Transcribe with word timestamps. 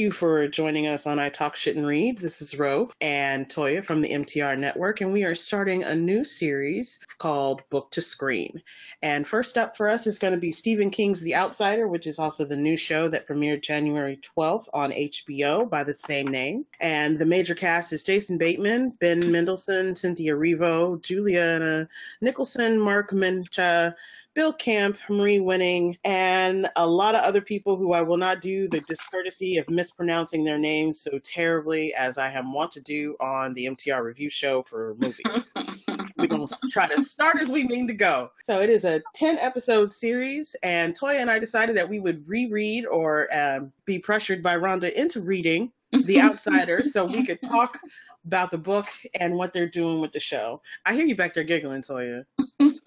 you 0.00 0.10
for 0.10 0.48
joining 0.48 0.86
us 0.86 1.06
on 1.06 1.18
I 1.18 1.28
Talk 1.28 1.56
Shit 1.56 1.76
and 1.76 1.86
Read. 1.86 2.16
This 2.16 2.40
is 2.40 2.58
Ro 2.58 2.90
and 3.02 3.46
Toya 3.46 3.84
from 3.84 4.00
the 4.00 4.10
MTR 4.10 4.58
Network, 4.58 5.02
and 5.02 5.12
we 5.12 5.24
are 5.24 5.34
starting 5.34 5.84
a 5.84 5.94
new 5.94 6.24
series 6.24 7.00
called 7.18 7.62
Book 7.68 7.90
to 7.90 8.00
Screen. 8.00 8.62
And 9.02 9.28
first 9.28 9.58
up 9.58 9.76
for 9.76 9.90
us 9.90 10.06
is 10.06 10.18
going 10.18 10.32
to 10.32 10.40
be 10.40 10.52
Stephen 10.52 10.88
King's 10.88 11.20
The 11.20 11.34
Outsider, 11.34 11.86
which 11.86 12.06
is 12.06 12.18
also 12.18 12.46
the 12.46 12.56
new 12.56 12.78
show 12.78 13.08
that 13.08 13.28
premiered 13.28 13.62
January 13.62 14.18
12th 14.38 14.68
on 14.72 14.90
HBO 14.90 15.68
by 15.68 15.84
the 15.84 15.92
same 15.92 16.28
name. 16.28 16.64
And 16.80 17.18
the 17.18 17.26
major 17.26 17.54
cast 17.54 17.92
is 17.92 18.02
Jason 18.02 18.38
Bateman, 18.38 18.90
Ben 18.98 19.30
Mendelsohn, 19.30 19.96
Cynthia 19.96 20.34
Erivo, 20.34 21.00
Juliana 21.02 21.90
Nicholson, 22.22 22.78
Mark 22.78 23.10
Mencha, 23.12 23.96
Bill 24.40 24.54
Camp, 24.54 24.96
Marie 25.10 25.38
Winning, 25.38 25.98
and 26.02 26.66
a 26.74 26.86
lot 26.86 27.14
of 27.14 27.20
other 27.20 27.42
people 27.42 27.76
who 27.76 27.92
I 27.92 28.00
will 28.00 28.16
not 28.16 28.40
do 28.40 28.70
the 28.70 28.80
discourtesy 28.80 29.58
of 29.58 29.68
mispronouncing 29.68 30.44
their 30.44 30.56
names 30.56 31.02
so 31.02 31.18
terribly 31.18 31.92
as 31.92 32.16
I 32.16 32.30
am 32.30 32.54
wont 32.54 32.70
to 32.70 32.80
do 32.80 33.16
on 33.20 33.52
the 33.52 33.66
MTR 33.66 34.02
review 34.02 34.30
show 34.30 34.62
for 34.62 34.96
movies. 34.98 35.46
We're 36.16 36.26
going 36.26 36.46
to 36.46 36.68
try 36.70 36.88
to 36.88 37.02
start 37.02 37.36
as 37.42 37.50
we 37.50 37.64
mean 37.64 37.86
to 37.88 37.92
go. 37.92 38.30
So 38.44 38.62
it 38.62 38.70
is 38.70 38.84
a 38.84 39.02
10 39.14 39.36
episode 39.36 39.92
series, 39.92 40.56
and 40.62 40.98
Toya 40.98 41.20
and 41.20 41.30
I 41.30 41.38
decided 41.38 41.76
that 41.76 41.90
we 41.90 42.00
would 42.00 42.26
reread 42.26 42.86
or 42.86 43.28
um, 43.36 43.74
be 43.84 43.98
pressured 43.98 44.42
by 44.42 44.56
Rhonda 44.56 44.90
into 44.90 45.20
reading 45.20 45.70
The 45.92 46.22
Outsider 46.22 46.82
so 46.82 47.04
we 47.04 47.26
could 47.26 47.42
talk 47.42 47.78
about 48.24 48.50
the 48.50 48.58
book 48.58 48.86
and 49.18 49.34
what 49.34 49.52
they're 49.52 49.68
doing 49.68 50.00
with 50.00 50.12
the 50.12 50.20
show. 50.20 50.62
I 50.86 50.94
hear 50.94 51.04
you 51.04 51.14
back 51.14 51.34
there 51.34 51.44
giggling, 51.44 51.82
Toya. 51.82 52.24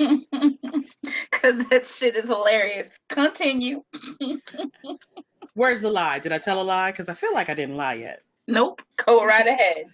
Because 1.44 1.66
that 1.66 1.86
shit 1.86 2.16
is 2.16 2.26
hilarious. 2.26 2.88
Continue. 3.09 3.84
Where's 5.56 5.81
the 5.81 5.90
lie? 5.90 6.20
Did 6.20 6.31
I 6.31 6.38
tell 6.38 6.62
a 6.62 6.64
lie? 6.64 6.92
Because 6.92 7.09
I 7.09 7.14
feel 7.14 7.34
like 7.34 7.50
I 7.50 7.54
didn't 7.54 7.76
lie 7.76 7.95
yet. 7.95 8.22
Nope. 8.48 8.81
Go 8.95 9.26
right 9.26 9.45
ahead. 9.45 9.86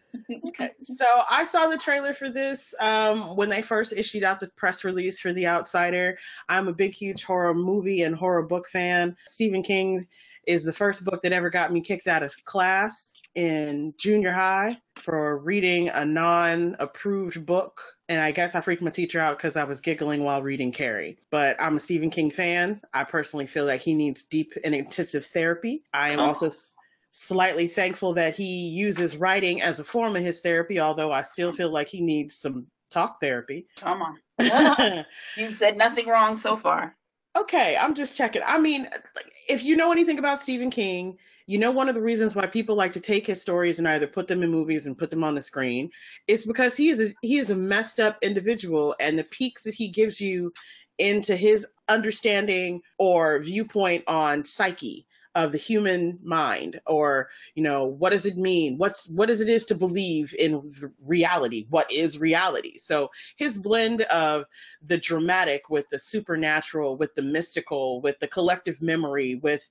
okay. 0.48 0.70
So 0.84 1.06
I 1.30 1.46
saw 1.46 1.68
the 1.68 1.78
trailer 1.78 2.14
for 2.14 2.30
this 2.30 2.74
um, 2.80 3.36
when 3.36 3.50
they 3.50 3.64
first 3.64 3.94
issued 3.94 4.24
out 4.24 4.40
the 4.40 4.48
press 4.48 4.84
release 4.84 5.20
for 5.20 5.34
The 5.34 5.48
Outsider. 5.48 6.20
I'm 6.48 6.68
a 6.68 6.74
big, 6.74 6.94
huge 6.94 7.24
horror 7.24 7.56
movie 7.56 8.04
and 8.04 8.16
horror 8.16 8.44
book 8.44 8.68
fan. 8.70 9.18
Stephen 9.26 9.64
King 9.64 10.08
is 10.46 10.66
the 10.66 10.74
first 10.74 11.04
book 11.04 11.24
that 11.24 11.34
ever 11.34 11.50
got 11.50 11.72
me 11.72 11.82
kicked 11.82 12.08
out 12.08 12.24
of 12.24 12.34
class 12.46 13.20
in 13.34 13.94
junior 13.98 14.32
high 14.32 14.78
for 14.96 15.40
reading 15.40 15.90
a 15.90 16.06
non 16.06 16.76
approved 16.80 17.44
book. 17.46 17.82
And 18.10 18.20
I 18.20 18.32
guess 18.32 18.56
I 18.56 18.62
freaked 18.62 18.82
my 18.82 18.90
teacher 18.90 19.20
out 19.20 19.38
because 19.38 19.56
I 19.56 19.66
was 19.66 19.82
giggling 19.82 20.24
while 20.24 20.42
reading 20.42 20.72
Carrie. 20.72 21.20
But 21.30 21.62
I'm 21.62 21.78
a 21.78 21.80
Stephen 21.80 22.10
King 22.10 22.32
fan. 22.32 22.82
I 22.92 23.04
personally 23.04 23.46
feel 23.46 23.68
that 23.68 23.82
he 23.82 23.94
needs 23.94 24.24
deep 24.24 24.54
and 24.64 24.74
intensive 24.74 25.28
therapy. 25.28 25.84
I 25.94 26.10
am 26.10 26.20
oh. 26.20 26.26
also 26.26 26.52
slightly 27.12 27.68
thankful 27.68 28.14
that 28.14 28.36
he 28.36 28.70
uses 28.70 29.16
writing 29.16 29.62
as 29.62 29.80
a 29.80 29.84
form 29.84 30.16
of 30.16 30.24
his 30.24 30.42
therapy, 30.42 30.80
although 30.80 31.12
I 31.12 31.22
still 31.22 31.54
feel 31.54 31.70
like 31.70 31.88
he 31.88 32.02
needs 32.02 32.36
some 32.36 32.66
talk 32.90 33.22
therapy. 33.22 33.68
Come 33.78 34.02
on. 34.02 35.06
You've 35.38 35.54
said 35.54 35.78
nothing 35.78 36.08
wrong 36.08 36.36
so 36.36 36.58
far. 36.58 36.96
Okay, 37.36 37.78
I'm 37.78 37.94
just 37.94 38.16
checking. 38.16 38.42
I 38.44 38.60
mean, 38.60 38.90
if 39.48 39.64
you 39.64 39.76
know 39.76 39.92
anything 39.92 40.18
about 40.18 40.40
Stephen 40.40 40.72
King, 40.72 41.20
you 41.50 41.58
know 41.58 41.72
one 41.72 41.90
of 41.90 41.96
the 41.96 42.02
reasons 42.02 42.36
why 42.36 42.46
people 42.46 42.76
like 42.76 42.94
to 42.94 43.00
take 43.00 43.26
his 43.26 43.42
stories 43.42 43.80
and 43.80 43.88
either 43.88 44.06
put 44.06 44.28
them 44.28 44.44
in 44.44 44.52
movies 44.52 44.86
and 44.86 45.00
put 45.00 45.10
them 45.10 45.24
on 45.24 45.34
the 45.34 45.42
screen 45.42 45.90
is 46.28 46.46
because 46.46 46.78
he 46.78 46.90
is 46.90 47.02
a, 47.02 47.14
he 47.24 47.40
is 47.40 47.50
a 47.50 47.56
messed 47.56 48.00
up 48.00 48.20
individual 48.22 48.96
and 49.00 49.18
the 49.18 49.24
peaks 49.24 49.64
that 49.64 49.74
he 49.74 49.90
gives 49.90 50.22
you 50.22 50.54
into 51.00 51.36
his 51.36 51.66
understanding 51.88 52.82
or 53.00 53.40
viewpoint 53.40 54.04
on 54.06 54.44
psyche 54.44 55.08
of 55.34 55.52
the 55.52 55.58
human 55.58 56.20
mind 56.24 56.82
or 56.86 57.30
you 57.56 57.64
know 57.64 57.86
what 57.86 58.12
does 58.12 58.28
it 58.28 58.38
mean? 58.38 58.78
What's 58.78 59.08
what 59.10 59.28
does 59.28 59.42
it 59.42 59.50
is 59.50 59.66
to 59.66 59.76
believe 59.76 60.36
in 60.38 60.70
reality? 61.04 61.66
What 61.70 61.92
is 61.92 62.20
reality? 62.20 62.78
So 62.78 63.10
his 63.38 63.58
blend 63.58 64.02
of 64.02 64.46
the 64.84 64.98
dramatic 65.00 65.70
with 65.70 65.90
the 65.90 65.98
supernatural 65.98 66.96
with 66.96 67.16
the 67.16 67.24
mystical 67.24 68.02
with 68.02 68.20
the 68.20 68.28
collective 68.28 68.84
memory 68.84 69.34
with 69.34 69.68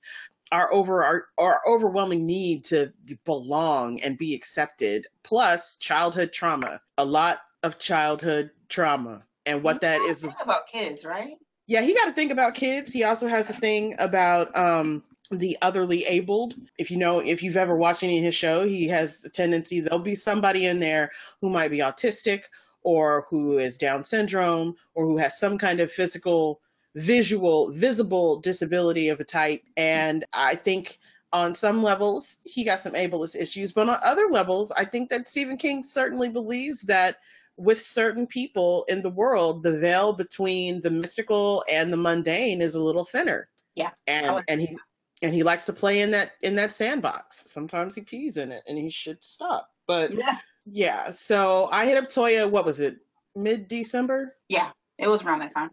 our 0.51 0.71
over 0.73 1.03
our, 1.03 1.25
our 1.37 1.61
overwhelming 1.67 2.25
need 2.25 2.65
to 2.65 2.91
belong 3.25 4.01
and 4.01 4.17
be 4.17 4.33
accepted 4.35 5.07
plus 5.23 5.75
childhood 5.75 6.31
trauma 6.33 6.81
a 6.97 7.05
lot 7.05 7.39
of 7.63 7.77
childhood 7.77 8.51
trauma 8.67 9.23
and 9.45 9.63
what 9.63 9.81
that 9.81 10.01
is 10.01 10.23
about 10.23 10.67
kids 10.71 11.03
right? 11.05 11.33
Yeah 11.67 11.81
he 11.81 11.93
got 11.93 12.05
to 12.05 12.13
think 12.13 12.31
about 12.31 12.55
kids. 12.55 12.91
He 12.91 13.03
also 13.03 13.27
has 13.27 13.49
a 13.49 13.53
thing 13.53 13.95
about 13.99 14.55
um 14.55 15.03
the 15.31 15.57
otherly 15.61 16.05
abled. 16.05 16.55
If 16.77 16.89
you 16.89 16.97
know 16.97 17.19
if 17.19 17.43
you've 17.43 17.57
ever 17.57 17.75
watched 17.75 18.03
any 18.03 18.17
of 18.19 18.23
his 18.23 18.35
show 18.35 18.65
he 18.65 18.87
has 18.87 19.23
a 19.25 19.29
tendency 19.29 19.79
there'll 19.81 19.99
be 19.99 20.15
somebody 20.15 20.65
in 20.65 20.79
there 20.79 21.11
who 21.41 21.49
might 21.49 21.71
be 21.71 21.79
autistic 21.79 22.43
or 22.81 23.25
who 23.29 23.57
is 23.57 23.77
down 23.77 24.03
syndrome 24.03 24.75
or 24.95 25.05
who 25.05 25.17
has 25.17 25.39
some 25.39 25.57
kind 25.57 25.79
of 25.79 25.91
physical 25.91 26.61
visual, 26.95 27.71
visible 27.71 28.39
disability 28.39 29.09
of 29.09 29.19
a 29.19 29.23
type. 29.23 29.63
And 29.77 30.25
I 30.33 30.55
think 30.55 30.97
on 31.31 31.55
some 31.55 31.83
levels, 31.83 32.37
he 32.43 32.63
got 32.63 32.79
some 32.79 32.93
ableist 32.93 33.35
issues, 33.35 33.73
but 33.73 33.87
on 33.87 33.97
other 34.03 34.27
levels, 34.31 34.71
I 34.71 34.85
think 34.85 35.09
that 35.09 35.27
Stephen 35.27 35.57
King 35.57 35.83
certainly 35.83 36.29
believes 36.29 36.81
that 36.83 37.17
with 37.57 37.81
certain 37.81 38.25
people 38.25 38.85
in 38.87 39.01
the 39.01 39.09
world, 39.09 39.63
the 39.63 39.79
veil 39.79 40.13
between 40.13 40.81
the 40.81 40.89
mystical 40.89 41.63
and 41.69 41.91
the 41.91 41.97
mundane 41.97 42.61
is 42.61 42.73
a 42.73 42.81
little 42.81 43.03
thinner. 43.03 43.49
Yeah. 43.75 43.91
And 44.07 44.25
oh, 44.27 44.41
and 44.47 44.61
he 44.61 44.77
and 45.21 45.33
he 45.33 45.43
likes 45.43 45.65
to 45.65 45.73
play 45.73 46.01
in 46.01 46.11
that 46.11 46.31
in 46.41 46.55
that 46.55 46.71
sandbox. 46.71 47.43
Sometimes 47.51 47.95
he 47.95 48.01
pees 48.01 48.37
in 48.37 48.51
it 48.51 48.63
and 48.65 48.77
he 48.77 48.89
should 48.89 49.17
stop. 49.21 49.69
But 49.87 50.13
yeah. 50.13 50.37
Yeah. 50.65 51.11
So 51.11 51.67
I 51.71 51.85
hit 51.85 51.97
up 51.97 52.05
Toya, 52.05 52.49
what 52.49 52.65
was 52.65 52.79
it? 52.79 52.97
Mid 53.35 53.67
December? 53.67 54.35
Yeah. 54.47 54.71
It 54.97 55.07
was 55.07 55.23
around 55.23 55.39
that 55.39 55.53
time. 55.53 55.71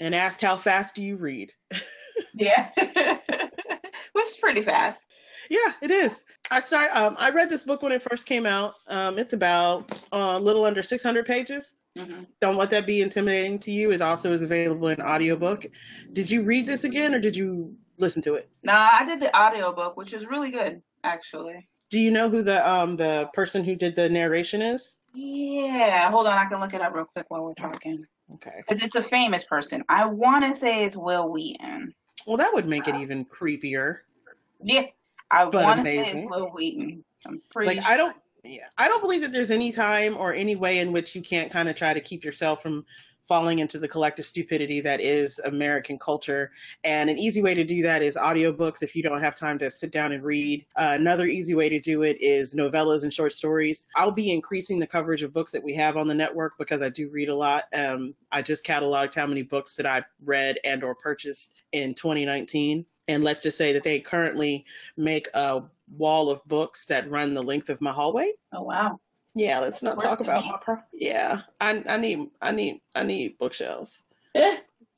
And 0.00 0.14
asked 0.14 0.40
how 0.40 0.56
fast 0.56 0.94
do 0.94 1.02
you 1.02 1.16
read? 1.16 1.52
yeah. 2.34 2.70
Which 2.76 4.26
is 4.26 4.36
pretty 4.36 4.62
fast. 4.62 5.04
Yeah, 5.50 5.72
it 5.80 5.90
is. 5.90 6.24
I 6.50 6.60
start. 6.60 6.94
Um, 6.94 7.16
I 7.18 7.30
read 7.30 7.48
this 7.48 7.64
book 7.64 7.82
when 7.82 7.92
it 7.92 8.02
first 8.02 8.26
came 8.26 8.46
out. 8.46 8.74
Um, 8.86 9.18
it's 9.18 9.32
about 9.32 9.92
uh, 10.12 10.34
a 10.36 10.40
little 10.40 10.64
under 10.64 10.82
600 10.82 11.26
pages. 11.26 11.74
Mm-hmm. 11.96 12.24
Don't 12.40 12.56
let 12.56 12.70
that 12.70 12.86
be 12.86 13.00
intimidating 13.02 13.58
to 13.60 13.72
you. 13.72 13.90
It 13.90 14.02
also 14.02 14.32
is 14.32 14.42
available 14.42 14.88
in 14.88 15.00
audiobook. 15.00 15.66
Did 16.12 16.30
you 16.30 16.42
read 16.42 16.66
this 16.66 16.84
again, 16.84 17.14
or 17.14 17.18
did 17.18 17.34
you 17.34 17.76
listen 17.96 18.22
to 18.22 18.34
it? 18.34 18.48
No, 18.62 18.72
I 18.74 19.04
did 19.04 19.20
the 19.20 19.36
audiobook, 19.36 19.96
which 19.96 20.12
is 20.12 20.26
really 20.26 20.50
good, 20.50 20.82
actually. 21.02 21.68
Do 21.90 21.98
you 21.98 22.10
know 22.10 22.28
who 22.28 22.42
the 22.42 22.68
um 22.68 22.96
the 22.96 23.30
person 23.32 23.64
who 23.64 23.74
did 23.74 23.96
the 23.96 24.10
narration 24.10 24.60
is? 24.60 24.98
Yeah, 25.14 26.10
hold 26.10 26.26
on, 26.26 26.38
I 26.38 26.44
can 26.44 26.60
look 26.60 26.74
it 26.74 26.82
up 26.82 26.94
real 26.94 27.06
quick 27.06 27.26
while 27.28 27.42
we're 27.42 27.54
talking. 27.54 28.06
Okay. 28.34 28.62
Because 28.66 28.82
it's 28.82 28.94
a 28.94 29.02
famous 29.02 29.44
person. 29.44 29.84
I 29.88 30.06
want 30.06 30.44
to 30.44 30.54
say 30.54 30.84
it's 30.84 30.96
Wil 30.96 31.30
Wheaton. 31.30 31.94
Well, 32.26 32.36
that 32.36 32.52
would 32.52 32.66
make 32.66 32.88
it 32.88 32.94
even 32.96 33.24
creepier. 33.24 33.98
Yeah, 34.62 34.86
I 35.30 35.44
want 35.46 35.80
to 35.80 35.84
say 35.84 35.98
it's 35.98 36.30
Wil 36.30 36.48
Wheaton. 36.48 37.04
I'm 37.26 37.40
pretty. 37.50 37.76
Like 37.76 37.84
sure. 37.84 37.92
I 37.92 37.96
don't. 37.96 38.16
Yeah, 38.44 38.66
I 38.76 38.88
don't 38.88 39.02
believe 39.02 39.22
that 39.22 39.32
there's 39.32 39.50
any 39.50 39.72
time 39.72 40.16
or 40.16 40.32
any 40.32 40.56
way 40.56 40.78
in 40.78 40.92
which 40.92 41.14
you 41.14 41.22
can't 41.22 41.50
kind 41.50 41.68
of 41.68 41.76
try 41.76 41.92
to 41.92 42.00
keep 42.00 42.24
yourself 42.24 42.62
from 42.62 42.84
falling 43.28 43.58
into 43.58 43.78
the 43.78 43.86
collective 43.86 44.26
stupidity 44.26 44.80
that 44.80 45.00
is 45.00 45.38
American 45.40 45.98
culture. 45.98 46.50
And 46.82 47.10
an 47.10 47.18
easy 47.18 47.42
way 47.42 47.54
to 47.54 47.64
do 47.64 47.82
that 47.82 48.02
is 48.02 48.16
audiobooks 48.16 48.82
if 48.82 48.96
you 48.96 49.02
don't 49.02 49.20
have 49.20 49.36
time 49.36 49.58
to 49.58 49.70
sit 49.70 49.92
down 49.92 50.12
and 50.12 50.24
read. 50.24 50.64
Uh, 50.74 50.96
another 50.98 51.26
easy 51.26 51.54
way 51.54 51.68
to 51.68 51.78
do 51.78 52.02
it 52.02 52.16
is 52.20 52.54
novellas 52.54 53.02
and 53.02 53.12
short 53.12 53.32
stories. 53.32 53.86
I'll 53.94 54.10
be 54.10 54.32
increasing 54.32 54.78
the 54.78 54.86
coverage 54.86 55.22
of 55.22 55.32
books 55.32 55.52
that 55.52 55.62
we 55.62 55.74
have 55.74 55.96
on 55.96 56.08
the 56.08 56.14
network 56.14 56.54
because 56.58 56.82
I 56.82 56.88
do 56.88 57.10
read 57.10 57.28
a 57.28 57.36
lot. 57.36 57.64
Um, 57.74 58.14
I 58.32 58.42
just 58.42 58.64
cataloged 58.64 59.14
how 59.14 59.26
many 59.26 59.42
books 59.42 59.76
that 59.76 59.86
I 59.86 60.04
read 60.24 60.58
and 60.64 60.82
or 60.82 60.94
purchased 60.94 61.52
in 61.72 61.94
2019 61.94 62.86
and 63.08 63.24
let's 63.24 63.42
just 63.42 63.56
say 63.56 63.72
that 63.72 63.82
they 63.82 64.00
currently 64.00 64.66
make 64.96 65.28
a 65.34 65.62
wall 65.96 66.30
of 66.30 66.44
books 66.46 66.84
that 66.86 67.10
run 67.10 67.32
the 67.32 67.42
length 67.42 67.70
of 67.70 67.80
my 67.80 67.90
hallway. 67.90 68.32
Oh 68.52 68.62
wow. 68.62 69.00
Yeah, 69.34 69.60
let's 69.60 69.82
not 69.82 70.00
talk 70.00 70.20
about 70.20 70.44
my 70.44 70.58
pro. 70.60 70.76
Yeah, 70.92 71.40
I 71.60 71.82
I 71.86 71.96
need 71.98 72.30
I 72.40 72.52
need 72.52 72.80
I 72.94 73.04
need 73.04 73.38
bookshelves. 73.38 74.02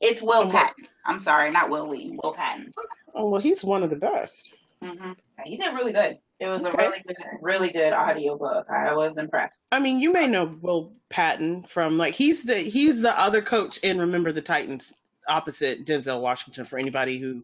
It's 0.01 0.19
Will 0.19 0.49
Patton. 0.49 0.87
I'm 1.05 1.19
sorry, 1.19 1.51
not 1.51 1.69
Will 1.69 1.87
Lee. 1.87 2.17
Will 2.23 2.33
Patton. 2.33 2.73
Oh 3.13 3.29
well, 3.29 3.39
he's 3.39 3.63
one 3.63 3.83
of 3.83 3.91
the 3.91 3.97
best. 3.97 4.57
Mm-hmm. 4.83 5.11
He 5.45 5.57
did 5.57 5.75
really 5.75 5.93
good. 5.93 6.17
It 6.39 6.47
was 6.47 6.63
okay. 6.65 6.85
a 6.85 6.89
really 6.89 7.03
good, 7.05 7.17
really 7.39 7.69
good 7.71 7.93
audiobook. 7.93 8.67
I 8.67 8.95
was 8.95 9.19
impressed. 9.19 9.61
I 9.71 9.77
mean, 9.77 9.99
you 9.99 10.11
may 10.11 10.25
know 10.25 10.57
Will 10.59 10.91
Patton 11.09 11.63
from 11.63 11.99
like 11.99 12.15
he's 12.15 12.43
the 12.43 12.55
he's 12.55 12.99
the 12.99 13.17
other 13.17 13.43
coach 13.43 13.77
in 13.83 13.99
Remember 13.99 14.31
the 14.31 14.41
Titans 14.41 14.91
opposite 15.27 15.85
Denzel 15.85 16.19
Washington 16.19 16.65
for 16.65 16.79
anybody 16.79 17.19
who 17.19 17.43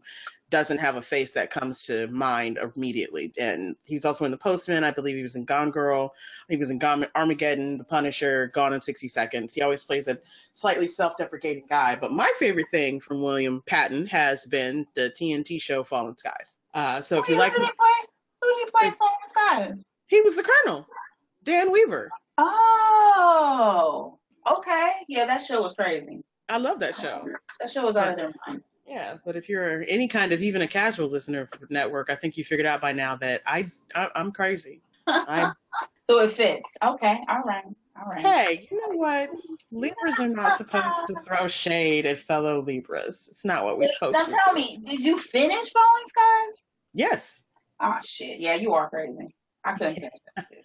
doesn't 0.50 0.78
have 0.78 0.96
a 0.96 1.02
face 1.02 1.32
that 1.32 1.50
comes 1.50 1.82
to 1.84 2.06
mind 2.08 2.58
immediately. 2.76 3.32
And 3.38 3.76
he's 3.84 4.04
also 4.04 4.24
in 4.24 4.30
The 4.30 4.38
Postman. 4.38 4.84
I 4.84 4.90
believe 4.90 5.16
he 5.16 5.22
was 5.22 5.36
in 5.36 5.44
Gone 5.44 5.70
Girl. 5.70 6.14
He 6.48 6.56
was 6.56 6.70
in 6.70 6.78
Gone, 6.78 7.06
Armageddon, 7.14 7.76
The 7.76 7.84
Punisher, 7.84 8.50
Gone 8.54 8.72
in 8.72 8.80
60 8.80 9.08
Seconds. 9.08 9.54
He 9.54 9.62
always 9.62 9.84
plays 9.84 10.08
a 10.08 10.18
slightly 10.52 10.88
self-deprecating 10.88 11.66
guy. 11.68 11.96
But 12.00 12.12
my 12.12 12.32
favorite 12.38 12.70
thing 12.70 13.00
from 13.00 13.22
William 13.22 13.62
Patton 13.66 14.06
has 14.06 14.46
been 14.46 14.86
the 14.94 15.10
TNT 15.10 15.60
show 15.60 15.84
Falling 15.84 16.16
Skies. 16.16 16.56
Uh, 16.74 17.00
so 17.00 17.20
if 17.20 17.28
you 17.28 17.36
like, 17.36 17.52
who 17.52 17.58
did 17.58 17.66
he 17.66 17.72
play? 17.72 18.08
Who 18.42 18.48
did 18.48 18.64
he 18.64 18.70
played 18.70 18.94
Falling 18.96 19.14
Skies? 19.26 19.84
He 20.06 20.20
was 20.22 20.36
the 20.36 20.42
colonel, 20.42 20.86
Dan 21.44 21.70
Weaver. 21.70 22.10
Oh, 22.38 24.18
okay. 24.50 24.92
Yeah, 25.08 25.26
that 25.26 25.42
show 25.42 25.60
was 25.62 25.74
crazy. 25.74 26.22
I 26.48 26.56
love 26.56 26.78
that 26.78 26.94
show. 26.94 27.28
That 27.60 27.70
show 27.70 27.84
was 27.84 27.96
out 27.96 28.08
of 28.08 28.16
their 28.16 28.32
mind. 28.46 28.62
Yeah, 28.88 29.16
but 29.24 29.36
if 29.36 29.48
you're 29.48 29.84
any 29.86 30.08
kind 30.08 30.32
of 30.32 30.40
even 30.40 30.62
a 30.62 30.66
casual 30.66 31.08
listener 31.08 31.46
for 31.46 31.66
network, 31.68 32.08
I 32.08 32.14
think 32.14 32.38
you 32.38 32.44
figured 32.44 32.66
out 32.66 32.80
by 32.80 32.92
now 32.92 33.16
that 33.16 33.42
I, 33.46 33.70
I 33.94 34.08
I'm 34.14 34.32
crazy. 34.32 34.80
I, 35.06 35.52
so 36.10 36.20
it 36.20 36.32
fits. 36.32 36.74
Okay, 36.82 37.18
all 37.28 37.42
right, 37.42 37.64
all 38.00 38.10
right. 38.10 38.24
hey, 38.24 38.68
you 38.70 38.80
know 38.80 38.96
what? 38.96 39.30
Libras 39.70 40.18
are 40.18 40.28
not 40.28 40.56
supposed 40.56 41.06
to 41.08 41.16
throw 41.20 41.48
shade 41.48 42.06
at 42.06 42.18
fellow 42.18 42.62
Libras. 42.62 43.28
It's 43.30 43.44
not 43.44 43.64
what 43.64 43.76
we're 43.76 43.82
Wait, 43.82 43.90
supposed 43.90 44.14
now 44.14 44.24
to. 44.24 44.30
tell 44.30 44.54
do. 44.54 44.60
me, 44.60 44.80
did 44.82 45.00
you 45.00 45.18
finish 45.18 45.70
Falling 45.70 46.06
Skies? 46.06 46.64
Yes. 46.94 47.42
Oh 47.80 47.98
shit, 48.02 48.40
yeah, 48.40 48.54
you 48.54 48.72
are 48.72 48.88
crazy. 48.88 49.34
I 49.64 49.74
couldn't 49.74 49.94
finish 49.96 50.12
that 50.34 50.46
shit. 50.48 50.64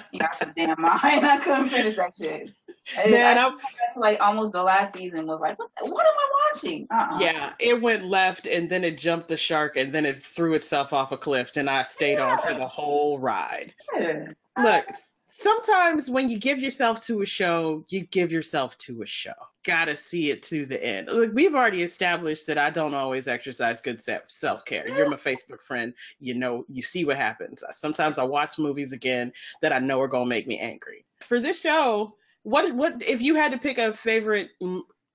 You 0.12 0.18
got 0.20 0.40
your 0.40 0.52
damn 0.54 0.80
mind. 0.80 1.00
I 1.26 1.38
couldn't 1.38 1.70
finish 1.70 1.96
that 1.96 2.14
shit. 2.14 2.50
Man, 2.96 3.38
I, 3.38 3.46
I, 3.46 3.50
got 3.50 3.58
to 3.94 4.00
like 4.00 4.20
almost 4.20 4.52
the 4.52 4.62
last 4.62 4.94
season 4.94 5.26
was 5.26 5.40
like, 5.40 5.58
what, 5.58 5.70
the, 5.78 5.86
what 5.86 6.04
am 6.04 6.14
I 6.14 6.31
watching? 6.52 6.86
Uh-uh. 6.90 7.18
yeah, 7.20 7.52
it 7.58 7.80
went 7.80 8.04
left 8.04 8.46
and 8.46 8.68
then 8.68 8.84
it 8.84 8.98
jumped 8.98 9.28
the 9.28 9.36
shark 9.36 9.76
and 9.76 9.92
then 9.92 10.06
it 10.06 10.22
threw 10.22 10.54
itself 10.54 10.92
off 10.92 11.12
a 11.12 11.16
cliff 11.16 11.56
and 11.56 11.68
I 11.68 11.82
stayed 11.84 12.18
on 12.18 12.38
for 12.38 12.54
the 12.54 12.66
whole 12.66 13.18
ride. 13.18 13.74
Yeah. 13.94 14.28
Look, 14.56 14.84
uh, 14.88 14.92
sometimes 15.28 16.10
when 16.10 16.28
you 16.28 16.38
give 16.38 16.58
yourself 16.58 17.00
to 17.02 17.22
a 17.22 17.26
show, 17.26 17.84
you 17.88 18.02
give 18.02 18.32
yourself 18.32 18.76
to 18.78 19.02
a 19.02 19.06
show. 19.06 19.32
Gotta 19.64 19.96
see 19.96 20.30
it 20.30 20.42
to 20.44 20.66
the 20.66 20.82
end. 20.82 21.08
Look, 21.08 21.32
we've 21.32 21.54
already 21.54 21.82
established 21.82 22.48
that 22.48 22.58
I 22.58 22.70
don't 22.70 22.94
always 22.94 23.28
exercise 23.28 23.80
good 23.80 24.02
self 24.02 24.64
care. 24.64 24.88
You're 24.88 25.08
my 25.08 25.16
Facebook 25.16 25.62
friend. 25.64 25.94
You 26.20 26.34
know, 26.34 26.64
you 26.68 26.82
see 26.82 27.04
what 27.04 27.16
happens. 27.16 27.64
Sometimes 27.70 28.18
I 28.18 28.24
watch 28.24 28.58
movies 28.58 28.92
again 28.92 29.32
that 29.62 29.72
I 29.72 29.78
know 29.78 30.00
are 30.00 30.08
gonna 30.08 30.26
make 30.26 30.46
me 30.46 30.58
angry. 30.58 31.06
For 31.20 31.40
this 31.40 31.60
show, 31.60 32.16
what 32.42 32.74
what 32.74 33.02
if 33.02 33.22
you 33.22 33.36
had 33.36 33.52
to 33.52 33.58
pick 33.58 33.78
a 33.78 33.92
favorite 33.92 34.50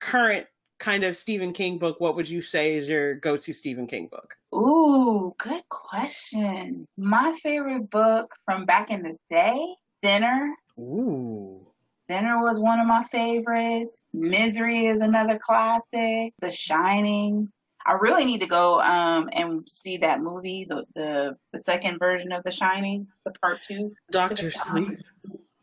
current 0.00 0.46
kind 0.78 1.04
of 1.04 1.16
Stephen 1.16 1.52
King 1.52 1.78
book? 1.78 2.00
What 2.00 2.16
would 2.16 2.28
you 2.28 2.42
say 2.42 2.76
is 2.76 2.88
your 2.88 3.14
go-to 3.14 3.52
Stephen 3.52 3.86
King 3.86 4.06
book? 4.06 4.36
Ooh, 4.54 5.34
good 5.38 5.68
question. 5.68 6.86
My 6.96 7.38
favorite 7.42 7.90
book 7.90 8.34
from 8.44 8.64
back 8.64 8.90
in 8.90 9.02
the 9.02 9.16
day, 9.30 9.74
Thinner. 10.02 10.54
Ooh. 10.78 11.66
Thinner 12.08 12.40
was 12.40 12.58
one 12.58 12.80
of 12.80 12.86
my 12.86 13.04
favorites. 13.04 14.00
Misery 14.14 14.86
is 14.86 15.00
another 15.00 15.38
classic. 15.38 16.32
The 16.40 16.50
Shining. 16.50 17.50
I 17.84 17.92
really 17.92 18.24
need 18.24 18.40
to 18.40 18.46
go 18.46 18.80
um 18.80 19.28
and 19.32 19.68
see 19.68 19.98
that 19.98 20.20
movie, 20.20 20.66
the 20.68 20.84
the, 20.94 21.36
the 21.52 21.58
second 21.58 21.98
version 21.98 22.32
of 22.32 22.44
The 22.44 22.50
Shining, 22.50 23.08
the 23.24 23.32
part 23.32 23.60
two. 23.66 23.94
Doctor 24.10 24.50
Sleep. 24.50 24.98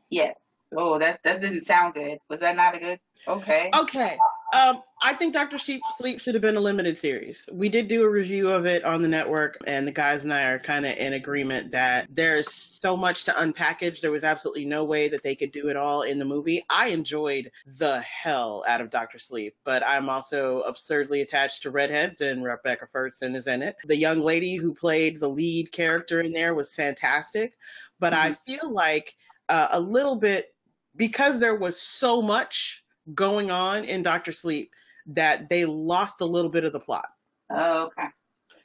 Yes. 0.09 0.45
Oh, 0.75 0.99
that 0.99 1.21
that 1.23 1.41
didn't 1.41 1.63
sound 1.63 1.93
good. 1.95 2.19
Was 2.29 2.41
that 2.41 2.55
not 2.55 2.75
a 2.75 2.79
good? 2.79 2.99
Okay. 3.27 3.71
Okay. 3.75 4.17
Um, 4.55 4.81
I 5.01 5.13
think 5.13 5.33
Doctor 5.33 5.57
Sleep 5.57 5.81
should 6.19 6.33
have 6.33 6.41
been 6.41 6.55
a 6.55 6.61
limited 6.61 6.97
series. 6.97 7.49
We 7.51 7.67
did 7.67 7.89
do 7.89 8.03
a 8.03 8.09
review 8.09 8.49
of 8.49 8.65
it 8.65 8.85
on 8.85 9.01
the 9.01 9.07
network, 9.09 9.57
and 9.67 9.85
the 9.85 9.91
guys 9.91 10.23
and 10.23 10.33
I 10.33 10.45
are 10.45 10.59
kind 10.59 10.85
of 10.85 10.95
in 10.95 11.11
agreement 11.13 11.71
that 11.71 12.07
there's 12.09 12.51
so 12.81 12.95
much 12.95 13.25
to 13.25 13.33
unpackage. 13.33 13.99
There 13.99 14.11
was 14.11 14.23
absolutely 14.23 14.65
no 14.65 14.85
way 14.85 15.09
that 15.09 15.23
they 15.23 15.35
could 15.35 15.51
do 15.51 15.67
it 15.67 15.75
all 15.75 16.03
in 16.03 16.19
the 16.19 16.25
movie. 16.25 16.63
I 16.69 16.87
enjoyed 16.87 17.51
the 17.65 17.99
hell 17.99 18.63
out 18.65 18.79
of 18.79 18.89
Doctor 18.89 19.19
Sleep, 19.19 19.55
but 19.65 19.85
I'm 19.85 20.09
also 20.09 20.61
absurdly 20.61 21.19
attached 21.19 21.63
to 21.63 21.71
redheads, 21.71 22.21
and 22.21 22.43
Rebecca 22.43 22.87
Ferguson 22.91 23.35
is 23.35 23.47
in 23.47 23.61
it. 23.61 23.75
The 23.85 23.97
young 23.97 24.21
lady 24.21 24.55
who 24.55 24.73
played 24.73 25.19
the 25.19 25.29
lead 25.29 25.73
character 25.73 26.21
in 26.21 26.31
there 26.31 26.55
was 26.55 26.73
fantastic, 26.73 27.57
but 27.99 28.13
I 28.13 28.33
feel 28.47 28.71
like 28.71 29.15
uh, 29.49 29.67
a 29.71 29.79
little 29.79 30.15
bit 30.15 30.47
because 30.95 31.41
there 31.41 31.55
was 31.55 31.79
so 31.79 32.21
much 32.21 32.84
going 33.13 33.51
on 33.51 33.83
in 33.83 34.03
Doctor 34.03 34.31
Sleep 34.31 34.71
that 35.07 35.49
they 35.49 35.65
lost 35.65 36.21
a 36.21 36.25
little 36.25 36.49
bit 36.49 36.63
of 36.63 36.73
the 36.73 36.79
plot. 36.79 37.07
Oh, 37.49 37.85
okay. 37.85 38.07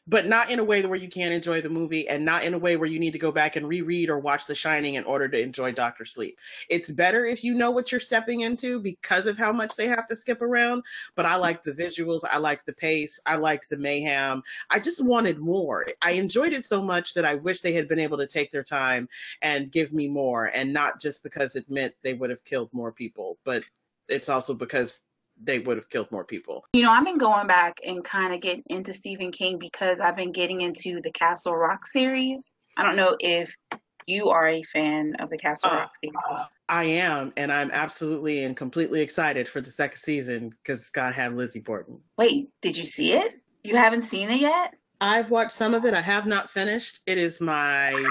But 0.06 0.26
not 0.26 0.50
in 0.50 0.58
a 0.58 0.64
way 0.64 0.84
where 0.84 0.98
you 0.98 1.08
can't 1.08 1.34
enjoy 1.34 1.60
the 1.60 1.68
movie 1.68 2.08
and 2.08 2.24
not 2.24 2.42
in 2.42 2.54
a 2.54 2.58
way 2.58 2.76
where 2.76 2.88
you 2.88 2.98
need 2.98 3.12
to 3.12 3.18
go 3.20 3.30
back 3.30 3.54
and 3.54 3.68
reread 3.68 4.10
or 4.10 4.18
watch 4.18 4.46
The 4.46 4.56
Shining 4.56 4.94
in 4.94 5.04
order 5.04 5.28
to 5.28 5.40
enjoy 5.40 5.70
Doctor 5.70 6.04
Sleep. 6.04 6.36
It's 6.68 6.90
better 6.90 7.24
if 7.24 7.44
you 7.44 7.54
know 7.54 7.70
what 7.70 7.92
you're 7.92 8.00
stepping 8.00 8.40
into 8.40 8.80
because 8.80 9.26
of 9.26 9.38
how 9.38 9.52
much 9.52 9.76
they 9.76 9.86
have 9.86 10.08
to 10.08 10.16
skip 10.16 10.42
around. 10.42 10.82
But 11.14 11.26
I 11.26 11.36
like 11.36 11.62
the 11.62 11.72
visuals. 11.72 12.22
I 12.28 12.38
like 12.38 12.64
the 12.64 12.72
pace. 12.72 13.20
I 13.24 13.36
like 13.36 13.68
the 13.68 13.76
mayhem. 13.76 14.42
I 14.68 14.80
just 14.80 15.04
wanted 15.04 15.38
more. 15.38 15.86
I 16.02 16.12
enjoyed 16.12 16.54
it 16.54 16.66
so 16.66 16.82
much 16.82 17.14
that 17.14 17.26
I 17.26 17.36
wish 17.36 17.60
they 17.60 17.74
had 17.74 17.86
been 17.86 18.00
able 18.00 18.18
to 18.18 18.26
take 18.26 18.50
their 18.50 18.64
time 18.64 19.08
and 19.42 19.70
give 19.70 19.92
me 19.92 20.08
more 20.08 20.46
and 20.46 20.72
not 20.72 21.00
just 21.00 21.22
because 21.22 21.54
it 21.54 21.70
meant 21.70 21.94
they 22.02 22.14
would 22.14 22.30
have 22.30 22.42
killed 22.42 22.70
more 22.72 22.90
people, 22.90 23.38
but 23.44 23.62
it's 24.08 24.28
also 24.28 24.54
because 24.54 25.00
they 25.42 25.58
would 25.58 25.76
have 25.76 25.88
killed 25.88 26.10
more 26.10 26.24
people. 26.24 26.64
You 26.72 26.82
know, 26.82 26.90
I've 26.90 27.04
been 27.04 27.18
going 27.18 27.46
back 27.46 27.78
and 27.86 28.04
kind 28.04 28.34
of 28.34 28.40
getting 28.40 28.64
into 28.66 28.92
Stephen 28.92 29.32
King 29.32 29.58
because 29.58 30.00
I've 30.00 30.16
been 30.16 30.32
getting 30.32 30.60
into 30.60 31.00
the 31.00 31.10
Castle 31.10 31.56
Rock 31.56 31.86
series. 31.86 32.50
I 32.76 32.82
don't 32.84 32.96
know 32.96 33.16
if 33.18 33.54
you 34.06 34.30
are 34.30 34.46
a 34.46 34.62
fan 34.62 35.14
of 35.18 35.30
the 35.30 35.38
Castle 35.38 35.70
Uh, 35.70 35.76
Rock 35.76 35.92
series. 36.02 36.46
I 36.68 36.84
am, 36.84 37.32
and 37.36 37.52
I'm 37.52 37.70
absolutely 37.70 38.44
and 38.44 38.56
completely 38.56 39.00
excited 39.00 39.48
for 39.48 39.60
the 39.60 39.70
second 39.70 39.98
season 39.98 40.50
because 40.50 40.80
it's 40.80 40.90
gonna 40.90 41.12
have 41.12 41.34
Lizzie 41.34 41.60
Borden. 41.60 42.00
Wait, 42.18 42.50
did 42.60 42.76
you 42.76 42.84
see 42.86 43.12
it? 43.12 43.40
You 43.62 43.76
haven't 43.76 44.02
seen 44.02 44.30
it 44.30 44.40
yet? 44.40 44.74
I've 45.00 45.30
watched 45.30 45.52
some 45.52 45.74
of 45.74 45.84
it. 45.84 45.94
I 45.94 46.00
have 46.00 46.26
not 46.26 46.50
finished. 46.50 47.00
It 47.06 47.18
is 47.18 47.40
my 47.40 48.04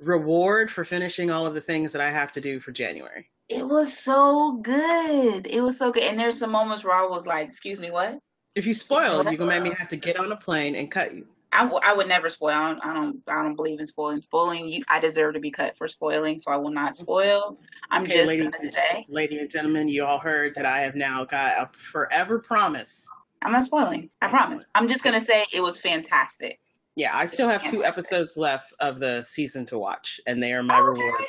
reward 0.00 0.70
for 0.70 0.84
finishing 0.84 1.30
all 1.30 1.46
of 1.46 1.54
the 1.54 1.60
things 1.60 1.92
that 1.92 2.02
I 2.02 2.10
have 2.10 2.32
to 2.32 2.40
do 2.40 2.60
for 2.60 2.72
January. 2.72 3.30
It 3.48 3.66
was 3.66 3.96
so 3.96 4.58
good. 4.62 5.46
It 5.46 5.60
was 5.60 5.78
so 5.78 5.92
good. 5.92 6.02
And 6.02 6.18
there's 6.18 6.38
some 6.38 6.50
moments 6.50 6.84
where 6.84 6.94
I 6.94 7.06
was 7.06 7.26
like, 7.26 7.48
excuse 7.48 7.78
me, 7.78 7.90
what? 7.90 8.18
If 8.54 8.66
you 8.66 8.74
spoil, 8.74 9.22
you're 9.24 9.36
gonna 9.36 9.46
make 9.46 9.62
me 9.62 9.74
have 9.78 9.88
to 9.88 9.96
get 9.96 10.18
on 10.18 10.32
a 10.32 10.36
plane 10.36 10.74
and 10.74 10.90
cut 10.90 11.14
you. 11.14 11.26
I, 11.52 11.60
w- 11.64 11.80
I 11.82 11.94
would 11.94 12.08
never 12.08 12.28
spoil. 12.28 12.50
I 12.50 12.68
don't, 12.68 12.84
I 12.84 12.94
don't 12.94 13.22
I 13.28 13.42
don't 13.42 13.54
believe 13.54 13.78
in 13.80 13.86
spoiling. 13.86 14.22
Spoiling, 14.22 14.66
you, 14.66 14.82
I 14.88 14.98
deserve 14.98 15.34
to 15.34 15.40
be 15.40 15.50
cut 15.50 15.76
for 15.76 15.88
spoiling, 15.88 16.38
so 16.38 16.50
I 16.50 16.56
will 16.56 16.70
not 16.70 16.94
mm-hmm. 16.94 17.02
spoil. 17.02 17.58
I'm 17.90 18.02
Okay, 18.02 18.14
just 18.14 18.28
ladies, 18.28 18.56
gonna 18.56 18.72
say 18.72 19.06
ladies 19.08 19.40
and 19.40 19.50
gentlemen, 19.50 19.88
you 19.88 20.04
all 20.04 20.18
heard 20.18 20.54
that 20.56 20.64
I 20.66 20.80
have 20.80 20.94
now 20.96 21.24
got 21.24 21.58
a 21.58 21.78
forever 21.78 22.38
promise. 22.38 23.08
I'm 23.42 23.52
not 23.52 23.64
spoiling. 23.64 24.10
I 24.20 24.26
Excellent. 24.26 24.46
promise. 24.46 24.66
I'm 24.74 24.88
just 24.88 25.04
gonna 25.04 25.20
say 25.20 25.44
it 25.52 25.60
was 25.60 25.78
fantastic. 25.78 26.58
Yeah, 26.96 27.14
I 27.14 27.26
still 27.26 27.48
have 27.48 27.64
two 27.70 27.84
episodes 27.84 28.36
left 28.38 28.72
of 28.80 28.98
the 28.98 29.22
season 29.22 29.66
to 29.66 29.78
watch, 29.78 30.20
and 30.26 30.42
they 30.42 30.54
are 30.54 30.62
my 30.62 30.80
Okay. 30.80 31.02
reward 31.02 31.24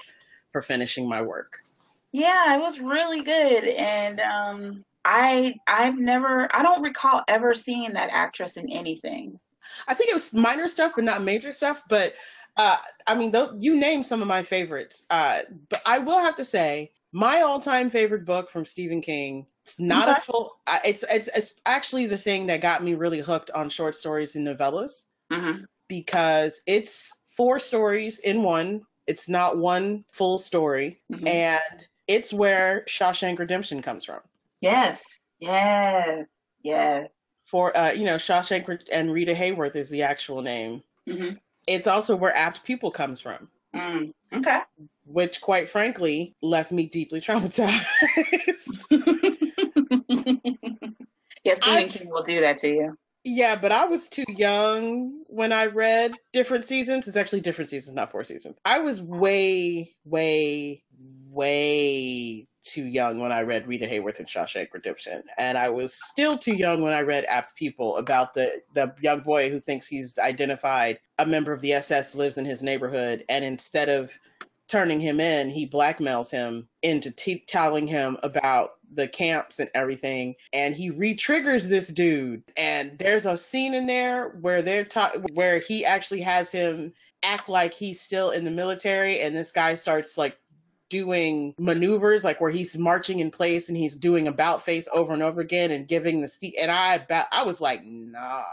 for 0.53 0.61
finishing 0.61 1.07
my 1.07 1.21
work. 1.21 1.57
Yeah, 2.11 2.55
it 2.55 2.59
was 2.59 2.79
really 2.79 3.21
good, 3.23 3.63
and 3.65 4.19
um, 4.19 4.83
I 5.05 5.55
I've 5.67 5.97
never 5.97 6.53
I 6.53 6.63
don't 6.63 6.81
recall 6.81 7.23
ever 7.27 7.53
seeing 7.53 7.93
that 7.93 8.09
actress 8.11 8.57
in 8.57 8.69
anything. 8.71 9.39
I 9.87 9.93
think 9.93 10.09
it 10.09 10.13
was 10.13 10.33
minor 10.33 10.67
stuff, 10.67 10.93
but 10.95 11.03
not 11.03 11.21
major 11.21 11.51
stuff. 11.51 11.83
But 11.89 12.15
uh, 12.55 12.77
I 13.05 13.15
mean, 13.15 13.31
though, 13.31 13.55
you 13.59 13.75
named 13.75 14.05
some 14.05 14.21
of 14.21 14.27
my 14.27 14.43
favorites. 14.43 15.05
Uh, 15.09 15.41
but 15.69 15.81
I 15.85 15.99
will 15.99 16.19
have 16.19 16.35
to 16.35 16.45
say, 16.45 16.91
my 17.11 17.41
all-time 17.41 17.89
favorite 17.89 18.25
book 18.25 18.49
from 18.49 18.65
Stephen 18.65 19.01
King. 19.01 19.47
It's 19.63 19.79
not 19.79 20.09
Okay. 20.09 20.09
a 20.09 20.15
full. 20.15 20.59
uh, 20.67 20.79
It's 20.85 21.03
it's 21.03 21.27
it's 21.35 21.53
actually 21.65 22.07
the 22.07 22.17
thing 22.17 22.47
that 22.47 22.61
got 22.61 22.83
me 22.83 22.95
really 22.95 23.19
hooked 23.19 23.51
on 23.51 23.69
short 23.69 23.95
stories 23.95 24.35
and 24.35 24.47
novellas 24.47 25.05
hmm 25.31 25.67
because 25.89 26.61
it's 26.67 27.11
four 27.27 27.59
stories 27.59 28.19
in 28.19 28.43
one. 28.43 28.83
It's 29.07 29.29
not 29.29 29.57
one 29.57 30.05
full 30.11 30.39
story, 30.39 31.01
Mhm. 31.09 31.27
and 31.27 31.86
it's 32.07 32.31
where 32.33 32.83
Shawshank 32.87 33.39
Redemption 33.39 33.81
comes 33.81 34.05
from. 34.05 34.19
Yes, 34.61 35.03
yes, 35.39 36.25
yes. 36.63 37.09
For 37.45 37.75
uh, 37.77 37.91
you 37.91 38.05
know, 38.05 38.15
Shawshank 38.15 38.81
and 38.91 39.11
Rita 39.13 39.33
Hayworth 39.33 39.75
is 39.75 39.89
the 39.89 40.03
actual 40.03 40.41
name. 40.41 40.83
hmm 41.07 41.31
It's 41.67 41.87
also 41.87 42.15
where 42.15 42.35
Apt 42.35 42.63
Pupil 42.63 42.91
comes 42.91 43.21
from. 43.21 43.49
Mm. 43.75 44.11
Okay. 44.33 44.59
which 45.05 45.39
quite 45.41 45.69
frankly 45.69 46.35
left 46.41 46.71
me 46.71 46.87
deeply 46.87 47.21
traumatized. 47.21 47.85
yeah, 51.43 51.55
Stephen 51.55 51.63
I- 51.65 51.87
King 51.87 52.09
will 52.09 52.23
do 52.23 52.39
that 52.41 52.57
to 52.57 52.67
you. 52.69 52.97
yeah, 53.23 53.57
but 53.61 53.71
I 53.71 53.85
was 53.85 54.07
too 54.09 54.25
young 54.27 55.23
when 55.27 55.51
I 55.51 55.67
read 55.67 56.13
different 56.33 56.65
seasons. 56.65 57.07
It's 57.07 57.17
actually 57.17 57.41
different 57.41 57.69
seasons, 57.69 57.95
not 57.95 58.11
four 58.11 58.23
seasons. 58.23 58.57
I 58.65 58.79
was 58.79 59.01
way, 59.01 59.95
way, 60.05 60.83
way 61.37 62.47
too 62.63 62.85
young 62.85 63.19
when 63.19 63.31
I 63.31 63.43
read 63.43 63.67
Rita 63.67 63.85
Hayworth 63.85 64.19
and 64.19 64.27
Shawshank 64.27 64.73
Redemption, 64.73 65.23
and 65.37 65.57
I 65.57 65.69
was 65.69 65.93
still 65.93 66.37
too 66.37 66.55
young 66.55 66.81
when 66.81 66.93
I 66.93 67.01
read 67.01 67.25
Apt 67.25 67.55
Pupil 67.55 67.97
about 67.97 68.33
the 68.33 68.61
the 68.73 68.93
young 68.99 69.21
boy 69.21 69.49
who 69.49 69.59
thinks 69.59 69.87
he's 69.87 70.17
identified. 70.19 70.99
A 71.19 71.25
member 71.25 71.53
of 71.53 71.61
the 71.61 71.73
SS 71.73 72.15
lives 72.15 72.37
in 72.37 72.45
his 72.45 72.61
neighborhood, 72.61 73.23
and 73.29 73.45
instead 73.45 73.89
of 73.89 74.11
turning 74.67 74.99
him 74.99 75.19
in, 75.19 75.49
he 75.49 75.67
blackmails 75.67 76.29
him 76.29 76.67
into 76.81 77.11
t- 77.11 77.43
telling 77.47 77.87
him 77.87 78.17
about 78.21 78.71
the 78.91 79.07
camps 79.07 79.59
and 79.59 79.69
everything. 79.73 80.35
And 80.53 80.75
he 80.75 80.89
re-triggers 80.89 81.67
this 81.67 81.87
dude. 81.87 82.43
And 82.55 82.97
there's 82.97 83.25
a 83.25 83.37
scene 83.37 83.73
in 83.73 83.85
there 83.85 84.29
where 84.29 84.61
they're 84.61 84.85
talking 84.85 85.25
where 85.33 85.59
he 85.59 85.85
actually 85.85 86.21
has 86.21 86.51
him 86.51 86.93
act 87.23 87.49
like 87.49 87.73
he's 87.73 88.01
still 88.01 88.31
in 88.31 88.43
the 88.43 88.51
military 88.51 89.21
and 89.21 89.35
this 89.35 89.51
guy 89.51 89.73
starts 89.73 90.17
like 90.19 90.37
doing 90.89 91.53
maneuvers 91.57 92.23
like 92.23 92.39
where 92.39 92.51
he's 92.51 92.77
marching 92.77 93.19
in 93.19 93.31
place 93.31 93.69
and 93.69 93.77
he's 93.77 93.95
doing 93.95 94.27
about 94.27 94.63
face 94.63 94.87
over 94.91 95.13
and 95.13 95.23
over 95.23 95.41
again 95.41 95.71
and 95.71 95.87
giving 95.87 96.21
the 96.21 96.27
seat 96.27 96.55
and 96.59 96.71
I 96.71 96.95
about 96.95 97.27
I 97.31 97.43
was 97.43 97.61
like 97.61 97.83
nah. 97.83 98.43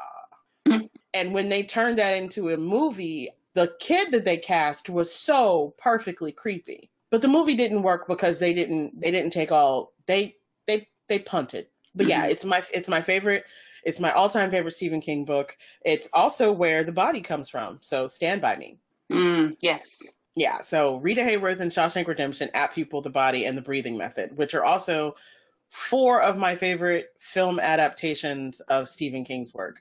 And 1.14 1.32
when 1.32 1.48
they 1.48 1.62
turned 1.62 1.98
that 1.98 2.14
into 2.14 2.50
a 2.50 2.56
movie 2.56 3.30
the 3.54 3.72
kid 3.78 4.10
that 4.12 4.24
they 4.24 4.38
cast 4.38 4.90
was 4.90 5.14
so 5.14 5.74
perfectly 5.78 6.32
creepy. 6.32 6.90
But 7.10 7.22
the 7.22 7.28
movie 7.28 7.54
didn't 7.54 7.82
work 7.82 8.08
because 8.08 8.40
they 8.40 8.52
didn't 8.52 9.00
they 9.00 9.10
didn't 9.12 9.32
take 9.32 9.52
all 9.52 9.92
they 10.06 10.36
they 10.66 10.88
they 11.08 11.20
punted. 11.20 11.68
But 11.94 12.08
yeah 12.08 12.26
it's 12.26 12.44
my 12.44 12.62
it's 12.72 12.88
my 12.88 13.00
favorite 13.00 13.44
it's 13.84 14.00
my 14.00 14.12
all-time 14.12 14.50
favorite 14.50 14.72
Stephen 14.72 15.02
King 15.02 15.24
book. 15.26 15.56
It's 15.84 16.08
also 16.12 16.52
where 16.52 16.84
the 16.84 16.92
body 16.92 17.20
comes 17.20 17.50
from. 17.50 17.78
So 17.82 18.08
stand 18.08 18.40
by 18.40 18.56
me. 18.56 18.78
Mm, 19.12 19.56
yes. 19.60 20.02
Yeah, 20.36 20.62
so 20.62 20.96
Rita 20.96 21.20
Hayworth 21.20 21.60
and 21.60 21.70
Shawshank 21.70 22.08
Redemption, 22.08 22.50
Apt 22.54 22.74
Pupil, 22.74 23.02
The 23.02 23.10
Body, 23.10 23.44
and 23.46 23.56
The 23.56 23.62
Breathing 23.62 23.96
Method, 23.96 24.36
which 24.36 24.54
are 24.54 24.64
also 24.64 25.14
four 25.70 26.22
of 26.22 26.36
my 26.36 26.56
favorite 26.56 27.08
film 27.18 27.60
adaptations 27.60 28.60
of 28.60 28.88
Stephen 28.88 29.24
King's 29.24 29.54
work. 29.54 29.80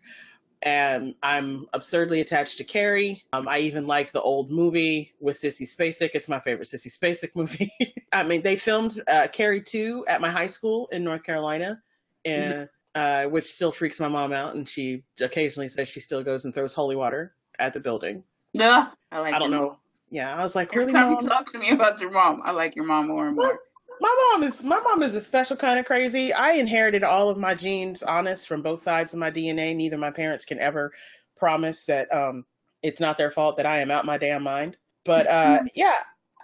And 0.62 1.15
I'm 1.22 1.67
absurdly 1.74 2.22
attached 2.22 2.60
to 2.60 2.63
Carrie. 2.63 3.24
Um, 3.33 3.50
I 3.50 3.60
even 3.60 3.86
like 3.86 4.12
the 4.12 4.22
old 4.22 4.50
movie 4.50 5.13
with 5.19 5.41
Sissy 5.41 5.67
Spacek. 5.67 6.12
It's 6.13 6.29
my 6.29 6.39
favorite 6.39 6.67
Sissy 6.67 6.88
Spacek 6.88 7.31
movie. 7.36 7.72
I 8.12 8.24
mean, 8.24 8.43
they 8.43 8.55
filmed 8.55 9.01
uh, 9.07 9.27
Carrie 9.31 9.62
2 9.62 10.05
at 10.07 10.22
my 10.22 10.29
high 10.29 10.48
school 10.48 10.88
in 10.91 11.03
North 11.03 11.24
Carolina, 11.24 11.81
and 12.24 12.69
uh, 12.95 13.25
which 13.25 13.45
still 13.45 13.72
freaks 13.72 14.00
my 14.00 14.07
mom 14.07 14.31
out. 14.31 14.55
And 14.55 14.69
she 14.69 15.03
occasionally 15.19 15.67
says 15.67 15.89
she 15.89 16.00
still 16.00 16.24
goes 16.24 16.45
and 16.45 16.53
throws 16.53 16.74
holy 16.74 16.95
water 16.95 17.36
at 17.60 17.74
the 17.74 17.79
building. 17.79 18.24
Yeah. 18.53 18.88
I 19.12 19.19
like 19.19 19.33
I 19.33 19.39
don't 19.39 19.51
know. 19.51 19.77
Yeah, 20.13 20.36
I 20.36 20.43
was 20.43 20.55
like, 20.55 20.72
Every 20.72 20.86
really, 20.86 20.93
time 20.93 21.12
mom? 21.12 21.24
you 21.24 21.27
talk 21.27 21.51
to 21.51 21.58
me 21.58 21.72
about 21.72 22.00
your 22.00 22.12
mom, 22.12 22.43
I 22.46 22.51
like 22.51 22.75
your 22.75 22.86
mom 22.86 23.08
more 23.08 23.27
and 23.27 23.36
more. 23.36 23.60
My 24.00 24.29
mom 24.32 24.43
is 24.43 24.63
my 24.63 24.79
mom 24.79 25.01
is 25.01 25.15
a 25.15 25.22
special 25.22 25.58
kind 25.58 25.79
of 25.79 25.86
crazy. 25.86 26.32
I 26.32 26.51
inherited 26.51 27.03
all 27.03 27.29
of 27.29 27.38
my 27.38 27.55
genes, 27.55 28.03
honest, 28.03 28.48
from 28.48 28.62
both 28.62 28.84
sides 28.84 29.13
of 29.13 29.20
my 29.20 29.32
DNA. 29.32 29.75
Neither 29.75 29.98
my 29.98 30.12
parents 30.12 30.46
can 30.46 30.60
ever 30.60 30.91
promise 31.36 31.86
that 31.86 32.13
um 32.13 32.46
it's 32.84 33.01
not 33.01 33.17
their 33.17 33.32
fault 33.32 33.58
that 33.58 33.65
I 33.65 33.79
am 33.79 33.89
out 33.89 34.05
my 34.05 34.20
damn 34.20 34.43
mind. 34.43 34.77
But 35.03 35.25
uh 35.27 35.63
yeah, 35.74 35.96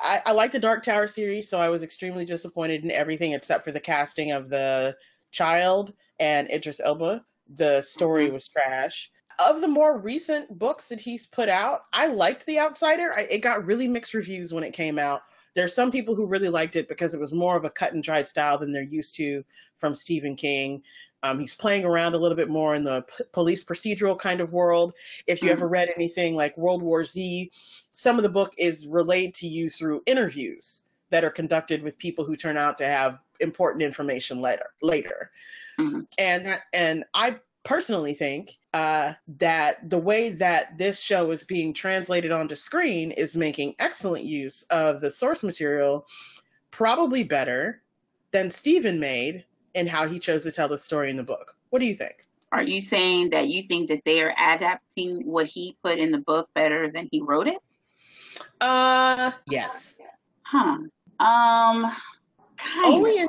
I, 0.02 0.22
I 0.28 0.32
like 0.32 0.52
the 0.52 0.60
Dark 0.60 0.84
Tower 0.84 1.08
series, 1.08 1.48
so 1.48 1.60
I 1.60 1.70
was 1.70 1.84
extremely 1.84 2.26
disappointed 2.26 2.84
in 2.84 2.90
everything 2.90 3.34
except 3.34 3.66
for 3.66 3.72
the 3.72 3.80
casting 3.80 4.32
of 4.32 4.50
the 4.50 4.98
child 5.32 5.94
and 6.20 6.50
Idris 6.52 6.80
Elba. 6.84 7.24
The 7.56 7.82
story 7.82 8.30
Mhm. 8.30 8.34
was 8.34 8.48
trash. 8.48 9.12
Of 9.48 9.62
the 9.62 9.68
more 9.68 9.98
recent 9.98 10.58
books 10.58 10.90
that 10.90 11.00
he's 11.00 11.26
put 11.26 11.48
out, 11.50 11.82
I 11.94 12.08
liked 12.08 12.46
The 12.46 12.60
Outsider. 12.60 13.14
I, 13.14 13.22
it 13.22 13.40
got 13.40 13.66
really 13.66 13.88
mixed 13.88 14.14
reviews 14.14 14.54
when 14.54 14.64
it 14.66 14.74
came 14.74 15.00
out. 15.00 15.22
There 15.56 15.66
are 15.66 15.70
some 15.70 15.92
people 15.92 16.14
who 16.16 16.28
really 16.28 16.50
liked 16.50 16.76
it 16.76 16.88
because 16.90 17.14
it 17.14 17.20
was 17.20 17.34
more 17.34 17.56
of 17.58 17.64
a 17.66 17.70
cut 17.70 17.94
and 17.94 18.04
dried 18.04 18.28
style 18.28 18.58
than 18.58 18.72
they're 18.72 18.84
used 18.84 19.16
to 19.16 19.44
from 19.78 19.96
Stephen 19.96 20.36
King. 20.36 20.84
Um, 21.24 21.40
he's 21.40 21.56
playing 21.56 21.86
around 21.86 22.14
a 22.14 22.18
little 22.18 22.36
bit 22.36 22.50
more 22.50 22.76
in 22.76 22.84
the 22.84 23.02
p- 23.04 23.24
police 23.34 23.64
procedural 23.64 24.18
kind 24.18 24.42
of 24.42 24.54
world. 24.54 24.94
If 25.26 25.42
you 25.42 25.50
Mhm. 25.50 25.54
ever 25.54 25.68
read 25.68 25.90
anything 25.96 26.36
like 26.36 26.58
World 26.58 26.82
War 26.82 27.04
Z, 27.04 27.52
some 27.92 28.18
of 28.18 28.24
the 28.24 28.30
book 28.30 28.54
is 28.58 28.88
relayed 28.88 29.34
to 29.36 29.48
you 29.48 29.70
through 29.70 30.04
interviews 30.06 30.84
that 31.10 31.24
are 31.24 31.32
conducted 31.32 31.82
with 31.82 31.98
people 31.98 32.26
who 32.26 32.36
turn 32.36 32.58
out 32.58 32.78
to 32.78 32.86
have 32.86 33.20
important 33.40 33.84
information 33.84 34.42
later. 34.42 34.68
Later, 34.82 35.32
Mhm. 35.80 36.08
and 36.18 36.46
that, 36.46 36.62
and 36.74 37.06
I 37.14 37.40
personally 37.64 38.14
think 38.14 38.58
uh, 38.74 39.14
that 39.40 39.90
the 39.90 39.98
way 39.98 40.30
that 40.32 40.78
this 40.78 41.02
show 41.02 41.30
is 41.32 41.44
being 41.44 41.74
translated 41.74 42.32
onto 42.32 42.56
screen 42.56 43.12
is 43.12 43.36
making 43.36 43.76
excellent 43.80 44.26
use 44.26 44.64
of 44.70 45.02
the 45.02 45.12
source 45.12 45.44
material, 45.44 46.06
probably 46.72 47.24
better 47.24 47.82
than 48.32 48.52
Stephen 48.52 49.00
made 49.00 49.46
in 49.74 49.88
how 49.88 50.08
he 50.08 50.20
chose 50.20 50.44
to 50.44 50.52
tell 50.52 50.68
the 50.68 50.78
story 50.78 51.10
in 51.10 51.18
the 51.18 51.24
book. 51.24 51.56
What 51.70 51.80
do 51.80 51.86
you 51.86 51.96
think? 51.96 52.26
Are 52.52 52.64
you 52.64 52.82
saying 52.82 53.32
that 53.32 53.48
you 53.48 53.64
think 53.64 53.90
that 53.90 54.04
they 54.06 54.22
are 54.22 54.32
adapting 54.32 55.26
what 55.26 55.46
he 55.46 55.78
put 55.84 56.00
in 56.00 56.12
the 56.12 56.18
book 56.18 56.50
better 56.56 56.92
than 56.92 57.08
he 57.12 57.22
wrote 57.22 57.48
it? 57.48 57.58
Uh, 58.60 59.32
yes. 59.48 60.00
Huh. 60.42 60.78
Um, 61.20 61.92
kind 62.58 62.86
Only 62.86 63.20
in 63.20 63.28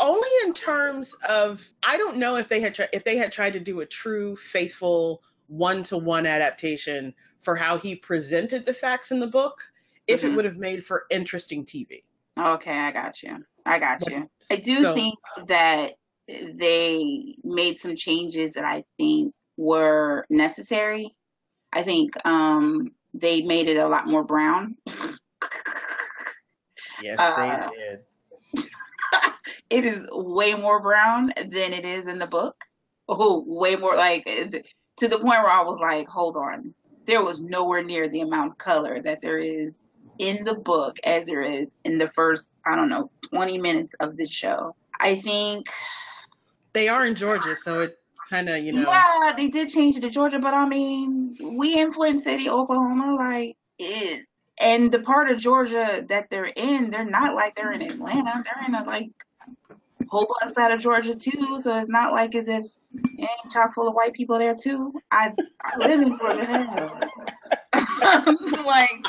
only 0.00 0.28
in 0.44 0.52
terms 0.52 1.14
of 1.28 1.66
I 1.86 1.96
don't 1.98 2.16
know 2.16 2.36
if 2.36 2.48
they 2.48 2.60
had 2.60 2.74
tri- 2.74 2.88
if 2.92 3.04
they 3.04 3.16
had 3.16 3.32
tried 3.32 3.52
to 3.52 3.60
do 3.60 3.80
a 3.80 3.86
true 3.86 4.36
faithful 4.36 5.22
one 5.48 5.82
to 5.84 5.98
one 5.98 6.26
adaptation 6.26 7.14
for 7.38 7.56
how 7.56 7.76
he 7.78 7.94
presented 7.96 8.64
the 8.66 8.74
facts 8.74 9.10
in 9.12 9.18
the 9.20 9.26
book, 9.26 9.62
if 10.06 10.24
it 10.24 10.30
Mhm. 10.30 10.36
would 10.36 10.44
have 10.44 10.56
made 10.58 10.84
for 10.84 11.04
interesting 11.10 11.64
TV. 11.64 12.04
Okay, 12.38 12.76
I 12.76 12.90
got 12.92 13.22
you. 13.22 13.44
I 13.66 13.78
got 13.78 14.06
you. 14.08 14.30
I 14.50 14.56
do 14.56 14.80
so- 14.82 14.94
think 14.94 15.18
that 15.46 15.94
they 16.28 17.36
made 17.42 17.78
some 17.78 17.96
changes 17.96 18.52
that 18.54 18.64
I 18.64 18.84
think 18.98 19.34
were 19.56 20.24
necessary. 20.30 21.14
I 21.72 21.82
think 21.82 22.14
um 22.26 22.94
they 23.12 23.42
made 23.42 23.66
it 23.68 23.76
a 23.76 23.88
lot 23.88 24.06
more 24.06 24.22
brown. 24.24 24.76
Yes, 27.02 27.18
Uh, 27.18 27.36
they 27.70 27.76
did. 27.76 28.04
It 29.70 29.84
is 29.84 30.06
way 30.12 30.54
more 30.54 30.80
brown 30.80 31.32
than 31.36 31.72
it 31.72 31.84
is 31.84 32.06
in 32.06 32.18
the 32.18 32.26
book. 32.26 32.64
Oh, 33.08 33.44
way 33.46 33.76
more 33.76 33.96
like 33.96 34.24
to 34.24 35.08
the 35.08 35.18
point 35.18 35.42
where 35.42 35.50
I 35.50 35.62
was 35.62 35.78
like, 35.80 36.08
hold 36.08 36.36
on. 36.36 36.74
There 37.06 37.24
was 37.24 37.40
nowhere 37.40 37.82
near 37.82 38.08
the 38.08 38.20
amount 38.20 38.52
of 38.52 38.58
color 38.58 39.00
that 39.02 39.22
there 39.22 39.38
is 39.38 39.82
in 40.18 40.44
the 40.44 40.54
book 40.54 40.98
as 41.02 41.26
there 41.26 41.42
is 41.42 41.74
in 41.84 41.98
the 41.98 42.08
first, 42.10 42.54
I 42.66 42.76
don't 42.76 42.88
know, 42.88 43.10
20 43.30 43.58
minutes 43.58 43.94
of 44.00 44.16
the 44.16 44.26
show. 44.26 44.76
I 45.00 45.16
think, 45.16 45.66
They 46.74 46.88
are 46.88 47.06
in 47.06 47.14
Georgia, 47.14 47.56
so 47.56 47.80
it 47.80 47.98
kind 48.28 48.48
of 48.48 48.58
you 48.58 48.72
know. 48.72 48.82
yeah, 48.82 49.32
they 49.36 49.48
did 49.48 49.70
change 49.70 49.96
it 49.96 50.02
to 50.02 50.10
Georgia, 50.10 50.38
but 50.38 50.54
I 50.54 50.68
mean, 50.68 51.36
we 51.58 51.76
in 51.76 51.90
Flint 51.90 52.22
City, 52.22 52.50
Oklahoma, 52.50 53.14
like, 53.16 53.56
it, 53.78 54.26
and 54.60 54.92
the 54.92 55.00
part 55.00 55.30
of 55.30 55.38
Georgia 55.38 56.04
that 56.10 56.28
they're 56.30 56.44
in, 56.44 56.90
they're 56.90 57.04
not 57.08 57.34
like 57.34 57.56
they're 57.56 57.72
in 57.72 57.82
Atlanta. 57.82 58.44
They're 58.44 58.68
in 58.68 58.74
a 58.74 58.84
like 58.84 59.10
whole 60.10 60.26
other 60.42 60.50
side 60.52 60.72
of 60.72 60.80
Georgia 60.80 61.14
too, 61.14 61.60
so 61.60 61.76
it's 61.76 61.88
not 61.88 62.12
like 62.12 62.34
as 62.34 62.48
if 62.48 62.64
it 62.64 63.20
ain't 63.20 63.52
chock 63.52 63.74
full 63.74 63.88
of 63.88 63.94
white 63.94 64.12
people 64.12 64.38
there 64.38 64.54
too. 64.54 64.92
I 65.10 65.32
I 65.62 65.76
live 65.78 66.00
in 66.00 66.18
Georgia. 66.18 67.10
like 68.64 69.04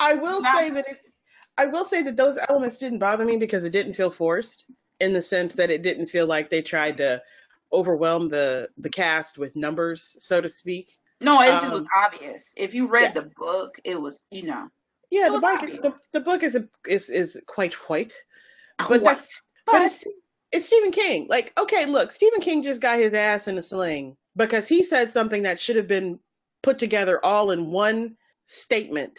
I 0.00 0.14
will 0.14 0.42
Not- 0.42 0.56
say 0.56 0.70
that 0.70 0.88
it, 0.88 0.98
I 1.56 1.66
will 1.66 1.84
say 1.84 2.02
that 2.02 2.16
those 2.16 2.38
elements 2.48 2.78
didn't 2.78 2.98
bother 2.98 3.24
me 3.24 3.36
because 3.36 3.64
it 3.64 3.70
didn't 3.70 3.94
feel 3.94 4.10
forced 4.10 4.66
in 5.00 5.12
the 5.12 5.22
sense 5.22 5.54
that 5.54 5.70
it 5.70 5.82
didn't 5.82 6.06
feel 6.06 6.26
like 6.26 6.50
they 6.50 6.62
tried 6.62 6.96
to 6.98 7.22
overwhelm 7.72 8.28
the 8.28 8.68
the 8.78 8.90
cast 8.90 9.38
with 9.38 9.56
numbers, 9.56 10.16
so 10.18 10.40
to 10.40 10.48
speak. 10.48 10.88
no, 11.20 11.40
it 11.42 11.48
just 11.48 11.70
was 11.72 11.82
Um, 11.82 11.88
obvious. 11.96 12.52
If 12.56 12.74
you 12.74 12.86
read 12.88 13.14
yeah. 13.14 13.22
the 13.22 13.30
book, 13.36 13.78
it 13.84 14.00
was 14.00 14.20
you 14.30 14.44
know 14.44 14.68
Yeah, 15.10 15.28
the 15.28 15.40
book 15.40 15.60
the, 15.60 15.94
the 16.12 16.20
book 16.20 16.42
is 16.42 16.56
a, 16.56 16.68
is 16.88 17.10
is 17.10 17.40
quite 17.46 17.74
white, 17.88 18.14
but 18.78 19.02
what? 19.02 19.04
that's 19.04 19.42
but 19.66 19.82
it's 19.82 20.04
it's 20.52 20.66
Stephen 20.66 20.92
King. 20.92 21.26
Like, 21.28 21.52
okay, 21.58 21.86
look, 21.86 22.10
Stephen 22.12 22.40
King 22.40 22.62
just 22.62 22.80
got 22.80 22.98
his 22.98 23.14
ass 23.14 23.48
in 23.48 23.58
a 23.58 23.62
sling 23.62 24.16
because 24.36 24.68
he 24.68 24.82
said 24.82 25.10
something 25.10 25.42
that 25.42 25.58
should 25.58 25.76
have 25.76 25.88
been 25.88 26.20
put 26.62 26.78
together 26.78 27.18
all 27.24 27.50
in 27.50 27.70
one 27.70 28.16
statement 28.46 29.18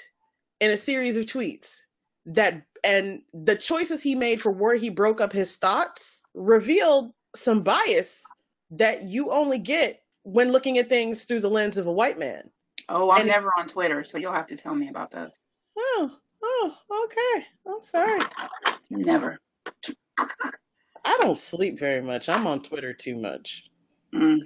in 0.60 0.72
a 0.72 0.78
series 0.78 1.18
of 1.18 1.26
tweets. 1.26 1.82
That 2.28 2.64
and 2.84 3.22
the 3.34 3.56
choices 3.56 4.02
he 4.02 4.16
made 4.16 4.42
for 4.42 4.52
where 4.52 4.76
he 4.76 4.90
broke 4.90 5.22
up 5.22 5.32
his 5.32 5.56
thoughts 5.58 6.24
revealed 6.34 7.14
some 7.36 7.62
bias 7.64 8.24
that 8.72 9.04
you 9.04 9.32
only 9.32 9.60
get 9.60 10.02
when 10.24 10.52
looking 10.52 10.78
at 10.80 10.90
things 10.90 11.26
through 11.26 11.42
the 11.42 11.50
lens 11.50 11.78
of 11.78 11.86
a 11.86 11.92
white 11.92 12.18
man. 12.18 12.50
oh, 12.90 13.12
I'm 13.12 13.22
and- 13.22 13.28
never 13.28 13.52
on 13.58 13.68
Twitter, 13.68 14.04
so 14.04 14.18
you'll 14.18 14.34
have 14.34 14.48
to 14.48 14.56
tell 14.56 14.74
me 14.74 14.90
about 14.90 15.12
those. 15.12 15.32
Oh, 15.78 16.12
oh, 16.42 16.78
okay. 17.06 17.46
I'm 17.68 17.82
sorry. 17.84 18.22
Never. 18.90 19.40
I 21.25 21.27
don't 21.29 21.39
sleep 21.39 21.79
very 21.79 22.03
much. 22.03 22.29
I'm 22.29 22.46
on 22.46 22.62
Twitter 22.62 22.94
too 22.94 23.17
much. 23.17 23.63
Mm. 24.13 24.41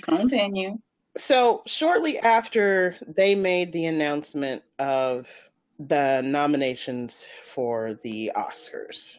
Continue. 0.00 0.78
So, 1.18 1.62
shortly 1.66 2.18
after 2.18 2.96
they 3.06 3.34
made 3.34 3.74
the 3.74 3.84
announcement 3.84 4.62
of 4.78 5.28
the 5.78 6.22
nominations 6.22 7.26
for 7.42 7.98
the 8.02 8.32
Oscars 8.34 9.18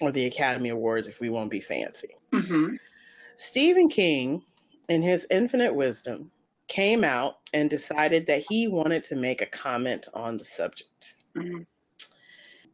or 0.00 0.12
the 0.12 0.24
Academy 0.24 0.70
Awards, 0.70 1.08
if 1.08 1.20
we 1.20 1.28
won't 1.28 1.50
be 1.50 1.60
fancy, 1.60 2.16
hmm 2.32 2.76
Stephen 3.36 3.90
King, 3.90 4.44
in 4.88 5.02
his 5.02 5.26
infinite 5.30 5.74
wisdom, 5.74 6.30
came 6.68 7.04
out 7.04 7.34
and 7.52 7.68
decided 7.68 8.28
that 8.28 8.46
he 8.48 8.66
wanted 8.66 9.04
to 9.04 9.16
make 9.16 9.42
a 9.42 9.46
comment 9.46 10.08
on 10.14 10.38
the 10.38 10.44
subject. 10.44 11.16
hmm 11.36 11.64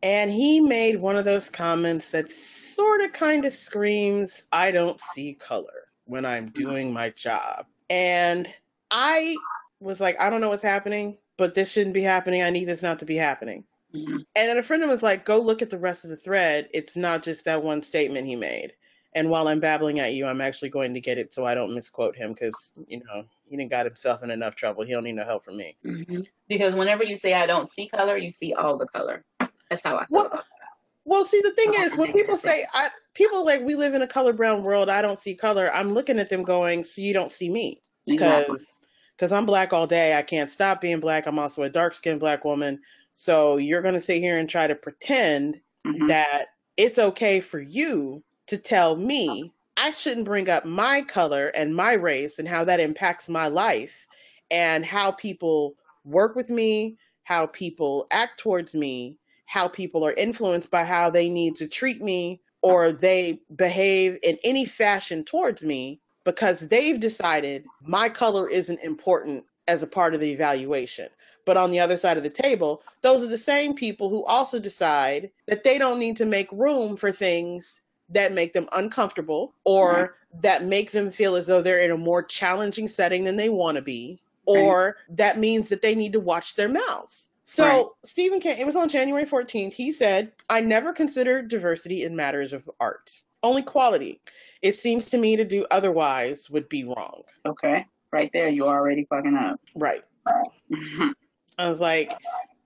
And 0.03 0.31
he 0.31 0.61
made 0.61 1.01
one 1.01 1.17
of 1.17 1.25
those 1.25 1.51
comments 1.51 2.11
that 2.11 2.31
sort 2.31 3.03
of 3.03 3.13
kind 3.13 3.45
of 3.45 3.53
screams, 3.53 4.45
I 4.51 4.71
don't 4.71 5.01
see 5.01 5.35
color 5.35 5.89
when 6.05 6.25
I'm 6.25 6.47
doing 6.47 6.93
my 6.93 7.11
job. 7.11 7.67
And 7.91 8.49
I 8.91 9.37
was 9.81 10.01
like, 10.01 10.19
I 10.21 10.31
don't 10.31 10.41
know 10.41 10.49
what's 10.49 10.63
happening, 10.63 11.19
but 11.37 11.55
this 11.55 11.71
shouldn't 11.71 11.95
be 11.95 12.03
happening. 12.03 12.43
I 12.43 12.51
need 12.51 12.65
this 12.65 12.83
not 12.83 13.01
to 13.01 13.05
be 13.05 13.17
happening. 13.17 13.65
Mm-hmm. 13.95 14.17
And 14.17 14.25
then 14.35 14.57
a 14.59 14.63
friend 14.63 14.83
of 14.83 14.89
mine 14.89 14.95
was 14.95 15.03
like, 15.03 15.25
go 15.25 15.41
look 15.41 15.63
at 15.63 15.71
the 15.71 15.79
rest 15.79 16.05
of 16.05 16.11
the 16.11 16.17
thread. 16.17 16.69
It's 16.73 16.97
not 16.97 17.23
just 17.23 17.45
that 17.45 17.63
one 17.63 17.83
statement 17.83 18.27
he 18.27 18.37
made. 18.37 18.73
And 19.13 19.29
while 19.29 19.49
I'm 19.49 19.59
babbling 19.59 19.99
at 19.99 20.15
you, 20.15 20.27
I'm 20.27 20.41
actually 20.41 20.69
going 20.69 20.95
to 20.95 21.01
get 21.01 21.19
it 21.19 21.35
so 21.35 21.45
I 21.45 21.55
don't 21.55 21.75
misquote 21.75 22.15
him 22.15 22.33
because, 22.33 22.73
you 22.87 23.01
know, 23.01 23.25
he 23.49 23.57
didn't 23.57 23.71
got 23.71 23.87
himself 23.87 24.23
in 24.23 24.31
enough 24.31 24.55
trouble. 24.55 24.85
He 24.85 24.93
don't 24.93 25.03
need 25.03 25.17
no 25.17 25.25
help 25.25 25.45
from 25.45 25.57
me. 25.57 25.77
Mm-hmm. 25.85 26.21
Because 26.49 26.75
whenever 26.75 27.03
you 27.03 27.17
say 27.17 27.35
I 27.35 27.47
don't 27.47 27.69
see 27.69 27.89
color, 27.89 28.17
you 28.17 28.31
see 28.31 28.55
all 28.55 28.79
the 28.79 28.87
color. 28.87 29.25
That's 29.71 29.83
how 29.83 29.97
I 29.97 30.07
feel. 30.07 30.29
Well, 30.29 30.45
well, 31.05 31.25
see, 31.25 31.41
the 31.41 31.53
thing 31.53 31.73
is, 31.75 31.97
when 31.97 32.13
people 32.13 32.37
say, 32.37 32.67
I, 32.73 32.91
people 33.15 33.45
like, 33.45 33.63
we 33.63 33.75
live 33.75 33.95
in 33.95 34.03
a 34.03 34.07
color 34.07 34.33
brown 34.33 34.63
world, 34.65 34.89
I 34.89 35.03
don't 35.03 35.19
see 35.19 35.35
color, 35.35 35.73
I'm 35.73 35.95
looking 35.95 36.19
at 36.19 36.29
them 36.29 36.43
going, 36.43 36.85
so 36.85 37.01
you 37.01 37.15
don't 37.15 37.33
see 37.33 37.49
me. 37.49 37.81
Because 38.07 38.49
Exactly. 38.49 38.59
because 39.17 39.33
I'm 39.33 39.47
black 39.47 39.73
all 39.75 39.87
day. 39.87 40.17
I 40.17 40.23
can't 40.23 40.49
stop 40.49 40.81
being 40.81 40.99
black. 41.01 41.27
I'm 41.27 41.39
also 41.39 41.63
a 41.63 41.69
dark 41.71 41.95
skinned 41.95 42.21
black 42.21 42.43
woman. 42.45 42.81
So 43.13 43.59
you're 43.59 43.83
going 43.83 43.95
to 43.95 44.01
sit 44.01 44.19
here 44.19 44.39
and 44.39 44.49
try 44.49 44.67
to 44.67 44.75
pretend 44.75 45.61
Mhm. 45.87 46.09
that 46.09 46.47
it's 46.79 46.99
okay 46.99 47.41
for 47.41 47.61
you 47.61 48.25
to 48.47 48.57
tell 48.57 48.97
me 48.97 49.53
I 49.77 49.91
shouldn't 49.91 50.25
bring 50.25 50.49
up 50.49 50.65
my 50.65 51.03
color 51.03 51.49
and 51.49 51.77
my 51.77 51.95
race 51.95 52.39
and 52.39 52.49
how 52.49 52.65
that 52.65 52.81
impacts 52.81 53.29
my 53.29 53.49
life 53.49 54.07
and 54.51 54.85
how 54.87 55.13
people 55.13 55.75
work 56.05 56.35
with 56.35 56.49
me, 56.49 56.97
how 57.25 57.47
people 57.47 58.07
act 58.11 58.41
towards 58.41 58.75
me, 58.75 59.19
how 59.51 59.67
people 59.67 60.07
are 60.07 60.13
influenced 60.13 60.71
by 60.71 60.85
how 60.85 61.11
they 61.11 61.29
need 61.29 61.57
to 61.57 61.67
treat 61.67 62.01
me 62.01 62.41
or 62.63 62.93
they 62.93 63.41
behave 63.55 64.17
in 64.23 64.39
any 64.45 64.65
fashion 64.65 65.25
towards 65.25 65.65
me 65.65 66.01
because 66.25 66.61
they've 66.61 67.01
decided 67.01 67.67
my 67.83 68.09
color 68.11 68.49
isn't 68.49 68.79
important 68.85 69.45
as 69.67 69.83
a 69.83 69.89
part 69.89 70.15
of 70.15 70.21
the 70.21 70.31
evaluation. 70.31 71.09
But 71.45 71.57
on 71.57 71.73
the 71.73 71.81
other 71.81 71.97
side 71.97 72.17
of 72.17 72.23
the 72.23 72.31
table, 72.31 72.85
those 73.03 73.25
are 73.25 73.29
the 73.29 73.39
same 73.39 73.75
people 73.75 74.09
who 74.09 74.25
also 74.25 74.61
decide 74.61 75.33
that 75.49 75.65
they 75.65 75.79
don't 75.79 75.99
need 75.99 76.19
to 76.19 76.27
make 76.27 76.53
room 76.53 76.97
for 76.97 77.11
things 77.11 77.83
that 78.11 78.33
make 78.33 78.53
them 78.53 78.69
uncomfortable 78.73 79.57
or 79.65 79.93
Right. 79.93 80.11
that 80.43 80.65
make 80.65 80.93
them 80.93 81.11
feel 81.11 81.35
as 81.35 81.49
though 81.49 81.63
they're 81.63 81.81
in 81.81 81.91
a 81.91 81.99
more 81.99 82.23
challenging 82.23 82.87
setting 82.87 83.25
than 83.25 83.35
they 83.37 83.49
want 83.51 83.79
to 83.79 83.83
be, 83.83 84.21
or 84.47 84.97
that 85.09 85.41
means 85.41 85.71
that 85.71 85.83
they 85.83 85.97
need 85.97 86.13
to 86.13 86.21
watch 86.21 86.55
their 86.55 86.69
mouths. 86.69 87.30
So 87.51 87.65
Right. 87.65 87.87
Stephen 88.05 88.39
King, 88.39 88.59
it 88.61 88.65
was 88.65 88.77
on 88.77 88.89
January 88.89 89.25
14th, 89.25 89.73
he 89.73 89.91
said, 89.91 90.31
I 90.49 90.61
never 90.61 90.93
consider 90.93 91.43
diversity 91.43 92.05
in 92.05 92.15
matters 92.15 92.53
of 92.53 92.71
art, 92.79 93.21
only 93.43 93.63
quality. 93.63 94.21
It 94.63 94.77
seems 94.77 95.07
to 95.07 95.19
me 95.19 95.35
to 95.35 95.45
do 95.45 95.67
otherwise 95.69 96.49
would 96.49 96.69
be 96.69 96.85
wrong. 96.85 97.25
Okay. 97.45 97.87
Right 98.13 98.31
there, 98.33 98.49
you're 98.49 98.69
already 98.69 99.05
fucking 99.05 99.35
up. 99.35 99.61
Right. 99.75 100.05
Mhm. 100.71 101.13
I 101.59 101.69
was 101.69 101.81
like, 101.81 102.13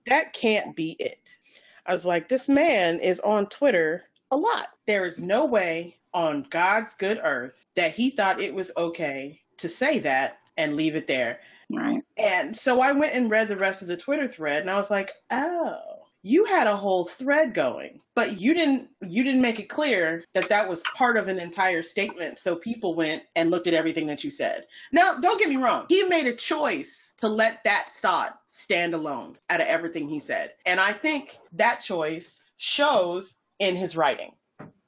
that 0.05 0.33
can't 0.33 0.75
be 0.75 0.91
it. 0.91 1.39
I 1.83 1.93
was 1.93 2.05
like, 2.05 2.29
this 2.29 2.47
man 2.47 2.99
is 2.99 3.19
on 3.19 3.47
Twitter 3.47 4.03
a 4.29 4.37
lot. 4.37 4.67
There 4.85 5.07
is 5.07 5.17
no 5.17 5.45
way 5.45 5.97
on 6.13 6.45
God's 6.47 6.93
good 6.93 7.19
earth 7.23 7.65
that 7.75 7.95
he 7.95 8.11
thought 8.11 8.39
it 8.39 8.53
was 8.53 8.71
okay 8.77 9.41
to 9.57 9.67
say 9.67 9.97
that 9.99 10.37
and 10.57 10.75
leave 10.75 10.95
it 10.95 11.07
there. 11.07 11.39
Right. 11.71 12.01
And 12.17 12.55
so 12.55 12.81
I 12.81 12.93
went 12.93 13.13
and 13.15 13.29
read 13.29 13.47
the 13.47 13.57
rest 13.57 13.81
of 13.81 13.87
the 13.87 13.97
Twitter 13.97 14.27
thread 14.27 14.61
and 14.61 14.69
I 14.69 14.77
was 14.77 14.89
like, 14.89 15.11
oh, 15.31 15.77
you 16.23 16.45
had 16.45 16.65
a 16.65 16.75
whole 16.75 17.05
thread 17.05 17.53
going, 17.53 18.01
but 18.15 18.39
you 18.41 18.53
didn't 18.55 18.89
you 19.05 19.23
didn't 19.23 19.41
make 19.41 19.59
it 19.59 19.69
clear 19.69 20.23
that 20.33 20.49
that 20.49 20.67
was 20.67 20.81
part 20.95 21.17
of 21.17 21.27
an 21.27 21.37
entire 21.39 21.83
statement. 21.83 22.39
So 22.39 22.55
people 22.55 22.95
went 22.95 23.23
and 23.35 23.51
looked 23.51 23.67
at 23.67 23.75
everything 23.75 24.07
that 24.07 24.23
you 24.23 24.31
said. 24.31 24.65
Now, 24.91 25.15
don't 25.19 25.39
get 25.39 25.49
me 25.49 25.57
wrong. 25.57 25.85
He 25.89 26.03
made 26.03 26.25
a 26.27 26.33
choice 26.33 27.13
to 27.19 27.27
let 27.27 27.63
that 27.65 27.89
thought 27.91 28.39
stand 28.49 28.93
alone 28.95 29.37
out 29.49 29.61
of 29.61 29.67
everything 29.67 30.07
he 30.09 30.19
said. 30.19 30.51
And 30.65 30.79
I 30.79 30.93
think 30.93 31.37
that 31.53 31.81
choice 31.81 32.41
shows 32.57 33.35
in 33.59 33.75
his 33.75 33.95
writing. 33.95 34.31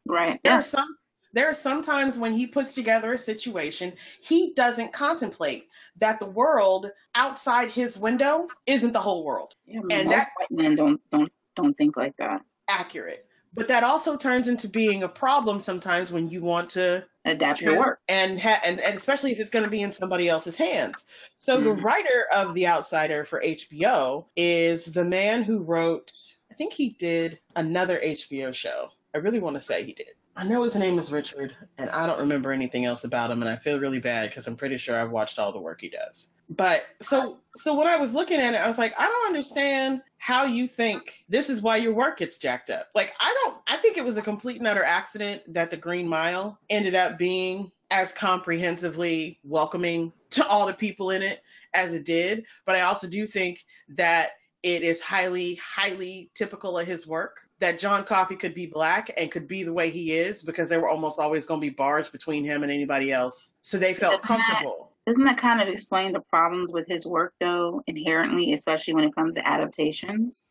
Right. 0.07 0.39
There 0.43 0.53
Yeah. 0.53 0.59
are 0.59 0.63
some 0.63 0.97
there 1.37 1.49
are 1.49 1.53
sometimes 1.53 2.17
when 2.17 2.33
he 2.33 2.47
puts 2.47 2.73
together 2.73 3.13
a 3.13 3.17
situation, 3.17 3.93
he 4.21 4.53
doesn't 4.53 4.93
contemplate 4.93 5.67
that 5.97 6.19
the 6.19 6.25
world 6.25 6.91
outside 7.15 7.69
his 7.69 7.97
window 7.97 8.47
isn't 8.65 8.91
the 8.93 8.99
whole 8.99 9.23
world. 9.23 9.53
yeah 9.65 9.81
and 9.91 10.11
that- 10.11 10.29
white 10.37 10.51
men 10.51 10.75
don't 10.75 11.01
don't 11.11 11.31
don't 11.55 11.77
think 11.77 11.97
like 11.97 12.15
that. 12.17 12.41
Accurate. 12.67 13.25
But 13.53 13.69
that 13.69 13.83
also 13.83 14.17
turns 14.17 14.47
into 14.47 14.67
being 14.69 15.01
a 15.03 15.09
problem 15.09 15.59
sometimes 15.59 16.11
when 16.11 16.29
you 16.29 16.41
want 16.41 16.71
to 16.71 17.05
Adapt 17.25 17.61
your 17.61 17.79
work. 17.79 17.99
and 18.07 18.39
ha- 18.39 18.61
and, 18.63 18.79
and 18.79 18.95
especially 18.95 19.31
if 19.31 19.39
it's 19.39 19.49
going 19.49 19.65
to 19.65 19.71
be 19.71 19.81
in 19.81 19.91
somebody 19.93 20.29
else's 20.29 20.55
hands. 20.57 21.05
So 21.37 21.61
the 21.61 21.71
Mhm. 21.71 21.81
writer 21.83 22.27
of 22.31 22.53
The 22.53 22.67
Outsider 22.67 23.25
for 23.25 23.41
HBO 23.41 24.25
is 24.35 24.85
the 24.85 25.05
man 25.05 25.43
who 25.43 25.59
wrote 25.63 26.11
I 26.51 26.53
think 26.53 26.73
he 26.73 26.89
did 26.89 27.39
another 27.55 27.99
HBO 27.99 28.51
show. 28.53 28.89
I 29.15 29.19
really 29.19 29.39
want 29.39 29.55
to 29.55 29.61
say 29.61 29.83
he 29.83 29.93
did. 29.93 30.09
I 30.37 30.43
know 30.43 30.61
his 30.61 30.75
name 30.75 30.99
is 30.99 31.11
Richard 31.11 31.55
and 31.79 31.89
I 31.89 32.05
don't 32.05 32.19
remember 32.19 32.51
anything 32.51 32.85
else 32.85 33.03
about 33.03 33.31
him 33.31 33.41
and 33.41 33.49
I 33.49 33.55
feel 33.55 33.79
really 33.79 33.99
bad 33.99 34.31
cuz 34.31 34.45
I'm 34.45 34.55
pretty 34.55 34.77
sure 34.77 34.99
I've 34.99 35.09
watched 35.09 35.39
all 35.39 35.51
the 35.51 35.59
work 35.59 35.81
he 35.81 35.89
does. 35.89 36.29
But 36.47 36.85
so 37.01 37.39
so 37.57 37.73
when 37.73 37.87
I 37.87 37.97
was 37.97 38.13
looking 38.13 38.39
at 38.39 38.53
it 38.53 38.57
I 38.57 38.67
was 38.67 38.77
like 38.77 38.93
I 38.99 39.07
don't 39.07 39.27
understand 39.27 40.03
how 40.19 40.45
you 40.45 40.67
think 40.67 41.25
this 41.27 41.49
is 41.49 41.61
why 41.61 41.77
your 41.77 41.93
work 41.93 42.19
gets 42.19 42.37
jacked 42.37 42.69
up. 42.69 42.87
Like 42.93 43.13
I 43.19 43.35
don't 43.43 43.57
I 43.65 43.77
think 43.77 43.97
it 43.97 44.05
was 44.05 44.17
a 44.17 44.21
complete 44.21 44.57
and 44.57 44.67
utter 44.67 44.83
accident 44.83 45.41
that 45.53 45.71
the 45.71 45.77
Green 45.77 46.07
Mile 46.07 46.59
ended 46.69 46.93
up 46.93 47.17
being 47.17 47.71
as 47.89 48.13
comprehensively 48.13 49.39
welcoming 49.43 50.13
to 50.29 50.45
all 50.45 50.67
the 50.67 50.73
people 50.73 51.09
in 51.09 51.23
it 51.23 51.41
as 51.73 51.95
it 51.95 52.05
did. 52.05 52.45
But 52.63 52.75
I 52.75 52.81
also 52.81 53.07
do 53.07 53.25
think 53.25 53.65
that 53.89 54.33
it 54.63 54.81
is 54.81 55.01
highly, 55.01 55.55
highly 55.55 56.29
typical 56.33 56.77
of 56.77 56.87
his 56.87 57.05
work 57.07 57.47
that 57.59 57.79
John 57.79 58.03
Coffey 58.03 58.35
could 58.35 58.53
be 58.53 58.65
black 58.65 59.13
and 59.17 59.31
could 59.31 59.47
be 59.47 59.63
the 59.63 59.73
way 59.73 59.89
he 59.89 60.11
is 60.13 60.41
because 60.41 60.67
there 60.69 60.79
were 60.81 60.89
almost 60.89 61.19
always 61.19 61.45
going 61.45 61.61
to 61.61 61.67
be 61.67 61.73
bars 61.73 62.09
between 62.09 62.43
him 62.43 62.63
and 62.63 62.71
anybody 62.71 63.11
else. 63.11 63.53
So 63.61 63.77
they 63.77 63.93
felt 63.93 64.21
Doesn't 64.21 64.27
that- 64.37 64.45
comfortable. 64.45 64.91
Doesn't 65.05 65.23
that 65.23 65.37
kind 65.37 65.61
of 65.61 65.69
explain 65.69 66.11
the 66.11 66.19
problems 66.19 66.71
with 66.73 66.85
his 66.85 67.05
work 67.05 67.33
though, 67.39 67.81
inherently, 67.87 68.51
especially 68.51 68.93
when 68.93 69.05
it 69.05 69.15
comes 69.15 69.35
to 69.35 69.47
adaptations? 69.47 70.41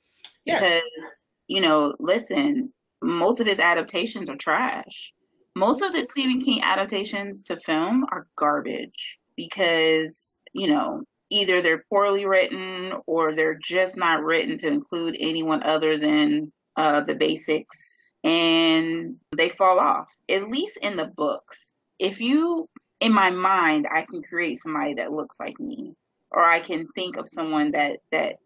Yes. 0.47 0.61
Because, 0.63 1.25
you 1.47 1.61
know, 1.61 1.95
listen, 1.99 2.73
most 3.03 3.41
of 3.43 3.47
his 3.47 3.61
adaptations 3.61 4.31
are 4.31 4.37
trash. 4.37 5.13
Most 5.55 5.83
of 5.83 5.93
the 5.93 6.07
Stephen 6.07 6.41
King 6.41 6.63
adaptations 6.63 7.43
to 7.45 7.59
film 7.59 8.07
are 8.11 8.29
garbage 8.35 9.19
because, 9.37 10.39
you 10.55 10.69
know, 10.69 11.03
either 11.31 11.61
they're 11.63 11.85
poorly 11.91 12.27
written 12.27 12.93
or 13.07 13.35
they're 13.35 13.59
just 13.61 13.97
not 13.97 14.23
written 14.23 14.59
to 14.59 14.69
include 14.69 15.17
anyone 15.19 15.63
other 15.63 15.99
than 15.99 16.53
uh, 16.77 17.01
the 17.01 17.15
basics 17.15 18.13
and 18.25 19.17
they 19.37 19.49
fall 19.49 19.79
off. 19.79 20.09
At 20.29 20.49
least 20.49 20.79
in 20.79 20.97
the 20.97 21.07
books. 21.07 21.73
If 21.99 22.21
you, 22.21 22.69
in 23.01 23.13
my 23.13 23.31
mind, 23.31 23.87
I 23.91 24.03
can 24.03 24.23
create 24.23 24.59
somebody 24.59 24.95
that 24.95 25.13
looks 25.13 25.41
like 25.41 25.59
me 25.59 25.95
or 26.31 26.43
I 26.43 26.61
can 26.61 26.87
think 26.89 27.17
of 27.17 27.29
someone 27.29 27.73
that, 27.73 28.01
that 28.13 28.39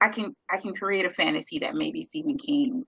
I 0.00 0.08
can 0.08 0.34
I 0.48 0.58
can 0.58 0.74
create 0.74 1.04
a 1.04 1.10
fantasy 1.10 1.58
that 1.58 1.74
maybe 1.74 2.02
Stephen 2.02 2.38
King 2.38 2.86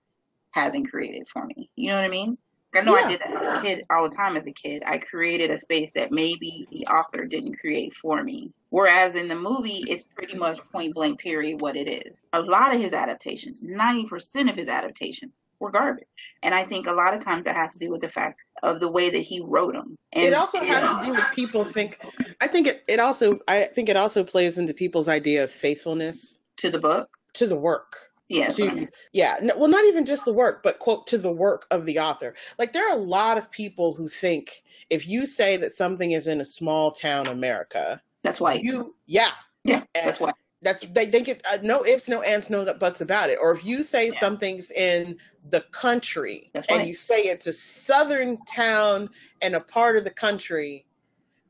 hasn't 0.51 0.89
created 0.89 1.27
for 1.27 1.45
me. 1.45 1.69
You 1.75 1.89
know 1.89 1.95
what 1.95 2.03
I 2.03 2.09
mean? 2.09 2.37
I 2.75 2.81
know 2.81 2.97
Yeah. 2.97 3.05
I 3.05 3.09
did 3.09 3.19
that 3.19 3.63
kid 3.63 3.85
all 3.89 4.09
the 4.09 4.15
time 4.15 4.35
as 4.37 4.47
a 4.47 4.51
kid. 4.51 4.83
I 4.85 4.97
created 4.97 5.51
a 5.51 5.57
space 5.57 5.91
that 5.93 6.11
maybe 6.11 6.67
the 6.71 6.87
author 6.87 7.25
didn't 7.25 7.59
create 7.59 7.93
for 7.93 8.23
me. 8.23 8.51
Whereas 8.69 9.15
in 9.15 9.27
the 9.27 9.35
movie, 9.35 9.83
it's 9.87 10.03
pretty 10.03 10.35
much 10.35 10.59
point 10.71 10.95
blank 10.95 11.19
period 11.19 11.61
what 11.61 11.75
it 11.75 11.87
is. 11.87 12.19
A 12.33 12.41
lot 12.41 12.73
of 12.73 12.81
his 12.81 12.93
adaptations, 12.93 13.61
90% 13.61 14.49
of 14.49 14.55
his 14.55 14.67
adaptations 14.67 15.37
were 15.59 15.71
garbage. 15.71 16.05
And 16.41 16.53
I 16.53 16.65
think 16.65 16.87
a 16.87 16.93
lot 16.93 17.13
of 17.13 17.23
times 17.23 17.45
that 17.45 17.55
has 17.55 17.73
to 17.73 17.79
do 17.79 17.89
with 17.89 18.01
the 18.01 18.09
fact 18.09 18.45
of 18.63 18.79
the 18.79 18.89
way 18.91 19.09
that 19.09 19.19
he 19.19 19.41
wrote 19.41 19.73
them. 19.73 19.95
And 20.11 20.25
it 20.25 20.33
also 20.33 20.59
has 20.59 20.99
to 20.99 21.05
do 21.05 21.11
with 21.13 21.25
people 21.33 21.65
think 21.65 21.99
I 22.41 22.47
think 22.47 22.67
it, 22.67 22.83
it 22.87 22.99
also 22.99 23.39
I 23.47 23.65
think 23.65 23.89
it 23.89 23.95
also 23.95 24.23
plays 24.23 24.57
into 24.57 24.73
people's 24.73 25.07
idea 25.07 25.43
of 25.43 25.51
faithfulness 25.51 26.39
to 26.57 26.69
the 26.69 26.79
book. 26.79 27.09
to 27.33 27.47
the 27.47 27.55
work. 27.55 27.97
Yeah. 28.29 28.45
that's 28.45 28.59
what 28.59 28.69
I 28.71 28.75
to 28.75 28.87
yeah 29.11 29.37
no, 29.41 29.57
well 29.57 29.69
not 29.69 29.85
even 29.85 30.05
just 30.05 30.25
the 30.25 30.33
work 30.33 30.63
but 30.63 30.79
quote 30.79 31.07
to 31.07 31.17
the 31.17 31.31
work 31.31 31.65
of 31.71 31.85
the 31.85 31.99
author 31.99 32.35
like 32.57 32.73
there 32.73 32.87
are 32.89 32.95
a 32.95 33.01
lot 33.01 33.37
of 33.37 33.51
people 33.51 33.93
who 33.93 34.07
think 34.07 34.63
if 34.89 35.07
you 35.07 35.25
say 35.25 35.57
that 35.57 35.77
something 35.77 36.11
is 36.11 36.27
in 36.27 36.41
a 36.41 36.45
small 36.45 36.91
town 36.91 37.27
america 37.27 38.01
That's 38.23 38.39
white. 38.39 38.63
you 38.63 38.95
yeah 39.05 39.31
Yeah, 39.63 39.83
that's 39.93 40.19
why. 40.19 40.33
that's 40.61 40.85
they 40.85 41.07
think 41.07 41.27
it 41.27 41.45
uh, 41.51 41.57
no 41.61 41.85
ifs 41.85 42.07
no 42.07 42.21
ands 42.21 42.49
no 42.49 42.71
buts 42.73 43.01
about 43.01 43.29
it 43.29 43.37
or 43.41 43.51
if 43.51 43.65
you 43.65 43.83
say 43.83 44.07
Yeah. 44.07 44.19
something's 44.19 44.71
in 44.71 45.17
the 45.49 45.61
country 45.61 46.49
That's 46.53 46.67
and 46.67 46.79
right. 46.79 46.87
you 46.87 46.95
say 46.95 47.23
it's 47.23 47.47
a 47.47 47.53
southern 47.53 48.37
town 48.45 49.09
and 49.41 49.55
a 49.55 49.59
part 49.59 49.97
of 49.97 50.05
the 50.05 50.11
country 50.11 50.85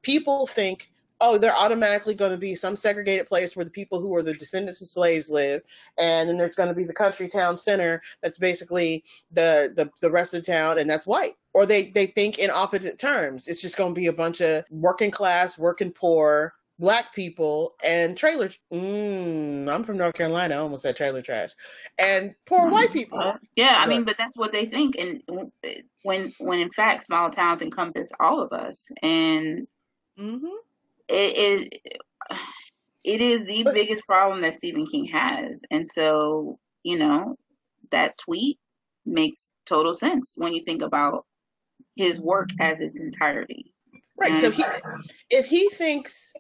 people 0.02 0.48
think 0.48 0.92
oh, 1.22 1.38
they're 1.38 1.56
automatically 1.56 2.16
going 2.16 2.32
to 2.32 2.38
be 2.38 2.56
some 2.56 2.76
segregated 2.76 3.28
place 3.28 3.56
where 3.56 3.66
the 3.66 3.72
people 3.72 4.00
who 4.00 4.16
are 4.16 4.24
the 4.24 4.34
descendants 4.34 4.82
of 4.82 4.88
slaves 4.88 5.30
live, 5.30 5.62
and 5.98 6.30
then 6.30 6.38
there's 6.38 6.56
going 6.56 6.70
to 6.70 6.76
be 6.76 6.84
the 6.84 6.94
country 6.94 7.28
town 7.28 7.58
center 7.58 8.02
that's 8.22 8.38
basically 8.38 9.04
the, 9.32 9.72
the 9.76 9.90
the 10.02 10.12
rest 10.12 10.34
of 10.34 10.44
the 10.44 10.52
town, 10.52 10.80
and 10.80 10.90
that's 10.90 11.08
white. 11.08 11.36
Or 11.54 11.66
they 11.66 11.90
they 11.92 12.08
think 12.08 12.40
in 12.40 12.50
opposite 12.50 12.98
terms. 12.98 13.48
It's 13.48 13.62
just 13.62 13.78
going 13.78 13.94
to 13.94 14.00
be 14.00 14.08
a 14.08 14.14
bunch 14.14 14.42
of 14.42 14.66
working 14.70 15.12
class, 15.12 15.58
working 15.58 15.92
poor 15.92 16.54
black 16.80 17.14
people 17.14 17.76
and 17.84 18.18
trailer. 18.18 18.50
Mm, 18.72 19.74
I'm 19.74 19.84
from 19.84 19.98
North 19.98 20.16
Carolina. 20.16 20.56
I 20.56 20.60
almost 20.60 20.84
said 20.84 20.96
trailer 20.96 21.22
trash, 21.22 21.52
and 21.98 22.36
poor 22.46 22.70
white 22.70 22.92
people. 22.92 23.20
Uh, 23.20 23.38
yeah, 23.56 23.76
I 23.78 23.88
mean, 23.88 24.04
but 24.04 24.18
that's 24.18 24.36
what 24.36 24.52
they 24.52 24.66
think, 24.66 24.96
and 24.98 25.22
when 26.04 26.34
when 26.40 26.60
in 26.60 26.70
fact 26.70 27.04
small 27.04 27.30
towns 27.30 27.62
encompass 27.62 28.12
all 28.20 28.42
of 28.42 28.52
us, 28.52 28.92
and 29.02 29.68
mm-hmm. 30.20 30.48
It 31.08 31.38
is 31.38 31.70
it 33.04 33.22
is 33.22 33.46
the 33.46 33.64
biggest 33.64 34.06
problem 34.06 34.42
that 34.42 34.56
Stephen 34.56 34.86
King 34.86 35.06
has, 35.06 35.64
and 35.70 35.88
so 35.88 36.60
you 36.84 36.98
know 36.98 37.36
that 37.92 38.18
tweet 38.18 38.60
makes 39.06 39.52
total 39.66 39.94
sense 39.94 40.36
when 40.38 40.54
you 40.54 40.64
think 40.64 40.82
about 40.82 41.26
his 41.96 42.20
work 42.20 42.50
as 42.60 42.82
its 42.82 43.00
entirety. 43.00 43.74
Right. 44.18 44.32
And, 44.32 44.42
so 44.42 44.52
he, 44.52 44.64
if 45.30 45.46
he 45.46 45.70
thinks 45.70 46.34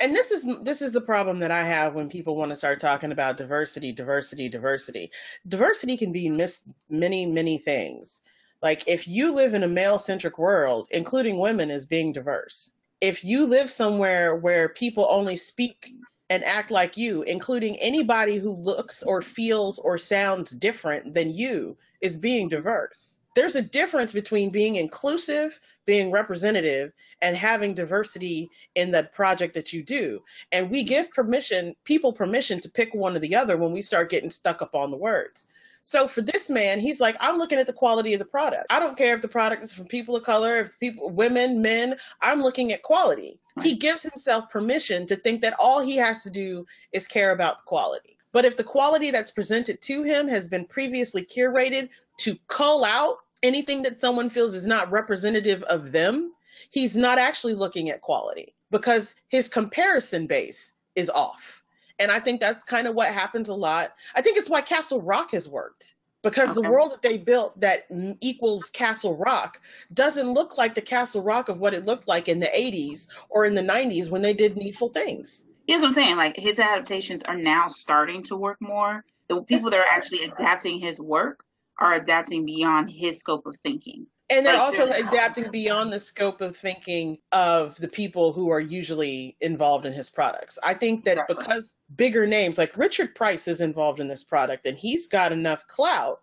and 0.00 0.14
this 0.14 0.30
is 0.30 0.46
this 0.62 0.80
is 0.80 0.92
the 0.92 1.00
problem 1.00 1.40
that 1.40 1.50
I 1.50 1.62
have 1.62 1.94
when 1.94 2.08
people 2.08 2.34
want 2.34 2.50
to 2.50 2.56
start 2.56 2.80
talking 2.80 3.12
about 3.12 3.36
diversity, 3.36 3.92
diversity, 3.92 4.48
diversity. 4.48 5.10
Diversity 5.46 5.98
can 5.98 6.10
be 6.10 6.30
mis- 6.30 6.62
many, 6.88 7.26
many 7.26 7.58
things. 7.58 8.22
Like 8.62 8.88
if 8.88 9.06
you 9.06 9.34
live 9.34 9.52
in 9.52 9.62
a 9.62 9.68
male-centric 9.68 10.38
world, 10.38 10.88
including 10.90 11.38
women 11.38 11.70
as 11.70 11.86
being 11.86 12.12
diverse. 12.12 12.72
If 13.00 13.24
you 13.24 13.46
live 13.46 13.70
somewhere 13.70 14.34
where 14.34 14.68
people 14.68 15.06
only 15.08 15.36
speak 15.36 15.92
and 16.28 16.44
act 16.44 16.70
like 16.70 16.96
you, 16.96 17.22
including 17.22 17.76
anybody 17.78 18.36
who 18.36 18.52
looks 18.52 19.02
or 19.02 19.22
feels 19.22 19.78
or 19.78 19.98
sounds 19.98 20.50
different 20.50 21.14
than 21.14 21.34
you, 21.34 21.76
is 22.00 22.16
being 22.16 22.48
diverse 22.48 23.20
there's 23.36 23.56
a 23.56 23.62
difference 23.62 24.12
between 24.12 24.50
being 24.50 24.76
inclusive, 24.76 25.58
being 25.86 26.10
representative, 26.10 26.92
and 27.22 27.36
having 27.36 27.74
diversity 27.74 28.48
in 28.74 28.90
the 28.90 29.04
project 29.04 29.54
that 29.54 29.72
you 29.72 29.82
do. 29.82 30.22
And 30.50 30.70
we 30.70 30.82
give 30.82 31.12
permission, 31.12 31.76
people 31.84 32.12
permission 32.12 32.60
to 32.60 32.70
pick 32.70 32.92
one 32.94 33.16
or 33.16 33.20
the 33.20 33.36
other 33.36 33.56
when 33.56 33.72
we 33.72 33.82
start 33.82 34.10
getting 34.10 34.30
stuck 34.30 34.62
up 34.62 34.74
on 34.74 34.90
the 34.90 34.96
words. 34.96 35.46
So 35.90 36.06
for 36.06 36.20
this 36.20 36.48
man, 36.48 36.78
he's 36.78 37.00
like, 37.00 37.16
I'm 37.18 37.36
looking 37.36 37.58
at 37.58 37.66
the 37.66 37.72
quality 37.72 38.12
of 38.12 38.20
the 38.20 38.24
product. 38.24 38.66
I 38.70 38.78
don't 38.78 38.96
care 38.96 39.12
if 39.16 39.22
the 39.22 39.26
product 39.26 39.64
is 39.64 39.72
from 39.72 39.86
people 39.86 40.14
of 40.14 40.22
color, 40.22 40.60
if 40.60 40.78
people, 40.78 41.10
women, 41.10 41.62
men, 41.62 41.96
I'm 42.22 42.42
looking 42.42 42.72
at 42.72 42.82
quality. 42.82 43.40
Right. 43.56 43.66
He 43.66 43.74
gives 43.74 44.02
himself 44.02 44.50
permission 44.50 45.04
to 45.06 45.16
think 45.16 45.42
that 45.42 45.56
all 45.58 45.80
he 45.80 45.96
has 45.96 46.22
to 46.22 46.30
do 46.30 46.64
is 46.92 47.08
care 47.08 47.32
about 47.32 47.58
the 47.58 47.64
quality. 47.64 48.18
But 48.30 48.44
if 48.44 48.56
the 48.56 48.62
quality 48.62 49.10
that's 49.10 49.32
presented 49.32 49.80
to 49.82 50.04
him 50.04 50.28
has 50.28 50.46
been 50.46 50.64
previously 50.64 51.24
curated 51.24 51.88
to 52.18 52.38
cull 52.46 52.84
out 52.84 53.16
anything 53.42 53.82
that 53.82 54.00
someone 54.00 54.30
feels 54.30 54.54
is 54.54 54.68
not 54.68 54.92
representative 54.92 55.64
of 55.64 55.90
them, 55.90 56.32
he's 56.70 56.96
not 56.96 57.18
actually 57.18 57.54
looking 57.54 57.90
at 57.90 58.00
quality 58.00 58.54
because 58.70 59.16
his 59.26 59.48
comparison 59.48 60.28
base 60.28 60.72
is 60.94 61.10
off. 61.10 61.59
And 62.00 62.10
I 62.10 62.18
think 62.18 62.40
that's 62.40 62.64
kind 62.64 62.86
of 62.86 62.94
what 62.94 63.08
happens 63.08 63.48
a 63.48 63.54
lot. 63.54 63.92
I 64.14 64.22
think 64.22 64.38
it's 64.38 64.50
why 64.50 64.62
Castle 64.62 65.00
Rock 65.00 65.30
has 65.32 65.48
worked 65.48 65.94
because 66.22 66.50
okay. 66.50 66.62
the 66.62 66.70
world 66.70 66.92
that 66.92 67.02
they 67.02 67.18
built 67.18 67.58
that 67.60 67.86
equals 68.20 68.70
Castle 68.70 69.16
Rock 69.16 69.60
doesn't 69.92 70.28
look 70.28 70.58
like 70.58 70.74
the 70.74 70.82
Castle 70.82 71.22
Rock 71.22 71.48
of 71.48 71.58
what 71.58 71.74
it 71.74 71.86
looked 71.86 72.08
like 72.08 72.28
in 72.28 72.40
the 72.40 72.46
80s 72.46 73.06
or 73.28 73.44
in 73.44 73.54
the 73.54 73.62
90s 73.62 74.10
when 74.10 74.22
they 74.22 74.34
did 74.34 74.56
Needful 74.56 74.88
Things. 74.88 75.44
Here's 75.66 75.82
what 75.82 75.88
I'm 75.88 75.94
saying. 75.94 76.16
Like 76.16 76.36
his 76.36 76.58
adaptations 76.58 77.22
are 77.22 77.36
now 77.36 77.68
starting 77.68 78.24
to 78.24 78.36
work 78.36 78.58
more. 78.60 79.04
The 79.28 79.42
people 79.42 79.70
that 79.70 79.78
are 79.78 79.86
actually 79.90 80.24
adapting 80.24 80.80
his 80.80 80.98
work 80.98 81.44
are 81.78 81.94
adapting 81.94 82.44
beyond 82.44 82.90
his 82.90 83.20
scope 83.20 83.46
of 83.46 83.56
thinking. 83.56 84.06
And 84.30 84.46
they're 84.46 84.60
also 84.60 84.88
adapting 84.88 85.50
beyond 85.50 85.92
the 85.92 86.00
scope 86.00 86.40
of 86.40 86.56
thinking 86.56 87.18
of 87.32 87.76
the 87.76 87.88
people 87.88 88.32
who 88.32 88.50
are 88.50 88.60
usually 88.60 89.36
involved 89.40 89.86
in 89.86 89.92
his 89.92 90.08
products. 90.08 90.58
I 90.62 90.74
think 90.74 91.04
that 91.04 91.12
exactly. 91.12 91.36
because 91.36 91.74
bigger 91.94 92.26
names 92.26 92.56
like 92.56 92.76
Richard 92.76 93.14
Price 93.14 93.48
is 93.48 93.60
involved 93.60 93.98
in 93.98 94.08
this 94.08 94.22
product 94.22 94.66
and 94.66 94.78
he's 94.78 95.08
got 95.08 95.32
enough 95.32 95.66
clout 95.66 96.20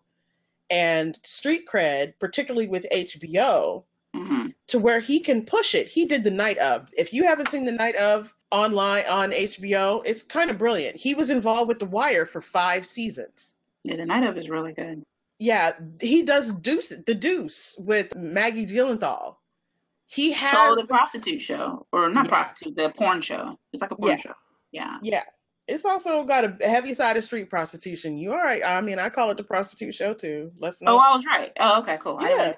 and 0.70 1.18
street 1.24 1.64
cred, 1.72 2.14
particularly 2.20 2.68
with 2.68 2.86
HBO, 2.94 3.84
mm-hmm. 4.16 4.48
to 4.68 4.80
where 4.80 5.00
he 5.00 5.20
can 5.20 5.46
push 5.46 5.76
it. 5.76 5.88
He 5.88 6.06
did 6.06 6.24
the 6.24 6.32
night 6.32 6.58
of. 6.58 6.90
If 6.98 7.14
you 7.14 7.26
haven't 7.26 7.50
seen 7.50 7.66
the 7.66 7.72
night 7.72 7.96
of, 7.96 8.34
online 8.52 9.04
on 9.10 9.32
HBO. 9.32 10.02
It's 10.06 10.24
kind 10.24 10.50
of 10.50 10.58
brilliant. 10.58 10.98
He 10.98 11.16
was 11.16 11.30
involved 11.30 11.68
with 11.68 11.80
The 11.80 11.86
Wire 11.86 12.26
for 12.26 12.42
five 12.42 12.86
seasons. 12.86 13.56
Yeah, 13.84 13.98
The 13.98 14.06
Night 14.06 14.24
of 14.24 14.38
is 14.38 14.50
really 14.50 14.74
good. 14.74 15.04
Yeah, 15.40 15.74
he 16.02 16.24
does 16.24 16.52
Deuce, 16.52 16.90
The 17.06 17.14
Deuce 17.14 17.76
with 17.78 18.16
Maggie 18.16 18.66
Gyllenhaal. 18.66 19.36
He 20.10 20.32
has 20.32 20.56
oh, 20.58 20.76
the 20.76 20.88
prostitute 20.88 21.42
show, 21.42 21.86
or 21.92 22.10
not 22.10 22.26
yeah. 22.26 22.30
prostitute, 22.30 22.76
the 22.76 22.90
porn 22.90 23.22
show. 23.22 23.60
It's 23.74 23.82
like 23.82 23.92
a 23.92 23.96
porn 23.96 24.12
yeah. 24.12 24.18
show. 24.18 24.34
Yeah. 24.72 24.98
Yeah. 25.02 25.24
It's 25.68 25.84
also 25.84 26.24
got 26.24 26.46
a 26.46 26.68
heavy 26.68 26.94
side 26.94 27.18
of 27.18 27.24
street 27.24 27.50
prostitution. 27.50 28.18
You 28.18 28.32
all 28.32 28.38
right? 28.38 28.62
I 28.66 28.82
mean, 28.82 29.00
I 29.00 29.10
call 29.10 29.32
it 29.32 29.38
the 29.38 29.44
prostitute 29.44 29.96
show 29.96 30.14
too. 30.14 30.52
Let's 30.60 30.82
not. 30.82 30.94
Oh, 30.94 30.98
I 30.98 31.16
was 31.16 31.26
right. 31.26 31.52
Oh, 31.60 31.80
okay, 31.82 31.98
cool. 32.02 32.22
Yeah. 32.22 32.54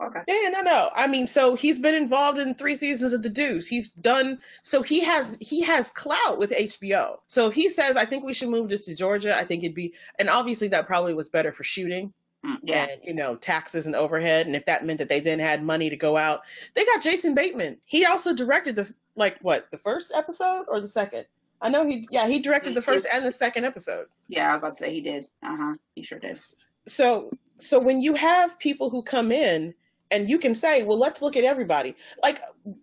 Okay. 0.00 0.20
Yeah, 0.28 0.50
no, 0.50 0.60
no. 0.60 0.90
I 0.94 1.06
mean, 1.06 1.26
so 1.26 1.54
he's 1.54 1.80
been 1.80 1.94
involved 1.94 2.38
in 2.38 2.54
three 2.54 2.76
seasons 2.76 3.14
of 3.14 3.22
The 3.22 3.30
Deuce. 3.30 3.66
He's 3.66 3.88
done 3.88 4.40
so 4.62 4.82
he 4.82 5.04
has 5.04 5.36
he 5.40 5.62
has 5.62 5.90
clout 5.90 6.38
with 6.38 6.50
HBO. 6.50 7.18
So 7.26 7.48
he 7.50 7.70
says, 7.70 7.96
I 7.96 8.04
think 8.04 8.24
we 8.24 8.34
should 8.34 8.50
move 8.50 8.68
this 8.68 8.86
to 8.86 8.94
Georgia. 8.94 9.36
I 9.36 9.44
think 9.44 9.62
it'd 9.64 9.74
be, 9.74 9.94
and 10.18 10.28
obviously 10.28 10.68
that 10.68 10.86
probably 10.86 11.14
was 11.14 11.30
better 11.30 11.52
for 11.52 11.64
shooting. 11.64 12.12
Mm, 12.44 12.58
yeah. 12.62 12.86
And, 12.90 13.00
you 13.04 13.14
know, 13.14 13.36
taxes 13.36 13.86
and 13.86 13.96
overhead. 13.96 14.46
And 14.46 14.54
if 14.54 14.66
that 14.66 14.84
meant 14.84 14.98
that 14.98 15.08
they 15.08 15.20
then 15.20 15.38
had 15.38 15.62
money 15.62 15.90
to 15.90 15.96
go 15.96 16.16
out, 16.16 16.42
they 16.74 16.84
got 16.84 17.00
Jason 17.00 17.34
Bateman. 17.34 17.78
He 17.86 18.04
also 18.04 18.34
directed 18.34 18.76
the, 18.76 18.92
like, 19.16 19.38
what, 19.40 19.70
the 19.70 19.78
first 19.78 20.12
episode 20.14 20.66
or 20.68 20.80
the 20.80 20.88
second? 20.88 21.24
I 21.60 21.68
know 21.70 21.86
he, 21.86 22.06
yeah, 22.10 22.26
he 22.26 22.40
directed 22.40 22.74
the 22.74 22.82
first 22.82 23.06
and 23.12 23.24
the 23.24 23.32
second 23.32 23.64
episode. 23.64 24.06
Yeah, 24.28 24.48
I 24.48 24.52
was 24.52 24.58
about 24.58 24.68
to 24.74 24.78
say 24.78 24.92
he 24.92 25.00
did. 25.00 25.28
Uh 25.42 25.56
huh. 25.56 25.74
He 25.94 26.02
sure 26.02 26.18
did. 26.18 26.38
So, 26.86 27.30
so 27.58 27.78
when 27.80 28.00
you 28.00 28.14
have 28.14 28.58
people 28.58 28.90
who 28.90 29.02
come 29.02 29.32
in 29.32 29.74
and 30.10 30.28
you 30.28 30.38
can 30.38 30.54
say, 30.54 30.82
well, 30.82 30.98
let's 30.98 31.22
look 31.22 31.36
at 31.36 31.44
everybody. 31.44 31.96
Like, 32.22 32.40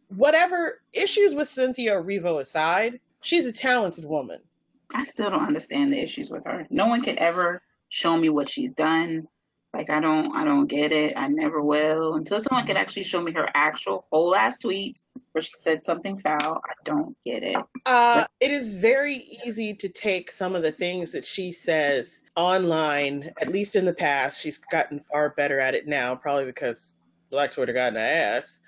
whatever 0.10 0.82
issues 0.94 1.36
with 1.36 1.48
Cynthia 1.48 1.94
Erivo 1.94 2.40
aside, 2.40 3.00
she's 3.22 3.46
a 3.46 3.54
talented 3.54 4.06
woman. 4.06 4.40
I 4.94 5.04
still 5.04 5.30
don't 5.30 5.46
understand 5.46 5.94
the 5.94 6.00
issues 6.00 6.30
with 6.30 6.46
her. 6.46 6.68
No 6.70 6.88
one 6.88 7.02
can 7.02 7.18
ever 7.20 7.62
show 7.90 8.18
me 8.18 8.30
what 8.30 8.50
she's 8.50 8.72
done, 8.72 9.28
like 9.74 9.90
I 9.90 10.00
don't 10.00 10.36
I 10.36 10.44
don't 10.44 10.68
get 10.68 10.92
it. 10.92 11.14
I 11.16 11.28
never 11.28 11.62
will 11.62 12.16
until 12.16 12.40
someone 12.40 12.66
can 12.66 12.78
actually 12.78 13.04
show 13.04 13.22
me 13.22 13.32
her 13.34 13.50
actual 13.54 14.06
whole 14.12 14.36
ass 14.36 14.58
tweets 14.58 15.02
where 15.32 15.42
she 15.42 15.54
said 15.58 15.86
something 15.86 16.18
foul. 16.18 16.62
I 16.64 16.74
don't 16.84 17.16
get 17.26 17.44
it. 17.44 17.58
Uh, 17.86 18.26
it 18.42 18.52
is 18.52 18.74
very 18.74 19.16
easy 19.46 19.74
to 19.76 19.88
take 19.88 20.30
some 20.30 20.56
of 20.56 20.62
the 20.62 20.72
things 20.72 21.14
that 21.14 21.24
she 21.24 21.52
says 21.54 22.22
online. 22.36 23.32
At 23.42 23.48
least 23.48 23.78
in 23.78 23.86
the 23.86 23.94
past, 23.94 24.42
she's 24.42 24.58
gotten 24.58 25.00
far 25.00 25.30
better 25.30 25.60
at 25.60 25.74
it 25.74 25.88
now, 25.88 26.16
probably 26.16 26.46
because 26.46 26.94
Black 27.30 27.52
Twitter 27.52 27.74
got 27.74 27.90
in 27.90 27.94
the 27.94 28.02
ass. 28.02 28.60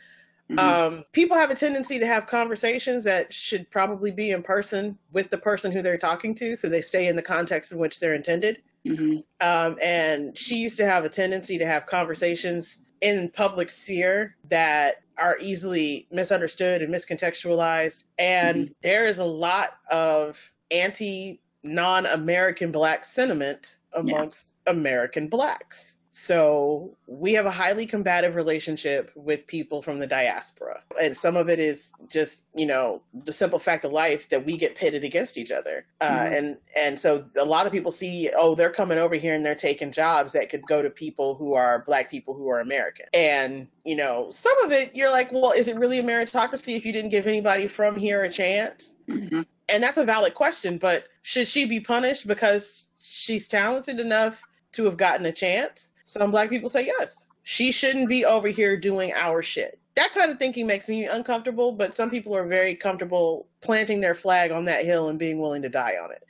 Mm-hmm. 0.50 0.60
Um, 0.60 1.04
people 1.12 1.38
have 1.38 1.52
a 1.52 1.56
tendency 1.56 2.00
to 2.00 2.08
have 2.08 2.28
conversations 2.28 3.04
that 3.06 3.34
should 3.34 3.70
probably 3.70 4.12
be 4.12 4.32
in 4.32 4.44
person 4.44 4.98
with 5.12 5.30
the 5.30 5.38
person 5.38 5.72
who 5.72 5.82
they're 5.82 5.98
talking 5.98 6.36
to, 6.36 6.56
so 6.56 6.70
they 6.70 6.82
stay 6.82 7.08
in 7.08 7.16
the 7.16 7.22
context 7.22 7.72
in 7.72 7.78
which 7.78 8.00
they're 8.00 8.14
intended. 8.14 8.62
Mm-hmm. 8.86 9.18
Um, 9.40 9.78
and 9.82 10.38
she 10.38 10.58
used 10.58 10.78
to 10.78 10.86
have 10.86 11.06
a 11.06 11.10
tendency 11.10 11.60
to 11.60 11.66
have 11.66 11.86
conversations 11.86 12.80
in 13.02 13.30
public 13.30 13.72
sphere 13.72 14.36
that 14.50 14.96
are 15.18 15.38
easily 15.40 16.08
misunderstood 16.12 16.82
and 16.82 16.94
miscontextualized. 16.94 18.04
And 18.18 18.58
mm-hmm. 18.58 18.74
there 18.82 19.06
is 19.06 19.20
a 19.20 19.26
lot 19.26 19.78
of 19.92 20.52
anti 20.72 21.40
non 21.64 22.06
American 22.06 22.72
black 22.72 23.06
sentiment 23.06 23.78
amongst 23.94 24.56
yeah. 24.66 24.74
American 24.74 25.28
blacks. 25.28 25.98
So 26.16 26.96
we 27.08 27.34
have 27.34 27.48
a 27.48 27.52
highly 27.52 27.88
combative 27.88 28.36
relationship 28.36 29.12
with 29.16 29.48
people 29.48 29.82
from 29.82 29.98
the 29.98 30.06
diaspora. 30.06 30.84
And 31.02 31.18
some 31.18 31.36
of 31.36 31.50
it 31.50 31.58
is 31.58 31.92
just, 32.08 32.44
you 32.54 32.68
know, 32.68 33.02
the 33.16 33.34
simple 33.34 33.58
fact 33.58 33.84
of 33.84 33.92
life 33.92 34.30
that 34.30 34.46
we 34.46 34.58
get 34.58 34.76
pitted 34.76 35.04
against 35.04 35.40
each 35.40 35.50
other. 35.50 35.88
Uh, 36.00 36.10
mm-hmm. 36.12 36.34
and, 36.36 36.58
and 36.78 37.00
so 37.00 37.26
a 37.36 37.46
lot 37.46 37.66
of 37.66 37.72
people 37.72 37.90
see, 37.90 38.30
oh, 38.38 38.54
they're 38.54 38.70
coming 38.70 39.00
over 39.00 39.16
here 39.16 39.34
and 39.34 39.44
they're 39.44 39.56
taking 39.56 39.92
jobs 39.92 40.34
that 40.34 40.52
could 40.52 40.62
go 40.68 40.84
to 40.84 40.92
people 40.92 41.34
who 41.34 41.56
are 41.56 41.84
black 41.84 42.12
people 42.12 42.36
who 42.36 42.48
are 42.50 42.60
American. 42.60 43.08
And, 43.12 43.68
you 43.84 43.96
know, 43.96 44.30
some 44.30 44.66
of 44.66 44.72
it, 44.72 44.96
you're 44.96 45.10
like, 45.10 45.32
well, 45.32 45.54
is 45.54 45.68
it 45.68 45.78
really 45.78 45.98
a 45.98 46.04
meritocracy 46.04 46.78
if 46.78 46.86
you 46.86 46.94
didn't 46.94 47.10
give 47.10 47.26
anybody 47.26 47.66
from 47.68 47.96
here 47.96 48.22
a 48.22 48.30
chance? 48.30 48.94
Mm-hmm. 49.10 49.42
And 49.68 49.84
that's 49.84 49.98
a 49.98 50.06
valid 50.06 50.36
question, 50.36 50.78
but 50.78 51.06
should 51.24 51.48
she 51.48 51.66
be 51.66 51.80
punished 51.80 52.28
because 52.28 52.88
she's 53.02 53.48
talented 53.48 54.00
enough 54.00 54.44
to 54.74 54.86
have 54.86 54.98
gotten 54.98 55.26
a 55.26 55.32
chance? 55.32 55.90
Some 56.04 56.32
black 56.32 56.50
people 56.50 56.70
say 56.70 56.86
yes. 56.86 57.30
She 57.44 57.72
shouldn't 57.72 58.10
be 58.10 58.26
over 58.26 58.48
here 58.48 58.78
doing 58.78 59.14
our 59.14 59.42
shit. 59.42 59.80
that 59.96 60.12
kind 60.14 60.32
of 60.32 60.40
thinking 60.40 60.66
makes 60.66 60.90
me 60.90 61.06
uncomfortable, 61.06 61.72
but 61.72 61.96
some 61.96 62.10
people 62.10 62.36
are 62.36 62.48
very 62.48 62.76
comfortable 62.76 63.48
planting 63.62 64.02
their 64.02 64.16
flag 64.16 64.52
on 64.52 64.66
that 64.66 64.86
hill 64.86 65.10
and 65.10 65.20
being 65.20 65.40
willing 65.40 65.62
to 65.62 65.70
die 65.70 65.98
on 66.04 66.12
it. 66.12 66.24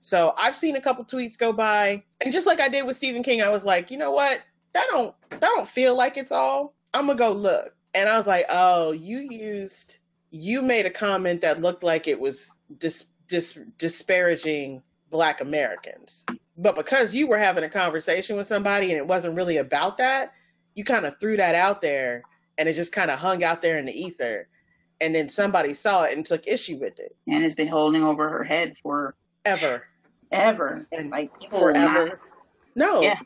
So 0.00 0.32
I've 0.38 0.54
seen 0.54 0.76
a 0.76 0.80
couple 0.80 1.04
tweets 1.04 1.36
go 1.38 1.52
by, 1.52 2.04
and 2.20 2.32
just 2.32 2.46
like 2.46 2.60
I 2.60 2.68
did 2.68 2.86
with 2.86 2.96
Stephen 2.96 3.22
King, 3.22 3.42
I 3.42 3.48
was 3.48 3.64
like, 3.64 3.90
you 3.90 3.98
know 3.98 4.12
what? 4.12 4.40
That 4.72 4.86
don't 4.90 5.14
that 5.30 5.40
don't 5.40 5.66
feel 5.66 5.96
like 5.96 6.16
it's 6.16 6.30
all. 6.30 6.74
I'm 6.94 7.06
gonna 7.06 7.18
go 7.18 7.32
look, 7.32 7.74
and 7.94 8.08
I 8.08 8.16
was 8.16 8.26
like, 8.26 8.46
oh, 8.48 8.92
you 8.92 9.18
used 9.18 9.98
you 10.30 10.62
made 10.62 10.86
a 10.86 10.90
comment 10.90 11.40
that 11.40 11.60
looked 11.60 11.82
like 11.82 12.06
it 12.06 12.20
was 12.20 12.52
dis, 12.76 13.06
dis, 13.26 13.58
disparaging 13.78 14.82
Black 15.10 15.40
Americans, 15.40 16.26
but 16.58 16.74
because 16.74 17.14
you 17.14 17.28
were 17.28 17.38
having 17.38 17.64
a 17.64 17.68
conversation 17.68 18.36
with 18.36 18.48
somebody 18.48 18.90
and 18.90 18.98
it 18.98 19.06
wasn't 19.06 19.36
really 19.36 19.56
about 19.56 19.98
that, 19.98 20.32
you 20.74 20.84
kind 20.84 21.06
of 21.06 21.18
threw 21.18 21.36
that 21.36 21.54
out 21.54 21.80
there 21.80 22.22
and 22.58 22.68
it 22.68 22.74
just 22.74 22.92
kind 22.92 23.10
of 23.10 23.18
hung 23.18 23.44
out 23.44 23.62
there 23.62 23.78
in 23.78 23.86
the 23.86 23.92
ether. 23.92 24.48
And 25.00 25.14
then 25.14 25.28
somebody 25.28 25.74
saw 25.74 26.04
it 26.04 26.16
and 26.16 26.26
took 26.26 26.48
issue 26.48 26.76
with 26.76 26.98
it. 26.98 27.14
And 27.28 27.44
it's 27.44 27.54
been 27.54 27.68
holding 27.68 28.02
over 28.02 28.28
her 28.28 28.42
head 28.42 28.76
for 28.76 29.14
ever, 29.44 29.86
ever, 30.32 30.88
and 30.90 31.10
like 31.10 31.30
forever. 31.52 32.06
Not, 32.06 32.18
no, 32.74 33.00
yeah, 33.02 33.20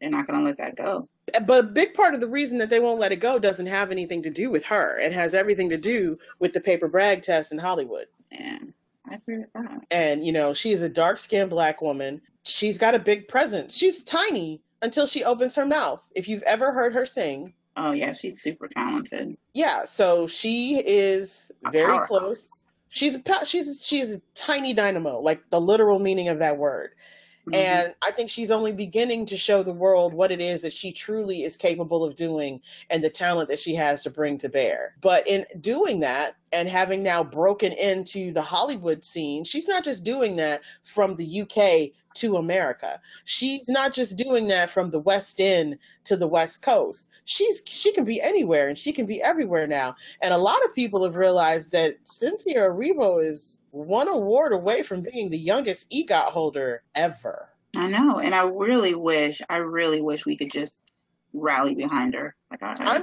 they're 0.00 0.08
not 0.08 0.26
going 0.26 0.38
to 0.38 0.44
let 0.46 0.56
that 0.56 0.76
go. 0.76 1.06
But 1.46 1.64
a 1.64 1.68
big 1.68 1.92
part 1.92 2.14
of 2.14 2.20
the 2.20 2.28
reason 2.28 2.58
that 2.58 2.70
they 2.70 2.80
won't 2.80 3.00
let 3.00 3.12
it 3.12 3.16
go 3.16 3.38
doesn't 3.38 3.66
have 3.66 3.90
anything 3.90 4.22
to 4.22 4.30
do 4.30 4.50
with 4.50 4.64
her. 4.66 4.98
It 4.98 5.12
has 5.12 5.34
everything 5.34 5.70
to 5.70 5.78
do 5.78 6.18
with 6.38 6.54
the 6.54 6.60
paper 6.60 6.88
bag 6.88 7.20
test 7.20 7.52
in 7.52 7.58
Hollywood. 7.58 8.06
Yeah, 8.32 8.58
I 9.06 9.16
agree 9.16 9.38
with 9.38 9.52
that. 9.52 9.84
And 9.90 10.24
you 10.24 10.32
know, 10.32 10.54
she's 10.54 10.80
a 10.80 10.88
dark 10.88 11.18
skinned 11.18 11.50
black 11.50 11.82
woman. 11.82 12.22
She's 12.44 12.78
got 12.78 12.94
a 12.94 12.98
big 12.98 13.28
presence. 13.28 13.74
She's 13.74 14.02
tiny 14.02 14.60
until 14.80 15.06
she 15.06 15.24
opens 15.24 15.56
her 15.56 15.66
mouth. 15.66 16.06
If 16.14 16.28
you've 16.28 16.42
ever 16.42 16.72
heard 16.72 16.94
her 16.94 17.06
sing, 17.06 17.54
Oh 17.76 17.92
yeah, 17.92 18.12
she's 18.12 18.40
super 18.40 18.68
talented. 18.68 19.36
Yeah, 19.52 19.84
so 19.84 20.26
she 20.26 20.76
is 20.84 21.50
very 21.70 22.06
close. 22.06 22.66
She's 22.88 23.16
a 23.16 23.46
she's 23.46 23.84
she's 23.84 24.14
a 24.14 24.20
tiny 24.34 24.74
dynamo, 24.74 25.18
like 25.20 25.50
the 25.50 25.60
literal 25.60 25.98
meaning 25.98 26.28
of 26.28 26.38
that 26.38 26.56
word. 26.56 26.92
Mm-hmm. 27.48 27.54
And 27.54 27.94
I 28.00 28.12
think 28.12 28.30
she's 28.30 28.50
only 28.50 28.72
beginning 28.72 29.26
to 29.26 29.36
show 29.36 29.62
the 29.62 29.72
world 29.72 30.14
what 30.14 30.30
it 30.30 30.40
is 30.40 30.62
that 30.62 30.72
she 30.72 30.92
truly 30.92 31.42
is 31.42 31.56
capable 31.56 32.04
of 32.04 32.14
doing 32.14 32.62
and 32.88 33.02
the 33.02 33.10
talent 33.10 33.48
that 33.48 33.58
she 33.58 33.74
has 33.74 34.04
to 34.04 34.10
bring 34.10 34.38
to 34.38 34.48
bear. 34.48 34.94
But 35.00 35.26
in 35.26 35.44
doing 35.60 36.00
that, 36.00 36.36
and 36.54 36.68
having 36.68 37.02
now 37.02 37.24
broken 37.24 37.72
into 37.72 38.32
the 38.32 38.42
Hollywood 38.42 39.02
scene, 39.02 39.44
she's 39.44 39.68
not 39.68 39.84
just 39.84 40.04
doing 40.04 40.36
that 40.36 40.62
from 40.82 41.16
the 41.16 41.42
UK 41.42 41.92
to 42.14 42.36
America. 42.36 43.00
She's 43.24 43.68
not 43.68 43.92
just 43.92 44.16
doing 44.16 44.48
that 44.48 44.70
from 44.70 44.90
the 44.90 45.00
West 45.00 45.40
End 45.40 45.78
to 46.04 46.16
the 46.16 46.28
West 46.28 46.62
Coast. 46.62 47.08
She's 47.24 47.62
she 47.66 47.92
can 47.92 48.04
be 48.04 48.20
anywhere 48.20 48.68
and 48.68 48.78
she 48.78 48.92
can 48.92 49.06
be 49.06 49.20
everywhere 49.20 49.66
now. 49.66 49.96
And 50.22 50.32
a 50.32 50.38
lot 50.38 50.64
of 50.64 50.74
people 50.74 51.04
have 51.04 51.16
realized 51.16 51.72
that 51.72 51.96
Cynthia 52.04 52.60
Erivo 52.60 53.22
is 53.22 53.60
one 53.72 54.08
award 54.08 54.52
away 54.52 54.82
from 54.82 55.02
being 55.02 55.30
the 55.30 55.38
youngest 55.38 55.90
EGOT 55.90 56.30
holder 56.30 56.82
ever. 56.94 57.48
I 57.76 57.88
know, 57.88 58.20
and 58.20 58.34
I 58.34 58.44
really 58.44 58.94
wish, 58.94 59.42
I 59.50 59.56
really 59.56 60.00
wish 60.00 60.24
we 60.24 60.36
could 60.36 60.52
just 60.52 60.80
rally 61.34 61.74
behind 61.74 62.14
her. 62.14 62.34
Like, 62.50 62.62
I, 62.62 63.02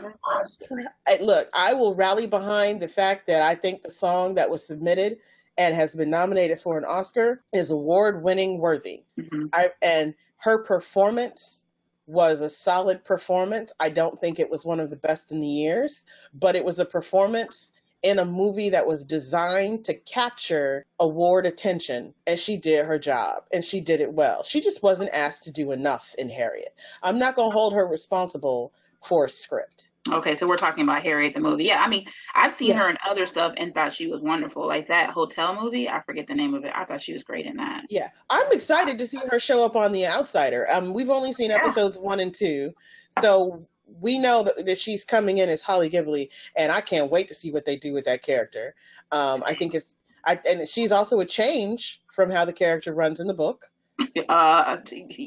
I, 1.08 1.18
look, 1.22 1.50
I 1.54 1.74
will 1.74 1.94
rally 1.94 2.26
behind 2.26 2.82
the 2.82 2.88
fact 2.88 3.28
that 3.28 3.42
I 3.42 3.56
think 3.56 3.84
the 3.84 3.92
song 3.92 4.36
that 4.36 4.50
was 4.50 4.66
submitted 4.66 5.18
and 5.58 5.76
has 5.76 5.94
been 5.94 6.10
nominated 6.10 6.60
for 6.60 6.78
an 6.78 6.86
Oscar 6.86 7.44
is 7.54 7.72
award 7.72 8.24
winning 8.24 8.58
worthy. 8.58 9.04
Mm-hmm. 9.20 9.48
I, 9.54 9.72
and 9.82 10.16
her 10.38 10.60
performance 10.60 11.66
was 12.08 12.42
a 12.42 12.50
solid 12.50 13.04
performance. 13.04 13.74
I 13.80 13.90
don't 13.90 14.20
think 14.20 14.40
it 14.40 14.50
was 14.50 14.66
one 14.66 14.80
of 14.80 14.90
the 14.90 14.96
best 14.96 15.32
in 15.32 15.40
the 15.40 15.48
years, 15.48 16.04
but 16.34 16.56
it 16.56 16.66
was 16.66 16.80
a 16.80 16.86
performance 16.86 17.72
in 18.04 18.20
a 18.20 18.26
movie 18.26 18.70
that 18.70 18.88
was 18.88 19.06
designed 19.06 19.86
to 19.86 19.94
capture 19.94 20.86
award 21.00 21.46
attention 21.46 22.14
and 22.26 22.40
she 22.40 22.58
did 22.58 22.86
her 22.86 22.98
job 22.98 23.44
and 23.54 23.64
she 23.64 23.82
did 23.82 24.02
it 24.02 24.12
well. 24.12 24.44
She 24.44 24.62
just 24.62 24.82
wasn't 24.82 25.12
asked 25.14 25.44
to 25.44 25.52
do 25.52 25.72
enough 25.72 26.16
in 26.18 26.30
Harriet. 26.30 26.74
I'm 27.04 27.20
not 27.20 27.36
going 27.36 27.50
to 27.50 27.54
hold 27.54 27.74
her 27.74 27.86
responsible 27.86 28.74
for 29.02 29.26
a 29.26 29.30
script. 29.30 29.90
Okay, 30.10 30.34
so 30.34 30.48
we're 30.48 30.58
talking 30.58 30.84
about 30.84 31.04
Harriet 31.04 31.34
the 31.34 31.40
movie. 31.40 31.66
Yeah, 31.66 31.82
I 31.82 31.88
mean, 31.88 32.08
I've 32.34 32.54
seen 32.54 32.70
yeah. 32.70 32.80
her 32.80 32.90
in 32.90 32.98
other 33.08 33.28
stuff 33.28 33.54
and 33.58 33.72
thought 33.72 33.94
she 33.94 34.08
was 34.08 34.20
wonderful. 34.20 34.66
Like 34.66 34.88
that 34.88 35.12
hotel 35.12 35.60
movie, 35.62 35.88
I 35.90 36.02
forget 36.02 36.26
the 36.26 36.34
name 36.34 36.56
of 36.56 36.66
it. 36.66 36.72
I 36.74 36.86
thought 36.86 37.02
she 37.02 37.14
was 37.14 37.22
great 37.22 37.46
in 37.46 37.58
that. 37.58 37.86
Yeah, 37.88 38.10
I'm 38.28 38.52
excited 38.52 38.98
to 38.98 39.06
see 39.06 39.20
her 39.30 39.40
show 39.40 39.64
up 39.64 39.76
on 39.76 39.92
The 39.92 40.08
Outsider. 40.08 40.68
Um, 40.72 40.94
we've 40.94 41.12
only 41.12 41.34
seen 41.34 41.52
episodes 41.52 41.98
yeah. 41.98 42.04
one 42.04 42.20
and 42.20 42.34
two, 42.34 42.74
so 43.20 43.68
we 44.00 44.18
know 44.18 44.44
that, 44.44 44.66
that, 44.66 44.80
she's 44.80 45.06
coming 45.06 45.38
in 45.38 45.50
as 45.50 45.62
Holly 45.62 45.90
Gibney, 45.90 46.30
and 46.56 46.72
I 46.72 46.82
can't 46.82 47.12
wait 47.12 47.28
to 47.30 47.36
see 47.36 47.52
what 47.52 47.66
they 47.66 47.78
do 47.78 47.94
with 47.94 48.06
that 48.06 48.22
character. 48.24 48.76
Um, 49.12 49.44
I 49.46 49.54
think 49.54 49.74
it's, 49.74 49.96
I, 50.26 50.40
and 50.48 50.68
she's 50.68 50.92
also 50.92 51.20
a 51.20 51.26
change 51.26 52.02
from 52.12 52.30
how 52.30 52.46
the 52.46 52.54
character 52.54 52.94
runs 52.94 53.20
in 53.20 53.28
the 53.28 53.34
book. 53.34 53.66
Uh, 54.30 54.78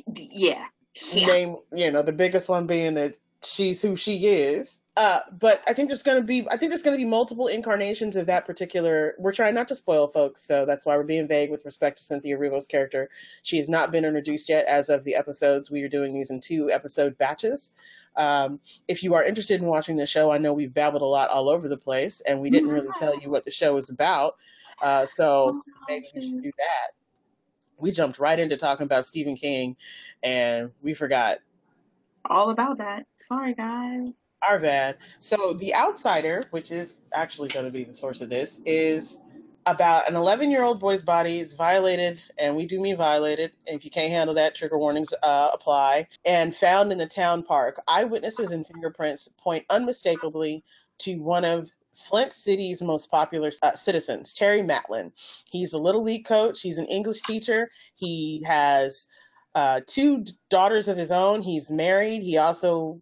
yeah. 0.07 0.65
yeah. 1.13 1.27
Name, 1.27 1.57
you 1.73 1.91
know, 1.91 2.03
the 2.03 2.13
biggest 2.13 2.49
one 2.49 2.67
being 2.67 2.95
that 2.95 3.15
she's 3.43 3.83
who 3.83 3.97
she 3.97 4.27
is. 4.27 4.81
Uh, 4.97 5.21
but 5.41 5.61
I 5.67 5.73
think 5.73 5.89
there's 5.89 6.05
going 6.05 6.19
to 6.19 6.25
be, 6.25 6.47
I 6.49 6.57
think 6.57 6.71
there's 6.71 6.85
going 6.85 6.97
to 6.97 7.03
be 7.03 7.09
multiple 7.09 7.49
incarnations 7.49 8.15
of 8.15 8.27
that 8.27 8.47
particular. 8.47 9.17
We're 9.19 9.33
trying 9.33 9.55
not 9.55 9.69
to 9.69 9.75
spoil 9.75 10.07
folks, 10.07 10.41
so 10.43 10.67
that's 10.67 10.87
why 10.87 10.97
we're 10.97 11.03
being 11.03 11.27
vague 11.27 11.51
with 11.51 11.65
respect 11.65 11.99
to 11.99 12.05
Cynthia 12.05 12.39
Erivo's 12.39 12.69
character. 12.69 13.11
She 13.43 13.57
has 13.57 13.69
not 13.69 13.91
been 13.91 14.05
introduced 14.05 14.49
yet 14.49 14.67
as 14.67 14.91
of 14.91 15.03
the 15.03 15.17
episodes. 15.17 15.69
We 15.69 15.83
are 15.83 15.89
doing 15.89 16.15
these 16.15 16.31
in 16.31 16.39
two 16.39 16.71
episode 16.71 17.19
batches. 17.19 17.73
Um, 18.17 18.61
if 18.87 19.03
you 19.03 19.15
are 19.15 19.25
interested 19.25 19.61
in 19.61 19.67
watching 19.67 19.97
the 19.97 20.07
show, 20.07 20.31
I 20.31 20.39
know 20.39 20.53
we've 20.53 20.73
babbled 20.73 21.03
a 21.03 21.07
lot 21.07 21.31
all 21.31 21.49
over 21.49 21.69
the 21.69 21.77
place, 21.77 22.21
and 22.21 22.41
we 22.41 22.51
didn't 22.51 22.71
really 22.71 22.89
tell 22.97 23.19
you 23.19 23.31
what 23.31 23.45
the 23.45 23.51
show 23.51 23.77
is 23.79 23.91
about. 23.91 24.37
Uh, 24.81 25.07
so 25.07 25.63
maybe 25.89 26.07
we 26.15 26.21
should 26.21 26.43
do 26.43 26.53
that. 26.57 26.93
We 27.79 27.91
jumped 27.91 28.21
right 28.21 28.39
into 28.39 28.57
talking 28.57 28.85
about 28.85 29.07
Stephen 29.07 29.35
King, 29.35 29.77
and 30.23 30.71
we 30.83 30.95
forgot 30.95 31.39
all 32.31 32.51
about 32.51 32.79
that. 32.79 33.07
Sorry, 33.17 33.55
guys. 33.55 34.21
Our 34.49 34.59
bad. 34.59 34.99
So, 35.21 35.55
The 35.55 35.75
Outsider, 35.75 36.45
which 36.51 36.71
is 36.71 37.01
actually 37.13 37.49
going 37.49 37.67
to 37.67 37.73
be 37.73 37.85
the 37.85 37.95
source 37.95 38.21
of 38.21 38.29
this, 38.29 38.61
is 38.67 39.21
about 39.67 40.09
an 40.09 40.17
11 40.17 40.51
year 40.51 40.63
old 40.63 40.81
boy's 40.81 41.03
body 41.03 41.39
is 41.39 41.55
violated, 41.55 42.21
and 42.39 42.55
we 42.57 42.67
do 42.67 42.81
mean 42.81 42.97
violated. 42.97 43.53
If 43.67 43.85
you 43.85 43.91
can't 43.91 44.11
handle 44.11 44.35
that, 44.35 44.55
trigger 44.55 44.79
warnings 44.79 45.13
uh, 45.23 45.51
apply. 45.53 46.09
And 46.25 46.55
found 46.55 46.93
in 46.93 46.99
the 46.99 47.07
town 47.07 47.43
park. 47.43 47.81
Eyewitnesses 47.89 48.53
and 48.53 48.67
fingerprints 48.67 49.29
point 49.39 49.65
unmistakably 49.71 50.65
to 50.99 51.17
one 51.17 51.45
of 51.45 51.71
Flint 51.95 52.33
City's 52.33 52.83
most 52.83 53.11
popular 53.11 53.53
uh, 53.63 53.73
citizens, 53.73 54.35
Terry 54.35 54.63
Maitland. 54.63 55.13
He's 55.51 55.73
a 55.73 55.79
little 55.79 56.03
league 56.03 56.27
coach. 56.27 56.61
He's 56.61 56.79
an 56.79 56.87
English 56.87 57.23
teacher. 57.23 57.71
He 57.95 58.43
has 58.45 59.07
uh, 59.55 59.81
two 59.87 60.25
daughters 60.51 60.89
of 60.89 60.97
his 60.97 61.13
own. 61.13 61.43
He's 61.43 61.71
married. 61.71 62.23
He 62.23 62.37
also, 62.37 63.01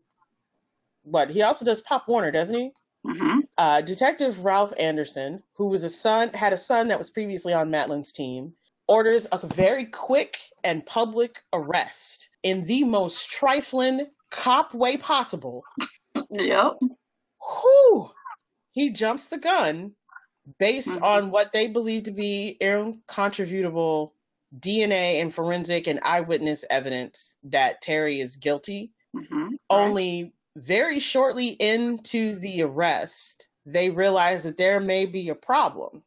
what? 1.03 1.31
He 1.31 1.43
also 1.43 1.65
does 1.65 1.81
Pop 1.81 2.09
Warner, 2.09 2.31
doesn't 2.31 2.57
he? 2.57 2.73
Mm-hmm. 3.07 3.41
Uh, 3.59 3.81
Detective 3.81 4.45
Ralph 4.45 4.73
Anderson, 4.79 5.43
who 5.57 5.69
was 5.69 5.83
a 5.83 5.89
son, 5.89 6.31
had 6.35 6.53
a 6.53 6.59
son 6.59 6.89
that 6.89 6.99
was 6.99 7.11
previously 7.11 7.53
on 7.53 7.71
Maitland's 7.71 8.13
team, 8.13 8.55
orders 8.87 9.27
a 9.33 9.45
very 9.47 9.87
quick 9.87 10.39
and 10.63 10.85
public 10.87 11.43
arrest 11.53 12.29
in 12.43 12.65
the 12.65 12.85
most 12.85 13.31
trifling 13.31 14.07
cop 14.31 14.75
way 14.75 14.97
possible. 14.97 15.65
Yep. 16.29 16.79
Whew. 17.41 18.11
He 18.73 18.91
jumps 18.91 19.27
the 19.27 19.39
gun 19.39 19.93
based 20.59 20.89
mm-hmm. 20.89 21.05
on 21.05 21.31
what 21.31 21.53
they 21.53 21.69
believe 21.69 22.05
to 22.05 22.11
be 22.11 22.57
incontrovertible 22.61 24.15
DNA 24.59 25.21
and 25.21 25.33
forensic 25.33 25.87
and 25.87 26.01
eyewitness 26.03 26.65
evidence 26.69 27.37
that 27.45 27.81
Terry 27.81 28.21
is 28.21 28.37
guilty. 28.37 28.93
Mm-hmm. 29.17 29.55
Only 29.71 30.35
very 30.57 30.99
shortly 30.99 31.49
into 31.49 32.39
the 32.39 32.63
arrest, 32.63 33.49
they 33.67 33.91
realize 33.91 34.43
that 34.43 34.57
there 34.57 34.81
may 34.81 35.07
be 35.07 35.29
a 35.29 35.35
problem 35.35 36.03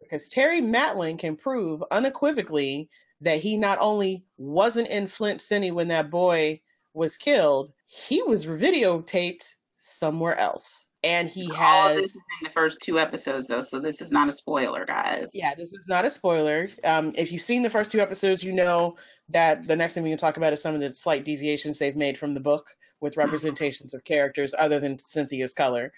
because 0.00 0.28
Terry 0.28 0.60
Maitland 0.60 1.18
can 1.18 1.36
prove 1.36 1.82
unequivocally 1.90 2.90
that 3.22 3.40
he 3.40 3.56
not 3.56 3.78
only 3.80 4.24
wasn't 4.36 4.88
in 4.88 5.06
Flint 5.06 5.40
City 5.40 5.70
when 5.70 5.88
that 5.88 6.10
boy 6.10 6.60
was 6.92 7.16
killed, 7.16 7.72
he 7.86 8.22
was 8.22 8.44
videotaped 8.44 9.54
somewhere 9.78 10.36
else 10.36 10.88
and 11.02 11.28
he 11.28 11.48
has. 11.54 11.90
All 11.90 11.94
this 11.96 12.14
is 12.14 12.16
in 12.16 12.44
the 12.44 12.50
first 12.50 12.80
two 12.80 12.98
episodes, 12.98 13.46
though, 13.46 13.60
so 13.60 13.80
this 13.80 14.00
is 14.00 14.10
not 14.10 14.28
a 14.28 14.32
spoiler, 14.32 14.84
guys. 14.84 15.30
Yeah, 15.34 15.54
this 15.54 15.72
is 15.72 15.86
not 15.88 16.04
a 16.04 16.10
spoiler. 16.10 16.68
Um, 16.84 17.12
if 17.16 17.32
you've 17.32 17.40
seen 17.40 17.62
the 17.62 17.70
first 17.70 17.90
two 17.90 18.00
episodes, 18.00 18.44
you 18.44 18.52
know 18.52 18.96
that 19.30 19.66
the 19.66 19.76
next 19.76 19.94
thing 19.94 20.02
we 20.02 20.10
can 20.10 20.18
talk 20.18 20.36
about 20.36 20.52
is 20.52 20.62
some 20.62 20.74
of 20.74 20.80
the 20.80 20.92
slight 20.94 21.24
deviations 21.24 21.78
they've 21.78 21.96
made 21.96 22.18
from 22.18 22.34
the 22.34 22.40
book 22.40 22.68
with 23.02 23.18
representations 23.18 23.92
of 23.92 24.04
characters 24.04 24.54
other 24.58 24.80
than 24.80 24.98
Cynthia's 24.98 25.52
color. 25.52 25.92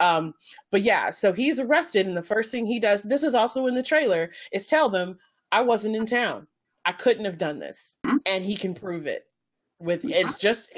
Um, 0.00 0.34
but 0.72 0.82
yeah, 0.82 1.10
so 1.10 1.32
he's 1.32 1.60
arrested, 1.60 2.06
and 2.06 2.16
the 2.16 2.22
first 2.22 2.50
thing 2.50 2.66
he 2.66 2.80
does, 2.80 3.04
this 3.04 3.22
is 3.22 3.34
also 3.34 3.66
in 3.66 3.74
the 3.74 3.82
trailer, 3.82 4.30
is 4.50 4.66
tell 4.66 4.88
them, 4.88 5.18
I 5.52 5.62
wasn't 5.62 5.96
in 5.96 6.06
town. 6.06 6.48
I 6.84 6.92
couldn't 6.92 7.24
have 7.26 7.38
done 7.38 7.60
this. 7.60 7.96
Mm-hmm. 8.04 8.16
And 8.26 8.44
he 8.44 8.56
can 8.56 8.74
prove 8.74 9.06
it. 9.06 9.26
with 9.78 10.04
it's 10.04 10.36
just 10.36 10.72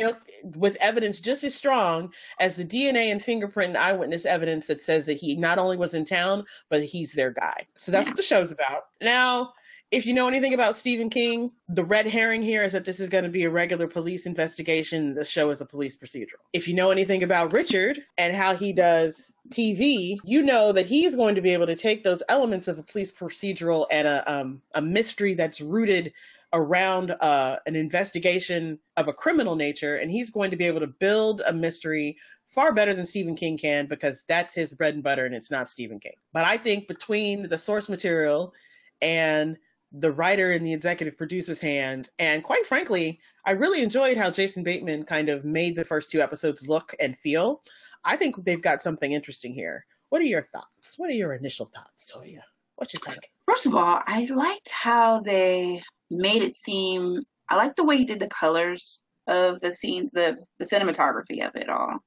with 0.57 0.77
evidence 0.81 1.21
just 1.21 1.45
as 1.45 1.55
strong 1.55 2.13
as 2.41 2.57
the 2.57 2.65
DNA 2.65 3.13
and 3.13 3.23
fingerprint 3.23 3.71
and 3.71 3.79
eyewitness 3.79 4.27
evidence 4.27 4.67
that 4.67 4.81
says 4.81 5.07
that 5.07 5.19
he 5.19 5.37
not 5.37 5.59
only 5.59 5.77
was 5.77 5.95
in 5.95 6.05
town 6.05 6.45
but 6.69 6.85
he's 6.85 7.13
their 7.13 7.31
guy. 7.31 7.67
So 7.77 7.93
that's 7.93 8.07
yeah. 8.07 8.11
what 8.11 8.17
the 8.17 8.23
show's 8.23 8.53
about. 8.53 8.87
Now, 9.01 9.53
if 9.91 10.05
you 10.05 10.13
know 10.13 10.29
anything 10.29 10.53
about 10.53 10.77
Stephen 10.77 11.09
King, 11.09 11.51
the 11.69 11.85
red 11.85 12.07
herring 12.07 12.43
here 12.43 12.63
is 12.63 12.73
that 12.73 12.85
this 12.85 13.01
is 13.01 13.09
going 13.09 13.25
to 13.25 13.31
be 13.31 13.45
a 13.45 13.51
regular 13.51 13.87
police 13.87 14.27
investigation. 14.27 15.15
The 15.15 15.25
show 15.25 15.49
is 15.51 15.63
a 15.63 15.67
police 15.67 15.97
procedural. 15.97 16.43
If 16.53 16.69
you 16.69 16.75
know 16.75 16.91
anything 16.91 17.23
about 17.23 17.55
Richard 17.55 18.05
and 18.19 18.37
how 18.37 18.55
he 18.55 18.75
does 18.75 19.33
TV, 19.49 20.19
you 20.25 20.43
know 20.43 20.73
that 20.73 20.87
he's 20.87 21.17
going 21.17 21.37
to 21.37 21.41
be 21.41 21.55
able 21.55 21.67
to 21.69 21.77
take 21.77 22.05
those 22.05 22.23
elements 22.29 22.69
of 22.69 22.79
a 22.79 22.83
police 22.83 23.13
procedural 23.13 23.87
and 23.91 24.07
a 24.07 24.31
um, 24.31 24.63
a 24.75 24.83
mystery 24.83 25.35
that's 25.35 25.63
rooted 25.63 26.13
around 26.53 27.11
uh, 27.11 27.59
an 27.67 27.77
investigation 27.77 28.79
of 28.97 29.09
a 29.09 29.13
criminal 29.13 29.57
nature, 29.57 29.97
and 29.97 30.11
he's 30.11 30.31
going 30.31 30.51
to 30.51 30.57
be 30.57 30.65
able 30.65 30.81
to 30.81 30.87
build 30.87 31.41
a 31.47 31.53
mystery 31.53 32.19
far 32.45 32.75
better 32.75 32.93
than 32.93 33.07
Stephen 33.07 33.37
King 33.37 33.57
can 33.57 33.87
because 33.87 34.25
that's 34.29 34.53
his 34.53 34.73
bread 34.73 34.95
and 34.95 35.03
butter, 35.03 35.25
and 35.25 35.35
it's 35.35 35.51
not 35.51 35.71
Stephen 35.71 35.99
King. 35.99 36.17
But 36.35 36.45
I 36.45 36.59
think 36.59 36.89
between 36.89 37.49
the 37.49 37.59
source 37.59 37.89
material 37.89 38.53
and 39.01 39.57
the 39.93 40.13
writer 40.13 40.53
and 40.53 40.65
the 40.65 40.73
executive 40.73 41.17
producer's 41.17 41.61
hand, 41.61 42.11
and 42.19 42.43
quite 42.43 42.67
frankly, 42.67 43.21
I 43.45 43.53
really 43.53 43.83
enjoyed 43.83 44.17
how 44.17 44.31
Jason 44.31 44.63
Bateman 44.63 45.05
kind 45.05 45.29
of 45.29 45.45
made 45.45 45.77
the 45.77 45.85
first 45.85 46.11
two 46.11 46.21
episodes 46.21 46.69
look 46.69 46.95
and 47.01 47.17
feel. 47.19 47.63
I 48.05 48.17
think 48.17 48.45
they've 48.45 48.61
got 48.61 48.83
something 48.83 49.13
interesting 49.13 49.55
here. 49.55 49.85
What 50.11 50.21
are 50.21 50.27
your 50.27 50.43
thoughts? 50.43 50.99
What 50.99 51.11
are 51.11 51.15
your 51.15 51.35
initial 51.35 51.67
thoughts, 51.67 52.11
Toya? 52.13 52.43
What 52.77 52.93
you 52.95 53.01
think? 53.05 53.31
First 53.47 53.67
of 53.67 53.75
all, 53.75 54.01
I 54.07 54.27
liked 54.27 54.71
how 54.71 55.21
they 55.21 55.83
made 56.11 56.43
it 56.43 56.55
seem 56.55 57.25
I 57.49 57.57
like 57.57 57.77
the 57.77 57.85
way 57.85 57.97
he 57.97 58.05
did 58.05 58.21
the 58.21 58.29
colors 58.29 59.03
of 59.27 59.61
the 59.61 59.71
scene, 59.71 60.11
the 60.13 60.39
the 60.59 60.65
cinematography 60.65 61.47
of 61.47 61.57
it 61.57 61.69
all. 61.69 61.99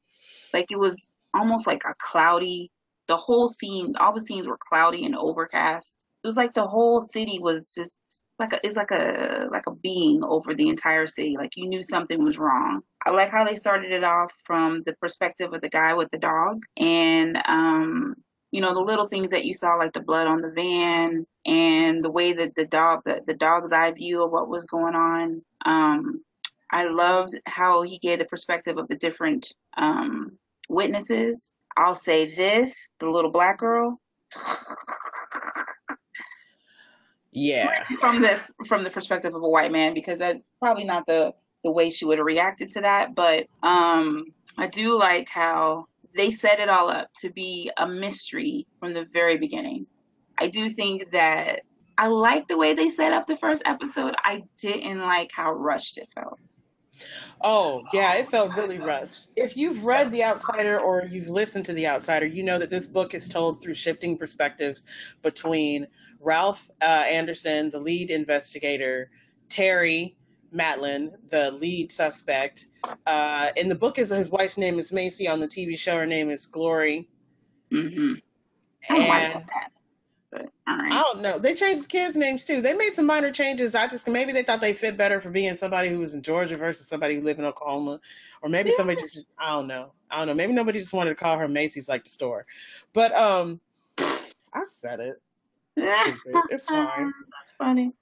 Like 0.53 0.67
it 0.69 0.77
was 0.77 1.09
almost 1.33 1.67
like 1.67 1.83
a 1.85 1.95
cloudy. 1.97 2.71
The 3.07 3.17
whole 3.17 3.47
scene, 3.47 3.95
all 3.97 4.13
the 4.13 4.21
scenes 4.21 4.47
were 4.47 4.57
cloudy 4.57 5.05
and 5.05 5.15
overcast. 5.15 6.05
It 6.23 6.27
was 6.27 6.37
like 6.37 6.53
the 6.53 6.67
whole 6.67 7.01
city 7.01 7.39
was 7.39 7.73
just 7.73 7.99
like 8.37 8.53
a, 8.53 8.65
it's 8.65 8.75
like 8.75 8.91
a 8.91 9.47
like 9.51 9.67
a 9.67 9.71
being 9.75 10.23
over 10.23 10.53
the 10.53 10.69
entire 10.69 11.07
city. 11.07 11.35
Like 11.37 11.51
you 11.55 11.67
knew 11.67 11.83
something 11.83 12.23
was 12.23 12.37
wrong. 12.37 12.81
I 13.05 13.11
like 13.11 13.29
how 13.29 13.45
they 13.45 13.55
started 13.55 13.91
it 13.91 14.03
off 14.03 14.31
from 14.43 14.83
the 14.83 14.93
perspective 14.93 15.53
of 15.53 15.61
the 15.61 15.69
guy 15.69 15.93
with 15.93 16.11
the 16.11 16.17
dog, 16.17 16.63
and 16.77 17.37
um, 17.45 18.15
you 18.51 18.59
know, 18.59 18.73
the 18.73 18.81
little 18.81 19.07
things 19.07 19.31
that 19.31 19.45
you 19.45 19.53
saw, 19.53 19.75
like 19.75 19.93
the 19.93 20.01
blood 20.01 20.27
on 20.27 20.41
the 20.41 20.51
van 20.51 21.25
and 21.45 22.03
the 22.03 22.11
way 22.11 22.33
that 22.33 22.53
the 22.53 22.65
dog, 22.65 23.01
the, 23.05 23.21
the 23.25 23.33
dog's 23.33 23.71
eye 23.71 23.91
view 23.91 24.23
of 24.23 24.31
what 24.31 24.49
was 24.49 24.65
going 24.65 24.95
on. 24.95 25.41
Um, 25.65 26.21
I 26.69 26.83
loved 26.83 27.39
how 27.45 27.81
he 27.83 27.97
gave 27.97 28.19
the 28.19 28.25
perspective 28.25 28.77
of 28.77 28.87
the 28.87 28.95
different 28.95 29.53
um, 29.77 30.37
witnesses. 30.69 31.51
I'll 31.77 31.95
say 31.95 32.33
this: 32.35 32.89
the 32.99 33.09
little 33.09 33.31
black 33.31 33.59
girl. 33.59 33.99
Yeah. 37.31 37.83
From 37.99 38.19
the 38.19 38.39
from 38.67 38.83
the 38.83 38.89
perspective 38.89 39.33
of 39.33 39.43
a 39.43 39.49
white 39.49 39.71
man, 39.71 39.93
because 39.93 40.19
that's 40.19 40.43
probably 40.59 40.83
not 40.83 41.05
the 41.05 41.33
the 41.63 41.71
way 41.71 41.89
she 41.89 42.05
would 42.05 42.17
have 42.17 42.25
reacted 42.25 42.69
to 42.71 42.81
that. 42.81 43.15
But 43.15 43.47
um, 43.63 44.25
I 44.57 44.67
do 44.67 44.97
like 44.97 45.29
how 45.29 45.87
they 46.15 46.31
set 46.31 46.59
it 46.59 46.69
all 46.69 46.89
up 46.89 47.07
to 47.21 47.29
be 47.29 47.71
a 47.77 47.87
mystery 47.87 48.67
from 48.79 48.93
the 48.93 49.05
very 49.05 49.37
beginning. 49.37 49.87
I 50.37 50.47
do 50.47 50.69
think 50.69 51.11
that 51.11 51.61
I 51.97 52.07
like 52.07 52.47
the 52.47 52.57
way 52.57 52.73
they 52.73 52.89
set 52.89 53.13
up 53.13 53.27
the 53.27 53.37
first 53.37 53.63
episode. 53.65 54.15
I 54.23 54.43
didn't 54.59 54.99
like 54.99 55.31
how 55.31 55.53
rushed 55.53 55.97
it 55.97 56.09
felt. 56.13 56.39
Oh, 57.41 57.83
yeah, 57.93 58.15
it 58.15 58.29
felt 58.29 58.55
really 58.55 58.79
rushed. 58.79 59.27
If 59.35 59.57
you've 59.57 59.83
read 59.83 60.11
The 60.11 60.23
Outsider 60.23 60.79
or 60.79 61.05
you've 61.09 61.29
listened 61.29 61.65
to 61.65 61.73
The 61.73 61.87
Outsider, 61.87 62.25
you 62.25 62.43
know 62.43 62.59
that 62.59 62.69
this 62.69 62.87
book 62.87 63.13
is 63.13 63.29
told 63.29 63.61
through 63.61 63.73
shifting 63.73 64.17
perspectives 64.17 64.83
between 65.21 65.87
Ralph 66.19 66.69
uh, 66.81 67.05
Anderson, 67.07 67.71
the 67.71 67.79
lead 67.79 68.11
investigator, 68.11 69.09
Terry, 69.49 70.15
Maitland, 70.51 71.11
the 71.29 71.51
lead 71.51 71.91
suspect. 71.91 72.67
Uh, 73.05 73.49
in 73.55 73.69
the 73.69 73.75
book, 73.75 73.97
his, 73.97 74.09
his 74.09 74.29
wife's 74.29 74.57
name 74.57 74.77
is 74.79 74.91
Macy. 74.91 75.27
On 75.27 75.39
the 75.39 75.47
TV 75.47 75.77
show, 75.77 75.97
her 75.97 76.05
name 76.05 76.29
is 76.29 76.45
Glory. 76.45 77.07
Mm-hmm. 77.71 78.13
And 78.89 79.45
I 80.65 81.03
don't 81.03 81.21
know. 81.21 81.39
They 81.39 81.53
changed 81.53 81.83
the 81.83 81.87
kids' 81.87 82.15
names 82.15 82.45
too. 82.45 82.61
They 82.61 82.73
made 82.73 82.93
some 82.93 83.05
minor 83.05 83.31
changes. 83.31 83.75
I 83.75 83.87
just 83.87 84.07
maybe 84.07 84.31
they 84.31 84.43
thought 84.43 84.61
they 84.61 84.73
fit 84.73 84.97
better 84.97 85.19
for 85.19 85.29
being 85.29 85.57
somebody 85.57 85.89
who 85.89 85.99
was 85.99 86.15
in 86.15 86.21
Georgia 86.21 86.55
versus 86.55 86.87
somebody 86.87 87.15
who 87.15 87.21
lived 87.21 87.39
in 87.39 87.45
Oklahoma, 87.45 87.99
or 88.41 88.49
maybe 88.49 88.69
yeah. 88.69 88.77
somebody 88.77 89.01
just 89.01 89.25
I 89.37 89.51
don't 89.51 89.67
know. 89.67 89.91
I 90.09 90.19
don't 90.19 90.27
know. 90.27 90.33
Maybe 90.33 90.53
nobody 90.53 90.79
just 90.79 90.93
wanted 90.93 91.11
to 91.11 91.15
call 91.15 91.37
her 91.37 91.47
Macy's 91.47 91.89
like 91.89 92.03
the 92.03 92.09
store. 92.09 92.45
But 92.93 93.13
um, 93.15 93.59
I 93.97 94.63
said 94.65 94.99
it. 94.99 95.21
it's 95.75 96.69
fine. 96.69 97.13
That's 97.39 97.51
funny 97.57 97.93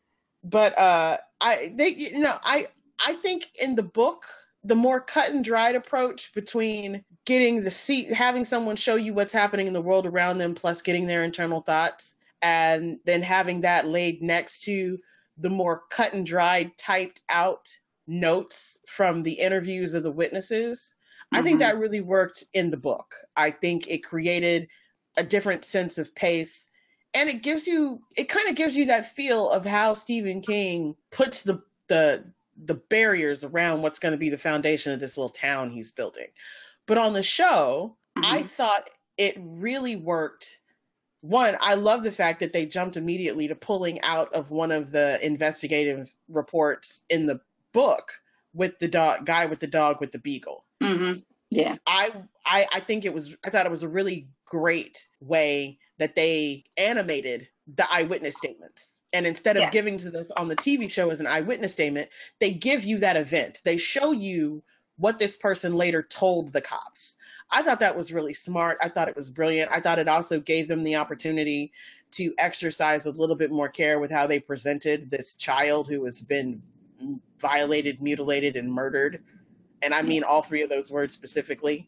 but 0.43 0.77
uh 0.77 1.17
i 1.41 1.71
they 1.75 1.89
you 1.89 2.19
know 2.19 2.35
i 2.43 2.67
i 3.05 3.13
think 3.13 3.49
in 3.61 3.75
the 3.75 3.83
book 3.83 4.25
the 4.63 4.75
more 4.75 4.99
cut 4.99 5.31
and 5.31 5.43
dried 5.43 5.75
approach 5.75 6.33
between 6.33 7.03
getting 7.25 7.63
the 7.63 7.71
seat 7.71 8.11
having 8.11 8.45
someone 8.45 8.75
show 8.75 8.95
you 8.95 9.13
what's 9.13 9.33
happening 9.33 9.67
in 9.67 9.73
the 9.73 9.81
world 9.81 10.05
around 10.05 10.37
them 10.37 10.55
plus 10.55 10.81
getting 10.81 11.07
their 11.07 11.23
internal 11.23 11.61
thoughts 11.61 12.15
and 12.41 12.99
then 13.05 13.21
having 13.21 13.61
that 13.61 13.85
laid 13.85 14.21
next 14.21 14.63
to 14.63 14.99
the 15.37 15.49
more 15.49 15.83
cut 15.89 16.13
and 16.13 16.25
dried 16.25 16.77
typed 16.77 17.21
out 17.29 17.67
notes 18.07 18.79
from 18.87 19.23
the 19.23 19.33
interviews 19.33 19.93
of 19.93 20.03
the 20.03 20.11
witnesses 20.11 20.95
mm-hmm. 21.25 21.39
i 21.39 21.43
think 21.43 21.59
mm-hmm. 21.59 21.69
that 21.69 21.79
really 21.79 22.01
worked 22.01 22.43
in 22.53 22.71
the 22.71 22.77
book 22.77 23.15
i 23.35 23.51
think 23.51 23.87
it 23.87 24.03
created 24.03 24.67
a 25.17 25.23
different 25.23 25.65
sense 25.65 25.97
of 25.97 26.15
pace 26.15 26.69
and 27.13 27.29
it 27.29 27.41
gives 27.41 27.67
you 27.67 28.01
it 28.15 28.29
kind 28.29 28.49
of 28.49 28.55
gives 28.55 28.75
you 28.75 28.87
that 28.87 29.13
feel 29.13 29.49
of 29.49 29.65
how 29.65 29.93
Stephen 29.93 30.41
King 30.41 30.95
puts 31.11 31.41
the 31.41 31.61
the 31.87 32.25
the 32.61 32.75
barriers 32.75 33.43
around 33.43 33.81
what's 33.81 33.99
going 33.99 34.11
to 34.11 34.17
be 34.17 34.29
the 34.29 34.37
foundation 34.37 34.91
of 34.91 34.99
this 34.99 35.17
little 35.17 35.29
town 35.29 35.69
he's 35.69 35.91
building. 35.91 36.27
But 36.85 36.97
on 36.97 37.13
the 37.13 37.23
show, 37.23 37.95
mm-hmm. 38.17 38.33
I 38.33 38.43
thought 38.43 38.89
it 39.17 39.35
really 39.39 39.95
worked. 39.95 40.59
One, 41.21 41.57
I 41.59 41.73
love 41.75 42.03
the 42.03 42.11
fact 42.11 42.39
that 42.39 42.53
they 42.53 42.65
jumped 42.65 42.95
immediately 42.95 43.49
to 43.49 43.55
pulling 43.55 44.01
out 44.01 44.33
of 44.33 44.51
one 44.51 44.71
of 44.71 44.91
the 44.91 45.19
investigative 45.25 46.13
reports 46.29 47.03
in 47.09 47.25
the 47.25 47.41
book 47.73 48.11
with 48.53 48.79
the 48.79 48.87
dog 48.87 49.25
guy 49.25 49.45
with 49.45 49.59
the 49.59 49.67
dog 49.67 49.99
with 49.99 50.11
the 50.11 50.19
beagle. 50.19 50.63
Mm-hmm. 50.81 51.19
Yeah. 51.51 51.75
I, 51.85 52.11
I 52.45 52.67
I 52.73 52.79
think 52.79 53.05
it 53.05 53.13
was 53.13 53.35
I 53.43 53.49
thought 53.49 53.65
it 53.65 53.71
was 53.71 53.83
a 53.83 53.89
really 53.89 54.27
great 54.45 55.07
way 55.19 55.79
that 55.97 56.15
they 56.15 56.63
animated 56.77 57.49
the 57.75 57.91
eyewitness 57.91 58.37
statements. 58.37 59.01
And 59.11 59.25
instead 59.25 59.57
of 59.57 59.63
yeah. 59.63 59.69
giving 59.71 59.97
to 59.97 60.11
this 60.11 60.31
on 60.31 60.47
the 60.47 60.55
TV 60.55 60.89
show 60.89 61.09
as 61.09 61.19
an 61.19 61.27
eyewitness 61.27 61.71
statement, 61.71 62.09
they 62.39 62.53
give 62.53 62.83
you 62.83 62.99
that 62.99 63.17
event. 63.17 63.61
They 63.65 63.77
show 63.77 64.11
you 64.11 64.63
what 64.99 65.17
this 65.17 65.37
person 65.37 65.75
later 65.75 66.03
told 66.03 66.51
the 66.51 66.61
cops. 66.61 67.17
I 67.49 67.63
thought 67.63 67.79
that 67.79 67.97
was 67.97 68.11
really 68.11 68.33
smart. 68.33 68.77
I 68.81 68.89
thought 68.89 69.07
it 69.07 69.15
was 69.15 69.29
brilliant. 69.29 69.71
I 69.71 69.79
thought 69.79 69.97
it 69.97 70.07
also 70.07 70.39
gave 70.39 70.67
them 70.67 70.83
the 70.83 70.97
opportunity 70.97 71.71
to 72.11 72.33
exercise 72.37 73.05
a 73.05 73.11
little 73.11 73.35
bit 73.35 73.49
more 73.49 73.69
care 73.69 73.99
with 73.99 74.11
how 74.11 74.27
they 74.27 74.39
presented 74.39 75.09
this 75.09 75.35
child 75.35 75.87
who 75.87 76.03
has 76.03 76.21
been 76.21 76.61
violated, 77.41 78.01
mutilated, 78.01 78.55
and 78.55 78.71
murdered. 78.71 79.23
And 79.81 79.93
I 79.93 80.01
mean 80.01 80.23
all 80.23 80.41
three 80.41 80.63
of 80.63 80.69
those 80.69 80.91
words 80.91 81.13
specifically. 81.13 81.87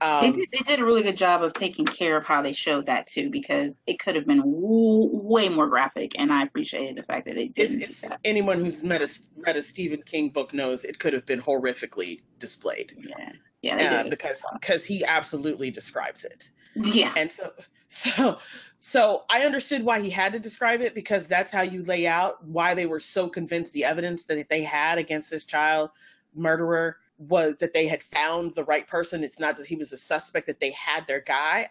Um, 0.00 0.32
they, 0.32 0.32
did, 0.32 0.48
they, 0.52 0.58
did, 0.58 0.80
a 0.80 0.84
really 0.84 1.02
good 1.02 1.16
job 1.16 1.42
of 1.42 1.52
taking 1.52 1.86
care 1.86 2.16
of 2.16 2.24
how 2.24 2.42
they 2.42 2.52
showed 2.52 2.86
that 2.86 3.06
too, 3.06 3.30
because 3.30 3.78
it 3.86 3.98
could 3.98 4.16
have 4.16 4.26
been 4.26 4.38
w- 4.38 5.10
way 5.12 5.48
more 5.48 5.68
graphic, 5.68 6.12
and 6.18 6.32
I 6.32 6.42
appreciated 6.42 6.96
the 6.96 7.02
fact 7.02 7.26
that 7.26 7.34
they 7.34 7.48
did. 7.48 7.72
It's, 7.82 8.04
it's 8.04 8.14
anyone 8.24 8.60
who's 8.60 8.82
read 8.82 9.02
a, 9.02 9.08
read 9.36 9.56
a 9.56 9.62
Stephen 9.62 10.02
King 10.02 10.30
book 10.30 10.52
knows 10.52 10.84
it 10.84 10.98
could 10.98 11.12
have 11.12 11.26
been 11.26 11.40
horrifically 11.40 12.20
displayed. 12.38 12.96
Yeah, 12.98 13.32
yeah, 13.62 14.02
uh, 14.04 14.08
because 14.10 14.44
because 14.52 14.84
he 14.84 15.04
absolutely 15.04 15.70
describes 15.70 16.24
it. 16.24 16.50
Yeah, 16.74 17.12
and 17.16 17.30
so 17.30 17.52
so 17.88 18.38
so 18.78 19.24
I 19.30 19.42
understood 19.42 19.84
why 19.84 20.00
he 20.00 20.10
had 20.10 20.32
to 20.32 20.38
describe 20.38 20.80
it 20.80 20.94
because 20.94 21.26
that's 21.26 21.50
how 21.50 21.62
you 21.62 21.82
lay 21.82 22.06
out 22.06 22.44
why 22.44 22.74
they 22.74 22.86
were 22.86 23.00
so 23.00 23.28
convinced 23.28 23.72
the 23.72 23.84
evidence 23.84 24.26
that 24.26 24.48
they 24.50 24.62
had 24.62 24.98
against 24.98 25.30
this 25.30 25.44
child 25.44 25.90
murderer 26.34 26.96
was 27.18 27.56
that 27.56 27.74
they 27.74 27.86
had 27.86 28.02
found 28.02 28.54
the 28.54 28.64
right 28.64 28.86
person. 28.86 29.24
It's 29.24 29.38
not 29.38 29.56
that 29.56 29.66
he 29.66 29.76
was 29.76 29.92
a 29.92 29.98
suspect, 29.98 30.46
that 30.46 30.60
they 30.60 30.72
had 30.72 31.06
their 31.06 31.20
guy. 31.20 31.68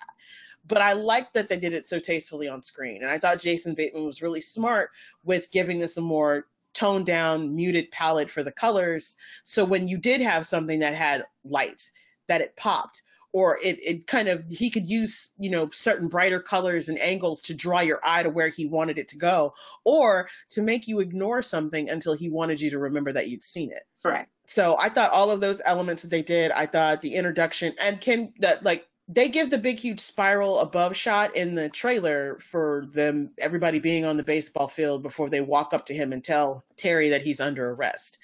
But 0.66 0.82
I 0.82 0.94
liked 0.94 1.34
that 1.34 1.50
they 1.50 1.58
did 1.58 1.74
it 1.74 1.90
so 1.90 2.00
tastefully 2.00 2.48
on 2.48 2.64
screen. 2.64 3.02
And 3.02 3.12
I 3.12 3.18
thought 3.18 3.40
Jason 3.40 3.74
Bateman 3.74 4.06
was 4.06 4.22
really 4.22 4.42
smart 4.42 4.92
with 5.24 5.52
giving 5.52 5.80
this 5.80 5.98
a 5.98 6.02
more 6.02 6.48
toned 6.74 7.06
down, 7.06 7.56
muted 7.56 7.92
palette 7.92 8.30
for 8.30 8.44
the 8.44 8.52
colors. 8.52 9.18
So 9.44 9.66
when 9.66 9.88
you 9.88 9.98
did 9.98 10.22
have 10.22 10.48
something 10.48 10.80
that 10.80 10.94
had 10.94 11.26
light, 11.44 11.92
that 12.28 12.42
it 12.42 12.56
popped 12.56 13.02
or 13.34 13.58
it, 13.64 13.80
it 13.84 14.08
kind 14.08 14.30
of 14.30 14.46
he 14.50 14.70
could 14.70 14.88
use 14.88 15.32
you 15.38 15.50
know 15.50 15.70
certain 15.72 16.08
brighter 16.08 16.40
colors 16.40 16.88
and 16.88 17.00
angles 17.00 17.42
to 17.42 17.54
draw 17.54 17.82
your 17.82 18.00
eye 18.04 18.24
to 18.24 18.30
where 18.30 18.48
he 18.48 18.66
wanted 18.66 18.98
it 18.98 19.10
to 19.10 19.18
go 19.18 19.54
or 19.84 20.30
to 20.50 20.62
make 20.62 20.88
you 20.88 21.00
ignore 21.00 21.42
something 21.42 21.90
until 21.90 22.14
he 22.14 22.30
wanted 22.30 22.62
you 22.62 22.70
to 22.70 22.80
remember 22.80 23.12
that 23.12 23.28
you'd 23.28 23.44
seen 23.44 23.72
it 23.72 23.84
correct 24.02 24.30
So 24.48 24.78
I 24.80 24.90
thought 24.90 25.12
all 25.12 25.32
of 25.32 25.40
those 25.40 25.62
elements 25.64 26.02
that 26.02 26.12
they 26.12 26.22
did, 26.22 26.52
I 26.52 26.66
thought 26.66 27.02
the 27.02 27.16
introduction 27.16 27.74
and 27.82 28.00
can 28.00 28.34
that 28.40 28.64
like 28.64 28.88
they 29.08 29.30
give 29.30 29.50
the 29.50 29.58
big 29.58 29.80
huge 29.80 30.00
spiral 30.00 30.60
above 30.60 30.96
shot 30.96 31.36
in 31.36 31.56
the 31.56 31.70
trailer 31.70 32.40
for 32.40 32.86
them 32.94 33.32
everybody 33.38 33.80
being 33.80 34.06
on 34.06 34.18
the 34.18 34.24
baseball 34.24 34.68
field 34.68 35.04
before 35.04 35.30
they 35.30 35.42
walk 35.42 35.74
up 35.74 35.86
to 35.88 35.94
him 35.94 36.14
and 36.14 36.24
tell 36.24 36.64
Terry 36.78 37.10
that 37.10 37.22
he's 37.22 37.40
under 37.40 37.72
arrest. 37.72 38.18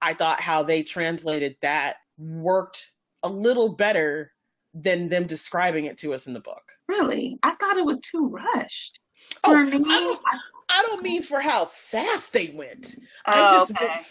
I 0.00 0.14
thought 0.14 0.40
how 0.40 0.62
they 0.62 0.82
translated 0.82 1.56
that 1.62 1.96
worked 2.18 2.92
a 3.22 3.28
little 3.28 3.70
better 3.70 4.32
than 4.74 5.08
them 5.08 5.26
describing 5.26 5.86
it 5.86 5.98
to 5.98 6.12
us 6.12 6.26
in 6.26 6.34
the 6.34 6.40
book. 6.40 6.72
Really? 6.86 7.38
I 7.42 7.54
thought 7.54 7.78
it 7.78 7.86
was 7.86 8.00
too 8.00 8.26
rushed. 8.26 9.00
Oh, 9.42 9.52
For 9.52 9.58
I 9.58 9.64
me, 9.64 9.78
don't, 9.78 10.20
I 10.68 10.82
don't 10.86 11.02
mean 11.02 11.22
for 11.22 11.40
how 11.40 11.66
fast 11.66 12.32
they 12.32 12.48
went. 12.54 12.96
Oh, 13.26 13.66
I 13.78 14.02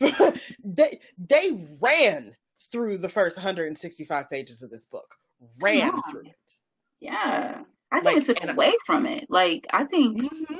just 0.00 0.40
they 0.64 1.00
they 1.18 1.66
ran 1.80 2.34
through 2.72 2.98
the 2.98 3.08
first 3.08 3.36
165 3.36 4.30
pages 4.30 4.62
of 4.62 4.70
this 4.70 4.86
book. 4.86 5.14
Ran 5.60 5.90
on. 5.90 6.02
through 6.10 6.22
it. 6.26 6.52
yeah. 7.00 7.62
I 7.92 8.00
think 8.00 8.04
Like, 8.06 8.16
it 8.16 8.24
took 8.24 8.40
and 8.40 8.50
I- 8.50 8.54
away 8.54 8.74
from 8.84 9.06
it. 9.06 9.26
Like, 9.28 9.66
I 9.72 9.84
think 9.84 10.20
Mhm. 10.20 10.58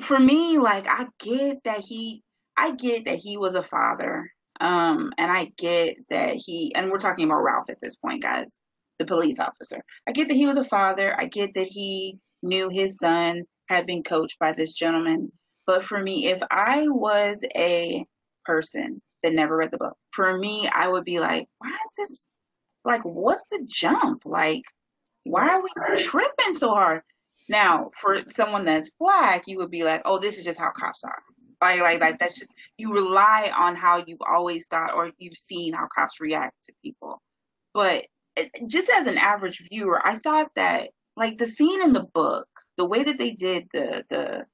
for 0.00 0.18
me, 0.18 0.58
like 0.58 0.86
I 0.88 1.06
get 1.18 1.64
that 1.64 1.80
he 1.80 2.22
I 2.56 2.72
get 2.72 3.06
that 3.06 3.18
he 3.18 3.36
was 3.36 3.54
a 3.54 3.62
father. 3.62 4.30
Um, 4.60 5.12
and 5.18 5.30
I 5.32 5.50
get 5.56 5.96
that 6.10 6.34
he 6.36 6.72
and 6.74 6.90
we're 6.90 6.98
talking 6.98 7.24
about 7.24 7.42
Ralph 7.42 7.70
at 7.70 7.80
this 7.80 7.96
point, 7.96 8.22
guys, 8.22 8.56
the 8.98 9.04
police 9.06 9.38
officer. 9.40 9.82
I 10.08 10.12
get 10.12 10.28
that 10.28 10.34
he 10.34 10.46
was 10.46 10.56
a 10.56 10.64
father. 10.64 11.14
I 11.18 11.26
get 11.26 11.54
that 11.54 11.66
he 11.68 12.18
knew 12.42 12.68
his 12.68 12.98
son 12.98 13.42
had 13.72 13.86
been 13.86 14.02
coached 14.02 14.38
by 14.38 14.52
this 14.52 14.72
gentleman. 14.72 15.32
But 15.66 15.84
for 15.84 16.00
me, 16.00 16.26
if 16.26 16.42
I 16.50 16.88
was 16.88 17.44
a 17.54 18.04
person 18.44 19.00
that 19.22 19.32
never 19.32 19.56
read 19.56 19.70
the 19.70 19.78
book, 19.78 19.96
for 20.10 20.36
me, 20.36 20.68
I 20.68 20.88
would 20.88 21.04
be 21.04 21.20
like, 21.20 21.48
why 21.58 21.70
is 21.70 21.92
this 21.96 22.24
like 22.84 23.02
what's 23.04 23.46
the 23.50 23.62
jump? 23.66 24.22
Like, 24.24 24.64
why 25.24 25.48
are 25.50 25.62
we 25.62 25.70
tripping 25.96 26.54
so 26.54 26.70
hard? 26.70 27.02
Now, 27.48 27.90
for 27.94 28.22
someone 28.26 28.64
that's 28.64 28.90
black, 28.98 29.44
you 29.46 29.58
would 29.58 29.70
be 29.70 29.84
like, 29.84 30.02
"Oh, 30.04 30.18
this 30.18 30.38
is 30.38 30.44
just 30.44 30.58
how 30.58 30.70
cops 30.70 31.04
are." 31.04 31.22
Like, 31.60 31.80
like, 31.80 32.00
like 32.00 32.18
that's 32.18 32.38
just 32.38 32.54
you 32.76 32.92
rely 32.92 33.52
on 33.56 33.76
how 33.76 34.04
you've 34.06 34.22
always 34.22 34.66
thought 34.66 34.94
or 34.94 35.12
you've 35.18 35.34
seen 35.34 35.74
how 35.74 35.86
cops 35.94 36.20
react 36.20 36.54
to 36.64 36.72
people. 36.82 37.20
But 37.74 38.06
eh, 38.36 38.48
just 38.66 38.90
as 38.90 39.06
an 39.06 39.18
average 39.18 39.62
viewer, 39.70 40.00
I 40.04 40.18
thought 40.18 40.50
that 40.56 40.90
like 41.16 41.38
the 41.38 41.46
scene 41.46 41.82
in 41.82 41.92
the 41.92 42.06
book, 42.14 42.48
the 42.82 42.88
way 42.88 43.04
that 43.04 43.16
they 43.16 43.30
did 43.30 43.68
the 43.72 44.04
the 44.10 44.44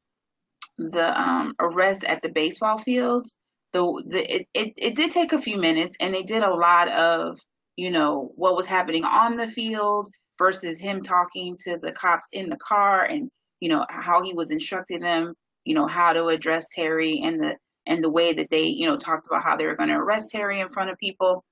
the 0.76 1.18
um 1.18 1.54
arrest 1.58 2.04
at 2.04 2.20
the 2.20 2.28
baseball 2.28 2.76
field, 2.76 3.26
the 3.72 4.02
the 4.06 4.36
it, 4.36 4.48
it 4.52 4.74
it 4.76 4.96
did 4.96 5.10
take 5.12 5.32
a 5.32 5.40
few 5.40 5.56
minutes, 5.56 5.96
and 5.98 6.12
they 6.12 6.22
did 6.22 6.42
a 6.42 6.54
lot 6.54 6.90
of 6.90 7.38
you 7.76 7.90
know 7.90 8.30
what 8.36 8.54
was 8.54 8.66
happening 8.66 9.06
on 9.06 9.36
the 9.36 9.48
field 9.48 10.10
versus 10.36 10.78
him 10.78 11.02
talking 11.02 11.56
to 11.60 11.78
the 11.78 11.90
cops 11.90 12.28
in 12.32 12.50
the 12.50 12.58
car 12.58 13.02
and 13.02 13.30
you 13.60 13.70
know 13.70 13.86
how 13.88 14.22
he 14.22 14.34
was 14.34 14.50
instructing 14.50 15.00
them 15.00 15.32
you 15.64 15.74
know 15.74 15.86
how 15.86 16.12
to 16.12 16.26
address 16.26 16.68
terry 16.68 17.22
and 17.24 17.40
the 17.40 17.56
and 17.86 18.04
the 18.04 18.10
way 18.10 18.34
that 18.34 18.50
they 18.50 18.66
you 18.66 18.86
know 18.86 18.98
talked 18.98 19.26
about 19.26 19.42
how 19.42 19.56
they 19.56 19.64
were 19.64 19.74
going 19.74 19.88
to 19.88 19.96
arrest 19.96 20.28
terry 20.30 20.60
in 20.60 20.68
front 20.68 20.90
of 20.90 20.98
people. 20.98 21.44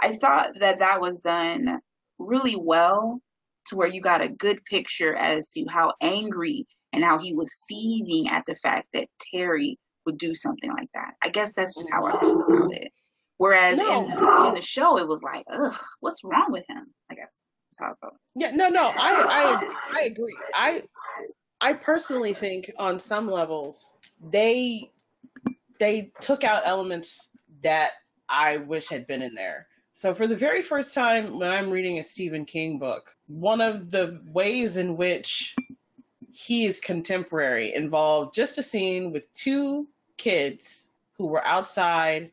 I 0.00 0.16
thought 0.16 0.58
that 0.60 0.78
that 0.78 1.02
was 1.02 1.20
done 1.20 1.78
really 2.18 2.56
well 2.56 3.20
to 3.66 3.76
where 3.76 3.88
you 3.88 4.00
got 4.00 4.20
a 4.20 4.28
good 4.28 4.64
picture 4.64 5.14
as 5.14 5.48
to 5.52 5.64
how 5.68 5.92
angry 6.00 6.66
and 6.92 7.02
how 7.04 7.18
he 7.18 7.34
was 7.34 7.52
seething 7.52 8.28
at 8.28 8.44
the 8.46 8.54
fact 8.56 8.88
that 8.92 9.08
terry 9.32 9.78
would 10.06 10.18
do 10.18 10.34
something 10.34 10.70
like 10.70 10.88
that 10.94 11.14
i 11.22 11.28
guess 11.28 11.52
that's 11.54 11.74
just 11.74 11.90
how 11.90 12.04
i 12.06 12.12
felt 12.12 12.40
about 12.48 12.72
it 12.72 12.92
whereas 13.38 13.78
in, 13.78 13.84
No. 13.86 14.46
in 14.48 14.54
the 14.54 14.60
show 14.60 14.98
it 14.98 15.06
was 15.08 15.22
like 15.22 15.44
ugh 15.52 15.74
what's 16.00 16.22
wrong 16.24 16.46
with 16.50 16.64
him 16.68 16.86
i 17.10 17.14
guess 17.14 17.40
that's 17.70 17.78
how 17.78 17.92
i 17.92 17.94
felt 18.00 18.14
Yeah, 18.34 18.50
no, 18.50 18.68
no, 18.68 18.82
I, 18.94 19.62
I, 19.94 20.00
I 20.00 20.02
agree. 20.04 20.36
I, 20.54 20.82
I 21.60 21.72
personally 21.74 22.34
think 22.34 22.70
on 22.78 22.98
some 23.00 23.30
levels 23.30 23.94
they, 24.20 24.90
they 25.78 26.10
took 26.20 26.44
out 26.44 26.62
elements 26.66 27.28
that 27.62 27.92
I 28.28 28.56
wish 28.58 28.88
had 28.88 29.06
been 29.06 29.22
in 29.22 29.34
there. 29.34 29.68
So 30.02 30.16
for 30.16 30.26
the 30.26 30.34
very 30.34 30.62
first 30.62 30.94
time 30.94 31.38
when 31.38 31.52
I'm 31.52 31.70
reading 31.70 32.00
a 32.00 32.02
Stephen 32.02 32.44
King 32.44 32.80
book, 32.80 33.14
one 33.28 33.60
of 33.60 33.92
the 33.92 34.20
ways 34.24 34.76
in 34.76 34.96
which 34.96 35.54
he 36.32 36.64
is 36.64 36.80
contemporary 36.80 37.72
involved 37.72 38.34
just 38.34 38.58
a 38.58 38.64
scene 38.64 39.12
with 39.12 39.32
two 39.32 39.86
kids 40.16 40.88
who 41.18 41.28
were 41.28 41.46
outside 41.46 42.32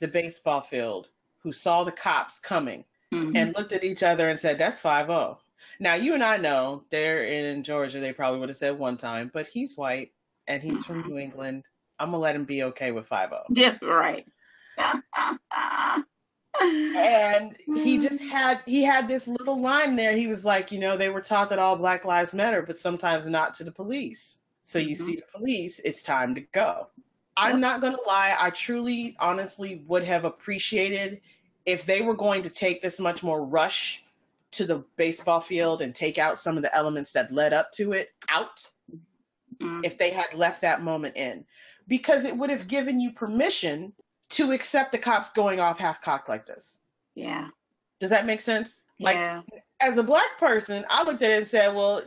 the 0.00 0.08
baseball 0.08 0.62
field 0.62 1.08
who 1.42 1.52
saw 1.52 1.84
the 1.84 1.92
cops 1.92 2.40
coming 2.40 2.82
Mhm. 3.12 3.36
and 3.36 3.54
looked 3.54 3.72
at 3.72 3.84
each 3.84 4.02
other 4.02 4.30
and 4.30 4.40
said, 4.40 4.56
"That's 4.56 4.80
5-0." 4.80 5.38
Now 5.78 5.96
you 5.96 6.14
and 6.14 6.24
I 6.24 6.38
know 6.38 6.84
they're 6.88 7.24
in 7.24 7.62
Georgia. 7.62 8.00
They 8.00 8.14
probably 8.14 8.40
would 8.40 8.48
have 8.48 8.56
said 8.56 8.78
one 8.78 8.96
time, 8.96 9.30
but 9.30 9.46
he's 9.46 9.76
white 9.76 10.12
and 10.48 10.62
he's 10.62 10.82
from 10.86 11.02
New 11.06 11.18
England. 11.18 11.64
I'm 11.98 12.12
gonna 12.12 12.22
let 12.22 12.36
him 12.36 12.46
be 12.46 12.62
okay 12.62 12.90
with 12.90 13.04
oh. 13.12 13.14
5-0. 13.14 13.44
Yeah, 13.50 13.76
right. 13.82 14.26
And 16.94 17.56
he 17.74 17.98
just 17.98 18.22
had 18.22 18.60
he 18.66 18.82
had 18.82 19.08
this 19.08 19.26
little 19.26 19.60
line 19.60 19.96
there. 19.96 20.12
He 20.12 20.26
was 20.26 20.44
like, 20.44 20.72
you 20.72 20.78
know, 20.78 20.96
they 20.96 21.10
were 21.10 21.20
taught 21.22 21.50
that 21.50 21.58
all 21.58 21.76
Black 21.76 22.04
lives 22.04 22.34
matter, 22.34 22.62
but 22.62 22.78
sometimes 22.78 23.26
not 23.26 23.54
to 23.54 23.64
the 23.64 23.72
police. 23.72 24.40
So 24.64 24.78
you 24.78 24.94
Mhm. 24.94 24.98
see 24.98 25.16
the 25.16 25.22
police, 25.38 25.80
it's 25.80 26.02
time 26.02 26.34
to 26.36 26.42
go. 26.42 26.88
I'm 27.36 27.60
not 27.60 27.80
gonna 27.80 28.00
lie, 28.06 28.36
I 28.38 28.50
truly, 28.50 29.16
honestly 29.18 29.82
would 29.86 30.04
have 30.04 30.24
appreciated 30.24 31.22
if 31.64 31.86
they 31.86 32.02
were 32.02 32.14
going 32.14 32.42
to 32.42 32.50
take 32.50 32.82
this 32.82 33.00
much 33.00 33.22
more 33.22 33.42
rush 33.42 34.04
to 34.52 34.66
the 34.66 34.84
baseball 34.96 35.40
field 35.40 35.80
and 35.80 35.94
take 35.94 36.18
out 36.18 36.38
some 36.38 36.56
of 36.56 36.62
the 36.62 36.74
elements 36.74 37.12
that 37.12 37.32
led 37.32 37.52
up 37.52 37.72
to 37.72 37.92
it 37.92 38.10
out 38.28 38.68
Mm, 39.60 39.82
if 39.84 39.98
they 39.98 40.10
had 40.10 40.34
left 40.34 40.60
that 40.62 40.82
moment 40.82 41.16
in 41.16 41.46
because 41.88 42.24
it 42.24 42.36
would 42.36 42.50
have 42.50 42.68
given 42.68 43.00
you 43.00 43.12
permission 43.12 43.92
to 44.32 44.52
accept 44.52 44.92
the 44.92 44.98
cops 44.98 45.30
going 45.30 45.60
off 45.60 45.78
half 45.78 46.00
cocked 46.00 46.28
like 46.28 46.46
this. 46.46 46.78
yeah. 47.14 47.48
Does 48.00 48.10
that 48.10 48.26
make 48.26 48.40
sense? 48.40 48.82
Like 48.98 49.14
yeah. 49.14 49.42
as 49.80 49.96
a 49.96 50.02
black 50.02 50.36
person, 50.38 50.84
I 50.90 51.04
looked 51.04 51.22
at 51.22 51.30
it 51.30 51.38
and 51.38 51.46
said, 51.46 51.72
well, 51.72 52.02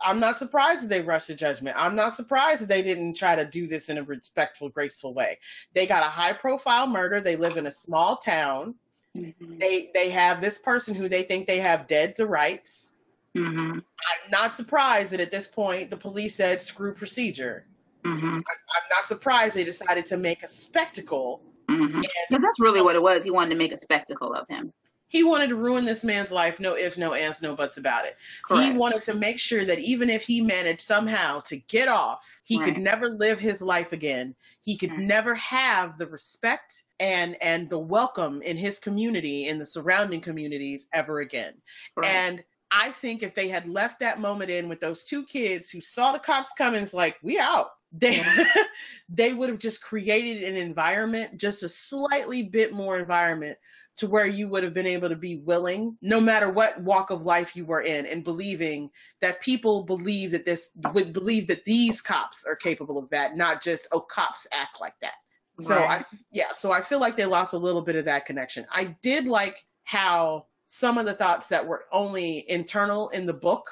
I'm 0.00 0.18
not 0.18 0.38
surprised 0.38 0.84
that 0.84 0.88
they 0.88 1.02
rushed 1.02 1.26
to 1.26 1.34
judgment. 1.34 1.76
I'm 1.78 1.94
not 1.94 2.16
surprised 2.16 2.62
that 2.62 2.68
they 2.68 2.82
didn't 2.82 3.14
try 3.18 3.34
to 3.36 3.44
do 3.44 3.66
this 3.66 3.90
in 3.90 3.98
a 3.98 4.02
respectful, 4.02 4.70
graceful 4.70 5.12
way. 5.12 5.38
They 5.74 5.86
got 5.86 6.02
a 6.02 6.08
high 6.08 6.32
profile 6.32 6.86
murder. 6.86 7.20
They 7.20 7.36
live 7.36 7.58
in 7.58 7.66
a 7.66 7.70
small 7.70 8.16
town. 8.16 8.76
Mhm. 9.14 9.60
They 9.60 9.90
they 9.92 10.08
have 10.10 10.40
this 10.40 10.58
person 10.58 10.94
who 10.94 11.08
they 11.08 11.22
think 11.22 11.46
they 11.46 11.60
have 11.60 11.86
dead 11.86 12.16
to 12.16 12.26
rights. 12.26 12.94
Mhm. 13.34 13.74
I'm 13.82 14.30
not 14.30 14.52
surprised 14.52 15.12
that 15.12 15.20
at 15.20 15.30
this 15.30 15.48
point 15.48 15.90
the 15.90 15.98
police 15.98 16.34
said 16.36 16.62
screw 16.62 16.94
procedure. 16.94 17.66
Mhm. 18.02 18.36
I'm 18.36 18.88
not 18.90 19.06
surprised 19.06 19.54
they 19.54 19.64
decided 19.64 20.06
to 20.06 20.16
make 20.16 20.42
a 20.42 20.48
spectacle. 20.48 21.42
Mhm. 21.68 22.02
Because 22.28 22.42
that's 22.42 22.60
really 22.60 22.80
what 22.82 22.96
it 22.96 23.02
was. 23.02 23.24
He 23.24 23.30
wanted 23.30 23.50
to 23.50 23.56
make 23.56 23.72
a 23.72 23.76
spectacle 23.76 24.34
of 24.34 24.46
him. 24.48 24.72
He 25.08 25.22
wanted 25.22 25.50
to 25.50 25.56
ruin 25.56 25.84
this 25.84 26.02
man's 26.02 26.32
life, 26.32 26.58
no 26.58 26.76
ifs, 26.76 26.98
no 26.98 27.14
ands, 27.14 27.40
no 27.40 27.54
buts 27.54 27.76
about 27.76 28.06
it. 28.06 28.16
He 28.48 28.72
wanted 28.72 29.04
to 29.04 29.14
make 29.14 29.38
sure 29.38 29.64
that 29.64 29.78
even 29.78 30.10
if 30.10 30.22
he 30.24 30.40
managed 30.40 30.80
somehow 30.80 31.40
to 31.42 31.56
get 31.56 31.86
off, 31.86 32.40
he 32.42 32.58
Right. 32.58 32.74
could 32.74 32.82
never 32.82 33.08
live 33.08 33.38
his 33.38 33.62
life 33.62 33.92
again. 33.92 34.34
He 34.62 34.76
could 34.76 34.90
Right. 34.90 34.98
never 34.98 35.34
have 35.36 35.96
the 35.96 36.08
respect 36.08 36.82
and 36.98 37.36
and 37.40 37.70
the 37.70 37.78
welcome 37.78 38.42
in 38.42 38.56
his 38.56 38.80
community 38.80 39.46
in 39.46 39.58
the 39.58 39.66
surrounding 39.66 40.20
communities 40.22 40.88
ever 40.92 41.20
again. 41.20 41.54
Right. 41.96 42.10
And 42.10 42.44
I 42.72 42.90
think 42.90 43.22
if 43.22 43.34
they 43.34 43.46
had 43.46 43.68
left 43.68 44.00
that 44.00 44.18
moment 44.18 44.50
in 44.50 44.68
with 44.68 44.80
those 44.80 45.04
two 45.04 45.24
kids 45.24 45.70
who 45.70 45.80
saw 45.80 46.12
the 46.12 46.18
cops 46.18 46.52
coming, 46.58 46.82
it's 46.82 46.92
like, 46.92 47.16
we 47.22 47.38
out. 47.38 47.70
They 47.98 48.22
they 49.08 49.32
would 49.32 49.48
have 49.48 49.58
just 49.58 49.80
created 49.82 50.42
an 50.44 50.56
environment, 50.56 51.38
just 51.38 51.62
a 51.62 51.68
slightly 51.68 52.42
bit 52.42 52.72
more 52.72 52.98
environment 52.98 53.58
to 53.96 54.08
where 54.08 54.26
you 54.26 54.48
would 54.48 54.62
have 54.62 54.74
been 54.74 54.86
able 54.86 55.08
to 55.08 55.16
be 55.16 55.36
willing, 55.36 55.96
no 56.02 56.20
matter 56.20 56.50
what 56.50 56.80
walk 56.82 57.10
of 57.10 57.24
life 57.24 57.56
you 57.56 57.64
were 57.64 57.80
in, 57.80 58.04
and 58.06 58.24
believing 58.24 58.90
that 59.20 59.40
people 59.40 59.84
believe 59.84 60.32
that 60.32 60.44
this 60.44 60.68
would 60.92 61.12
believe 61.12 61.48
that 61.48 61.64
these 61.64 62.02
cops 62.02 62.44
are 62.46 62.56
capable 62.56 62.98
of 62.98 63.08
that, 63.10 63.36
not 63.36 63.62
just 63.62 63.88
oh 63.92 64.00
cops 64.00 64.46
act 64.52 64.80
like 64.80 64.98
that. 65.00 65.14
So 65.60 65.74
Right. 65.76 66.00
I 66.00 66.04
yeah, 66.30 66.52
so 66.52 66.70
I 66.70 66.82
feel 66.82 67.00
like 67.00 67.16
they 67.16 67.24
lost 67.24 67.54
a 67.54 67.58
little 67.58 67.82
bit 67.82 67.96
of 67.96 68.04
that 68.04 68.26
connection. 68.26 68.66
I 68.70 68.96
did 69.02 69.26
like 69.28 69.64
how 69.84 70.46
some 70.66 70.98
of 70.98 71.06
the 71.06 71.14
thoughts 71.14 71.48
that 71.48 71.66
were 71.66 71.86
only 71.90 72.48
internal 72.50 73.08
in 73.08 73.24
the 73.24 73.32
book, 73.32 73.70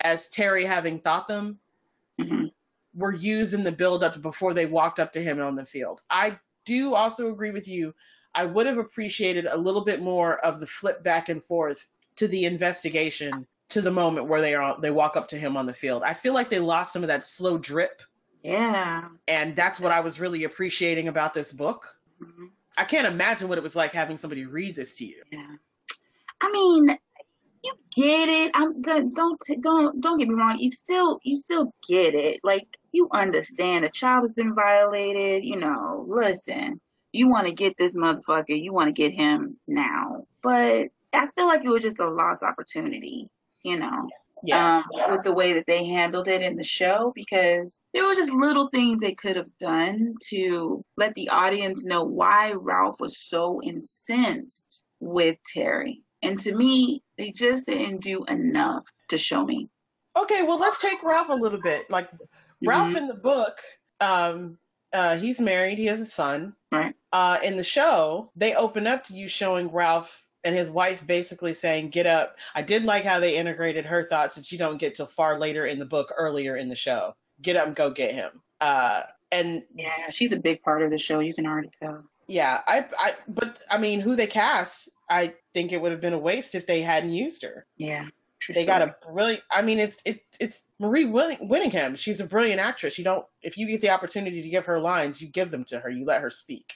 as 0.00 0.28
Terry 0.28 0.64
having 0.64 1.00
thought 1.00 1.28
them, 1.28 1.60
Mhm. 2.20 2.50
Were 2.94 3.12
used 3.14 3.54
in 3.54 3.64
the 3.64 3.72
build 3.72 4.04
up 4.04 4.20
before 4.20 4.54
they 4.54 4.66
walked 4.66 5.00
up 5.00 5.12
to 5.12 5.20
him 5.22 5.40
on 5.40 5.56
the 5.56 5.66
field. 5.66 6.02
I 6.08 6.38
do 6.64 6.94
also 6.94 7.30
agree 7.30 7.50
with 7.50 7.68
you. 7.68 7.94
I 8.34 8.44
would 8.44 8.66
have 8.66 8.78
appreciated 8.78 9.46
a 9.46 9.56
little 9.56 9.84
bit 9.84 10.00
more 10.02 10.38
of 10.44 10.60
the 10.60 10.66
flip 10.66 11.02
back 11.02 11.28
and 11.28 11.42
forth 11.42 11.88
to 12.16 12.28
the 12.28 12.44
investigation 12.44 13.46
to 13.70 13.80
the 13.80 13.90
moment 13.90 14.28
where 14.28 14.40
they 14.40 14.54
are 14.54 14.78
they 14.80 14.90
walk 14.90 15.16
up 15.16 15.28
to 15.28 15.36
him 15.36 15.56
on 15.56 15.66
the 15.66 15.74
field. 15.74 16.02
I 16.04 16.14
feel 16.14 16.34
like 16.34 16.50
they 16.50 16.58
lost 16.60 16.92
some 16.92 17.02
of 17.02 17.08
that 17.08 17.24
slow 17.26 17.58
drip 17.58 18.02
Yeah. 18.42 19.08
and 19.26 19.56
that's 19.56 19.80
what 19.80 19.92
I 19.92 20.00
was 20.00 20.20
really 20.20 20.44
appreciating 20.44 21.08
about 21.08 21.34
this 21.34 21.52
book. 21.52 21.96
Mhm. 22.20 22.50
I 22.76 22.84
can't 22.84 23.06
imagine 23.06 23.48
what 23.48 23.58
it 23.58 23.64
was 23.64 23.76
like 23.76 23.92
having 23.92 24.16
somebody 24.16 24.44
read 24.44 24.76
this 24.76 24.96
to 24.96 25.06
you. 25.06 25.22
Yeah. 25.30 25.56
I 26.40 26.52
mean, 26.52 26.98
you 27.62 27.72
get 27.94 28.28
it. 28.28 28.50
I'm 28.54 28.82
don't 28.82 29.14
don't 29.14 30.00
don't 30.00 30.18
get 30.18 30.28
me 30.28 30.34
wrong. 30.34 30.58
You 30.58 30.70
still 30.70 31.18
you 31.22 31.36
still 31.36 31.72
get 31.88 32.14
it. 32.14 32.40
Like 32.42 32.66
you 32.94 33.08
understand 33.10 33.84
a 33.84 33.90
child 33.90 34.22
has 34.22 34.34
been 34.34 34.54
violated. 34.54 35.44
You 35.44 35.56
know, 35.56 36.06
listen. 36.08 36.80
You 37.12 37.28
want 37.28 37.46
to 37.46 37.52
get 37.52 37.76
this 37.76 37.94
motherfucker. 37.94 38.60
You 38.60 38.72
want 38.72 38.88
to 38.88 38.92
get 38.92 39.12
him 39.12 39.56
now. 39.68 40.26
But 40.42 40.88
I 41.12 41.28
feel 41.36 41.46
like 41.46 41.64
it 41.64 41.70
was 41.70 41.82
just 41.82 42.00
a 42.00 42.08
lost 42.08 42.42
opportunity. 42.42 43.28
You 43.62 43.78
know. 43.78 44.08
Yeah. 44.46 44.82
Um, 44.96 45.10
with 45.10 45.22
the 45.22 45.32
way 45.32 45.54
that 45.54 45.66
they 45.66 45.86
handled 45.86 46.28
it 46.28 46.42
in 46.42 46.56
the 46.56 46.64
show 46.64 47.12
because 47.14 47.80
there 47.94 48.04
were 48.04 48.14
just 48.14 48.30
little 48.30 48.68
things 48.68 49.00
they 49.00 49.14
could 49.14 49.36
have 49.36 49.48
done 49.58 50.16
to 50.28 50.84
let 50.98 51.14
the 51.14 51.30
audience 51.30 51.84
know 51.84 52.04
why 52.04 52.52
Ralph 52.52 53.00
was 53.00 53.16
so 53.16 53.62
incensed 53.62 54.84
with 55.00 55.38
Terry. 55.54 56.02
And 56.22 56.38
to 56.40 56.54
me, 56.54 57.02
they 57.16 57.30
just 57.30 57.66
didn't 57.66 58.02
do 58.02 58.24
enough 58.26 58.84
to 59.08 59.18
show 59.18 59.44
me. 59.44 59.70
Okay, 60.16 60.42
well, 60.42 60.60
let's 60.60 60.80
take 60.80 61.02
Ralph 61.02 61.28
a 61.28 61.34
little 61.34 61.60
bit. 61.60 61.90
Like 61.90 62.08
mm-hmm. 62.56 62.68
Ralph 62.68 62.96
in 62.96 63.06
the 63.06 63.14
book, 63.14 63.58
um, 64.00 64.58
uh, 64.92 65.16
he's 65.16 65.40
married, 65.40 65.78
he 65.78 65.86
has 65.86 66.00
a 66.00 66.06
son. 66.06 66.54
Right. 66.70 66.94
Uh, 67.12 67.38
in 67.42 67.56
the 67.56 67.64
show, 67.64 68.30
they 68.36 68.54
open 68.54 68.86
up 68.86 69.04
to 69.04 69.14
you 69.14 69.28
showing 69.28 69.70
Ralph 69.70 70.24
and 70.42 70.54
his 70.54 70.70
wife 70.70 71.06
basically 71.06 71.54
saying, 71.54 71.90
"Get 71.90 72.06
up." 72.06 72.36
I 72.54 72.62
did 72.62 72.84
like 72.84 73.04
how 73.04 73.20
they 73.20 73.36
integrated 73.36 73.86
her 73.86 74.02
thoughts 74.02 74.34
that 74.34 74.50
you 74.52 74.58
don't 74.58 74.78
get 74.78 74.96
till 74.96 75.06
far 75.06 75.38
later 75.38 75.64
in 75.64 75.78
the 75.78 75.86
book, 75.86 76.12
earlier 76.16 76.56
in 76.56 76.68
the 76.68 76.74
show. 76.74 77.14
Get 77.40 77.56
up 77.56 77.66
and 77.66 77.76
go 77.76 77.90
get 77.90 78.12
him. 78.12 78.42
Uh, 78.60 79.02
and 79.32 79.62
yeah, 79.74 80.10
she's 80.10 80.32
a 80.32 80.38
big 80.38 80.62
part 80.62 80.82
of 80.82 80.90
the 80.90 80.98
show. 80.98 81.20
You 81.20 81.34
can 81.34 81.46
already 81.46 81.70
tell. 81.82 82.04
Yeah, 82.26 82.60
I, 82.66 82.86
I, 82.98 83.12
but 83.28 83.58
I 83.70 83.78
mean, 83.78 84.00
who 84.00 84.16
they 84.16 84.26
cast 84.26 84.88
I 85.08 85.34
think 85.52 85.72
it 85.72 85.80
would 85.80 85.92
have 85.92 86.00
been 86.00 86.12
a 86.12 86.18
waste 86.18 86.54
if 86.54 86.66
they 86.66 86.80
hadn't 86.80 87.12
used 87.12 87.42
her. 87.42 87.66
Yeah. 87.76 88.06
They 88.52 88.64
got 88.64 88.82
a 88.82 88.96
really, 89.08 89.40
I 89.50 89.62
mean, 89.62 89.78
it's, 89.78 89.96
it, 90.04 90.20
it's 90.40 90.62
Marie 90.78 91.06
Winningham. 91.06 91.96
She's 91.96 92.20
a 92.20 92.26
brilliant 92.26 92.60
actress. 92.60 92.98
You 92.98 93.04
don't, 93.04 93.24
if 93.42 93.56
you 93.56 93.66
get 93.66 93.80
the 93.80 93.90
opportunity 93.90 94.42
to 94.42 94.48
give 94.48 94.66
her 94.66 94.80
lines, 94.80 95.20
you 95.20 95.28
give 95.28 95.50
them 95.50 95.64
to 95.66 95.78
her. 95.80 95.88
You 95.88 96.04
let 96.04 96.22
her 96.22 96.30
speak. 96.30 96.74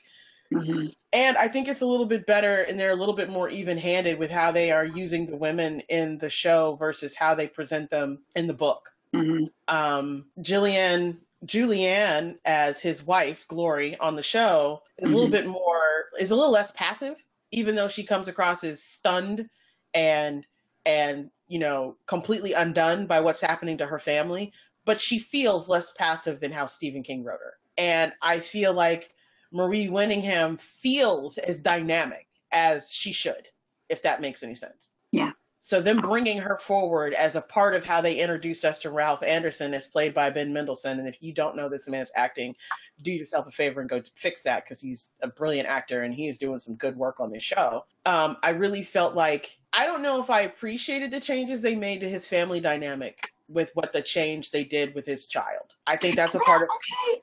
Mm-hmm. 0.53 0.89
And 1.13 1.37
I 1.37 1.49
think 1.49 1.69
it's 1.69 1.83
a 1.83 1.87
little 1.87 2.07
bit 2.07 2.27
better 2.27 2.63
and 2.63 2.81
they're 2.81 2.93
a 2.93 2.97
little 2.97 3.15
bit 3.15 3.29
more 3.29 3.51
even 3.51 3.77
handed 3.77 4.19
with 4.19 4.31
how 4.31 4.53
they 4.53 4.73
are 4.73 4.85
using 4.85 5.27
the 5.27 5.37
women 5.37 5.81
in 5.89 6.19
the 6.19 6.31
show 6.31 6.77
versus 6.77 7.15
how 7.15 7.35
they 7.35 7.49
present 7.49 7.91
them 7.91 8.21
in 8.35 8.47
the 8.47 8.55
book. 8.55 8.91
Mm-hmm. 9.15 9.47
Um, 9.69 10.27
Jillian, 10.41 11.19
Julianne 11.45 12.39
as 12.45 12.81
his 12.81 13.05
wife, 13.05 13.47
Glory, 13.49 13.99
on 13.99 14.17
the 14.17 14.23
show 14.23 14.83
is 14.97 15.07
mm-hmm. 15.07 15.15
a 15.15 15.17
little 15.17 15.33
mm-hmm. 15.33 15.45
bit 15.45 15.53
more, 15.53 15.83
is 16.19 16.31
a 16.31 16.37
little 16.37 16.53
less 16.53 16.71
passive 16.71 17.23
even 17.51 17.75
though 17.75 17.89
she 17.89 18.05
comes 18.05 18.29
across 18.29 18.65
as 18.65 18.83
stunned 18.83 19.49
and 19.95 20.47
and 20.85 21.31
you 21.49 21.59
know 21.59 21.97
completely 22.07 22.53
undone 22.53 23.07
by 23.07 23.21
what's 23.21 23.41
happening 23.41 23.79
to 23.79 23.87
her 23.87 23.99
family, 23.99 24.53
but 24.85 24.99
she 24.99 25.19
feels 25.19 25.69
less 25.69 25.93
passive 25.93 26.41
than 26.41 26.53
how 26.53 26.67
Stephen 26.67 27.03
King 27.03 27.25
wrote 27.25 27.41
her. 27.41 27.55
And 27.77 28.13
I 28.23 28.41
feel 28.41 28.73
like 28.73 29.13
Marie 29.53 29.89
Winningham 29.89 30.61
feels 30.61 31.39
as 31.39 31.59
dynamic 31.59 32.27
as 32.53 32.91
she 32.91 33.13
should, 33.13 33.49
if 33.89 34.03
that 34.03 34.21
makes 34.21 34.43
any 34.43 34.55
sense. 34.55 34.91
Yeah. 35.11 35.33
So 35.61 35.83
them 35.83 36.01
bringing 36.01 36.39
her 36.39 36.57
forward 36.57 37.15
as 37.15 37.37
a 37.37 37.43
part 37.43 37.75
of 37.75 37.85
how 37.85 38.01
they 38.01 38.17
introduced 38.17 38.65
us 38.65 38.79
to 38.81 38.91
Ralph 38.91 39.23
Anderson 39.23 39.75
as 39.75 39.87
played 39.87 40.15
by 40.15 40.31
Ben 40.31 40.53
Mendelsohn. 40.53 40.99
And 40.99 41.09
if 41.09 41.21
you 41.21 41.35
don't 41.35 41.57
know 41.57 41.69
this 41.69 41.89
man's 41.89 42.13
acting, 42.15 42.55
do 43.03 43.13
yourself 43.13 43.47
a 43.47 43.51
favor 43.51 43.81
and 43.81 43.91
go 43.91 44.03
fix 44.15 44.43
that 44.43 44.65
because 44.65 44.81
he's 44.81 45.13
a 45.21 45.29
brilliant 45.29 45.69
actor 45.69 46.03
and 46.03 46.15
he 46.15 46.29
is 46.29 46.39
doing 46.39 46.61
some 46.61 46.77
good 46.77 46.97
work 46.97 47.21
on 47.21 47.33
this 47.33 47.43
show. 47.43 47.85
Um, 48.07 48.39
I 48.43 48.51
really 48.51 48.83
felt 48.83 49.15
like 49.15 49.58
I 49.73 49.87
don't 49.87 50.03
know 50.03 50.21
if 50.21 50.31
I 50.31 50.43
appreciated 50.43 51.11
the 51.11 51.21
changes 51.21 51.63
they 51.63 51.77
made 51.77 52.01
to 52.01 52.09
his 52.09 52.27
family 52.27 52.61
dynamic 52.61 53.31
with 53.49 53.71
what 53.75 53.93
the 53.93 54.03
change 54.03 54.51
they 54.51 54.65
did 54.65 54.95
with 54.95 55.07
his 55.07 55.27
child. 55.27 55.75
I 55.87 55.97
think 55.97 56.17
that's 56.17 56.35
a 56.35 56.41
part 56.41 56.63
of 56.63 56.69
okay. 56.69 57.21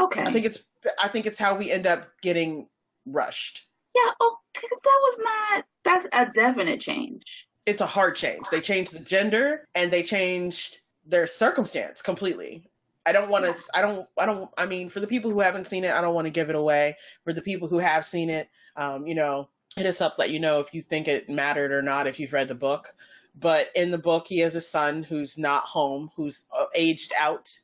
Okay. 0.00 0.22
I 0.22 0.32
think 0.32 0.46
it's 0.46 0.64
I 1.00 1.08
think 1.08 1.26
it's 1.26 1.38
how 1.38 1.56
we 1.56 1.70
end 1.70 1.86
up 1.86 2.08
getting 2.20 2.68
rushed. 3.06 3.66
Yeah, 3.94 4.10
oh, 4.20 4.36
because 4.52 4.80
that 4.80 4.98
was 5.02 5.18
not, 5.20 5.64
that's 5.84 6.08
a 6.12 6.32
definite 6.32 6.80
change. 6.80 7.46
It's 7.64 7.80
a 7.80 7.86
hard 7.86 8.16
change. 8.16 8.50
They 8.50 8.60
changed 8.60 8.92
the 8.92 9.00
gender 9.00 9.68
and 9.74 9.90
they 9.90 10.02
changed 10.02 10.80
their 11.06 11.26
circumstance 11.26 12.02
completely. 12.02 12.68
I 13.06 13.12
don't 13.12 13.30
want 13.30 13.44
to, 13.44 13.54
I 13.72 13.82
don't, 13.82 14.08
I 14.18 14.26
don't, 14.26 14.50
I 14.58 14.66
mean, 14.66 14.88
for 14.88 15.00
the 15.00 15.06
people 15.06 15.30
who 15.30 15.40
haven't 15.40 15.66
seen 15.66 15.84
it, 15.84 15.92
I 15.92 16.00
don't 16.00 16.14
want 16.14 16.26
to 16.26 16.32
give 16.32 16.50
it 16.50 16.56
away. 16.56 16.96
For 17.24 17.32
the 17.32 17.42
people 17.42 17.68
who 17.68 17.78
have 17.78 18.04
seen 18.04 18.30
it, 18.30 18.48
um, 18.76 19.06
you 19.06 19.14
know, 19.14 19.48
hit 19.76 19.86
us 19.86 20.00
up, 20.00 20.18
let 20.18 20.30
you 20.30 20.40
know 20.40 20.60
if 20.60 20.74
you 20.74 20.82
think 20.82 21.08
it 21.08 21.28
mattered 21.28 21.72
or 21.72 21.82
not 21.82 22.06
if 22.06 22.20
you've 22.20 22.32
read 22.32 22.48
the 22.48 22.54
book. 22.54 22.94
But 23.34 23.70
in 23.74 23.90
the 23.90 23.98
book, 23.98 24.26
he 24.28 24.40
has 24.40 24.54
a 24.54 24.60
son 24.60 25.02
who's 25.02 25.36
not 25.36 25.64
home, 25.64 26.10
who's 26.16 26.44
uh, 26.56 26.66
aged 26.74 27.12
out 27.18 27.58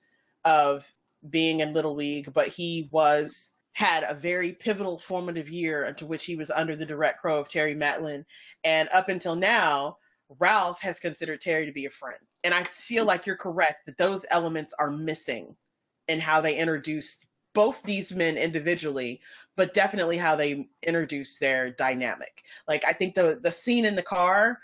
of 0.44 0.90
being 1.28 1.60
in 1.60 1.72
Little 1.72 1.94
League, 1.94 2.32
but 2.32 2.48
he 2.48 2.88
was 2.90 3.52
had 3.72 4.04
a 4.06 4.14
very 4.14 4.52
pivotal 4.52 4.98
formative 4.98 5.48
year 5.48 5.84
into 5.84 6.06
which 6.06 6.24
he 6.24 6.34
was 6.36 6.50
under 6.50 6.74
the 6.74 6.86
direct 6.86 7.20
crow 7.20 7.38
of 7.38 7.48
Terry 7.48 7.74
Maitland. 7.74 8.24
And 8.64 8.88
up 8.92 9.08
until 9.08 9.36
now, 9.36 9.98
Ralph 10.38 10.80
has 10.82 11.00
considered 11.00 11.40
Terry 11.40 11.66
to 11.66 11.72
be 11.72 11.86
a 11.86 11.90
friend. 11.90 12.18
And 12.44 12.52
I 12.52 12.64
feel 12.64 13.04
like 13.04 13.26
you're 13.26 13.36
correct 13.36 13.86
that 13.86 13.96
those 13.96 14.26
elements 14.28 14.74
are 14.78 14.90
missing 14.90 15.56
in 16.08 16.20
how 16.20 16.40
they 16.40 16.56
introduced 16.56 17.24
both 17.60 17.82
these 17.82 18.14
men 18.14 18.38
individually, 18.38 19.20
but 19.54 19.74
definitely 19.74 20.16
how 20.16 20.36
they 20.36 20.68
introduced 20.82 21.40
their 21.40 21.70
dynamic. 21.70 22.42
Like 22.66 22.84
I 22.86 22.92
think 22.92 23.14
the 23.14 23.38
the 23.42 23.50
scene 23.50 23.84
in 23.84 23.96
the 23.96 24.02
car 24.02 24.58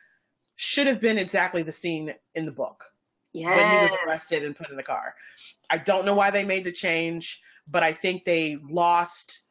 should 0.55 0.87
have 0.87 1.01
been 1.01 1.19
exactly 1.19 1.63
the 1.63 1.73
scene 1.73 2.15
in 2.35 2.47
the 2.47 2.53
book. 2.53 2.85
Yes. 3.33 3.55
When 3.55 3.71
he 3.71 3.83
was 3.83 3.97
arrested 4.07 4.45
and 4.45 4.57
put 4.57 4.71
in 4.71 4.77
the 4.77 4.83
car. 4.83 5.15
I 5.69 5.77
don't 5.77 6.07
know 6.07 6.15
why 6.15 6.31
they 6.31 6.45
made 6.45 6.65
the 6.65 6.73
change 6.73 7.43
but 7.67 7.83
I 7.83 7.93
think 7.93 8.25
they 8.25 8.57
lost 8.57 9.43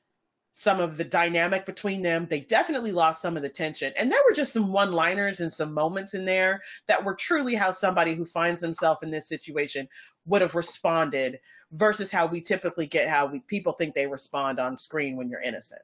some 0.51 0.79
of 0.79 0.95
the 0.95 1.03
dynamic 1.03 1.65
between 1.65 2.01
them. 2.01 2.27
They 2.29 2.39
definitely 2.39 2.93
lost 2.93 3.21
some 3.21 3.35
of 3.35 3.43
the 3.43 3.49
tension. 3.49 3.91
And 3.97 4.09
there 4.09 4.21
were 4.25 4.33
just 4.33 4.53
some 4.53 4.71
one 4.71 4.93
liners 4.93 5.41
and 5.41 5.51
some 5.51 5.73
moments 5.73 6.13
in 6.13 6.23
there 6.23 6.61
that 6.87 7.03
were 7.03 7.13
truly 7.13 7.55
how 7.55 7.71
somebody 7.71 8.15
who 8.15 8.23
finds 8.23 8.61
themselves 8.61 9.01
in 9.03 9.11
this 9.11 9.27
situation 9.27 9.89
would 10.25 10.41
have 10.41 10.55
responded 10.55 11.41
versus 11.72 12.11
how 12.11 12.26
we 12.26 12.41
typically 12.41 12.88
get 12.88 13.09
how 13.09 13.26
we, 13.26 13.39
people 13.39 13.74
think 13.74 13.93
they 13.93 14.07
respond 14.07 14.59
on 14.59 14.78
screen 14.78 15.16
when 15.16 15.30
you're 15.30 15.41
innocent. 15.41 15.82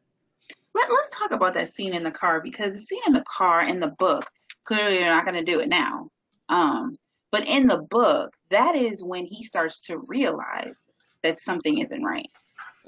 Let, 0.74 0.90
us 0.90 1.10
talk 1.10 1.32
about 1.32 1.54
that 1.56 1.68
scene 1.68 1.94
in 1.94 2.04
the 2.04 2.12
car 2.12 2.40
because 2.40 2.74
the 2.74 2.80
scene 2.80 3.02
in 3.06 3.14
the 3.14 3.26
car 3.28 3.64
in 3.64 3.80
the 3.80 3.88
book, 3.88 4.30
clearly 4.64 4.98
they're 4.98 5.08
not 5.08 5.26
going 5.26 5.44
to 5.44 5.52
do 5.52 5.60
it 5.60 5.68
now. 5.68 6.10
Um, 6.48 6.98
but 7.32 7.48
in 7.48 7.68
the 7.68 7.78
book, 7.78 8.34
that 8.50 8.76
is 8.76 9.04
when 9.04 9.26
he 9.26 9.44
starts 9.44 9.82
to 9.88 9.98
realize 9.98 10.84
that 11.24 11.40
something 11.40 11.78
isn't 11.80 12.04
right. 12.04 12.30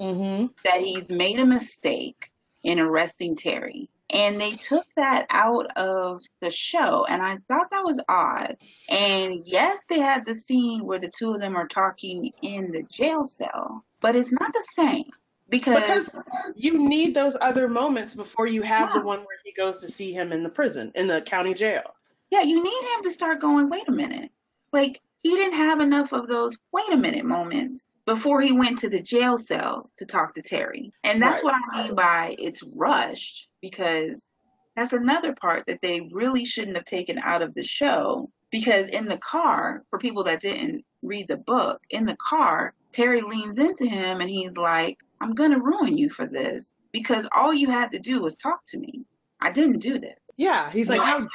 Mm-hmm. 0.00 0.46
That 0.64 0.80
he's 0.80 1.10
made 1.10 1.38
a 1.38 1.46
mistake 1.46 2.30
in 2.62 2.78
arresting 2.78 3.36
Terry. 3.36 3.88
And 4.14 4.40
they 4.40 4.52
took 4.52 4.86
that 4.94 5.26
out 5.28 5.76
of 5.76 6.22
the 6.40 6.50
show, 6.50 7.04
and 7.04 7.20
I 7.20 7.38
thought 7.48 7.72
that 7.72 7.84
was 7.84 8.00
odd. 8.08 8.56
And 8.88 9.34
yes, 9.44 9.86
they 9.86 9.98
had 9.98 10.24
the 10.24 10.36
scene 10.36 10.84
where 10.84 11.00
the 11.00 11.10
two 11.10 11.34
of 11.34 11.40
them 11.40 11.56
are 11.56 11.66
talking 11.66 12.32
in 12.40 12.70
the 12.70 12.84
jail 12.84 13.24
cell, 13.24 13.84
but 14.00 14.14
it's 14.14 14.30
not 14.30 14.52
the 14.52 14.64
same 14.72 15.10
because, 15.48 16.10
because 16.10 16.16
you 16.54 16.86
need 16.88 17.14
those 17.14 17.36
other 17.40 17.68
moments 17.68 18.14
before 18.14 18.46
you 18.46 18.62
have 18.62 18.90
yeah. 18.90 19.00
the 19.00 19.04
one 19.04 19.18
where 19.20 19.38
he 19.44 19.52
goes 19.52 19.80
to 19.80 19.90
see 19.90 20.12
him 20.12 20.30
in 20.30 20.44
the 20.44 20.48
prison, 20.48 20.92
in 20.94 21.08
the 21.08 21.20
county 21.20 21.52
jail. 21.52 21.82
Yeah, 22.30 22.42
you 22.42 22.62
need 22.62 22.82
him 22.94 23.02
to 23.02 23.10
start 23.10 23.40
going, 23.40 23.68
wait 23.68 23.88
a 23.88 23.92
minute. 23.92 24.30
Like, 24.72 25.00
he 25.24 25.30
didn't 25.30 25.54
have 25.54 25.80
enough 25.80 26.12
of 26.12 26.28
those 26.28 26.56
wait 26.70 26.92
a 26.92 26.96
minute 26.96 27.24
moments 27.24 27.86
before 28.04 28.42
he 28.42 28.52
went 28.52 28.78
to 28.78 28.90
the 28.90 29.00
jail 29.00 29.38
cell 29.38 29.90
to 29.96 30.04
talk 30.04 30.34
to 30.34 30.42
Terry. 30.42 30.92
And 31.02 31.20
that's 31.20 31.42
right. 31.42 31.44
what 31.44 31.54
I 31.72 31.86
mean 31.86 31.94
by 31.94 32.36
it's 32.38 32.62
rushed 32.76 33.48
because 33.62 34.28
that's 34.76 34.92
another 34.92 35.34
part 35.34 35.64
that 35.66 35.80
they 35.80 36.06
really 36.12 36.44
shouldn't 36.44 36.76
have 36.76 36.84
taken 36.84 37.18
out 37.18 37.40
of 37.40 37.54
the 37.54 37.62
show 37.62 38.30
because 38.50 38.88
in 38.88 39.06
the 39.06 39.16
car, 39.16 39.82
for 39.88 39.98
people 39.98 40.24
that 40.24 40.40
didn't 40.40 40.84
read 41.02 41.26
the 41.26 41.38
book, 41.38 41.80
in 41.88 42.04
the 42.04 42.16
car, 42.16 42.74
Terry 42.92 43.22
leans 43.22 43.58
into 43.58 43.86
him 43.86 44.20
and 44.20 44.28
he's 44.28 44.58
like, 44.58 44.98
I'm 45.22 45.34
going 45.34 45.52
to 45.52 45.58
ruin 45.58 45.96
you 45.96 46.10
for 46.10 46.26
this 46.26 46.70
because 46.92 47.26
all 47.34 47.54
you 47.54 47.70
had 47.70 47.92
to 47.92 47.98
do 47.98 48.20
was 48.20 48.36
talk 48.36 48.60
to 48.66 48.78
me. 48.78 49.06
I 49.40 49.50
didn't 49.50 49.78
do 49.78 49.98
this. 49.98 50.18
Yeah, 50.36 50.70
he's 50.70 50.90
like, 50.90 51.00
how, 51.00 51.26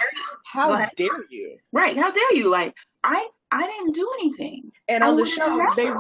how 0.46 0.90
dare 0.96 1.10
you? 1.30 1.58
Right, 1.72 1.98
how 1.98 2.12
dare 2.12 2.36
you? 2.36 2.50
Like, 2.52 2.76
I 3.04 3.30
I 3.52 3.68
didn't 3.68 3.94
do 3.94 4.10
anything. 4.20 4.72
And 4.88 5.04
on 5.04 5.16
the 5.16 5.26
show, 5.26 5.66
they 5.76 5.92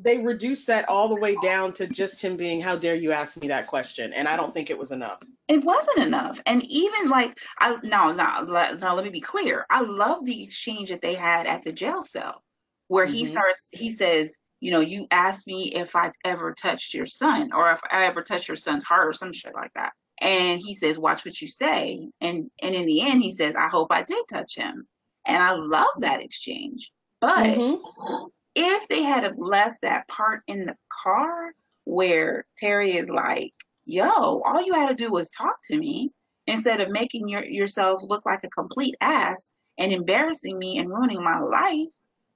they 0.00 0.22
reduced 0.22 0.66
that 0.68 0.88
all 0.88 1.08
the 1.08 1.16
way 1.16 1.36
down 1.42 1.72
to 1.74 1.86
just 1.86 2.20
him 2.20 2.36
being, 2.36 2.60
"How 2.60 2.76
dare 2.76 2.94
you 2.94 3.12
ask 3.12 3.36
me 3.36 3.48
that 3.48 3.66
question?" 3.66 4.12
And 4.12 4.28
I 4.28 4.36
don't 4.36 4.54
think 4.54 4.70
it 4.70 4.78
was 4.78 4.92
enough. 4.92 5.20
It 5.48 5.64
wasn't 5.64 5.98
enough. 5.98 6.40
And 6.46 6.64
even 6.64 7.08
like, 7.08 7.38
I 7.58 7.76
no, 7.82 8.12
no, 8.12 8.74
now 8.74 8.94
let 8.94 9.04
me 9.04 9.10
be 9.10 9.20
clear. 9.20 9.66
I 9.68 9.82
love 9.82 10.24
the 10.24 10.42
exchange 10.42 10.90
that 10.90 11.02
they 11.02 11.14
had 11.14 11.46
at 11.46 11.64
the 11.64 11.72
jail 11.72 12.02
cell, 12.02 12.42
where 12.88 13.06
mm-hmm. 13.06 13.14
he 13.14 13.24
starts. 13.24 13.68
He 13.72 13.90
says, 13.90 14.36
you 14.60 14.70
know, 14.70 14.80
you 14.80 15.06
asked 15.10 15.46
me 15.46 15.74
if 15.74 15.94
I 15.94 16.12
ever 16.24 16.54
touched 16.54 16.94
your 16.94 17.06
son 17.06 17.52
or 17.52 17.70
if 17.72 17.80
I 17.90 18.06
ever 18.06 18.22
touched 18.22 18.48
your 18.48 18.56
son's 18.56 18.84
heart 18.84 19.08
or 19.08 19.12
some 19.12 19.32
shit 19.32 19.54
like 19.54 19.72
that. 19.74 19.92
And 20.20 20.60
he 20.60 20.74
says, 20.74 20.96
watch 20.96 21.26
what 21.26 21.40
you 21.42 21.48
say. 21.48 22.10
And, 22.20 22.50
and 22.62 22.74
in 22.74 22.86
the 22.86 23.02
end, 23.02 23.22
he 23.22 23.32
says, 23.32 23.56
I 23.56 23.68
hope 23.68 23.88
I 23.90 24.04
did 24.04 24.24
touch 24.30 24.56
him. 24.56 24.86
And 25.26 25.42
I 25.42 25.52
love 25.52 25.86
that 26.00 26.22
exchange. 26.22 26.92
But 27.20 27.46
mm-hmm. 27.46 28.26
if 28.54 28.88
they 28.88 29.02
had 29.02 29.24
have 29.24 29.38
left 29.38 29.82
that 29.82 30.06
part 30.08 30.42
in 30.46 30.64
the 30.64 30.76
car 31.02 31.52
where 31.84 32.46
Terry 32.58 32.96
is 32.96 33.08
like, 33.08 33.54
yo, 33.86 34.08
all 34.08 34.62
you 34.62 34.74
had 34.74 34.88
to 34.88 34.94
do 34.94 35.10
was 35.10 35.30
talk 35.30 35.56
to 35.64 35.76
me 35.76 36.10
instead 36.46 36.80
of 36.80 36.90
making 36.90 37.28
your, 37.28 37.44
yourself 37.44 38.02
look 38.02 38.24
like 38.26 38.44
a 38.44 38.50
complete 38.50 38.96
ass 39.00 39.50
and 39.78 39.92
embarrassing 39.92 40.58
me 40.58 40.78
and 40.78 40.88
ruining 40.88 41.22
my 41.22 41.38
life, 41.38 41.88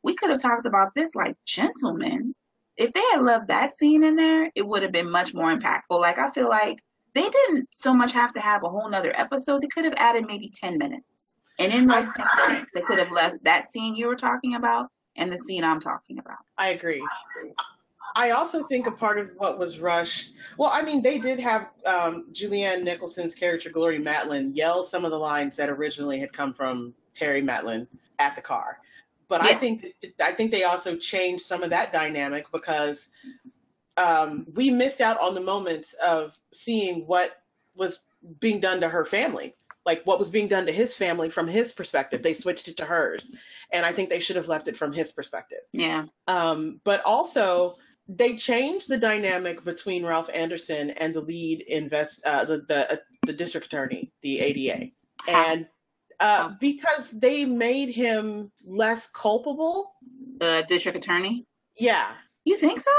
we 0.03 0.15
could 0.15 0.31
have 0.31 0.41
talked 0.41 0.67
about 0.67 0.95
this 0.95 1.15
like 1.15 1.37
gentlemen. 1.45 2.35
If 2.77 2.93
they 2.93 3.03
had 3.13 3.23
left 3.23 3.49
that 3.49 3.75
scene 3.75 4.05
in 4.05 4.17
there, 4.17 4.51
it 4.55 4.67
would 4.67 4.83
have 4.83 4.93
been 4.93 5.11
much 5.11 5.35
more 5.35 5.55
impactful. 5.55 6.01
Like 6.01 6.19
I 6.19 6.31
feel 6.31 6.49
like 6.49 6.79
they 7.15 7.29
didn't 7.29 7.69
so 7.73 7.93
much 7.93 8.13
have 8.13 8.33
to 8.35 8.41
have 8.41 8.63
a 8.63 8.69
whole 8.69 8.89
nother 8.89 9.13
episode. 9.19 9.63
They 9.63 9.69
could 9.69 9.85
have 9.85 9.95
added 9.97 10.27
maybe 10.27 10.51
10 10.55 10.79
minutes. 10.79 11.28
And 11.59 11.73
in 11.73 11.87
those 11.87 12.13
10 12.15 12.27
minutes, 12.49 12.73
they 12.73 12.81
could 12.81 12.99
have 12.99 13.11
left 13.11 13.43
that 13.45 13.65
scene 13.67 13.97
you 13.97 14.07
were 14.07 14.17
talking 14.17 14.55
about 14.55 14.91
and 15.17 15.33
the 15.33 15.39
scene 15.39 15.65
I'm 15.65 15.81
talking 15.81 16.19
about. 16.19 16.39
I 16.57 16.71
agree. 16.71 17.03
I 18.15 18.31
also 18.31 18.65
think 18.65 18.87
a 18.87 18.93
part 18.93 19.19
of 19.19 19.31
what 19.37 19.59
was 19.59 19.79
rushed. 19.79 20.33
Well, 20.57 20.71
I 20.73 20.83
mean, 20.83 21.03
they 21.03 21.19
did 21.19 21.39
have 21.41 21.69
um, 21.85 22.27
Julianne 22.33 22.83
Nicholson's 22.83 23.35
character 23.35 23.71
Glory 23.71 23.99
Maitland 23.99 24.57
yell 24.57 24.83
some 24.83 25.05
of 25.05 25.11
the 25.11 25.19
lines 25.19 25.57
that 25.57 25.69
originally 25.69 26.19
had 26.19 26.33
come 26.33 26.55
from 26.55 26.95
Terry 27.15 27.43
Maitland 27.43 27.89
at 28.19 28.35
the 28.37 28.43
car. 28.43 28.79
But 29.29 29.45
yeah. 29.45 29.51
I 29.51 29.55
think 29.55 29.87
I 30.21 30.33
think 30.33 30.51
they 30.51 30.65
also 30.65 30.97
changed 30.97 31.45
some 31.45 31.63
of 31.63 31.71
that 31.71 31.93
dynamic 31.93 32.51
because 32.51 33.11
um, 33.99 34.47
we 34.55 34.71
missed 34.71 35.01
out 35.01 35.21
on 35.21 35.35
the 35.35 35.41
moments 35.41 35.93
of 35.95 36.37
seeing 36.53 37.07
what 37.07 37.43
was 37.77 38.01
being 38.41 38.59
done 38.59 38.81
to 38.81 38.89
her 38.89 39.05
family, 39.05 39.55
like 39.89 40.05
what 40.05 40.19
was 40.19 40.29
being 40.29 40.49
done 40.49 40.67
to 40.67 40.73
his 40.73 40.95
family 40.95 41.31
from 41.31 41.49
his 41.49 41.73
perspective. 41.73 42.23
They 42.23 42.35
switched 42.35 42.69
it 42.69 42.77
to 42.77 42.85
hers, 42.85 43.33
and 43.73 43.87
I 43.87 43.93
think 43.93 44.11
they 44.11 44.21
should 44.21 44.37
have 44.37 44.47
left 44.47 44.69
it 44.69 44.77
from 44.77 44.93
his 44.93 45.13
perspective. 45.13 45.61
Yeah. 45.73 46.05
Um, 46.27 46.79
but 46.85 47.01
also 47.07 47.77
they 48.07 48.37
changed 48.37 48.91
the 48.91 48.99
dynamic 48.99 49.65
between 49.65 50.05
Ralph 50.05 50.29
Anderson 50.33 50.91
and 50.91 51.15
the 51.15 51.23
lead 51.23 51.63
invest 51.63 52.23
uh, 52.27 52.45
the 52.45 52.59
the, 52.69 52.93
uh, 52.93 52.97
the 53.27 53.33
district 53.33 53.69
attorney, 53.69 54.13
the 54.21 54.41
ADA, 54.41 54.91
and 55.27 55.67
uh, 56.21 56.51
because 56.61 57.11
they 57.11 57.47
made 57.47 57.89
him 57.89 58.53
less 58.67 59.09
culpable. 59.09 59.95
The 60.39 60.67
district 60.69 60.99
attorney. 60.99 61.47
Yeah. 61.79 62.13
You 62.45 62.59
think 62.59 62.81
so? 62.81 62.91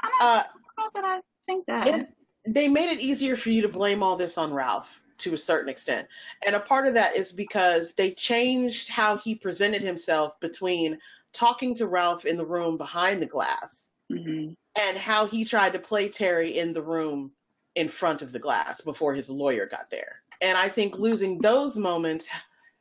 I 0.00 0.08
don't, 0.08 0.22
uh, 0.22 0.42
know 0.76 0.90
that 0.94 1.04
I 1.04 1.20
think 1.46 1.66
that. 1.66 1.86
It, 1.86 2.08
they 2.44 2.66
made 2.66 2.90
it 2.90 2.98
easier 2.98 3.36
for 3.36 3.50
you 3.50 3.62
to 3.62 3.68
blame 3.68 4.02
all 4.02 4.16
this 4.16 4.36
on 4.36 4.52
Ralph 4.52 5.00
to 5.22 5.34
a 5.34 5.38
certain 5.38 5.68
extent. 5.68 6.08
And 6.46 6.54
a 6.54 6.60
part 6.60 6.86
of 6.86 6.94
that 6.94 7.16
is 7.16 7.32
because 7.32 7.92
they 7.94 8.12
changed 8.12 8.88
how 8.88 9.16
he 9.16 9.34
presented 9.34 9.82
himself 9.82 10.38
between 10.40 10.98
talking 11.32 11.74
to 11.76 11.86
Ralph 11.86 12.24
in 12.24 12.36
the 12.36 12.44
room 12.44 12.76
behind 12.76 13.22
the 13.22 13.26
glass 13.26 13.90
mm-hmm. 14.10 14.52
and 14.80 14.96
how 14.96 15.26
he 15.26 15.44
tried 15.44 15.72
to 15.72 15.78
play 15.78 16.08
Terry 16.08 16.58
in 16.58 16.72
the 16.72 16.82
room 16.82 17.32
in 17.74 17.88
front 17.88 18.22
of 18.22 18.32
the 18.32 18.38
glass 18.38 18.82
before 18.82 19.14
his 19.14 19.30
lawyer 19.30 19.66
got 19.66 19.90
there. 19.90 20.16
And 20.40 20.58
I 20.58 20.68
think 20.68 20.98
losing 20.98 21.38
those 21.38 21.76
moments 21.76 22.28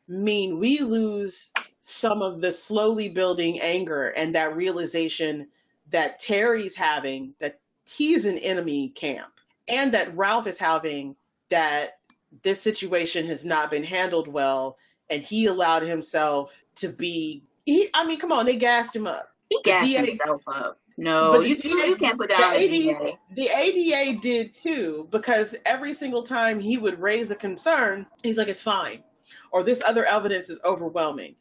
mean 0.07 0.59
we 0.59 0.79
lose 0.79 1.51
some 1.81 2.21
of 2.21 2.41
the 2.41 2.51
slowly 2.51 3.09
building 3.09 3.61
anger 3.61 4.09
and 4.09 4.35
that 4.35 4.55
realization 4.55 5.47
that 5.91 6.19
Terry's 6.19 6.75
having 6.75 7.33
that 7.39 7.59
he's 7.85 8.25
an 8.25 8.37
enemy 8.37 8.89
camp 8.89 9.31
and 9.67 9.93
that 9.93 10.15
Ralph 10.15 10.47
is 10.47 10.59
having 10.59 11.15
that 11.49 11.99
this 12.43 12.61
situation 12.61 13.25
has 13.27 13.43
not 13.43 13.71
been 13.71 13.83
handled 13.83 14.27
well 14.27 14.77
and 15.09 15.21
he 15.21 15.45
allowed 15.45 15.83
himself 15.83 16.63
to 16.75 16.89
be 16.89 17.43
he 17.65 17.89
I 17.93 18.05
mean 18.05 18.19
come 18.19 18.31
on 18.31 18.45
they 18.45 18.57
gassed 18.57 18.95
him 18.95 19.07
up 19.07 19.29
he 19.49 19.59
gassed 19.63 19.85
DA, 19.85 20.05
himself 20.05 20.43
up 20.47 20.79
no 20.97 21.41
you, 21.41 21.55
DA, 21.55 21.87
you 21.87 21.95
can't 21.95 22.17
put 22.17 22.29
that 22.29 22.39
the 22.39 22.45
on 22.45 22.55
ADA, 22.55 23.17
the 23.35 23.49
ADA 23.49 24.19
did 24.19 24.55
too 24.55 25.07
because 25.11 25.55
every 25.65 25.93
single 25.93 26.23
time 26.23 26.59
he 26.59 26.77
would 26.77 26.99
raise 26.99 27.31
a 27.31 27.35
concern 27.35 28.05
he's 28.23 28.37
like 28.37 28.47
it's 28.47 28.61
fine 28.61 29.03
or 29.51 29.63
this 29.63 29.81
other 29.85 30.05
evidence 30.05 30.49
is 30.49 30.59
overwhelming. 30.63 31.35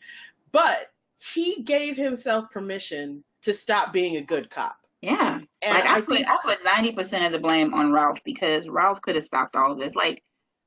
But 0.52 0.90
he 1.16 1.62
gave 1.62 1.96
himself 1.96 2.50
permission 2.50 3.24
to 3.42 3.52
stop 3.52 3.92
being 3.92 4.16
a 4.16 4.22
good 4.22 4.50
cop. 4.50 4.76
Yeah. 5.00 5.40
And 5.62 5.74
like 5.74 5.84
I, 5.84 5.96
I 5.98 6.00
put 6.02 6.20
I 6.28 6.36
put 6.42 6.64
ninety 6.64 6.92
percent 6.92 7.24
of 7.24 7.32
the 7.32 7.38
blame 7.38 7.72
on 7.72 7.92
Ralph 7.92 8.22
because 8.24 8.68
Ralph 8.68 9.00
could 9.00 9.14
have 9.14 9.24
stopped 9.24 9.56
all 9.56 9.72
of 9.72 9.78
this. 9.78 9.94
Like 9.94 10.22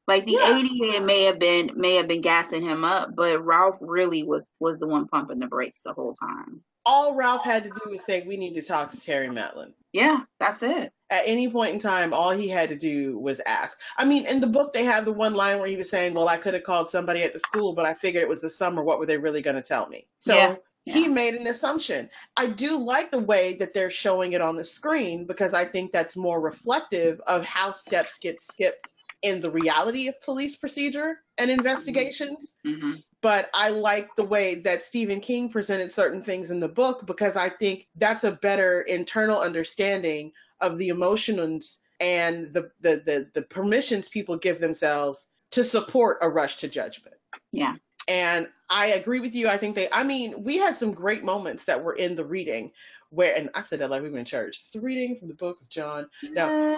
like 0.07 0.25
the 0.25 0.33
yeah. 0.33 0.57
ADA 0.57 1.05
may 1.05 1.23
have 1.23 1.39
been 1.39 1.71
may 1.75 1.95
have 1.95 2.07
been 2.07 2.21
gassing 2.21 2.63
him 2.63 2.83
up, 2.83 3.15
but 3.15 3.43
Ralph 3.43 3.77
really 3.81 4.23
was 4.23 4.47
was 4.59 4.79
the 4.79 4.87
one 4.87 5.07
pumping 5.07 5.39
the 5.39 5.47
brakes 5.47 5.81
the 5.81 5.93
whole 5.93 6.13
time. 6.13 6.61
All 6.85 7.15
Ralph 7.15 7.43
had 7.43 7.63
to 7.63 7.69
do 7.69 7.91
was 7.91 8.03
say, 8.03 8.23
"We 8.27 8.37
need 8.37 8.55
to 8.55 8.61
talk 8.61 8.91
to 8.91 8.99
Terry 8.99 9.29
Maitland." 9.29 9.73
Yeah, 9.93 10.21
that's 10.39 10.63
it. 10.63 10.91
At 11.11 11.23
any 11.27 11.49
point 11.49 11.73
in 11.73 11.79
time, 11.79 12.13
all 12.13 12.31
he 12.31 12.49
had 12.49 12.69
to 12.69 12.75
do 12.75 13.17
was 13.19 13.39
ask. 13.45 13.79
I 13.95 14.05
mean, 14.05 14.25
in 14.25 14.39
the 14.39 14.47
book, 14.47 14.73
they 14.73 14.85
have 14.85 15.05
the 15.05 15.13
one 15.13 15.35
line 15.35 15.59
where 15.59 15.67
he 15.67 15.77
was 15.77 15.89
saying, 15.89 16.15
Well, 16.15 16.27
I 16.27 16.37
could 16.37 16.55
have 16.55 16.63
called 16.63 16.89
somebody 16.89 17.21
at 17.21 17.31
the 17.31 17.39
school, 17.39 17.73
but 17.73 17.85
I 17.85 17.93
figured 17.93 18.23
it 18.23 18.29
was 18.29 18.41
the 18.41 18.49
summer. 18.49 18.83
What 18.83 18.97
were 18.97 19.05
they 19.05 19.19
really 19.19 19.43
going 19.43 19.55
to 19.55 19.61
tell 19.61 19.87
me? 19.87 20.07
So 20.17 20.33
yeah. 20.33 20.55
Yeah. 20.85 20.93
he 20.95 21.07
made 21.07 21.35
an 21.35 21.47
assumption. 21.47 22.09
I 22.35 22.47
do 22.47 22.79
like 22.79 23.11
the 23.11 23.19
way 23.19 23.53
that 23.53 23.73
they're 23.73 23.91
showing 23.91 24.33
it 24.33 24.41
on 24.41 24.57
the 24.57 24.65
screen 24.65 25.25
because 25.27 25.53
I 25.53 25.65
think 25.65 25.91
that's 25.91 26.17
more 26.17 26.41
reflective 26.41 27.21
of 27.27 27.45
how 27.45 27.71
steps 27.71 28.17
get 28.17 28.41
skipped 28.41 28.91
in 29.23 29.41
the 29.41 29.49
reality 29.49 30.07
of 30.09 30.21
police 30.21 30.55
procedure 30.55 31.17
and 31.37 31.49
investigations. 31.49 32.55
Mm-hmm 32.65 32.93
but 33.23 33.49
I 33.53 33.69
like 33.69 34.17
the 34.17 34.25
way 34.25 34.55
that 34.55 34.81
Stephen 34.81 35.21
King 35.21 35.47
presented 35.47 35.93
certain 35.93 36.21
things 36.21 36.51
in 36.51 36.59
the 36.59 36.67
book 36.67 37.07
because 37.07 37.37
I 37.37 37.47
think 37.47 37.87
that's 37.95 38.25
a 38.25 38.33
better 38.33 38.81
internal 38.81 39.39
understanding 39.39 40.33
of 40.59 40.77
the 40.77 40.89
emotions 40.89 41.79
and 42.01 42.53
the, 42.53 42.69
the, 42.81 43.01
the, 43.05 43.29
the 43.33 43.41
permissions 43.43 44.09
people 44.09 44.37
give 44.37 44.59
themselves 44.59 45.29
to 45.51 45.63
support 45.63 46.17
a 46.21 46.27
rush 46.27 46.57
to 46.57 46.67
judgment. 46.67 47.15
Yeah. 47.53 47.75
And 48.09 48.49
I 48.69 48.87
agree 48.87 49.21
with 49.21 49.35
you. 49.35 49.47
I 49.47 49.55
think 49.55 49.75
they, 49.75 49.87
I 49.89 50.03
mean, 50.03 50.43
we 50.43 50.57
had 50.57 50.75
some 50.75 50.91
great 50.91 51.23
moments 51.23 51.63
that 51.65 51.81
were 51.81 51.95
in 51.95 52.17
the 52.17 52.25
reading 52.25 52.73
where, 53.13 53.35
and 53.35 53.49
I 53.53 53.61
said 53.61 53.79
that 53.79 53.89
like 53.89 54.01
we 54.01 54.09
were 54.09 54.17
in 54.17 54.25
church. 54.25 54.61
It's 54.65 54.75
reading 54.75 55.17
from 55.17 55.27
the 55.27 55.35
book 55.35 55.59
of 55.61 55.69
John. 55.69 56.07
Now, 56.23 56.77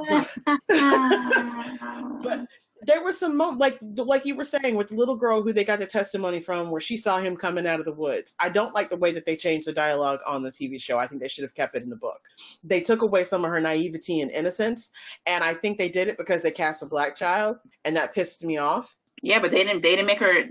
but 2.21 2.47
there 2.81 3.03
was 3.03 3.17
some 3.17 3.37
mo- 3.37 3.55
like 3.57 3.79
like 3.81 4.25
you 4.25 4.35
were 4.35 4.43
saying 4.43 4.75
with 4.75 4.89
the 4.89 4.95
little 4.95 5.15
girl 5.15 5.41
who 5.41 5.53
they 5.53 5.63
got 5.63 5.79
the 5.79 5.85
testimony 5.85 6.41
from 6.41 6.69
where 6.69 6.81
she 6.81 6.97
saw 6.97 7.19
him 7.19 7.37
coming 7.37 7.65
out 7.65 7.79
of 7.79 7.85
the 7.85 7.93
woods. 7.93 8.35
I 8.37 8.49
don't 8.49 8.75
like 8.75 8.89
the 8.89 8.97
way 8.97 9.13
that 9.13 9.25
they 9.25 9.37
changed 9.37 9.67
the 9.67 9.73
dialogue 9.73 10.19
on 10.27 10.43
the 10.43 10.51
TV 10.51 10.79
show. 10.81 10.97
I 10.97 11.07
think 11.07 11.21
they 11.21 11.27
should 11.27 11.43
have 11.43 11.55
kept 11.55 11.75
it 11.75 11.83
in 11.83 11.89
the 11.89 11.95
book. 11.95 12.21
They 12.63 12.81
took 12.81 13.01
away 13.01 13.23
some 13.23 13.45
of 13.45 13.51
her 13.51 13.61
naivety 13.61 14.21
and 14.21 14.31
innocence, 14.31 14.91
and 15.25 15.43
I 15.43 15.53
think 15.53 15.77
they 15.77 15.89
did 15.89 16.09
it 16.09 16.17
because 16.17 16.41
they 16.43 16.51
cast 16.51 16.83
a 16.83 16.87
black 16.87 17.15
child, 17.15 17.57
and 17.85 17.95
that 17.95 18.13
pissed 18.13 18.43
me 18.43 18.57
off. 18.57 18.93
Yeah, 19.21 19.39
but 19.39 19.51
they 19.51 19.63
didn't 19.63 19.81
they 19.81 19.95
didn't 19.95 20.07
make 20.07 20.19
her 20.19 20.43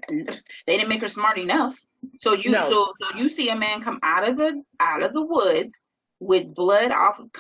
they 0.66 0.76
didn't 0.76 0.88
make 0.88 1.02
her 1.02 1.08
smart 1.08 1.38
enough. 1.38 1.78
So 2.20 2.34
you 2.34 2.50
no. 2.50 2.68
so 2.68 2.92
so 3.00 3.18
you 3.18 3.28
see 3.28 3.48
a 3.48 3.56
man 3.56 3.80
come 3.80 3.98
out 4.02 4.28
of 4.28 4.36
the 4.36 4.62
out 4.80 5.02
of 5.02 5.12
the 5.12 5.24
woods 5.24 5.80
with 6.20 6.54
blood 6.54 6.90
off 6.90 7.18
of 7.18 7.30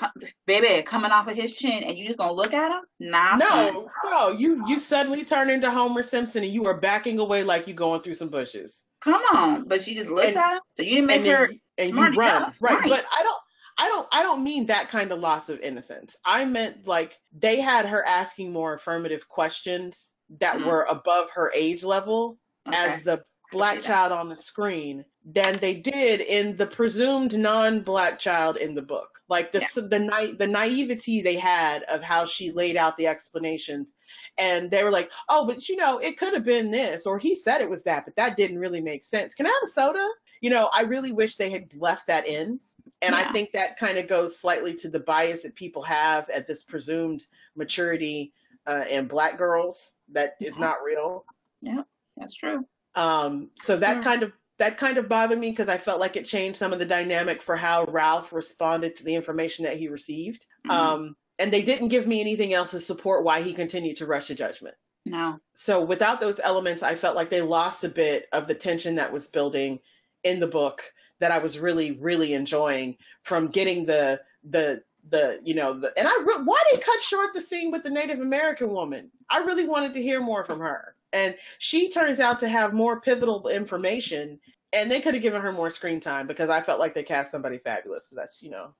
baby 0.46 0.82
coming 0.82 1.10
off 1.10 1.28
of 1.28 1.34
his 1.34 1.52
chin, 1.52 1.84
and 1.84 1.96
you 1.96 2.06
just 2.06 2.18
gonna 2.18 2.32
look 2.32 2.52
at 2.52 2.72
him? 2.72 2.82
Nah. 3.00 3.36
No, 3.36 3.88
no. 4.04 4.30
You 4.30 4.64
you 4.66 4.78
suddenly 4.78 5.24
turn 5.24 5.50
into 5.50 5.70
Homer 5.70 6.02
Simpson, 6.02 6.44
and 6.44 6.52
you 6.52 6.66
are 6.66 6.78
backing 6.78 7.18
away 7.18 7.44
like 7.44 7.66
you 7.66 7.74
going 7.74 8.02
through 8.02 8.14
some 8.14 8.28
bushes. 8.28 8.84
Come 9.02 9.22
on, 9.34 9.68
but 9.68 9.82
she 9.82 9.94
just 9.94 10.10
looks 10.10 10.28
and, 10.28 10.36
at 10.36 10.52
him. 10.54 10.60
So 10.76 10.82
you 10.82 10.96
didn't 10.96 11.06
make 11.06 11.26
her 11.26 11.48
then, 11.48 11.60
and 11.78 11.90
you 11.90 11.96
run 11.96 12.14
right. 12.16 12.52
right. 12.60 12.88
But 12.88 13.04
I 13.12 13.22
don't. 13.22 13.38
I 13.76 13.88
don't 13.88 14.08
I 14.12 14.22
don't 14.22 14.44
mean 14.44 14.66
that 14.66 14.88
kind 14.88 15.10
of 15.10 15.18
loss 15.18 15.48
of 15.48 15.58
innocence. 15.58 16.16
I 16.24 16.44
meant 16.44 16.86
like 16.86 17.18
they 17.36 17.60
had 17.60 17.86
her 17.86 18.04
asking 18.04 18.52
more 18.52 18.74
affirmative 18.74 19.28
questions 19.28 20.12
that 20.38 20.58
mm-hmm. 20.58 20.68
were 20.68 20.82
above 20.82 21.30
her 21.30 21.50
age 21.52 21.82
level 21.82 22.38
okay. 22.68 22.76
as 22.78 23.02
the 23.02 23.24
black 23.54 23.82
child 23.82 24.12
on 24.12 24.28
the 24.28 24.36
screen 24.36 25.04
than 25.24 25.58
they 25.58 25.74
did 25.74 26.20
in 26.20 26.56
the 26.56 26.66
presumed 26.66 27.36
non-black 27.36 28.18
child 28.18 28.56
in 28.56 28.74
the 28.74 28.82
book. 28.82 29.20
Like 29.28 29.52
the 29.52 29.60
yeah. 29.60 29.82
the 29.88 29.98
na- 29.98 30.36
the 30.38 30.46
naivety 30.46 31.22
they 31.22 31.36
had 31.36 31.82
of 31.84 32.02
how 32.02 32.26
she 32.26 32.52
laid 32.52 32.76
out 32.76 32.96
the 32.96 33.06
explanations, 33.06 33.88
and 34.36 34.70
they 34.70 34.84
were 34.84 34.90
like, 34.90 35.10
"Oh, 35.28 35.46
but 35.46 35.68
you 35.68 35.76
know, 35.76 35.98
it 35.98 36.18
could 36.18 36.34
have 36.34 36.44
been 36.44 36.70
this, 36.70 37.06
or 37.06 37.18
he 37.18 37.34
said 37.36 37.60
it 37.60 37.70
was 37.70 37.84
that, 37.84 38.04
but 38.04 38.16
that 38.16 38.36
didn't 38.36 38.58
really 38.58 38.82
make 38.82 39.04
sense. 39.04 39.34
Can 39.34 39.46
I 39.46 39.50
have 39.50 39.68
a 39.68 39.72
soda?" 39.72 40.06
You 40.40 40.50
know, 40.50 40.68
I 40.70 40.82
really 40.82 41.12
wish 41.12 41.36
they 41.36 41.50
had 41.50 41.74
left 41.74 42.08
that 42.08 42.26
in. 42.26 42.60
And 43.00 43.14
yeah. 43.14 43.28
I 43.28 43.32
think 43.32 43.52
that 43.52 43.78
kind 43.78 43.98
of 43.98 44.08
goes 44.08 44.38
slightly 44.38 44.74
to 44.76 44.90
the 44.90 45.00
bias 45.00 45.42
that 45.42 45.54
people 45.54 45.82
have 45.82 46.28
at 46.28 46.46
this 46.46 46.64
presumed 46.64 47.22
maturity 47.56 48.32
uh, 48.66 48.84
in 48.90 49.06
black 49.06 49.38
girls 49.38 49.94
that 50.12 50.36
is 50.40 50.58
not 50.58 50.82
real. 50.84 51.24
Yeah, 51.60 51.82
that's 52.16 52.34
true. 52.34 52.66
Um, 52.94 53.50
so 53.56 53.76
that 53.76 54.02
kind 54.04 54.22
of 54.22 54.32
that 54.58 54.78
kind 54.78 54.98
of 54.98 55.08
bothered 55.08 55.38
me 55.38 55.50
because 55.50 55.68
I 55.68 55.78
felt 55.78 56.00
like 56.00 56.16
it 56.16 56.24
changed 56.24 56.58
some 56.58 56.72
of 56.72 56.78
the 56.78 56.86
dynamic 56.86 57.42
for 57.42 57.56
how 57.56 57.84
Ralph 57.86 58.32
responded 58.32 58.96
to 58.96 59.04
the 59.04 59.16
information 59.16 59.64
that 59.64 59.76
he 59.76 59.88
received. 59.88 60.46
Mhm. 60.66 60.70
Um, 60.70 61.16
and 61.38 61.52
they 61.52 61.62
didn't 61.62 61.88
give 61.88 62.06
me 62.06 62.20
anything 62.20 62.52
else 62.54 62.70
to 62.70 62.80
support 62.80 63.24
why 63.24 63.42
he 63.42 63.52
continued 63.52 63.96
to 63.96 64.06
rush 64.06 64.28
to 64.28 64.34
judgment. 64.36 64.76
No. 65.04 65.40
So 65.54 65.84
without 65.84 66.20
those 66.20 66.40
elements, 66.42 66.82
I 66.82 66.94
felt 66.94 67.16
like 67.16 67.28
they 67.28 67.42
lost 67.42 67.84
a 67.84 67.88
bit 67.88 68.28
of 68.32 68.46
the 68.46 68.54
tension 68.54 68.94
that 68.96 69.12
was 69.12 69.26
building 69.26 69.80
in 70.22 70.40
the 70.40 70.46
book 70.46 70.82
that 71.18 71.32
I 71.32 71.38
was 71.38 71.58
really, 71.58 71.92
really 71.92 72.32
enjoying 72.34 72.96
from 73.22 73.48
getting 73.48 73.86
the 73.86 74.20
the 74.44 74.82
the 75.08 75.40
you 75.44 75.54
know 75.54 75.74
the 75.78 75.92
and 75.98 76.08
I 76.08 76.22
re- 76.24 76.44
why 76.44 76.62
they 76.72 76.78
cut 76.78 77.00
short 77.00 77.34
the 77.34 77.40
scene 77.40 77.70
with 77.70 77.82
the 77.82 77.90
Native 77.90 78.20
American 78.20 78.70
woman. 78.70 79.10
I 79.28 79.40
really 79.40 79.66
wanted 79.66 79.94
to 79.94 80.02
hear 80.02 80.20
more 80.20 80.44
from 80.44 80.60
her, 80.60 80.94
and 81.14 81.36
she 81.58 81.88
turns 81.88 82.20
out 82.20 82.40
to 82.40 82.48
have 82.48 82.74
more 82.74 83.00
pivotal 83.00 83.48
information. 83.48 84.40
And 84.72 84.90
they 84.90 85.00
could 85.00 85.14
have 85.14 85.22
given 85.22 85.40
her 85.40 85.52
more 85.52 85.70
screen 85.70 86.00
time 86.00 86.26
because 86.26 86.50
I 86.50 86.60
felt 86.60 86.80
like 86.80 86.94
they 86.94 87.04
cast 87.04 87.30
somebody 87.30 87.58
fabulous. 87.58 88.08
That's 88.10 88.42
you 88.42 88.50
know, 88.50 88.74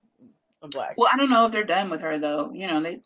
I'm 0.61 0.71
black. 0.71 0.97
Well, 0.99 1.09
I 1.13 1.17
don't 1.17 1.31
know 1.31 1.47
if 1.47 1.53
they're 1.53 1.63
done 1.63 1.89
with 1.89 2.01
her 2.01 2.19
though. 2.19 2.51
You 2.53 2.67
know, 2.67 2.83
they. 2.83 3.01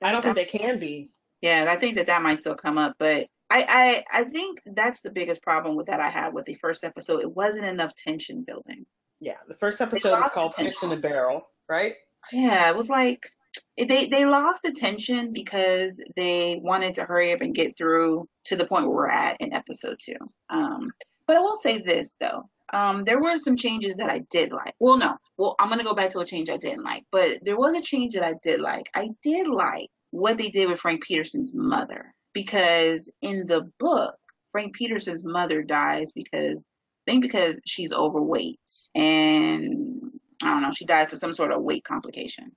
I 0.00 0.12
don't 0.12 0.22
think 0.22 0.36
they 0.36 0.46
can 0.46 0.78
be. 0.78 1.10
Yeah, 1.42 1.66
I 1.68 1.76
think 1.76 1.96
that 1.96 2.06
that 2.06 2.22
might 2.22 2.38
still 2.38 2.54
come 2.54 2.78
up, 2.78 2.96
but 2.98 3.26
I, 3.50 4.04
I 4.12 4.20
I 4.20 4.24
think 4.24 4.60
that's 4.64 5.02
the 5.02 5.10
biggest 5.10 5.42
problem 5.42 5.76
with 5.76 5.86
that 5.88 6.00
I 6.00 6.08
had 6.08 6.32
with 6.32 6.46
the 6.46 6.54
first 6.54 6.84
episode. 6.84 7.20
It 7.20 7.30
wasn't 7.30 7.66
enough 7.66 7.94
tension 7.94 8.44
building. 8.44 8.86
Yeah, 9.20 9.36
the 9.46 9.54
first 9.54 9.80
episode 9.82 10.24
is 10.24 10.30
called 10.30 10.54
Fish 10.54 10.82
in 10.82 10.90
a 10.90 10.96
Barrel, 10.96 11.48
right? 11.68 11.94
Yeah, 12.32 12.70
it 12.70 12.76
was 12.76 12.88
like 12.88 13.30
they 13.76 14.06
they 14.06 14.24
lost 14.24 14.64
attention 14.64 15.32
because 15.32 16.00
they 16.16 16.60
wanted 16.62 16.94
to 16.94 17.04
hurry 17.04 17.32
up 17.32 17.40
and 17.40 17.54
get 17.54 17.76
through 17.76 18.28
to 18.44 18.56
the 18.56 18.66
point 18.66 18.86
where 18.86 18.96
we're 18.96 19.08
at 19.08 19.40
in 19.40 19.52
episode 19.52 19.98
two. 19.98 20.16
Um, 20.50 20.90
but 21.26 21.36
I 21.36 21.40
will 21.40 21.56
say 21.56 21.78
this 21.78 22.16
though. 22.20 22.48
Um, 22.74 23.02
there 23.02 23.20
were 23.20 23.36
some 23.36 23.56
changes 23.56 23.96
that 23.96 24.10
I 24.10 24.20
did 24.30 24.50
like. 24.50 24.74
Well, 24.80 24.96
no. 24.96 25.16
Well, 25.36 25.54
I'm 25.58 25.68
gonna 25.68 25.84
go 25.84 25.94
back 25.94 26.10
to 26.10 26.20
a 26.20 26.26
change 26.26 26.50
I 26.50 26.56
didn't 26.56 26.84
like, 26.84 27.04
but 27.10 27.38
there 27.42 27.56
was 27.56 27.74
a 27.74 27.82
change 27.82 28.14
that 28.14 28.24
I 28.24 28.34
did 28.42 28.60
like. 28.60 28.88
I 28.94 29.10
did 29.22 29.48
like 29.48 29.90
what 30.10 30.36
they 30.36 30.48
did 30.48 30.68
with 30.68 30.80
Frank 30.80 31.02
Peterson's 31.02 31.54
mother 31.54 32.14
because 32.32 33.10
in 33.20 33.46
the 33.46 33.70
book, 33.78 34.14
Frank 34.52 34.74
Peterson's 34.74 35.24
mother 35.24 35.62
dies 35.62 36.12
because 36.12 36.66
I 37.06 37.10
think 37.10 37.22
because 37.22 37.60
she's 37.66 37.92
overweight 37.92 38.60
and 38.94 40.12
I 40.42 40.48
don't 40.48 40.62
know, 40.62 40.72
she 40.72 40.84
dies 40.84 41.12
of 41.12 41.18
some 41.18 41.32
sort 41.32 41.52
of 41.52 41.62
weight 41.62 41.84
complication. 41.84 42.52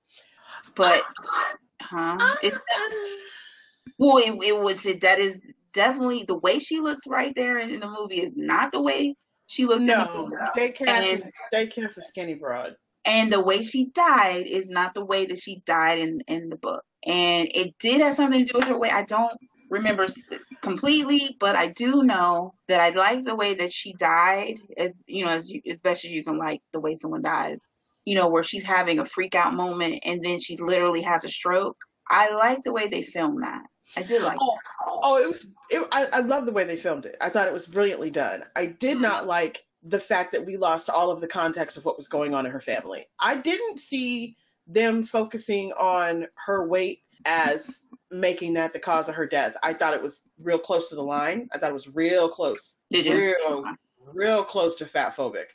But 0.75 1.03
huh? 1.81 2.17
It's 2.41 2.57
well, 3.99 4.17
it, 4.17 4.31
it 4.43 4.59
was 4.61 4.85
it, 4.85 5.01
that 5.01 5.19
is 5.19 5.39
definitely 5.73 6.23
the 6.27 6.37
way 6.37 6.59
she 6.59 6.79
looks 6.79 7.07
right 7.07 7.33
there 7.35 7.57
in, 7.59 7.69
in 7.69 7.79
the 7.79 7.89
movie 7.89 8.21
is 8.21 8.35
not 8.35 8.71
the 8.71 8.81
way 8.81 9.15
she 9.47 9.65
the 9.65 9.79
No, 9.79 10.31
they 10.55 10.71
cast 10.71 11.07
And- 11.23 11.31
they 11.51 11.67
cast 11.67 11.97
a 11.97 12.01
skinny 12.01 12.33
broad. 12.33 12.75
and 13.05 13.31
the 13.31 13.43
way 13.43 13.61
she 13.61 13.89
died 13.91 14.47
is 14.47 14.67
not 14.67 14.93
the 14.93 15.05
way 15.05 15.27
that 15.27 15.39
she 15.39 15.61
died 15.65 15.99
in 15.99 16.21
in 16.27 16.49
the 16.49 16.55
book 16.55 16.83
and 17.05 17.47
it 17.53 17.75
did 17.79 18.01
have 18.01 18.15
something 18.15 18.45
to 18.45 18.51
do 18.53 18.57
with 18.57 18.67
her 18.67 18.79
weight 18.79 18.91
i 18.93 19.03
don't 19.03 19.37
remember 19.69 20.07
completely 20.61 21.35
but 21.39 21.55
i 21.55 21.67
do 21.67 22.03
know 22.03 22.53
that 22.67 22.79
i 22.79 22.89
like 22.89 23.23
the 23.23 23.35
way 23.35 23.53
that 23.55 23.71
she 23.71 23.93
died 23.93 24.55
as 24.77 24.97
you 25.05 25.25
know 25.25 25.31
as, 25.31 25.49
you, 25.49 25.61
as 25.69 25.77
best 25.83 26.05
as 26.05 26.11
you 26.11 26.23
can 26.23 26.37
like 26.37 26.61
the 26.73 26.79
way 26.79 26.93
someone 26.95 27.21
dies 27.21 27.69
you 28.05 28.15
know 28.15 28.29
where 28.29 28.43
she's 28.43 28.63
having 28.63 28.99
a 28.99 29.05
freak 29.05 29.35
out 29.35 29.53
moment 29.53 30.01
and 30.05 30.23
then 30.23 30.39
she 30.39 30.57
literally 30.57 31.01
has 31.01 31.23
a 31.25 31.29
stroke 31.29 31.77
i 32.09 32.33
like 32.33 32.63
the 32.63 32.71
way 32.73 32.87
they 32.87 33.01
filmed 33.01 33.43
that 33.43 33.63
i 33.97 34.03
did 34.03 34.21
like 34.21 34.37
Oh, 34.39 34.57
oh, 34.87 35.17
it 35.23 35.27
was. 35.27 35.47
It, 35.69 35.87
I 35.91 36.05
I 36.13 36.19
love 36.19 36.45
the 36.45 36.51
way 36.51 36.63
they 36.63 36.77
filmed 36.77 37.05
it. 37.05 37.17
I 37.19 37.29
thought 37.29 37.47
it 37.47 37.53
was 37.53 37.67
brilliantly 37.67 38.11
done. 38.11 38.43
I 38.55 38.67
did 38.67 38.97
Mhm. 38.97 39.01
not 39.01 39.25
like 39.27 39.65
the 39.83 39.99
fact 39.99 40.31
that 40.33 40.45
we 40.45 40.57
lost 40.57 40.89
all 40.89 41.09
of 41.11 41.21
the 41.21 41.27
context 41.27 41.77
of 41.77 41.85
what 41.85 41.97
was 41.97 42.07
going 42.07 42.33
on 42.33 42.45
in 42.45 42.51
her 42.51 42.61
family. 42.61 43.07
I 43.19 43.37
didn't 43.37 43.79
see 43.79 44.35
them 44.67 45.03
focusing 45.03 45.71
on 45.73 46.27
her 46.45 46.67
weight 46.67 47.03
as 47.25 47.81
making 48.11 48.53
that 48.53 48.73
the 48.73 48.79
cause 48.79 49.09
of 49.09 49.15
her 49.15 49.27
death. 49.27 49.55
I 49.63 49.73
thought 49.73 49.93
it 49.93 50.01
was 50.01 50.21
real 50.39 50.59
close 50.59 50.89
to 50.89 50.95
the 50.95 51.03
line. 51.03 51.49
I 51.51 51.57
thought 51.57 51.71
it 51.71 51.73
was 51.75 51.87
real 51.87 52.29
close, 52.29 52.77
did 52.91 53.05
you 53.05 53.15
real, 53.15 53.63
real 54.13 54.43
close 54.43 54.75
to 54.77 54.85
fat 54.85 55.15
phobic. 55.15 55.47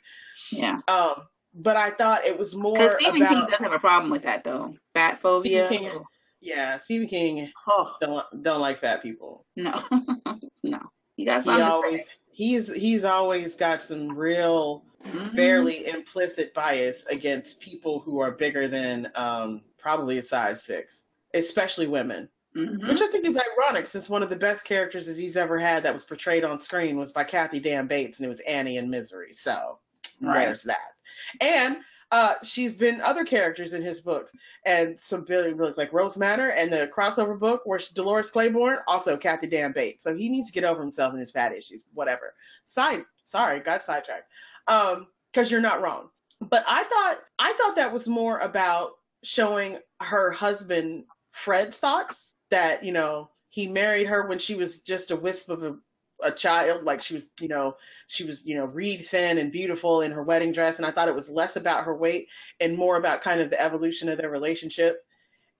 yeah 0.51 0.79
Um, 0.87 1.27
but 1.53 1.75
I 1.75 1.89
thought 1.91 2.25
it 2.25 2.37
was 2.39 2.55
more 2.55 2.77
because 2.77 2.93
stephen 2.93 3.13
king 3.15 3.23
about 3.23 3.49
does 3.49 3.59
have 3.59 3.73
a 3.73 3.79
problem 3.79 4.11
with 4.11 4.23
that 4.23 4.43
though 4.43 4.75
fat 4.93 5.19
phobia 5.19 5.65
Stephen 5.65 5.85
King. 5.91 6.03
yeah. 6.41 6.77
Stephen 6.77 7.07
King 7.07 7.51
oh 7.67 7.95
don't 8.01 8.43
don't 8.43 8.61
like 8.61 8.77
fat 8.79 9.01
people. 9.03 9.45
no 9.55 9.73
no 10.63 10.79
you 11.17 11.25
got 11.25 11.41
he 11.41 11.45
something 11.45 11.55
say 11.55 11.61
always 11.61 12.01
he's 12.31 12.73
he's 12.73 13.03
always 13.05 13.55
got 13.55 13.81
some 13.81 14.09
real 14.09 14.83
Mhm. 15.03 15.35
fairly 15.35 15.87
implicit 15.87 16.53
bias 16.53 17.07
against 17.07 17.59
people 17.59 17.99
who 18.01 18.19
are 18.19 18.29
bigger 18.29 18.67
than 18.67 19.11
um 19.15 19.63
probably 19.79 20.19
a 20.19 20.21
size 20.21 20.61
six 20.63 21.03
especially 21.33 21.87
women 21.87 22.29
Mhm. 22.55 22.87
which 22.87 23.01
i 23.01 23.07
think 23.07 23.25
is 23.25 23.35
ironic 23.35 23.87
since 23.87 24.07
one 24.07 24.21
of 24.21 24.29
the 24.29 24.35
best 24.35 24.63
characters 24.63 25.07
that 25.07 25.17
he's 25.17 25.37
ever 25.37 25.57
had 25.57 25.83
that 25.83 25.95
was 25.95 26.05
portrayed 26.05 26.43
on 26.43 26.61
screen 26.61 26.97
was 26.99 27.13
by 27.13 27.23
kathy 27.23 27.59
dan 27.59 27.87
bates 27.87 28.19
and 28.19 28.27
it 28.27 28.29
was 28.29 28.41
annie 28.41 28.77
in 28.77 28.91
misery 28.91 29.33
so 29.33 29.79
Right. 30.21 30.45
there's 30.45 30.63
that 30.63 30.77
and 31.39 31.77
uh, 32.11 32.35
she's 32.43 32.73
been 32.73 32.99
other 32.99 33.23
characters 33.23 33.71
in 33.73 33.81
his 33.81 34.01
book, 34.01 34.29
and 34.65 34.99
some 34.99 35.25
really, 35.29 35.53
really 35.53 35.73
like 35.77 35.93
Rose 35.93 36.17
Manor 36.17 36.49
and 36.49 36.71
the 36.71 36.91
crossover 36.93 37.39
book 37.39 37.61
where 37.63 37.79
she's 37.79 37.91
Dolores 37.91 38.29
Claiborne, 38.29 38.79
also 38.85 39.15
Kathy 39.15 39.47
Dan 39.47 39.71
Bates. 39.71 40.03
So 40.03 40.13
he 40.13 40.27
needs 40.27 40.49
to 40.49 40.53
get 40.53 40.65
over 40.65 40.81
himself 40.81 41.13
and 41.13 41.21
his 41.21 41.31
fat 41.31 41.55
issues, 41.55 41.85
whatever. 41.93 42.33
Side, 42.65 43.05
sorry, 43.23 43.59
got 43.59 43.83
sidetracked. 43.83 44.27
Um, 44.67 45.07
because 45.31 45.49
you're 45.49 45.61
not 45.61 45.81
wrong. 45.81 46.09
But 46.41 46.65
I 46.67 46.83
thought 46.83 47.19
I 47.39 47.53
thought 47.53 47.75
that 47.77 47.93
was 47.93 48.07
more 48.07 48.37
about 48.37 48.91
showing 49.23 49.77
her 50.01 50.31
husband 50.31 51.05
Fred's 51.29 51.77
thoughts 51.77 52.35
that 52.49 52.83
you 52.83 52.91
know 52.91 53.29
he 53.49 53.67
married 53.67 54.07
her 54.07 54.27
when 54.27 54.39
she 54.39 54.55
was 54.55 54.81
just 54.81 55.11
a 55.11 55.15
wisp 55.15 55.49
of 55.49 55.63
a, 55.63 55.77
a 56.23 56.31
child, 56.31 56.83
like 56.83 57.01
she 57.01 57.15
was 57.15 57.29
you 57.39 57.47
know 57.47 57.75
she 58.07 58.23
was 58.23 58.45
you 58.45 58.55
know 58.55 58.65
reed 58.65 59.05
thin 59.05 59.37
and 59.37 59.51
beautiful 59.51 60.01
in 60.01 60.11
her 60.11 60.23
wedding 60.23 60.51
dress, 60.51 60.77
and 60.77 60.85
I 60.85 60.91
thought 60.91 61.07
it 61.07 61.15
was 61.15 61.29
less 61.29 61.55
about 61.55 61.85
her 61.85 61.95
weight 61.95 62.27
and 62.59 62.77
more 62.77 62.97
about 62.97 63.21
kind 63.21 63.41
of 63.41 63.49
the 63.49 63.61
evolution 63.61 64.09
of 64.09 64.17
their 64.17 64.29
relationship, 64.29 65.03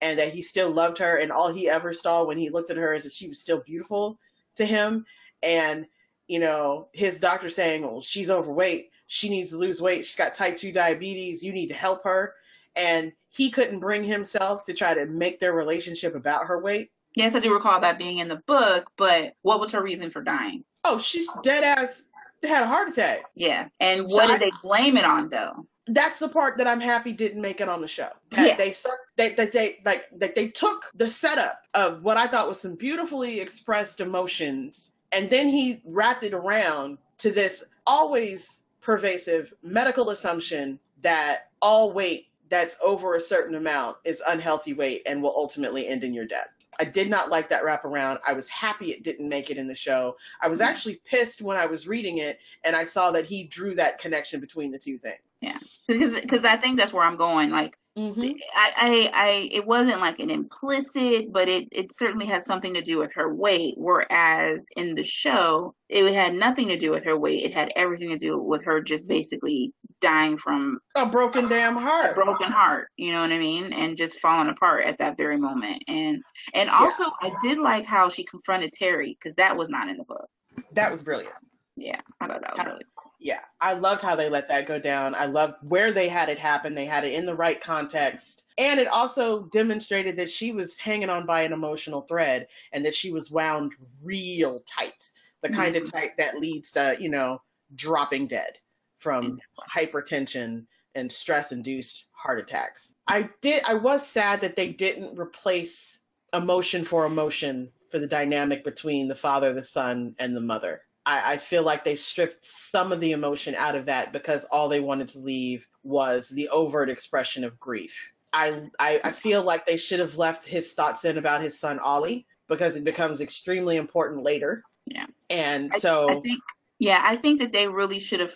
and 0.01 0.19
that 0.19 0.33
he 0.33 0.41
still 0.41 0.69
loved 0.69 0.99
her, 0.99 1.17
and 1.17 1.31
all 1.31 1.51
he 1.51 1.69
ever 1.69 1.93
saw 1.93 2.23
when 2.23 2.37
he 2.37 2.49
looked 2.49 2.71
at 2.71 2.77
her 2.77 2.93
is 2.93 3.03
that 3.03 3.13
she 3.13 3.27
was 3.27 3.39
still 3.39 3.59
beautiful 3.59 4.19
to 4.57 4.65
him, 4.65 5.05
and 5.43 5.85
you 6.27 6.39
know 6.39 6.87
his 6.93 7.19
doctor 7.19 7.49
saying, 7.49 7.83
well 7.83 8.01
she's 8.01 8.29
overweight, 8.29 8.89
she 9.07 9.29
needs 9.29 9.51
to 9.51 9.57
lose 9.57 9.81
weight, 9.81 10.05
she's 10.05 10.15
got 10.15 10.33
type 10.33 10.57
two 10.57 10.71
diabetes, 10.71 11.43
you 11.43 11.53
need 11.53 11.67
to 11.67 11.73
help 11.73 12.03
her, 12.03 12.33
and 12.75 13.13
he 13.29 13.49
couldn't 13.51 13.79
bring 13.79 14.03
himself 14.03 14.65
to 14.65 14.73
try 14.73 14.93
to 14.93 15.05
make 15.05 15.39
their 15.39 15.53
relationship 15.53 16.15
about 16.15 16.45
her 16.47 16.61
weight. 16.61 16.91
Yes, 17.15 17.35
I 17.35 17.39
do 17.39 17.53
recall 17.53 17.79
that 17.81 17.97
being 17.99 18.19
in 18.19 18.27
the 18.27 18.37
book, 18.45 18.91
but 18.97 19.33
what 19.41 19.59
was 19.59 19.73
her 19.73 19.81
reason 19.83 20.09
for 20.09 20.21
dying? 20.21 20.63
Oh, 20.83 20.99
she's 20.99 21.27
dead 21.43 21.63
ass 21.63 22.03
had 22.43 22.63
a 22.63 22.67
heart 22.67 22.89
attack. 22.89 23.23
Yeah. 23.35 23.67
And 23.79 24.09
So 24.09 24.15
what 24.17 24.29
I- 24.29 24.37
did 24.39 24.51
they 24.51 24.57
blame 24.63 24.97
it 24.97 25.05
on 25.05 25.29
though? 25.29 25.67
that's 25.87 26.19
the 26.19 26.29
part 26.29 26.59
that 26.59 26.67
I'm 26.67 26.79
happy 26.79 27.11
didn't 27.11 27.41
make 27.41 27.59
it 27.59 27.67
on 27.67 27.81
the 27.81 27.87
show. 27.87 28.07
Yeah. 28.31 28.55
They 28.55 28.73
they 29.17 29.29
they, 29.35 29.45
they 29.47 29.77
like 29.83 30.05
they, 30.11 30.29
they 30.29 30.47
took 30.47 30.85
the 30.95 31.07
setup 31.07 31.59
of 31.73 32.01
what 32.03 32.17
I 32.17 32.27
thought 32.27 32.47
was 32.47 32.61
some 32.61 32.75
beautifully 32.75 33.39
expressed 33.41 33.99
emotions 33.99 34.91
and 35.11 35.29
then 35.29 35.49
he 35.49 35.81
wrapped 35.85 36.23
it 36.23 36.33
around 36.33 36.97
to 37.19 37.31
this 37.31 37.63
always 37.85 38.59
pervasive 38.79 39.53
medical 39.61 40.09
assumption 40.11 40.79
that 41.01 41.49
all 41.61 41.91
weight 41.93 42.27
that's 42.49 42.75
over 42.83 43.15
a 43.15 43.21
certain 43.21 43.55
amount 43.55 43.97
is 44.03 44.21
unhealthy 44.25 44.73
weight 44.73 45.01
and 45.05 45.21
will 45.21 45.33
ultimately 45.35 45.87
end 45.87 46.03
in 46.03 46.13
your 46.13 46.25
death. 46.25 46.49
I 46.81 46.83
did 46.83 47.11
not 47.11 47.29
like 47.29 47.49
that 47.49 47.61
wraparound. 47.61 48.19
I 48.25 48.33
was 48.33 48.49
happy 48.49 48.87
it 48.87 49.03
didn't 49.03 49.29
make 49.29 49.51
it 49.51 49.57
in 49.57 49.67
the 49.67 49.75
show. 49.75 50.17
I 50.41 50.47
was 50.47 50.59
Mhm. 50.59 50.65
actually 50.65 51.01
pissed 51.05 51.39
when 51.39 51.55
I 51.55 51.67
was 51.67 51.87
reading 51.87 52.17
it 52.17 52.39
and 52.63 52.75
I 52.75 52.85
saw 52.85 53.11
that 53.11 53.25
he 53.25 53.43
drew 53.43 53.75
that 53.75 53.99
connection 53.99 54.39
between 54.39 54.71
the 54.71 54.79
two 54.79 54.97
things. 54.97 55.21
Yeah, 55.41 55.59
because 55.87 56.19
because 56.19 56.43
I 56.43 56.57
think 56.57 56.79
that's 56.79 56.91
where 56.91 57.03
I'm 57.03 57.17
going. 57.17 57.51
Like 57.51 57.77
Mm-hmm. 57.97 58.21
I, 58.55 58.71
I 58.77 59.11
I 59.13 59.49
it 59.51 59.67
wasn't 59.67 59.99
like 59.99 60.19
an 60.19 60.29
implicit, 60.29 61.31
but 61.33 61.49
it 61.49 61.67
it 61.73 61.93
certainly 61.93 62.25
has 62.27 62.45
something 62.45 62.75
to 62.75 62.81
do 62.81 62.97
with 62.97 63.13
her 63.15 63.33
weight. 63.33 63.73
Whereas 63.77 64.67
in 64.77 64.95
the 64.95 65.03
show, 65.03 65.75
it 65.89 66.13
had 66.13 66.33
nothing 66.33 66.69
to 66.69 66.77
do 66.77 66.91
with 66.91 67.03
her 67.03 67.17
weight. 67.17 67.43
It 67.43 67.53
had 67.53 67.73
everything 67.75 68.09
to 68.09 68.17
do 68.17 68.37
with 68.37 68.63
her 68.63 68.81
just 68.81 69.07
basically 69.07 69.73
dying 69.99 70.37
from 70.37 70.79
A 70.95 71.05
broken 71.05 71.49
damn 71.49 71.75
a 71.75 71.81
heart. 71.81 72.15
broken 72.15 72.49
heart. 72.49 72.87
You 72.95 73.11
know 73.11 73.21
what 73.21 73.33
I 73.33 73.37
mean? 73.37 73.73
And 73.73 73.97
just 73.97 74.19
falling 74.19 74.47
apart 74.47 74.85
at 74.85 74.99
that 74.99 75.17
very 75.17 75.37
moment. 75.37 75.83
And 75.89 76.23
and 76.55 76.69
also 76.69 77.03
I 77.21 77.33
did 77.41 77.59
like 77.59 77.85
how 77.85 78.07
she 78.07 78.23
confronted 78.23 78.71
Terry 78.71 79.17
because 79.19 79.35
that 79.35 79.57
was 79.57 79.67
not 79.69 79.89
in 79.89 79.97
the 79.97 80.05
book. 80.05 80.29
That 80.71 80.93
was 80.93 81.03
brilliant. 81.03 81.35
Yeah, 81.75 81.99
I 82.19 82.27
thought 82.27 82.41
that 82.41 82.55
was 82.55 82.65
really 82.65 82.85
Yeah, 83.23 83.41
I 83.59 83.73
loved 83.73 84.01
how 84.01 84.15
they 84.15 84.29
let 84.29 84.49
that 84.49 84.65
go 84.65 84.79
down. 84.79 85.13
I 85.13 85.27
loved 85.27 85.53
where 85.61 85.91
they 85.91 86.07
had 86.07 86.29
it 86.29 86.39
happen. 86.39 86.73
They 86.73 86.87
had 86.87 87.03
it 87.03 87.13
in 87.13 87.27
the 87.27 87.35
right 87.35 87.61
context. 87.61 88.45
And 88.57 88.79
it 88.79 88.87
also 88.87 89.43
demonstrated 89.43 90.17
that 90.17 90.31
she 90.31 90.51
was 90.51 90.79
hanging 90.79 91.11
on 91.11 91.27
by 91.27 91.43
an 91.43 91.53
emotional 91.53 92.01
thread 92.01 92.47
and 92.71 92.83
that 92.85 92.95
she 92.95 93.11
was 93.11 93.29
wound 93.29 93.73
real 94.01 94.63
tight. 94.65 95.11
The 95.43 95.49
mm-hmm. 95.49 95.57
kind 95.57 95.75
of 95.75 95.91
tight 95.91 96.17
that 96.17 96.39
leads 96.39 96.71
to, 96.71 96.97
you 96.99 97.09
know, 97.09 97.43
dropping 97.75 98.25
dead 98.25 98.57
from 98.97 99.37
hypertension 99.69 100.65
and 100.95 101.11
stress 101.11 101.51
induced 101.51 102.07
heart 102.13 102.39
attacks. 102.39 102.91
I 103.07 103.29
did 103.41 103.63
I 103.65 103.75
was 103.75 104.05
sad 104.05 104.41
that 104.41 104.55
they 104.55 104.69
didn't 104.69 105.19
replace 105.19 105.99
emotion 106.33 106.85
for 106.85 107.05
emotion 107.05 107.71
for 107.91 107.99
the 107.99 108.07
dynamic 108.07 108.63
between 108.63 109.07
the 109.07 109.15
father, 109.15 109.53
the 109.53 109.63
son, 109.63 110.15
and 110.17 110.35
the 110.35 110.41
mother. 110.41 110.81
I, 111.05 111.33
I, 111.33 111.37
feel 111.37 111.63
like 111.63 111.83
they 111.83 111.95
stripped 111.95 112.45
some 112.45 112.91
of 112.91 112.99
the 112.99 113.11
emotion 113.11 113.55
out 113.55 113.75
of 113.75 113.85
that 113.85 114.13
because 114.13 114.45
all 114.45 114.69
they 114.69 114.79
wanted 114.79 115.09
to 115.09 115.19
leave 115.19 115.67
was 115.83 116.29
the 116.29 116.49
overt 116.49 116.89
expression 116.89 117.43
of 117.43 117.59
grief. 117.59 118.13
I, 118.33 118.69
I, 118.79 119.01
I 119.03 119.11
feel 119.11 119.43
like 119.43 119.65
they 119.65 119.77
should 119.77 119.99
have 119.99 120.17
left 120.17 120.47
his 120.47 120.73
thoughts 120.73 121.03
in 121.03 121.17
about 121.17 121.41
his 121.41 121.59
son 121.59 121.79
Ollie 121.79 122.25
because 122.47 122.75
it 122.75 122.83
becomes 122.83 123.21
extremely 123.21 123.77
important 123.77 124.23
later. 124.23 124.63
Yeah. 124.85 125.07
And 125.29 125.73
so 125.73 126.09
I, 126.09 126.13
I 126.13 126.21
think 126.21 126.41
yeah, 126.81 126.99
I 126.99 127.15
think 127.15 127.41
that 127.41 127.53
they 127.53 127.67
really 127.67 127.99
should 127.99 128.21
have 128.21 128.33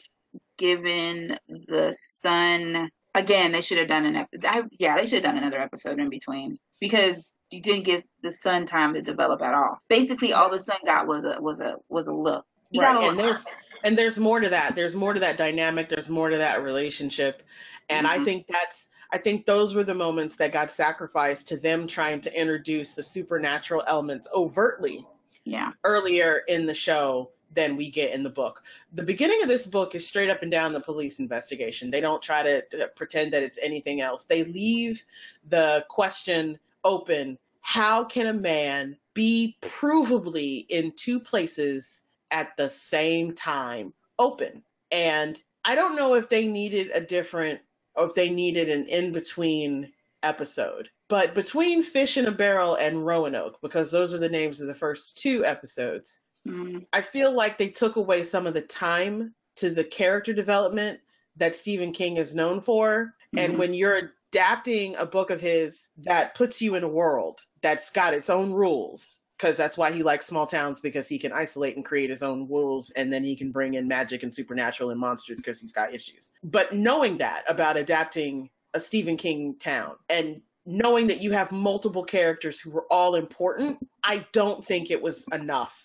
given 0.58 1.38
the 1.48 1.96
son 1.98 2.90
again. 3.16 3.52
They 3.52 3.62
should 3.62 3.80
have 3.80 3.88
done 3.88 4.06
an 4.06 4.16
episode. 4.16 4.70
Yeah, 4.78 4.98
they 4.98 5.08
should 5.08 5.24
have 5.24 5.34
done 5.34 5.38
another 5.38 5.60
episode 5.60 6.00
in 6.00 6.10
between 6.10 6.60
because 6.80 7.28
you 7.50 7.62
didn't 7.62 7.86
give 7.86 8.04
the 8.22 8.32
son 8.32 8.66
time 8.66 8.94
to 8.94 9.02
develop 9.02 9.42
at 9.42 9.56
all. 9.56 9.80
Basically, 9.90 10.34
all 10.34 10.52
the 10.52 10.60
son 10.60 10.78
got 10.86 11.08
was 11.08 11.26
a 11.26 11.42
was 11.42 11.60
a 11.60 11.78
was 11.90 12.08
a 12.08 12.14
look. 12.14 12.46
He 12.76 12.82
right. 12.82 13.10
and 13.10 13.20
there's 13.20 13.40
and 13.84 13.98
there's 13.98 14.20
more 14.20 14.40
to 14.40 14.50
that. 14.50 14.76
There's 14.76 14.96
more 14.96 15.14
to 15.14 15.20
that 15.22 15.38
dynamic. 15.38 15.90
There's 15.90 16.10
more 16.10 16.30
to 16.30 16.38
that 16.38 16.64
relationship, 16.64 17.44
and 17.90 18.06
mm-hmm. 18.06 18.22
I 18.22 18.24
think 18.26 18.48
that's. 18.48 18.88
I 19.12 19.20
think 19.20 19.46
those 19.46 19.76
were 19.76 19.84
the 19.84 19.94
moments 19.94 20.38
that 20.38 20.52
got 20.52 20.72
sacrificed 20.72 21.50
to 21.50 21.58
them 21.58 21.88
trying 21.88 22.22
to 22.22 22.40
introduce 22.40 22.96
the 22.96 23.04
supernatural 23.04 23.84
elements 23.88 24.28
overtly. 24.34 25.06
Yeah. 25.46 25.72
Earlier 25.84 26.42
in 26.48 26.66
the 26.66 26.74
show 26.74 27.30
than 27.54 27.78
we 27.78 27.90
get 27.92 28.14
in 28.14 28.24
the 28.24 28.30
book. 28.30 28.64
The 28.94 29.04
beginning 29.04 29.44
of 29.44 29.48
this 29.48 29.68
book 29.68 29.96
is 29.96 30.06
straight 30.08 30.30
up 30.30 30.42
and 30.42 30.52
down 30.52 30.74
the 30.74 30.82
police 30.82 31.20
investigation. 31.20 31.92
They 31.92 32.02
don't 32.02 32.22
try 32.22 32.44
to, 32.44 32.62
to 32.78 32.88
pretend 32.96 33.32
that 33.34 33.44
it's 33.44 33.60
anything 33.62 34.02
else. 34.02 34.26
They 34.26 34.44
leave 34.44 35.06
the 35.48 35.86
question 35.88 36.60
open. 36.84 37.38
How 37.62 38.04
can 38.04 38.26
a 38.26 38.34
man 38.34 38.98
be 39.14 39.56
provably 39.62 40.66
in 40.68 40.92
two 40.96 41.20
places 41.20 42.04
at 42.36 42.58
the 42.58 42.70
same 42.70 43.36
time 43.36 43.94
open? 44.20 44.64
And 44.92 45.40
I 45.66 45.76
don't 45.76 45.98
know 45.98 46.16
if 46.16 46.30
they 46.30 46.48
needed 46.48 46.92
a 46.94 47.02
different 47.02 47.62
or 47.96 48.08
if 48.08 48.16
they 48.16 48.30
needed 48.30 48.70
an 48.70 48.88
in 48.88 49.14
between 49.14 49.94
episode. 50.24 50.90
But 51.10 51.36
between 51.36 51.84
Fish 51.84 52.18
in 52.18 52.28
a 52.28 52.34
Barrel 52.34 52.76
and 52.76 53.06
Roanoke, 53.06 53.60
because 53.62 53.92
those 53.92 54.14
are 54.14 54.20
the 54.20 54.30
names 54.30 54.62
of 54.62 54.68
the 54.68 54.76
first 54.76 55.20
two 55.20 55.46
episodes, 55.46 56.22
Mm-hmm. 56.48 56.80
I 56.94 57.02
feel 57.02 57.34
like 57.34 57.58
they 57.58 57.70
took 57.70 57.96
away 57.96 58.24
some 58.24 58.48
of 58.48 58.54
the 58.54 58.62
time 58.62 59.34
to 59.58 59.70
the 59.70 59.84
character 59.84 60.34
development 60.34 61.00
that 61.38 61.56
Stephen 61.56 61.92
King 61.92 62.18
is 62.18 62.36
known 62.36 62.62
for. 62.62 63.14
Mm-hmm. 63.36 63.40
And 63.40 63.60
when 63.60 63.74
you're 63.74 64.12
adapting 64.32 64.96
a 64.96 65.08
book 65.08 65.32
of 65.32 65.42
his 65.42 65.90
that 66.04 66.36
puts 66.36 66.62
you 66.62 66.76
in 66.76 66.84
a 66.84 66.90
world 66.90 67.42
that's 67.62 67.92
got 67.92 68.14
its 68.14 68.30
own 68.30 68.54
rules, 68.54 69.20
because 69.38 69.58
that's 69.58 69.78
why 69.78 69.92
he 69.92 70.04
likes 70.04 70.26
small 70.26 70.48
towns 70.48 70.82
because 70.82 71.08
he 71.08 71.20
can 71.20 71.32
isolate 71.32 71.76
and 71.76 71.86
create 71.86 72.10
his 72.10 72.24
own 72.24 72.48
rules 72.48 72.92
and 72.92 73.12
then 73.12 73.24
he 73.24 73.36
can 73.36 73.52
bring 73.52 73.74
in 73.74 73.88
magic 73.88 74.24
and 74.24 74.34
supernatural 74.34 74.92
and 74.92 75.00
monsters 75.00 75.38
because 75.38 75.60
he's 75.60 75.74
got 75.74 75.94
issues. 75.94 76.32
But 76.44 76.74
knowing 76.74 77.18
that 77.18 77.44
about 77.48 77.78
adapting 77.78 78.50
a 78.74 78.80
Stephen 78.80 79.18
King 79.18 79.56
town 79.58 79.96
and 80.10 80.42
knowing 80.66 81.08
that 81.08 81.22
you 81.22 81.32
have 81.32 81.52
multiple 81.52 82.04
characters 82.04 82.60
who 82.60 82.72
were 82.72 82.86
all 82.90 83.16
important, 83.16 83.78
I 84.04 84.26
don't 84.32 84.64
think 84.64 84.90
it 84.90 85.02
was 85.02 85.26
enough 85.32 85.82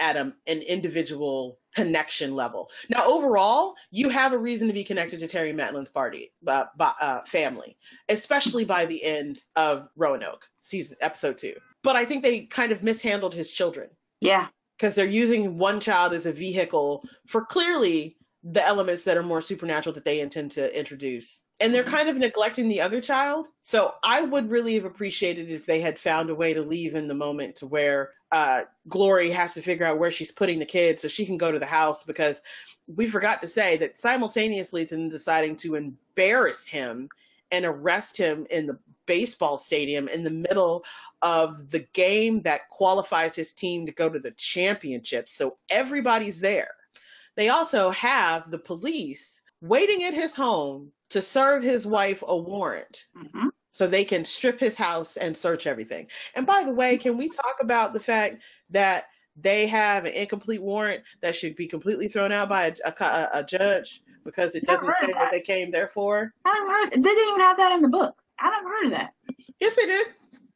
at 0.00 0.16
a, 0.16 0.34
an 0.46 0.58
individual 0.58 1.58
connection 1.74 2.34
level. 2.34 2.70
Now, 2.88 3.06
overall, 3.06 3.74
you 3.90 4.08
have 4.08 4.32
a 4.32 4.38
reason 4.38 4.68
to 4.68 4.74
be 4.74 4.84
connected 4.84 5.20
to 5.20 5.28
Terry 5.28 5.52
Maitland's 5.52 5.90
party, 5.90 6.32
uh, 6.46 6.64
uh, 6.78 7.20
family, 7.22 7.76
especially 8.08 8.64
by 8.64 8.86
the 8.86 9.02
end 9.02 9.42
of 9.56 9.88
Roanoke 9.96 10.48
season 10.60 10.96
episode 11.00 11.38
two. 11.38 11.54
But 11.84 11.94
I 11.94 12.04
think 12.04 12.24
they 12.24 12.40
kind 12.40 12.72
of 12.72 12.82
mishandled 12.82 13.34
his 13.34 13.52
children. 13.52 13.90
Yeah, 14.20 14.48
because 14.76 14.94
they're 14.94 15.06
using 15.06 15.58
one 15.58 15.80
child 15.80 16.12
as 16.14 16.26
a 16.26 16.32
vehicle 16.32 17.04
for 17.26 17.44
clearly 17.44 18.16
the 18.42 18.64
elements 18.64 19.04
that 19.04 19.16
are 19.16 19.22
more 19.22 19.40
supernatural 19.40 19.94
that 19.94 20.04
they 20.04 20.20
intend 20.20 20.50
to 20.52 20.78
introduce. 20.78 21.42
And 21.60 21.72
they're 21.72 21.82
kind 21.82 22.10
of 22.10 22.16
neglecting 22.16 22.68
the 22.68 22.82
other 22.82 23.00
child. 23.00 23.46
So 23.62 23.94
I 24.02 24.20
would 24.20 24.50
really 24.50 24.74
have 24.74 24.84
appreciated 24.84 25.50
if 25.50 25.64
they 25.64 25.80
had 25.80 25.98
found 25.98 26.28
a 26.28 26.34
way 26.34 26.52
to 26.52 26.60
leave 26.60 26.94
in 26.94 27.08
the 27.08 27.14
moment 27.14 27.56
to 27.56 27.66
where 27.66 28.10
uh, 28.30 28.64
Glory 28.86 29.30
has 29.30 29.54
to 29.54 29.62
figure 29.62 29.86
out 29.86 29.98
where 29.98 30.10
she's 30.10 30.32
putting 30.32 30.58
the 30.58 30.66
kids 30.66 31.00
so 31.00 31.08
she 31.08 31.24
can 31.24 31.38
go 31.38 31.50
to 31.50 31.58
the 31.58 31.64
house 31.64 32.04
because 32.04 32.42
we 32.86 33.06
forgot 33.06 33.40
to 33.40 33.48
say 33.48 33.78
that 33.78 33.98
simultaneously 33.98 34.84
them 34.84 35.08
deciding 35.08 35.56
to 35.56 35.76
embarrass 35.76 36.66
him 36.66 37.08
and 37.50 37.64
arrest 37.64 38.16
him 38.16 38.46
in 38.50 38.66
the 38.66 38.78
baseball 39.06 39.58
stadium 39.58 40.08
in 40.08 40.24
the 40.24 40.30
middle 40.30 40.84
of 41.22 41.70
the 41.70 41.86
game 41.92 42.40
that 42.40 42.68
qualifies 42.68 43.34
his 43.34 43.52
team 43.52 43.86
to 43.86 43.92
go 43.92 44.08
to 44.08 44.18
the 44.18 44.32
championship. 44.32 45.28
So 45.28 45.56
everybody's 45.70 46.40
there 46.40 46.70
they 47.36 47.48
also 47.48 47.90
have 47.90 48.50
the 48.50 48.58
police 48.58 49.42
waiting 49.60 50.04
at 50.04 50.14
his 50.14 50.34
home 50.34 50.92
to 51.10 51.22
serve 51.22 51.62
his 51.62 51.86
wife 51.86 52.22
a 52.26 52.36
warrant. 52.36 53.06
Mm-hmm. 53.16 53.48
So 53.70 53.86
they 53.86 54.04
can 54.04 54.24
strip 54.24 54.60
his 54.60 54.76
house 54.76 55.16
and 55.16 55.36
search 55.36 55.66
everything. 55.66 56.06
And 56.34 56.46
by 56.46 56.62
the 56.64 56.72
way, 56.72 56.96
can 56.96 57.16
we 57.16 57.28
talk 57.28 57.56
about 57.60 57.92
the 57.92 58.00
fact 58.00 58.42
that 58.70 59.06
they 59.36 59.66
have 59.66 60.04
an 60.04 60.12
incomplete 60.12 60.62
warrant 60.62 61.02
that 61.22 61.34
should 61.34 61.56
be 61.56 61.66
completely 61.66 62.06
thrown 62.06 62.30
out 62.30 62.48
by 62.48 62.66
a, 62.66 62.94
a, 63.00 63.30
a 63.40 63.44
judge 63.44 64.00
because 64.22 64.54
it 64.54 64.64
doesn't 64.64 64.94
say 64.96 65.08
what 65.08 65.32
they 65.32 65.40
came 65.40 65.72
there 65.72 65.90
for? 65.92 66.32
I 66.44 66.52
never 66.52 66.72
heard. 66.72 66.90
They 66.92 67.10
didn't 67.10 67.28
even 67.30 67.40
have 67.40 67.56
that 67.56 67.72
in 67.72 67.82
the 67.82 67.88
book. 67.88 68.16
I 68.38 68.50
never 68.50 68.68
heard 68.68 68.84
of 68.86 68.90
that. 68.92 69.10
Yes, 69.60 69.76
they 69.76 69.86
did. 69.86 70.06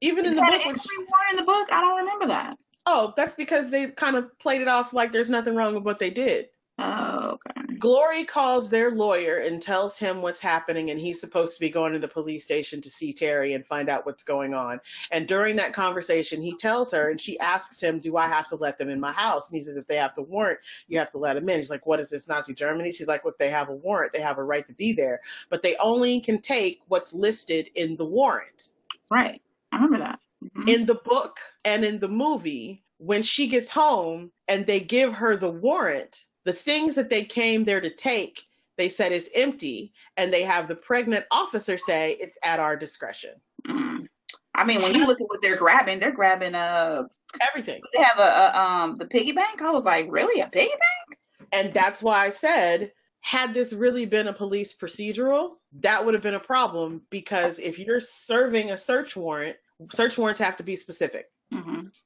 Even 0.00 0.26
in 0.26 0.36
the 0.36 0.42
book, 0.42 0.66
which, 0.66 0.66
warrant 0.66 1.30
in 1.32 1.36
the 1.36 1.42
book, 1.42 1.72
I 1.72 1.80
don't 1.80 1.98
remember 1.98 2.28
that. 2.28 2.56
Oh, 2.86 3.12
that's 3.16 3.34
because 3.34 3.70
they 3.70 3.88
kind 3.88 4.16
of 4.16 4.38
played 4.38 4.60
it 4.60 4.68
off 4.68 4.92
like 4.92 5.12
there's 5.12 5.30
nothing 5.30 5.54
wrong 5.54 5.74
with 5.74 5.84
what 5.84 5.98
they 5.98 6.10
did. 6.10 6.48
Oh, 6.80 7.38
okay. 7.46 7.74
Glory 7.76 8.24
calls 8.24 8.70
their 8.70 8.92
lawyer 8.92 9.38
and 9.38 9.60
tells 9.60 9.98
him 9.98 10.22
what's 10.22 10.38
happening, 10.38 10.90
and 10.90 11.00
he's 11.00 11.20
supposed 11.20 11.54
to 11.54 11.60
be 11.60 11.70
going 11.70 11.92
to 11.92 11.98
the 11.98 12.06
police 12.06 12.44
station 12.44 12.80
to 12.82 12.90
see 12.90 13.12
Terry 13.12 13.54
and 13.54 13.66
find 13.66 13.88
out 13.88 14.06
what's 14.06 14.22
going 14.22 14.54
on. 14.54 14.80
And 15.10 15.26
during 15.26 15.56
that 15.56 15.72
conversation, 15.72 16.40
he 16.40 16.54
tells 16.54 16.92
her, 16.92 17.10
and 17.10 17.20
she 17.20 17.38
asks 17.40 17.82
him, 17.82 17.98
Do 17.98 18.16
I 18.16 18.28
have 18.28 18.46
to 18.48 18.56
let 18.56 18.78
them 18.78 18.90
in 18.90 19.00
my 19.00 19.10
house? 19.10 19.50
And 19.50 19.58
he 19.58 19.64
says, 19.64 19.76
If 19.76 19.88
they 19.88 19.96
have 19.96 20.14
to 20.14 20.22
warrant, 20.22 20.60
you 20.86 20.98
have 21.00 21.10
to 21.10 21.18
let 21.18 21.34
them 21.34 21.48
in. 21.48 21.60
She's 21.60 21.70
like, 21.70 21.86
What 21.86 21.98
is 21.98 22.10
this, 22.10 22.28
Nazi 22.28 22.54
Germany? 22.54 22.92
She's 22.92 23.08
like, 23.08 23.24
Well, 23.24 23.32
if 23.32 23.38
they 23.38 23.50
have 23.50 23.70
a 23.70 23.74
warrant, 23.74 24.12
they 24.12 24.20
have 24.20 24.38
a 24.38 24.44
right 24.44 24.66
to 24.68 24.74
be 24.74 24.92
there, 24.92 25.20
but 25.50 25.62
they 25.62 25.76
only 25.78 26.20
can 26.20 26.40
take 26.40 26.80
what's 26.86 27.12
listed 27.12 27.68
in 27.74 27.96
the 27.96 28.06
warrant. 28.06 28.70
Right. 29.10 29.42
I 29.72 29.76
remember 29.76 29.98
that. 29.98 30.20
Mm-hmm. 30.44 30.68
In 30.68 30.86
the 30.86 30.94
book 30.94 31.38
and 31.64 31.84
in 31.84 31.98
the 31.98 32.08
movie, 32.08 32.84
when 32.98 33.22
she 33.22 33.48
gets 33.48 33.70
home 33.70 34.30
and 34.46 34.66
they 34.66 34.80
give 34.80 35.14
her 35.14 35.36
the 35.36 35.50
warrant, 35.50 36.26
the 36.48 36.54
things 36.54 36.94
that 36.94 37.10
they 37.10 37.24
came 37.24 37.64
there 37.64 37.80
to 37.82 37.90
take, 37.90 38.40
they 38.78 38.88
said 38.88 39.12
is 39.12 39.28
empty, 39.34 39.92
and 40.16 40.32
they 40.32 40.44
have 40.44 40.66
the 40.66 40.74
pregnant 40.74 41.26
officer 41.30 41.76
say 41.76 42.12
it's 42.12 42.38
at 42.42 42.58
our 42.58 42.74
discretion. 42.74 43.34
Mm. 43.66 44.06
I 44.54 44.64
mean, 44.64 44.80
when 44.80 44.94
you 44.94 45.06
look 45.06 45.20
at 45.20 45.28
what 45.28 45.42
they're 45.42 45.58
grabbing, 45.58 46.00
they're 46.00 46.10
grabbing 46.10 46.54
uh 46.54 47.02
everything. 47.46 47.82
They 47.92 48.02
have 48.02 48.18
a, 48.18 48.22
a 48.22 48.58
um 48.58 48.96
the 48.96 49.04
piggy 49.04 49.32
bank. 49.32 49.60
I 49.60 49.72
was 49.72 49.84
like, 49.84 50.06
really, 50.08 50.40
a 50.40 50.48
piggy 50.48 50.70
bank? 50.70 51.20
And 51.52 51.74
that's 51.74 52.02
why 52.02 52.24
I 52.24 52.30
said, 52.30 52.92
had 53.20 53.52
this 53.52 53.74
really 53.74 54.06
been 54.06 54.26
a 54.26 54.32
police 54.32 54.74
procedural, 54.74 55.56
that 55.80 56.06
would 56.06 56.14
have 56.14 56.22
been 56.22 56.34
a 56.34 56.40
problem 56.40 57.02
because 57.10 57.58
if 57.58 57.78
you're 57.78 58.00
serving 58.00 58.70
a 58.70 58.78
search 58.78 59.14
warrant, 59.14 59.58
search 59.92 60.16
warrants 60.16 60.40
have 60.40 60.56
to 60.56 60.62
be 60.62 60.76
specific. 60.76 61.26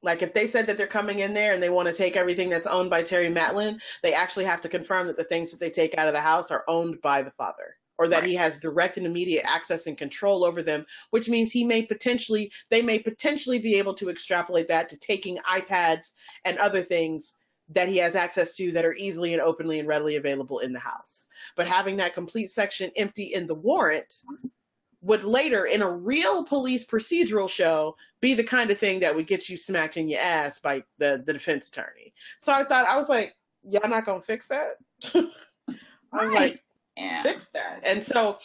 Like 0.02 0.22
if 0.22 0.34
they 0.34 0.46
said 0.46 0.66
that 0.66 0.76
they're 0.76 0.86
coming 0.86 1.20
in 1.20 1.34
there 1.34 1.52
and 1.52 1.62
they 1.62 1.70
want 1.70 1.88
to 1.88 1.94
take 1.94 2.16
everything 2.16 2.48
that's 2.50 2.66
owned 2.66 2.90
by 2.90 3.02
Terry 3.02 3.28
Maitland, 3.28 3.80
they 4.02 4.14
actually 4.14 4.44
have 4.46 4.60
to 4.62 4.68
confirm 4.68 5.06
that 5.06 5.16
the 5.16 5.24
things 5.24 5.50
that 5.50 5.60
they 5.60 5.70
take 5.70 5.96
out 5.96 6.08
of 6.08 6.14
the 6.14 6.20
house 6.20 6.50
are 6.50 6.64
owned 6.68 7.00
by 7.00 7.22
the 7.22 7.30
father 7.32 7.76
or 7.98 8.08
that 8.08 8.20
right. 8.20 8.28
he 8.30 8.34
has 8.34 8.58
direct 8.58 8.96
and 8.96 9.06
immediate 9.06 9.44
access 9.46 9.86
and 9.86 9.96
control 9.96 10.44
over 10.44 10.62
them, 10.62 10.84
which 11.10 11.28
means 11.28 11.52
he 11.52 11.64
may 11.64 11.82
potentially 11.82 12.50
they 12.70 12.82
may 12.82 12.98
potentially 12.98 13.58
be 13.58 13.76
able 13.76 13.94
to 13.94 14.10
extrapolate 14.10 14.68
that 14.68 14.88
to 14.88 14.98
taking 14.98 15.38
iPads 15.38 16.12
and 16.44 16.58
other 16.58 16.82
things 16.82 17.36
that 17.68 17.88
he 17.88 17.98
has 17.98 18.16
access 18.16 18.56
to 18.56 18.72
that 18.72 18.84
are 18.84 18.94
easily 18.94 19.32
and 19.32 19.42
openly 19.42 19.78
and 19.78 19.88
readily 19.88 20.16
available 20.16 20.58
in 20.58 20.72
the 20.72 20.78
house. 20.78 21.28
But 21.56 21.66
having 21.66 21.98
that 21.98 22.14
complete 22.14 22.50
section 22.50 22.90
empty 22.96 23.32
in 23.32 23.46
the 23.46 23.54
warrant 23.54 24.12
would 25.02 25.24
later, 25.24 25.66
in 25.66 25.82
a 25.82 25.90
real 25.90 26.44
police 26.44 26.86
procedural 26.86 27.48
show, 27.48 27.96
be 28.20 28.34
the 28.34 28.44
kind 28.44 28.70
of 28.70 28.78
thing 28.78 29.00
that 29.00 29.14
would 29.14 29.26
get 29.26 29.48
you 29.48 29.56
smacked 29.56 29.96
in 29.96 30.08
your 30.08 30.20
ass 30.20 30.60
by 30.60 30.82
the, 30.98 31.22
the 31.26 31.32
defense 31.32 31.68
attorney. 31.68 32.14
So 32.38 32.52
I 32.52 32.64
thought, 32.64 32.86
I 32.86 32.96
was 32.96 33.08
like, 33.08 33.34
y'all 33.68 33.88
not 33.88 34.06
to 34.06 34.20
fix 34.20 34.48
that? 34.48 34.76
I'm 35.14 35.28
right. 36.12 36.32
like, 36.32 36.62
yeah. 36.96 37.22
fix 37.22 37.48
that. 37.52 37.80
And 37.84 38.02
so, 38.02 38.38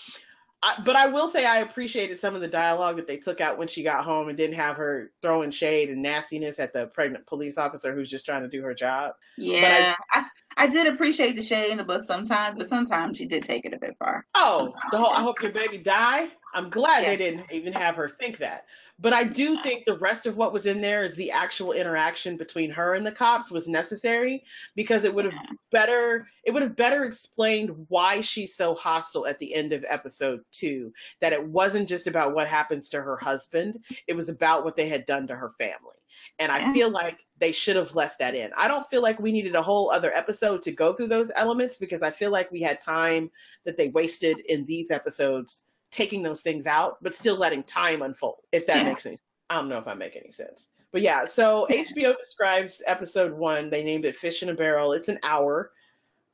I, 0.64 0.82
but 0.84 0.95
I 0.95 1.08
will 1.08 1.28
say 1.28 1.45
I 1.45 1.58
appreciated 1.58 2.20
some 2.20 2.34
of 2.34 2.41
the 2.41 2.47
dialogue 2.47 2.95
that 2.95 3.05
they 3.05 3.18
took 3.18 3.39
out 3.39 3.60
when 3.60 3.68
she 3.68 3.84
got 3.84 4.03
home 4.03 4.28
and 4.28 4.38
didn't 4.38 4.55
have 4.55 4.78
her 4.78 5.12
throwing 5.22 5.51
shade 5.51 5.89
and 5.89 6.01
nastiness 6.01 6.60
at 6.60 6.74
the 6.74 6.88
pregnant 6.88 7.28
police 7.28 7.60
officer 7.60 7.93
who's 7.93 8.10
just 8.10 8.26
trying 8.26 8.41
to 8.41 8.49
do 8.49 8.64
her 8.64 8.74
job. 8.74 9.14
Yeah, 9.38 9.93
I, 10.12 10.22
I, 10.22 10.26
I 10.58 10.68
did 10.68 10.88
appreciate 10.88 11.36
the 11.36 11.43
shade 11.43 11.72
in 11.72 11.78
the 11.78 11.84
book 11.84 12.03
sometimes, 12.03 12.58
but 12.58 12.68
sometimes 12.68 13.18
she 13.18 13.26
did 13.26 13.45
take 13.45 13.66
it 13.66 13.74
a 13.74 13.78
bit 13.80 13.95
far. 13.99 14.26
Oh, 14.34 14.74
the 14.91 14.97
whole 14.97 15.12
I 15.14 15.22
hope 15.22 15.41
your 15.41 15.51
baby 15.51 15.78
die. 15.78 16.28
I'm 16.53 16.70
glad 16.70 17.03
Yeah. 17.03 17.10
they 17.10 17.18
didn't 17.18 17.51
even 17.51 17.74
have 17.74 17.95
her 17.95 18.10
think 18.10 18.39
that. 18.39 18.66
But 19.00 19.14
I 19.14 19.26
do 19.26 19.58
think 19.62 19.86
the 19.86 19.98
rest 19.98 20.26
of 20.26 20.38
what 20.38 20.54
was 20.54 20.66
in 20.66 20.82
there 20.82 21.04
is 21.04 21.16
the 21.16 21.32
actual 21.32 21.72
interaction 21.72 22.36
between 22.36 22.72
her 22.72 22.95
and 22.95 23.06
the 23.06 23.12
cops 23.12 23.52
was 23.52 23.68
necessary 23.68 24.43
because 24.76 25.04
it 25.04 25.14
would 25.14 25.26
have 25.26 25.36
better 25.72 26.28
it 26.43 26.52
would 26.52 26.64
have 26.64 26.76
better 26.76 27.04
explained 27.04 27.86
why 27.89 28.22
she's 28.22 28.56
so 28.56 28.74
hostile 28.74 29.28
at 29.28 29.38
the 29.38 29.54
end 29.54 29.74
of 29.74 29.86
episode 29.88 30.41
2 30.52 30.93
that 31.20 31.34
it 31.34 31.45
wasn't 31.45 31.88
just 31.89 32.08
about 32.08 32.34
what 32.34 32.48
happens 32.48 32.89
to 32.89 33.02
her 33.02 33.18
husband 33.18 33.84
it 34.08 34.16
was 34.16 34.30
about 34.30 34.64
what 34.64 34.76
they 34.76 34.88
had 34.88 35.06
done 35.06 35.28
to 35.28 35.36
her 35.36 35.52
family. 35.52 35.95
And 36.39 36.52
i 36.52 36.60
Yeah. 36.60 36.74
feel 36.74 36.89
like 36.89 37.20
they 37.39 37.52
should 37.52 37.76
have 37.76 37.93
left 37.93 38.18
that 38.20 38.34
in. 38.34 38.52
I 38.58 38.68
don't 38.68 38.89
feel 38.89 39.04
like 39.04 39.20
we 39.20 39.32
needed 39.32 39.54
a 39.54 39.62
whole 39.62 39.91
other 39.91 40.12
episode 40.12 40.64
to 40.64 40.72
go 40.72 40.93
through 40.93 41.10
those 41.10 41.32
elements 41.36 41.78
because 41.78 42.02
i 42.02 42.10
feel 42.10 42.32
like 42.32 42.52
we 42.52 42.62
had 42.62 42.82
time 42.82 43.30
that 43.66 43.78
they 43.78 43.89
wasted 43.89 44.39
in 44.39 44.66
these 44.66 44.89
episodes 44.89 45.66
taking 45.92 46.22
those 46.24 46.42
things 46.42 46.68
out 46.68 46.98
but 47.02 47.14
still 47.16 47.38
letting 47.38 47.64
time 47.64 48.02
unfold 48.02 48.38
if 48.52 48.68
that 48.68 48.78
Yeah. 48.78 48.84
makes 48.84 49.06
any 49.06 49.18
i 49.50 49.56
don't 49.56 49.70
know 49.70 49.78
if 49.78 49.88
i 49.88 49.94
make 49.94 50.16
any 50.16 50.32
sense 50.32 50.70
but 50.94 51.02
yeah, 51.02 51.26
so 51.26 51.68
HBO 51.70 52.18
describes 52.18 52.82
episode 52.88 53.34
one. 53.34 53.70
They 53.70 53.84
named 53.84 54.06
it 54.06 54.16
Fish 54.16 54.42
in 54.42 54.48
a 54.48 54.54
Barrel. 54.54 54.94
It's 54.94 55.10
an 55.10 55.20
hour. 55.22 55.70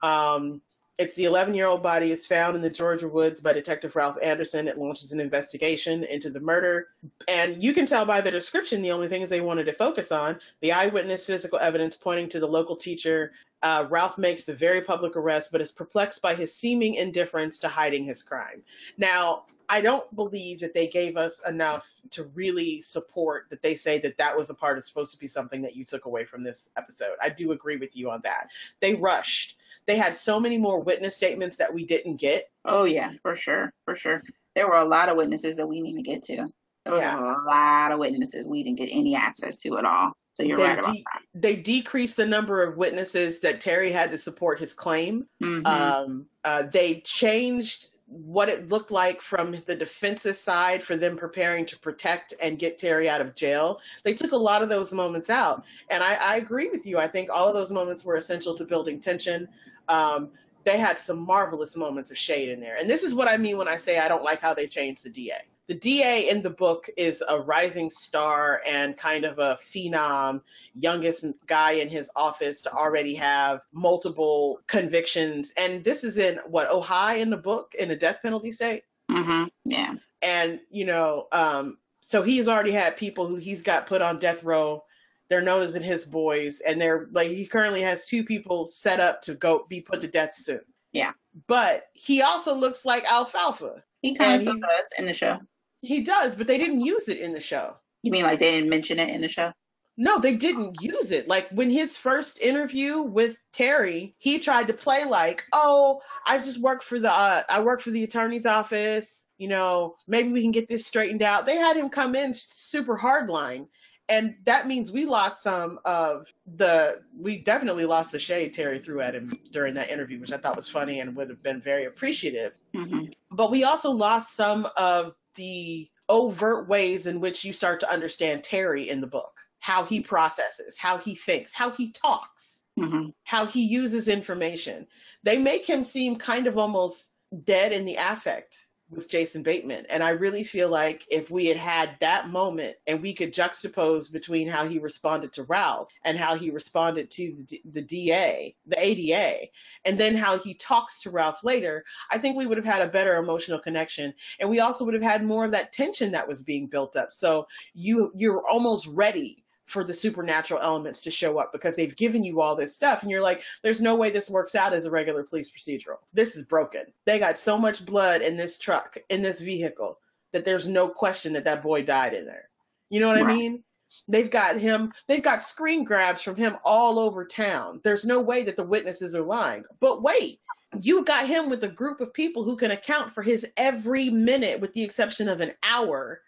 Um, 0.01 0.61
it's 0.99 1.15
the 1.15 1.25
11 1.25 1.55
year 1.55 1.65
old 1.65 1.81
body 1.81 2.11
is 2.11 2.27
found 2.27 2.55
in 2.55 2.61
the 2.61 2.69
Georgia 2.69 3.07
woods 3.07 3.41
by 3.41 3.53
Detective 3.53 3.95
Ralph 3.95 4.17
Anderson. 4.21 4.67
It 4.67 4.77
launches 4.77 5.11
an 5.11 5.19
investigation 5.19 6.03
into 6.03 6.29
the 6.29 6.39
murder. 6.39 6.89
And 7.27 7.63
you 7.63 7.73
can 7.73 7.87
tell 7.87 8.05
by 8.05 8.21
the 8.21 8.29
description 8.29 8.83
the 8.83 8.91
only 8.91 9.07
things 9.07 9.27
they 9.29 9.41
wanted 9.41 9.65
to 9.65 9.73
focus 9.73 10.11
on 10.11 10.39
the 10.61 10.71
eyewitness 10.73 11.25
physical 11.25 11.57
evidence 11.57 11.95
pointing 11.95 12.29
to 12.29 12.39
the 12.39 12.47
local 12.47 12.75
teacher. 12.75 13.31
Uh, 13.63 13.87
Ralph 13.89 14.17
makes 14.17 14.43
the 14.43 14.53
very 14.53 14.81
public 14.81 15.15
arrest, 15.15 15.51
but 15.51 15.61
is 15.61 15.71
perplexed 15.71 16.21
by 16.21 16.35
his 16.35 16.53
seeming 16.53 16.95
indifference 16.95 17.59
to 17.59 17.69
hiding 17.69 18.03
his 18.03 18.21
crime. 18.21 18.61
Now, 18.97 19.45
I 19.69 19.79
don't 19.79 20.13
believe 20.13 20.59
that 20.59 20.73
they 20.73 20.87
gave 20.87 21.15
us 21.15 21.39
enough 21.47 21.89
to 22.11 22.25
really 22.35 22.81
support 22.81 23.45
that 23.49 23.61
they 23.61 23.75
say 23.75 23.99
that 23.99 24.17
that 24.17 24.35
was 24.35 24.49
a 24.49 24.53
part 24.53 24.77
of 24.77 24.85
supposed 24.85 25.13
to 25.13 25.19
be 25.19 25.27
something 25.27 25.61
that 25.61 25.77
you 25.77 25.85
took 25.85 26.05
away 26.05 26.25
from 26.25 26.43
this 26.43 26.69
episode. 26.75 27.15
I 27.21 27.29
do 27.29 27.53
agree 27.53 27.77
with 27.77 27.95
you 27.95 28.11
on 28.11 28.19
that. 28.25 28.49
They 28.81 28.95
rushed. 28.95 29.57
They 29.85 29.95
had 29.95 30.17
so 30.17 30.39
many 30.39 30.57
more 30.57 30.81
witness 30.81 31.15
statements 31.15 31.57
that 31.57 31.73
we 31.73 31.85
didn't 31.85 32.17
get. 32.17 32.51
Oh 32.65 32.83
yeah, 32.83 33.13
for 33.21 33.35
sure, 33.35 33.71
for 33.85 33.95
sure. 33.95 34.23
There 34.55 34.67
were 34.67 34.75
a 34.75 34.85
lot 34.85 35.07
of 35.09 35.17
witnesses 35.17 35.55
that 35.55 35.67
we 35.67 35.77
didn't 35.77 35.89
even 35.89 36.03
get 36.03 36.23
to. 36.23 36.35
There 36.83 36.93
was 36.93 37.01
Yeah. 37.01 37.17
a 37.17 37.39
lot 37.45 37.91
of 37.93 37.99
witnesses 37.99 38.45
we 38.45 38.63
didn't 38.63 38.77
get 38.77 38.89
any 38.91 39.15
access 39.15 39.55
to 39.57 39.77
at 39.77 39.85
all. 39.85 40.13
So 40.35 40.43
you're 40.43 40.57
They, 40.57 40.63
right 40.63 40.79
about 40.79 40.93
de- 40.93 41.05
they 41.35 41.55
decreased 41.55 42.17
the 42.17 42.25
number 42.25 42.63
of 42.63 42.77
witnesses 42.77 43.39
that 43.41 43.61
Terry 43.61 43.91
had 43.91 44.11
to 44.11 44.17
support 44.17 44.59
his 44.59 44.73
claim. 44.73 45.27
that. 45.39 45.45
Mhm. 45.45 45.65
Um, 45.65 46.25
uh, 46.43 46.63
they 46.63 47.01
changed 47.01 47.89
what 48.07 48.49
it 48.49 48.67
looked 48.67 48.91
like 48.91 49.21
from 49.21 49.51
the 49.65 49.75
defense's 49.75 50.37
side 50.37 50.83
for 50.83 50.95
them 50.95 51.15
preparing 51.17 51.65
to 51.65 51.79
protect 51.79 52.33
and 52.41 52.59
get 52.59 52.77
Terry 52.77 53.09
out 53.09 53.21
of 53.21 53.33
jail. 53.33 53.79
They 54.03 54.13
took 54.13 54.33
a 54.33 54.37
lot 54.37 54.61
of 54.61 54.69
those 54.69 54.91
moments 54.93 55.29
out. 55.29 55.63
And 55.89 56.03
I, 56.03 56.15
I 56.15 56.35
agree 56.35 56.69
with 56.69 56.85
you. 56.85 56.97
I 56.99 57.07
think 57.07 57.29
all 57.31 57.47
of 57.47 57.55
those 57.55 57.71
moments 57.71 58.03
were 58.05 58.15
essential 58.15 58.55
to 58.55 58.65
building 58.65 58.99
tension. 58.99 59.47
Um, 59.87 60.31
they 60.63 60.77
had 60.77 60.99
some 60.99 61.19
marvelous 61.19 61.75
moments 61.75 62.11
of 62.11 62.17
shade 62.17 62.49
in 62.49 62.59
there. 62.59 62.77
And 62.77 62.89
this 62.89 63.03
is 63.03 63.15
what 63.15 63.27
I 63.27 63.37
mean 63.37 63.57
when 63.57 63.67
I 63.67 63.77
say 63.77 63.97
I 63.97 64.07
don't 64.07 64.23
like 64.23 64.41
how 64.41 64.53
they 64.53 64.67
changed 64.67 65.03
the 65.03 65.09
DA. 65.09 65.41
The 65.67 65.75
DA 65.75 66.29
in 66.29 66.41
the 66.41 66.49
book 66.49 66.89
is 66.97 67.23
a 67.27 67.39
rising 67.39 67.89
star 67.89 68.61
and 68.67 68.97
kind 68.97 69.23
of 69.23 69.39
a 69.39 69.57
phenom, 69.61 70.41
youngest 70.75 71.25
guy 71.47 71.73
in 71.73 71.87
his 71.89 72.09
office 72.15 72.63
to 72.63 72.71
already 72.71 73.15
have 73.15 73.61
multiple 73.71 74.59
convictions. 74.67 75.53
And 75.57 75.83
this 75.83 76.03
is 76.03 76.17
in 76.17 76.37
what, 76.47 76.69
Ohio 76.69 77.17
in 77.19 77.29
the 77.29 77.37
book, 77.37 77.75
in 77.79 77.91
a 77.91 77.95
death 77.95 78.19
penalty 78.21 78.51
state? 78.51 78.83
Mm-hmm. 79.09 79.45
Yeah. 79.65 79.93
and 80.21 80.59
you 80.71 80.85
know 80.85 81.27
um 81.33 81.77
so 82.01 82.23
he's 82.23 82.47
already 82.47 82.71
had 82.71 82.95
people 82.97 83.27
who 83.27 83.35
he's 83.35 83.61
got 83.61 83.85
put 83.87 84.01
on 84.01 84.17
death 84.17 84.43
row 84.45 84.83
they're 85.27 85.41
known 85.41 85.61
as 85.61 85.75
in 85.75 85.83
his 85.83 86.05
boys 86.05 86.61
and 86.61 86.79
they're 86.79 87.07
like 87.11 87.27
he 87.29 87.45
currently 87.45 87.81
has 87.81 88.07
two 88.07 88.23
people 88.23 88.65
set 88.65 89.01
up 89.01 89.21
to 89.23 89.35
go 89.35 89.65
be 89.67 89.81
put 89.81 90.01
to 90.01 90.07
death 90.07 90.31
soon 90.31 90.61
Yeah. 90.93 91.11
but 91.47 91.83
he 91.93 92.21
also 92.21 92.55
looks 92.55 92.85
like 92.85 93.03
alfalfa 93.03 93.83
He 94.01 94.15
kind 94.15 94.47
of 94.47 94.61
does 94.61 94.89
in 94.97 95.05
the 95.05 95.13
show. 95.13 95.37
He 95.83 96.01
does 96.01 96.35
but 96.35 96.47
they 96.47 96.57
didn't 96.57 96.81
use 96.81 97.07
it 97.09 97.19
in 97.19 97.33
the 97.33 97.39
show. 97.39 97.75
You 98.01 98.11
mean 98.11 98.23
like 98.23 98.39
they 98.39 98.51
didn't 98.51 98.69
mention 98.69 98.99
it 98.99 99.09
in 99.09 99.21
the 99.21 99.27
show? 99.27 99.53
no 99.95 100.17
they 100.19 100.35
didn't 100.35 100.81
use 100.81 101.11
it. 101.11 101.27
Like 101.27 101.49
when 101.49 101.69
his 101.69 101.97
first 101.97 102.39
interview 102.41 103.01
with 103.01 103.37
terry 103.51 104.15
he 104.17 104.39
tried 104.39 104.67
to 104.67 104.73
play 104.73 105.05
like 105.05 105.43
oh 105.53 106.01
i 106.25 106.37
just 106.37 106.59
work 106.59 106.81
for 106.81 106.99
the 106.99 107.11
uh, 107.11 107.43
i 107.49 107.61
work 107.61 107.81
for 107.81 107.91
the 107.91 108.03
attorney's 108.03 108.47
office 108.47 109.25
you 109.37 109.47
know 109.47 109.95
maybe 110.07 110.29
we 110.31 110.41
can 110.41 110.51
get 110.51 110.67
this 110.67 110.85
straightened 110.85 111.21
out. 111.21 111.45
They 111.45 111.57
had 111.57 111.77
him 111.77 111.89
come 111.89 112.15
in 112.15 112.33
super 112.33 112.97
hardline 112.97 113.67
and 114.09 114.35
that 114.45 114.67
means 114.67 114.91
we 114.91 115.05
lost 115.05 115.41
some 115.43 115.79
of 115.85 116.27
the 116.45 117.01
we 117.17 117.39
definitely 117.43 117.85
lost 117.85 118.11
the 118.11 118.19
shade 118.19 118.53
terry 118.53 118.79
threw 118.79 118.99
at 118.99 119.15
him 119.15 119.31
during 119.51 119.75
that 119.75 119.91
interview 119.91 120.19
which 120.19 120.33
i 120.33 120.37
thought 120.37 120.57
was 120.57 120.67
funny 120.67 120.99
and 120.99 121.15
would 121.15 121.29
have 121.29 121.43
been 121.43 121.61
very 121.61 121.85
appreciative. 121.85 122.53
Hmm 122.75 123.05
but 123.33 123.51
we 123.51 123.63
also 123.63 123.91
lost 123.91 124.35
some 124.35 124.67
of 124.77 125.13
the 125.35 125.89
overt 126.09 126.67
ways 126.67 127.07
in 127.07 127.19
which 127.19 127.43
you 127.43 127.53
start 127.53 127.79
to 127.81 127.91
understand 127.91 128.43
Terry 128.43 128.89
in 128.89 129.01
the 129.01 129.07
book. 129.07 129.33
How 129.59 129.85
he 129.85 130.01
processes, 130.01 130.77
how 130.77 130.97
he 130.97 131.15
thinks, 131.15 131.53
how 131.53 131.71
he 131.71 131.91
talks, 131.91 132.61
hmm 132.77 133.09
how 133.23 133.45
he 133.45 133.65
uses 133.65 134.07
information. 134.07 134.87
They 135.23 135.37
make 135.37 135.65
him 135.65 135.83
seem 135.83 136.17
kind 136.17 136.47
of 136.47 136.57
almost 136.57 137.11
dead 137.43 137.71
in 137.71 137.85
the 137.85 137.95
affect 137.95 138.67
with 138.95 139.09
Jason 139.09 139.43
Bateman. 139.43 139.85
And 139.89 140.03
I 140.03 140.11
really 140.11 140.43
feel 140.43 140.69
like 140.69 141.05
if 141.09 141.29
we 141.31 141.47
had 141.47 141.57
had 141.57 141.97
that 141.99 142.29
moment 142.29 142.75
and 142.87 143.01
we 143.01 143.13
could 143.13 143.33
juxtapose 143.33 144.11
between 144.11 144.47
how 144.47 144.67
he 144.67 144.79
responded 144.79 145.33
to 145.33 145.43
Ralph 145.43 145.89
and 146.03 146.17
how 146.17 146.35
he 146.35 146.51
responded 146.51 147.09
to 147.11 147.45
the, 147.47 147.61
the 147.65 147.81
DA, 147.81 148.55
the 148.65 148.83
ADA, 148.83 149.47
and 149.85 149.97
then 149.97 150.15
how 150.15 150.37
he 150.37 150.53
talks 150.53 151.01
to 151.01 151.11
Ralph 151.11 151.43
later, 151.43 151.83
I 152.11 152.17
think 152.17 152.37
we 152.37 152.45
would 152.45 152.57
have 152.57 152.65
had 152.65 152.81
a 152.81 152.91
better 152.91 153.15
emotional 153.15 153.59
connection. 153.59 154.13
And 154.39 154.49
we 154.49 154.59
also 154.59 154.85
would 154.85 154.93
have 154.93 155.03
had 155.03 155.23
more 155.23 155.45
of 155.45 155.51
that 155.51 155.73
tension 155.73 156.11
that 156.11 156.27
was 156.27 156.41
being 156.41 156.67
built 156.67 156.95
up. 156.95 157.13
So 157.13 157.47
you, 157.73 158.11
you're 158.15 158.47
almost 158.47 158.87
ready 158.87 159.42
for 159.65 159.83
the 159.83 159.93
supernatural 159.93 160.61
elements 160.61 161.03
to 161.03 161.11
show 161.11 161.37
up 161.37 161.51
because 161.51 161.75
they've 161.75 161.95
given 161.95 162.23
you 162.23 162.41
all 162.41 162.55
this 162.55 162.75
stuff 162.75 163.01
and 163.01 163.11
you're 163.11 163.21
like 163.21 163.43
there's 163.61 163.81
no 163.81 163.95
way 163.95 164.09
this 164.09 164.29
works 164.29 164.55
out 164.55 164.73
as 164.73 164.85
a 164.85 164.91
regular 164.91 165.23
police 165.23 165.51
procedural. 165.51 165.97
This 166.13 166.35
is 166.35 166.43
broken. 166.43 166.83
They 167.05 167.19
got 167.19 167.37
so 167.37 167.57
much 167.57 167.85
blood 167.85 168.21
in 168.21 168.37
this 168.37 168.57
truck 168.57 168.97
in 169.09 169.21
this 169.21 169.41
vehicle 169.41 169.99
that 170.33 170.45
there's 170.45 170.67
no 170.67 170.89
question 170.89 171.33
that 171.33 171.45
that 171.45 171.63
boy 171.63 171.83
died 171.83 172.13
in 172.13 172.25
there. 172.25 172.49
You 172.89 172.99
know 172.99 173.07
what 173.07 173.21
i 173.21 173.23
mean? 173.23 173.63
They've 174.07 174.29
got 174.29 174.57
him 174.57 174.91
they've 175.07 175.23
got 175.23 175.43
screen 175.43 175.83
grabs 175.83 176.21
from 176.21 176.35
him 176.35 176.57
all 176.65 176.99
over 176.99 177.25
town. 177.25 177.79
There's 177.83 178.05
no 178.05 178.21
way 178.21 178.43
that 178.43 178.57
the 178.57 178.65
witnesses 178.65 179.15
are 179.15 179.21
lying. 179.21 179.63
But 179.79 180.01
wait 180.01 180.39
you 180.81 181.03
got 181.03 181.27
him 181.27 181.49
with 181.49 181.63
a 181.63 181.69
group 181.69 182.01
of 182.01 182.13
people 182.13 182.43
who 182.43 182.57
can 182.57 182.71
account 182.71 183.11
for 183.11 183.21
his 183.21 183.47
every 183.57 184.09
minute 184.09 184.59
with 184.59 184.73
the 184.73 184.83
exception 184.83 185.29
of 185.29 185.41
an 185.41 185.51
hour 185.61 186.21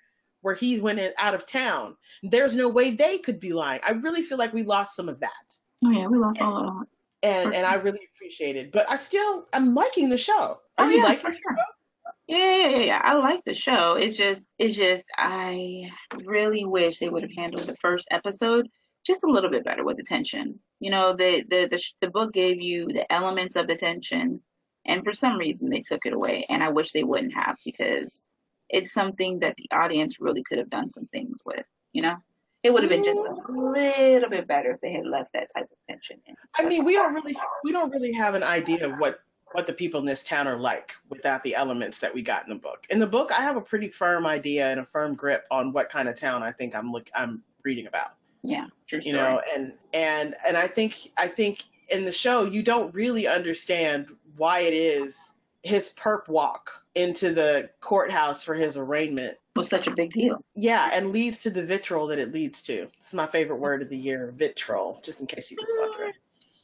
where 0.46 0.54
he 0.54 0.80
went 0.80 1.00
in, 1.00 1.12
out 1.18 1.34
of 1.34 1.44
town 1.48 1.96
there's 2.22 2.56
no 2.56 2.70
way 2.70 2.92
they 2.92 3.18
could 3.18 3.40
be 3.40 3.52
lying. 3.52 3.82
I 3.84 3.94
really 3.94 4.22
feel 4.22 4.38
like 4.38 4.54
we 4.54 4.62
lost 4.62 4.96
some 4.96 5.10
of 5.10 5.20
that. 5.22 5.56
Oh 5.84 5.90
yeah, 5.90 6.06
we 6.06 6.20
lost 6.20 6.40
all 6.40 6.68
of 6.68 6.84
it. 6.84 6.90
And 7.24 7.54
and 7.54 7.66
I 7.66 7.76
really 7.76 8.08
appreciate 8.16 8.56
it. 8.56 8.72
But 8.72 8.90
I 8.90 8.98
still 8.98 9.48
I'm 9.52 9.74
liking 9.74 10.10
the 10.10 10.18
show. 10.18 10.60
Oh 10.78 10.88
you 10.88 10.98
yeah, 10.98 11.04
liking 11.04 11.22
for 11.22 11.32
it? 11.32 11.36
sure. 11.36 11.58
Yeah, 12.28 12.38
yeah, 12.38 12.68
yeah, 12.70 12.84
yeah. 12.86 13.02
I 13.04 13.16
like 13.16 13.44
the 13.44 13.56
show. 13.56 13.96
It's 13.96 14.18
just, 14.18 14.48
it's 14.58 14.76
just, 14.76 15.06
I 15.16 15.92
really 16.24 16.66
wish 16.66 16.98
they 16.98 17.10
would 17.10 17.22
have 17.22 17.36
handled 17.38 17.68
the 17.68 17.76
first 17.76 18.08
episode 18.10 18.68
just 19.06 19.24
a 19.24 19.30
little 19.30 19.52
bit 19.52 19.64
better 19.64 19.84
with 19.84 19.98
the 19.98 20.04
tension. 20.04 20.60
You 20.80 20.92
know, 20.92 21.14
the 21.14 21.44
the 21.48 21.68
the, 21.70 21.84
the 22.02 22.10
book 22.10 22.34
gave 22.34 22.62
you 22.62 22.88
the 22.88 23.12
elements 23.12 23.56
of 23.56 23.68
the 23.68 23.76
tension, 23.76 24.42
and 24.86 25.04
for 25.04 25.14
some 25.14 25.38
reason 25.38 25.70
they 25.70 25.82
took 25.82 26.06
it 26.06 26.14
away. 26.14 26.46
And 26.50 26.64
I 26.64 26.70
wish 26.70 26.92
they 26.92 27.04
wouldn't 27.04 27.36
have 27.36 27.58
because 27.64 28.26
it's 28.76 28.92
something 28.92 29.40
that 29.40 29.56
the 29.56 29.68
audience 29.72 30.20
really 30.20 30.44
could 30.44 30.58
have 30.58 30.70
done 30.70 30.90
some 30.90 31.08
things 31.08 31.42
with. 31.46 31.66
You 31.94 32.02
know, 32.02 32.18
it 32.62 32.74
would 32.74 32.84
have 32.84 32.90
been 32.90 33.06
just 33.06 33.18
a 33.18 33.52
mm. 33.52 33.74
little 33.74 34.30
bit 34.30 34.48
better 34.48 34.72
if 34.72 34.82
they 34.82 34.92
had 34.92 35.06
left 35.06 35.32
that 35.34 35.50
type 35.56 35.64
of 35.72 35.78
tension 35.88 36.20
in. 36.26 36.36
I 36.56 36.66
mean, 36.66 36.84
we 36.84 36.94
don't 36.94 37.14
really 37.14 37.38
we 37.64 37.72
don't 37.72 37.90
really 37.90 38.12
have 38.12 38.36
an 38.36 38.44
idea 38.44 38.88
of 38.88 39.00
what 39.00 39.20
what 39.54 39.66
the 39.66 39.74
people 39.74 40.02
in 40.02 40.06
this 40.06 40.26
town 40.26 40.46
are 40.48 40.58
like 40.58 40.94
without 41.10 41.42
the 41.44 41.56
elements 41.56 42.00
that 42.00 42.14
we 42.14 42.22
got 42.22 42.44
in 42.44 42.50
the 42.50 42.60
book. 42.60 42.86
In 42.90 43.00
the 43.00 43.08
book, 43.08 43.32
I 43.32 43.42
have 43.42 43.56
a 43.56 43.62
pretty 43.62 43.88
firm 43.88 44.26
idea 44.26 44.70
and 44.70 44.82
a 44.82 44.86
firm 44.86 45.16
grip 45.16 45.48
on 45.50 45.72
what 45.72 45.90
kind 45.90 46.10
of 46.10 46.20
town 46.20 46.44
I 46.44 46.52
think 46.52 46.76
I'm 46.76 46.92
look 46.92 47.10
I'm 47.16 47.42
reading 47.64 47.88
about. 47.88 48.16
Yeah, 48.44 48.68
true 48.88 49.00
you 49.02 49.14
story. 49.14 49.16
know 49.16 49.42
and 49.56 49.74
and 49.94 50.36
and 50.46 50.56
i 50.56 50.68
think 50.68 51.12
i 51.18 51.28
think 51.28 51.64
in 51.90 52.06
the 52.06 52.12
show 52.12 52.44
you 52.44 52.62
don't 52.62 52.94
really 52.94 53.26
understand 53.26 54.08
why 54.38 54.60
it 54.60 54.74
is 54.74 55.35
his 55.66 55.92
perp 55.98 56.28
walk 56.30 56.84
into 56.94 57.32
the 57.34 57.70
courthouse 57.82 58.44
for 58.44 58.56
his 58.56 58.78
arraignment 58.78 59.38
was 59.56 59.68
such 59.68 59.88
a 59.88 59.92
big 59.92 60.12
deal. 60.14 60.44
yeah 60.56 60.90
and 60.94 61.12
leads 61.12 61.40
to 61.40 61.50
the 61.50 61.64
vitriol 61.66 62.08
that 62.08 62.20
it 62.20 62.32
leads 62.34 62.62
to 62.64 62.88
it's 63.00 63.14
my 63.14 63.26
favorite 63.26 63.58
word 63.58 63.82
of 63.82 63.90
the 63.90 63.98
year 63.98 64.32
vitriol 64.38 65.02
just 65.04 65.20
in 65.20 65.28
case 65.28 65.52
you 65.52 65.58
was 65.60 65.68
wondering 65.80 66.14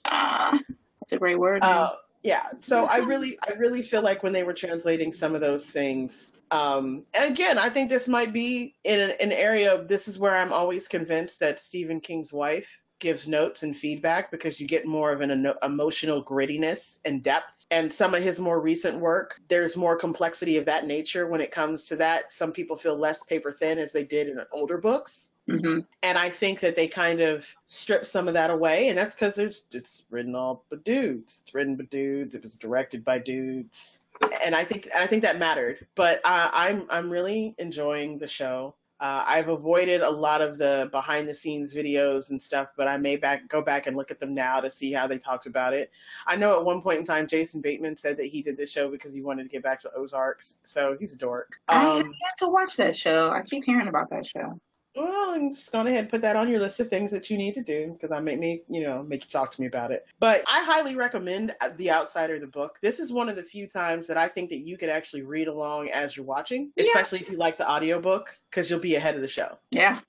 Ah, 0.05 0.57
It's 1.03 1.13
a 1.13 1.17
great 1.17 1.39
word. 1.39 1.63
Uh, 1.63 1.91
yeah. 2.23 2.47
So 2.61 2.85
I 2.85 2.97
really, 2.99 3.37
I 3.47 3.53
really 3.53 3.81
feel 3.83 4.01
like 4.01 4.23
when 4.23 4.33
they 4.33 4.43
were 4.43 4.53
translating 4.53 5.13
some 5.13 5.35
of 5.35 5.41
those 5.41 5.69
things, 5.69 6.33
um, 6.49 7.03
and 7.13 7.31
again, 7.31 7.57
I 7.57 7.69
think 7.69 7.89
this 7.89 8.07
might 8.07 8.33
be 8.33 8.75
in 8.83 8.99
an, 8.99 9.11
an 9.19 9.31
area 9.31 9.73
of 9.75 9.87
this 9.87 10.07
is 10.07 10.19
where 10.19 10.35
I'm 10.35 10.51
always 10.53 10.87
convinced 10.87 11.39
that 11.39 11.59
Stephen 11.59 11.99
King's 12.01 12.33
wife 12.33 12.81
gives 12.99 13.27
notes 13.27 13.63
and 13.63 13.75
feedback 13.77 14.31
because 14.31 14.59
you 14.59 14.67
get 14.67 14.85
more 14.85 15.11
of 15.11 15.21
an 15.21 15.53
emotional 15.63 16.23
grittiness 16.23 16.99
and 17.05 17.23
depth. 17.23 17.60
And 17.71 17.91
some 17.91 18.13
of 18.13 18.21
his 18.21 18.39
more 18.39 18.59
recent 18.59 18.99
work, 18.99 19.39
there's 19.47 19.77
more 19.77 19.95
complexity 19.95 20.57
of 20.57 20.65
that 20.65 20.85
nature 20.85 21.25
when 21.25 21.41
it 21.41 21.51
comes 21.51 21.85
to 21.85 21.95
that. 21.95 22.31
Some 22.33 22.51
people 22.51 22.75
feel 22.75 22.97
less 22.97 23.23
paper 23.23 23.51
thin 23.51 23.79
as 23.79 23.93
they 23.93 24.03
did 24.03 24.27
in 24.27 24.39
older 24.51 24.77
books. 24.77 25.29
Mm-hmm. 25.49 25.79
And 26.03 26.17
I 26.17 26.29
think 26.29 26.59
that 26.59 26.75
they 26.75 26.87
kind 26.87 27.21
of 27.21 27.47
strip 27.65 28.05
some 28.05 28.27
of 28.27 28.35
that 28.35 28.51
away, 28.51 28.89
and 28.89 28.97
that's 28.97 29.15
because 29.15 29.37
it's 29.37 29.65
it's 29.71 30.03
written 30.09 30.35
all 30.35 30.63
by 30.69 30.77
dudes. 30.77 31.41
It's 31.41 31.53
written 31.53 31.75
by 31.77 31.85
dudes. 31.85 32.35
It 32.35 32.43
was 32.43 32.57
directed 32.57 33.03
by 33.03 33.19
dudes, 33.19 34.01
and 34.45 34.53
I 34.53 34.63
think 34.63 34.89
I 34.95 35.07
think 35.07 35.23
that 35.23 35.39
mattered. 35.39 35.87
But 35.95 36.21
uh, 36.23 36.49
I'm 36.53 36.85
I'm 36.89 37.09
really 37.09 37.55
enjoying 37.57 38.19
the 38.19 38.27
show. 38.27 38.75
Uh, 39.01 39.25
I've 39.25 39.47
avoided 39.47 40.01
a 40.01 40.09
lot 40.11 40.41
of 40.41 40.59
the 40.59 40.87
behind 40.91 41.27
the 41.27 41.33
scenes 41.33 41.73
videos 41.73 42.29
and 42.29 42.41
stuff, 42.41 42.67
but 42.77 42.87
I 42.87 42.97
may 42.97 43.15
back 43.15 43.47
go 43.47 43.63
back 43.63 43.87
and 43.87 43.97
look 43.97 44.11
at 44.11 44.19
them 44.19 44.35
now 44.35 44.59
to 44.59 44.69
see 44.69 44.91
how 44.91 45.07
they 45.07 45.17
talked 45.17 45.47
about 45.47 45.73
it. 45.73 45.89
I 46.27 46.35
know 46.35 46.59
at 46.59 46.63
one 46.63 46.83
point 46.83 46.99
in 46.99 47.05
time, 47.05 47.25
Jason 47.25 47.61
Bateman 47.61 47.97
said 47.97 48.17
that 48.17 48.27
he 48.27 48.43
did 48.43 48.57
this 48.57 48.71
show 48.71 48.91
because 48.91 49.11
he 49.11 49.23
wanted 49.23 49.43
to 49.43 49.49
get 49.49 49.63
back 49.63 49.81
to 49.81 49.91
Ozarks, 49.95 50.59
so 50.63 50.95
he's 50.99 51.15
a 51.15 51.17
dork. 51.17 51.59
Um, 51.67 51.79
I 51.79 51.95
have 51.97 52.35
to 52.41 52.47
watch 52.47 52.77
that 52.77 52.95
show. 52.95 53.31
I 53.31 53.41
keep 53.41 53.65
hearing 53.65 53.87
about 53.87 54.11
that 54.11 54.23
show. 54.23 54.59
Well, 54.95 55.31
I'm 55.31 55.55
just 55.55 55.71
going 55.71 55.87
ahead 55.87 56.01
and 56.01 56.09
put 56.09 56.21
that 56.21 56.35
on 56.35 56.49
your 56.49 56.59
list 56.59 56.79
of 56.79 56.87
things 56.89 57.11
that 57.11 57.29
you 57.29 57.37
need 57.37 57.53
to 57.53 57.63
do 57.63 57.93
because 57.93 58.11
I 58.11 58.19
make 58.19 58.39
me, 58.39 58.63
you 58.69 58.83
know, 58.83 59.03
make 59.03 59.23
you 59.23 59.29
talk 59.29 59.51
to 59.51 59.61
me 59.61 59.67
about 59.67 59.91
it. 59.91 60.05
But 60.19 60.43
I 60.47 60.63
highly 60.63 60.95
recommend 60.95 61.55
uh, 61.61 61.69
The 61.77 61.91
Outsider, 61.91 62.39
the 62.39 62.47
book. 62.47 62.77
This 62.81 62.99
is 62.99 63.11
one 63.11 63.29
of 63.29 63.35
the 63.35 63.43
few 63.43 63.67
times 63.67 64.07
that 64.07 64.17
I 64.17 64.27
think 64.27 64.49
that 64.49 64.59
you 64.59 64.77
could 64.77 64.89
actually 64.89 65.21
read 65.21 65.47
along 65.47 65.89
as 65.89 66.15
you're 66.15 66.25
watching, 66.25 66.71
especially 66.77 67.19
yeah. 67.19 67.25
if 67.25 67.31
you 67.31 67.37
like 67.37 67.57
the 67.57 67.69
audiobook 67.69 68.35
because 68.49 68.69
you'll 68.69 68.79
be 68.79 68.95
ahead 68.95 69.15
of 69.15 69.21
the 69.21 69.27
show. 69.27 69.57
Yeah. 69.69 69.99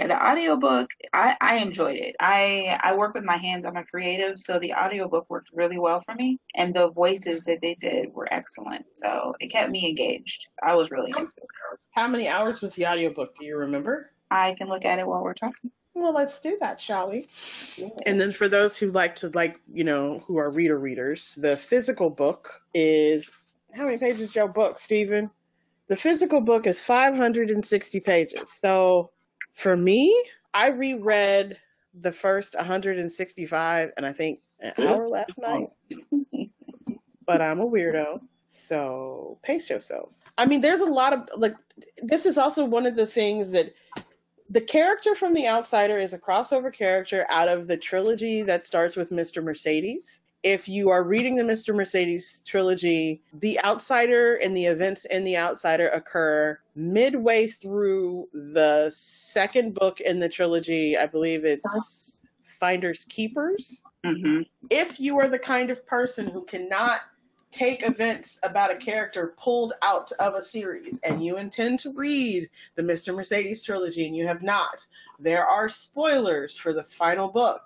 Yeah. 0.00 0.06
Yeah, 0.06 0.16
the 0.16 0.30
audiobook, 0.30 0.90
I, 1.12 1.36
I 1.40 1.56
enjoyed 1.58 1.98
it. 1.98 2.16
I 2.20 2.78
I 2.82 2.96
work 2.96 3.14
with 3.14 3.24
my 3.24 3.36
hands. 3.36 3.66
I'm 3.66 3.76
a 3.76 3.84
creative, 3.84 4.38
so 4.38 4.58
the 4.58 4.74
audiobook 4.74 5.26
worked 5.28 5.50
really 5.52 5.78
well 5.78 6.00
for 6.00 6.14
me. 6.14 6.38
And 6.54 6.74
the 6.74 6.90
voices 6.90 7.44
that 7.44 7.60
they 7.60 7.74
did 7.74 8.12
were 8.14 8.32
excellent. 8.32 8.86
So 8.94 9.34
it 9.40 9.48
kept 9.48 9.70
me 9.70 9.88
engaged. 9.88 10.48
I 10.62 10.74
was 10.74 10.90
really 10.90 11.10
into 11.10 11.24
it. 11.36 11.48
How 11.90 12.08
many 12.08 12.28
hours 12.28 12.62
was 12.62 12.74
the 12.74 12.86
audiobook? 12.86 13.36
Do 13.36 13.44
you 13.44 13.58
remember? 13.58 14.10
I 14.30 14.54
can 14.54 14.68
look 14.68 14.84
at 14.84 14.98
it 14.98 15.06
while 15.06 15.22
we're 15.22 15.34
talking. 15.34 15.70
Well, 15.94 16.14
let's 16.14 16.40
do 16.40 16.56
that, 16.60 16.80
shall 16.80 17.10
we? 17.10 17.28
And 18.06 18.18
then 18.18 18.32
for 18.32 18.48
those 18.48 18.78
who 18.78 18.86
like 18.86 19.16
to 19.16 19.28
like, 19.28 19.60
you 19.70 19.84
know, 19.84 20.22
who 20.26 20.38
are 20.38 20.50
reader 20.50 20.78
readers, 20.78 21.34
the 21.36 21.56
physical 21.56 22.10
book 22.10 22.62
is 22.72 23.30
how 23.74 23.84
many 23.84 23.98
pages 23.98 24.22
is 24.22 24.36
your 24.36 24.48
book, 24.48 24.78
Stephen? 24.78 25.30
The 25.88 25.96
physical 25.96 26.40
book 26.40 26.68
is 26.68 26.80
560 26.80 28.00
pages. 28.00 28.52
So 28.52 29.10
for 29.52 29.76
me, 29.76 30.24
I 30.52 30.70
reread 30.70 31.58
the 31.94 32.12
first 32.12 32.54
165 32.54 33.92
and 33.96 34.06
I 34.06 34.12
think 34.12 34.40
an 34.60 34.72
hour 34.78 35.08
last 35.08 35.38
night. 35.38 35.70
but 37.26 37.40
I'm 37.40 37.60
a 37.60 37.66
weirdo, 37.66 38.20
so 38.48 39.38
pace 39.42 39.70
yourself. 39.70 40.10
I 40.36 40.46
mean, 40.46 40.60
there's 40.60 40.80
a 40.80 40.86
lot 40.86 41.12
of 41.12 41.28
like 41.36 41.54
this 42.02 42.26
is 42.26 42.38
also 42.38 42.64
one 42.64 42.86
of 42.86 42.96
the 42.96 43.06
things 43.06 43.52
that 43.52 43.74
the 44.48 44.60
character 44.60 45.14
from 45.14 45.32
The 45.32 45.46
Outsider 45.46 45.96
is 45.96 46.12
a 46.12 46.18
crossover 46.18 46.72
character 46.72 47.24
out 47.28 47.48
of 47.48 47.68
the 47.68 47.76
trilogy 47.76 48.42
that 48.42 48.66
starts 48.66 48.96
with 48.96 49.10
Mr. 49.10 49.42
Mercedes 49.44 50.22
if 50.42 50.68
you 50.68 50.88
are 50.90 51.04
reading 51.04 51.36
the 51.36 51.42
Mr. 51.42 51.74
Mercedes 51.74 52.42
trilogy, 52.46 53.22
The 53.34 53.60
Outsider 53.62 54.36
and 54.36 54.56
the 54.56 54.66
events 54.66 55.04
in 55.04 55.24
The 55.24 55.36
Outsider 55.36 55.88
occur 55.88 56.58
midway 56.74 57.46
through 57.46 58.28
the 58.32 58.90
second 58.94 59.74
book 59.74 60.00
in 60.00 60.18
the 60.18 60.28
trilogy. 60.28 60.96
I 60.96 61.06
believe 61.06 61.44
it's 61.44 62.24
Finders 62.58 63.04
Keepers. 63.04 63.84
Mm-hmm. 64.04 64.42
If 64.70 64.98
you 64.98 65.18
are 65.20 65.28
the 65.28 65.38
kind 65.38 65.70
of 65.70 65.86
person 65.86 66.26
who 66.26 66.44
cannot 66.44 67.00
take 67.50 67.86
events 67.86 68.38
about 68.42 68.70
a 68.70 68.76
character 68.76 69.34
pulled 69.36 69.74
out 69.82 70.10
of 70.12 70.34
a 70.34 70.42
series 70.42 71.00
and 71.00 71.22
you 71.22 71.36
intend 71.36 71.80
to 71.80 71.92
read 71.92 72.48
the 72.76 72.82
Mr. 72.82 73.14
Mercedes 73.14 73.64
trilogy 73.64 74.06
and 74.06 74.16
you 74.16 74.26
have 74.26 74.42
not, 74.42 74.86
there 75.18 75.44
are 75.44 75.68
spoilers 75.68 76.56
for 76.56 76.72
the 76.72 76.84
final 76.84 77.28
book 77.28 77.62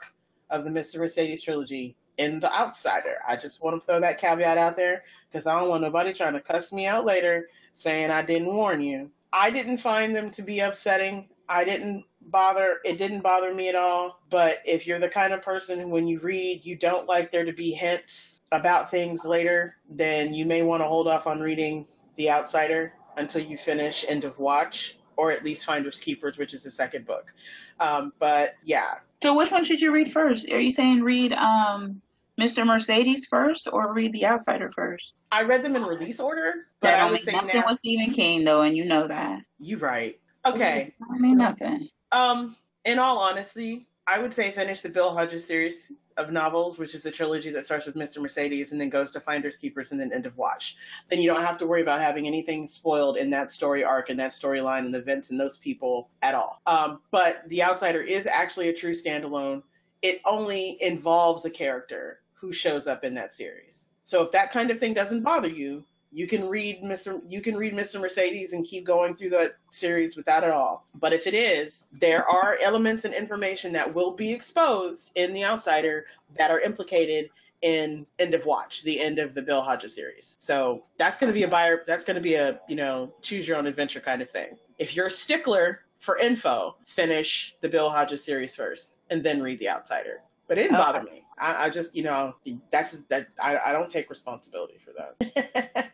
of 0.50 0.64
the 0.64 0.70
Mr. 0.70 0.98
Mercedes 0.98 1.42
trilogy 1.42 1.94
in 2.18 2.40
The 2.40 2.52
Outsider. 2.52 3.16
I 3.26 3.36
just 3.36 3.62
want 3.62 3.80
to 3.80 3.86
throw 3.86 4.00
that 4.00 4.20
caveat 4.20 4.58
out 4.58 4.76
there 4.76 5.04
because 5.30 5.46
I 5.46 5.58
don't 5.58 5.68
want 5.68 5.82
nobody 5.82 6.12
trying 6.12 6.34
to 6.34 6.40
cuss 6.40 6.72
me 6.72 6.86
out 6.86 7.04
later 7.04 7.48
saying 7.72 8.10
I 8.10 8.24
didn't 8.24 8.54
warn 8.54 8.80
you. 8.80 9.10
I 9.32 9.50
didn't 9.50 9.78
find 9.78 10.14
them 10.14 10.30
to 10.32 10.42
be 10.42 10.60
upsetting. 10.60 11.28
I 11.48 11.64
didn't 11.64 12.04
bother, 12.20 12.78
it 12.84 12.98
didn't 12.98 13.20
bother 13.20 13.52
me 13.52 13.68
at 13.68 13.74
all. 13.74 14.20
But 14.30 14.58
if 14.64 14.86
you're 14.86 15.00
the 15.00 15.08
kind 15.08 15.32
of 15.32 15.42
person 15.42 15.80
who, 15.80 15.88
when 15.88 16.06
you 16.06 16.20
read, 16.20 16.64
you 16.64 16.76
don't 16.76 17.08
like 17.08 17.32
there 17.32 17.44
to 17.44 17.52
be 17.52 17.72
hints 17.72 18.40
about 18.52 18.90
things 18.90 19.24
later, 19.24 19.76
then 19.90 20.32
you 20.32 20.46
may 20.46 20.62
want 20.62 20.82
to 20.82 20.86
hold 20.86 21.08
off 21.08 21.26
on 21.26 21.40
reading 21.40 21.86
The 22.16 22.30
Outsider 22.30 22.92
until 23.16 23.42
you 23.42 23.58
finish 23.58 24.04
End 24.06 24.24
of 24.24 24.38
Watch 24.38 24.96
or 25.16 25.30
at 25.30 25.44
least 25.44 25.64
Finders 25.64 25.98
Keepers, 25.98 26.38
which 26.38 26.54
is 26.54 26.62
the 26.62 26.70
second 26.70 27.06
book. 27.06 27.32
Um, 27.80 28.12
but 28.18 28.54
yeah. 28.64 28.94
So 29.22 29.36
which 29.36 29.50
one 29.50 29.64
should 29.64 29.80
you 29.80 29.92
read 29.92 30.12
first? 30.12 30.50
Are 30.50 30.60
you 30.60 30.72
saying 30.72 31.02
read 31.02 31.32
um, 31.32 32.02
Mr. 32.38 32.66
Mercedes 32.66 33.26
first 33.26 33.68
or 33.72 33.92
read 33.92 34.12
The 34.12 34.26
Outsider 34.26 34.68
first? 34.68 35.14
I 35.30 35.44
read 35.44 35.62
them 35.62 35.76
in 35.76 35.84
release 35.84 36.20
order, 36.20 36.66
but 36.80 36.88
that 36.88 37.00
I 37.00 37.10
would 37.10 37.24
say 37.24 37.32
nothing 37.32 37.60
now, 37.60 37.64
with 37.66 37.78
Stephen 37.78 38.12
King 38.12 38.44
though, 38.44 38.62
and 38.62 38.76
you 38.76 38.84
know 38.84 39.06
that. 39.06 39.42
You 39.58 39.78
right. 39.78 40.18
Okay. 40.44 40.94
I 41.02 41.18
mean 41.18 41.38
nothing. 41.38 41.88
Um, 42.12 42.56
in 42.84 42.98
all 42.98 43.18
honesty, 43.18 43.86
I 44.06 44.18
would 44.18 44.34
say 44.34 44.50
finish 44.50 44.80
the 44.80 44.88
Bill 44.90 45.14
Hodges 45.14 45.46
series 45.46 45.90
of 46.16 46.30
novels, 46.30 46.78
which 46.78 46.94
is 46.94 47.02
the 47.02 47.10
trilogy 47.10 47.50
that 47.50 47.64
starts 47.64 47.86
with 47.86 47.96
Mr. 47.96 48.18
Mercedes 48.18 48.72
and 48.72 48.80
then 48.80 48.88
goes 48.88 49.10
to 49.12 49.20
Finders 49.20 49.56
Keepers 49.56 49.92
and 49.92 50.00
then 50.00 50.12
End 50.12 50.26
of 50.26 50.36
Watch. 50.36 50.76
Then 51.08 51.20
you 51.20 51.28
don't 51.28 51.42
have 51.42 51.58
to 51.58 51.66
worry 51.66 51.82
about 51.82 52.00
having 52.00 52.26
anything 52.26 52.68
spoiled 52.68 53.16
in 53.16 53.30
that 53.30 53.50
story 53.50 53.82
arc 53.82 54.10
and 54.10 54.20
that 54.20 54.32
storyline 54.32 54.86
and 54.86 54.94
events 54.94 55.30
and 55.30 55.40
those 55.40 55.58
people 55.58 56.10
at 56.22 56.34
all. 56.34 56.60
Um, 56.66 57.00
but 57.10 57.48
The 57.48 57.62
Outsider 57.62 58.00
is 58.00 58.26
actually 58.26 58.68
a 58.68 58.72
true 58.72 58.92
standalone. 58.92 59.62
It 60.02 60.20
only 60.24 60.76
involves 60.80 61.44
a 61.44 61.50
character 61.50 62.20
who 62.44 62.52
shows 62.52 62.86
up 62.86 63.04
in 63.04 63.14
that 63.14 63.32
series. 63.32 63.88
So 64.02 64.22
if 64.22 64.32
that 64.32 64.52
kind 64.52 64.70
of 64.70 64.78
thing 64.78 64.92
doesn't 64.92 65.22
bother 65.22 65.48
you, 65.48 65.82
you 66.12 66.26
can 66.26 66.46
read 66.46 66.82
Mr. 66.82 67.22
You 67.26 67.40
can 67.40 67.56
read 67.56 67.72
Mr. 67.72 67.98
Mercedes 67.98 68.52
and 68.52 68.66
keep 68.66 68.84
going 68.84 69.16
through 69.16 69.30
that 69.30 69.54
series 69.70 70.14
without 70.14 70.44
it 70.44 70.50
all. 70.50 70.86
But 70.94 71.14
if 71.14 71.26
it 71.26 71.32
is, 71.32 71.88
there 71.90 72.28
are 72.28 72.58
elements 72.62 73.06
and 73.06 73.14
information 73.14 73.72
that 73.72 73.94
will 73.94 74.10
be 74.10 74.30
exposed 74.32 75.10
in 75.14 75.32
The 75.32 75.44
Outsider 75.44 76.04
that 76.36 76.50
are 76.50 76.60
implicated 76.60 77.30
in 77.62 78.06
End 78.18 78.34
of 78.34 78.44
Watch, 78.44 78.82
the 78.82 79.00
end 79.00 79.18
of 79.18 79.34
the 79.34 79.40
Bill 79.40 79.62
Hodges 79.62 79.94
series. 79.94 80.36
So 80.38 80.82
that's 80.98 81.18
going 81.18 81.32
to 81.32 81.34
be 81.34 81.44
a 81.44 81.48
buyer. 81.48 81.82
That's 81.86 82.04
going 82.04 82.16
to 82.16 82.20
be 82.20 82.34
a 82.34 82.60
you 82.68 82.76
know 82.76 83.14
choose 83.22 83.48
your 83.48 83.56
own 83.56 83.66
adventure 83.66 84.00
kind 84.00 84.20
of 84.20 84.28
thing. 84.28 84.58
If 84.78 84.94
you're 84.94 85.06
a 85.06 85.10
stickler 85.10 85.80
for 85.98 86.18
info, 86.18 86.76
finish 86.84 87.56
the 87.62 87.70
Bill 87.70 87.88
Hodges 87.88 88.22
series 88.22 88.54
first 88.54 88.94
and 89.08 89.24
then 89.24 89.42
read 89.42 89.60
The 89.60 89.70
Outsider. 89.70 90.20
But 90.46 90.58
it 90.58 90.64
didn't 90.64 90.76
okay. 90.76 90.84
bother 90.84 91.02
me. 91.02 91.23
I, 91.38 91.66
I, 91.66 91.70
just, 91.70 91.94
you 91.94 92.02
know, 92.02 92.34
that's 92.70 92.92
that. 93.08 93.28
I, 93.40 93.58
I 93.58 93.72
don't 93.72 93.90
take 93.90 94.10
responsibility 94.10 94.78
for 94.84 94.92
that. 94.96 95.92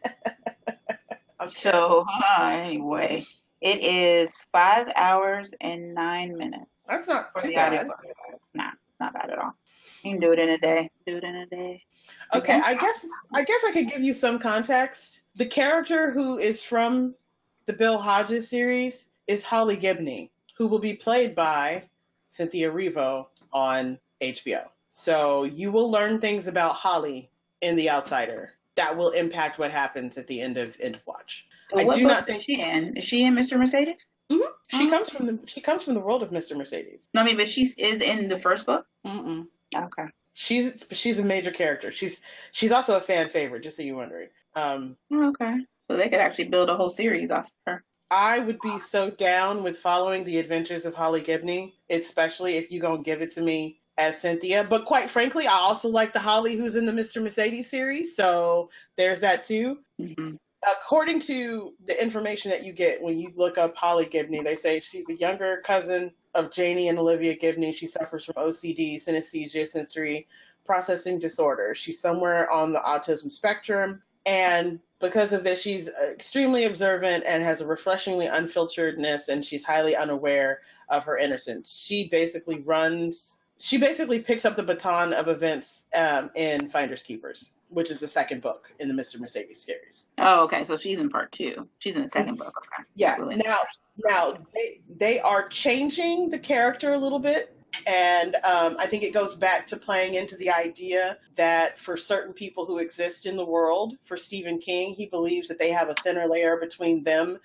so 1.46 2.04
uh, 2.08 2.42
anyway, 2.42 3.26
it 3.60 3.82
is 3.82 4.36
five 4.52 4.92
hours 4.94 5.54
and 5.60 5.94
nine 5.94 6.36
minutes. 6.36 6.66
That's 6.88 7.08
not 7.08 7.32
for 7.32 7.42
too 7.42 7.48
the 7.48 7.54
bad. 7.54 7.86
Nah, 8.54 8.68
it's 8.68 9.00
not 9.00 9.14
bad 9.14 9.30
at 9.30 9.38
all. 9.38 9.54
You 10.02 10.12
can 10.12 10.20
do 10.20 10.32
it 10.32 10.38
in 10.38 10.48
a 10.48 10.58
day. 10.58 10.90
Do 11.06 11.16
it 11.16 11.24
in 11.24 11.36
a 11.36 11.46
day. 11.46 11.84
Okay, 12.34 12.60
I 12.62 12.74
guess 12.74 13.06
I 13.32 13.44
guess 13.44 13.64
I 13.64 13.72
could 13.72 13.88
give 13.88 14.02
you 14.02 14.14
some 14.14 14.38
context. 14.38 15.22
The 15.36 15.46
character 15.46 16.10
who 16.10 16.38
is 16.38 16.62
from 16.62 17.14
the 17.66 17.72
Bill 17.72 17.98
Hodges 17.98 18.48
series 18.48 19.08
is 19.26 19.44
Holly 19.44 19.76
Gibney, 19.76 20.30
who 20.56 20.66
will 20.66 20.78
be 20.78 20.94
played 20.94 21.34
by 21.34 21.84
Cynthia 22.30 22.70
Erivo 22.70 23.26
on 23.52 23.98
HBO. 24.20 24.64
So 24.90 25.44
you 25.44 25.70
will 25.72 25.90
learn 25.90 26.20
things 26.20 26.46
about 26.46 26.74
Holly 26.74 27.30
in 27.60 27.76
The 27.76 27.90
Outsider 27.90 28.54
that 28.76 28.96
will 28.96 29.10
impact 29.10 29.58
what 29.58 29.70
happens 29.70 30.16
at 30.16 30.26
the 30.26 30.40
end 30.40 30.56
of 30.58 30.76
End 30.80 30.94
of 30.94 31.02
Watch. 31.06 31.46
I 31.74 31.84
do 31.84 32.06
not 32.06 32.24
think 32.24 32.38
is 32.38 32.44
she 32.44 32.60
in. 32.60 32.96
Is 32.96 33.04
she 33.04 33.24
in 33.24 33.34
Mr. 33.34 33.58
Mercedes? 33.58 34.06
Mm-hmm. 34.32 34.42
She 34.68 34.86
oh. 34.86 34.90
comes 34.90 35.10
from 35.10 35.26
the 35.26 35.38
she 35.46 35.60
comes 35.60 35.84
from 35.84 35.94
the 35.94 36.00
world 36.00 36.22
of 36.22 36.30
Mr. 36.30 36.56
Mercedes. 36.56 37.00
No, 37.12 37.20
I 37.20 37.24
mean, 37.24 37.36
but 37.36 37.48
she 37.48 37.62
is 37.62 38.00
in 38.00 38.28
the 38.28 38.38
first 38.38 38.66
book. 38.66 38.86
Mm-mm. 39.06 39.46
Okay. 39.74 40.06
She's 40.34 40.86
she's 40.92 41.18
a 41.18 41.24
major 41.24 41.50
character. 41.50 41.92
She's 41.92 42.20
she's 42.52 42.72
also 42.72 42.96
a 42.96 43.00
fan 43.00 43.28
favorite. 43.28 43.62
Just 43.62 43.76
so 43.76 43.82
you're 43.82 43.96
wondering. 43.96 44.28
Um. 44.54 44.96
Okay. 45.12 45.58
So 45.90 45.96
they 45.96 46.08
could 46.08 46.20
actually 46.20 46.48
build 46.48 46.70
a 46.70 46.76
whole 46.76 46.90
series 46.90 47.30
off 47.30 47.46
of 47.46 47.52
her. 47.66 47.84
I 48.10 48.38
would 48.38 48.58
be 48.60 48.78
so 48.78 49.10
down 49.10 49.62
with 49.62 49.78
following 49.78 50.24
the 50.24 50.38
adventures 50.38 50.86
of 50.86 50.94
Holly 50.94 51.20
Gibney, 51.20 51.74
especially 51.88 52.56
if 52.56 52.70
you're 52.70 52.82
gonna 52.82 53.02
give 53.02 53.22
it 53.22 53.32
to 53.32 53.40
me 53.40 53.79
as 54.00 54.20
Cynthia. 54.20 54.66
But 54.68 54.86
quite 54.86 55.10
frankly, 55.10 55.46
I 55.46 55.52
also 55.52 55.88
like 55.88 56.12
the 56.12 56.18
Holly 56.18 56.56
who's 56.56 56.74
in 56.74 56.86
the 56.86 56.92
Mr. 56.92 57.22
Mercedes 57.22 57.70
series. 57.70 58.16
So 58.16 58.70
there's 58.96 59.20
that 59.20 59.44
too. 59.44 59.78
Mm-hmm. 60.00 60.36
According 60.62 61.20
to 61.20 61.74
the 61.86 62.02
information 62.02 62.50
that 62.50 62.64
you 62.64 62.72
get 62.72 63.02
when 63.02 63.18
you 63.18 63.32
look 63.34 63.58
up 63.58 63.76
Holly 63.76 64.06
Gibney, 64.06 64.42
they 64.42 64.56
say 64.56 64.80
she's 64.80 65.08
a 65.08 65.14
younger 65.14 65.62
cousin 65.64 66.12
of 66.34 66.50
Janie 66.50 66.88
and 66.88 66.98
Olivia 66.98 67.34
Gibney. 67.34 67.72
She 67.72 67.86
suffers 67.86 68.24
from 68.24 68.34
OCD, 68.34 68.96
synesthesia, 68.96 69.68
sensory 69.68 70.26
processing 70.64 71.18
disorder. 71.18 71.74
She's 71.74 72.00
somewhere 72.00 72.50
on 72.50 72.72
the 72.72 72.78
autism 72.78 73.32
spectrum. 73.32 74.02
And 74.26 74.80
because 75.00 75.32
of 75.32 75.44
this, 75.44 75.62
she's 75.62 75.88
extremely 75.88 76.64
observant 76.64 77.24
and 77.26 77.42
has 77.42 77.62
a 77.62 77.66
refreshingly 77.66 78.26
unfilteredness, 78.26 79.28
and 79.28 79.44
she's 79.44 79.64
highly 79.64 79.96
unaware 79.96 80.60
of 80.90 81.04
her 81.04 81.16
innocence. 81.16 81.74
She 81.74 82.08
basically 82.08 82.60
runs, 82.60 83.38
she 83.60 83.78
basically 83.78 84.20
picks 84.20 84.44
up 84.44 84.56
the 84.56 84.62
baton 84.62 85.12
of 85.12 85.28
events 85.28 85.86
um, 85.94 86.30
in 86.34 86.70
Finders 86.70 87.02
Keepers, 87.02 87.52
which 87.68 87.90
is 87.90 88.00
the 88.00 88.08
second 88.08 88.40
book 88.40 88.72
in 88.78 88.88
the 88.88 88.94
Mr. 88.94 89.20
Mercedes 89.20 89.62
series. 89.62 90.08
Oh, 90.18 90.44
okay. 90.44 90.64
So 90.64 90.76
she's 90.76 90.98
in 90.98 91.10
part 91.10 91.30
two. 91.30 91.68
She's 91.78 91.94
in 91.94 92.02
the 92.02 92.08
second 92.08 92.38
book. 92.38 92.54
Okay. 92.56 92.88
Yeah. 92.94 93.16
Really 93.16 93.36
now, 93.36 93.58
now 94.04 94.34
they 94.54 94.80
they 94.88 95.20
are 95.20 95.48
changing 95.48 96.30
the 96.30 96.38
character 96.38 96.92
a 96.92 96.98
little 96.98 97.18
bit 97.18 97.54
and 97.86 98.34
um, 98.36 98.76
I 98.78 98.86
think 98.86 99.02
it 99.02 99.14
goes 99.14 99.36
back 99.36 99.68
to 99.68 99.76
playing 99.76 100.14
into 100.14 100.36
the 100.36 100.50
idea 100.50 101.18
that 101.36 101.78
for 101.78 101.96
certain 101.96 102.32
people 102.32 102.66
who 102.66 102.78
exist 102.78 103.26
in 103.26 103.36
the 103.36 103.44
world, 103.44 103.96
for 104.04 104.16
Stephen 104.16 104.58
King, 104.58 104.94
he 104.94 105.06
believes 105.06 105.48
that 105.48 105.58
they 105.58 105.70
have 105.70 105.88
a 105.88 105.94
thinner 105.94 106.26
layer 106.26 106.56
between 106.56 107.04
them, 107.04 107.38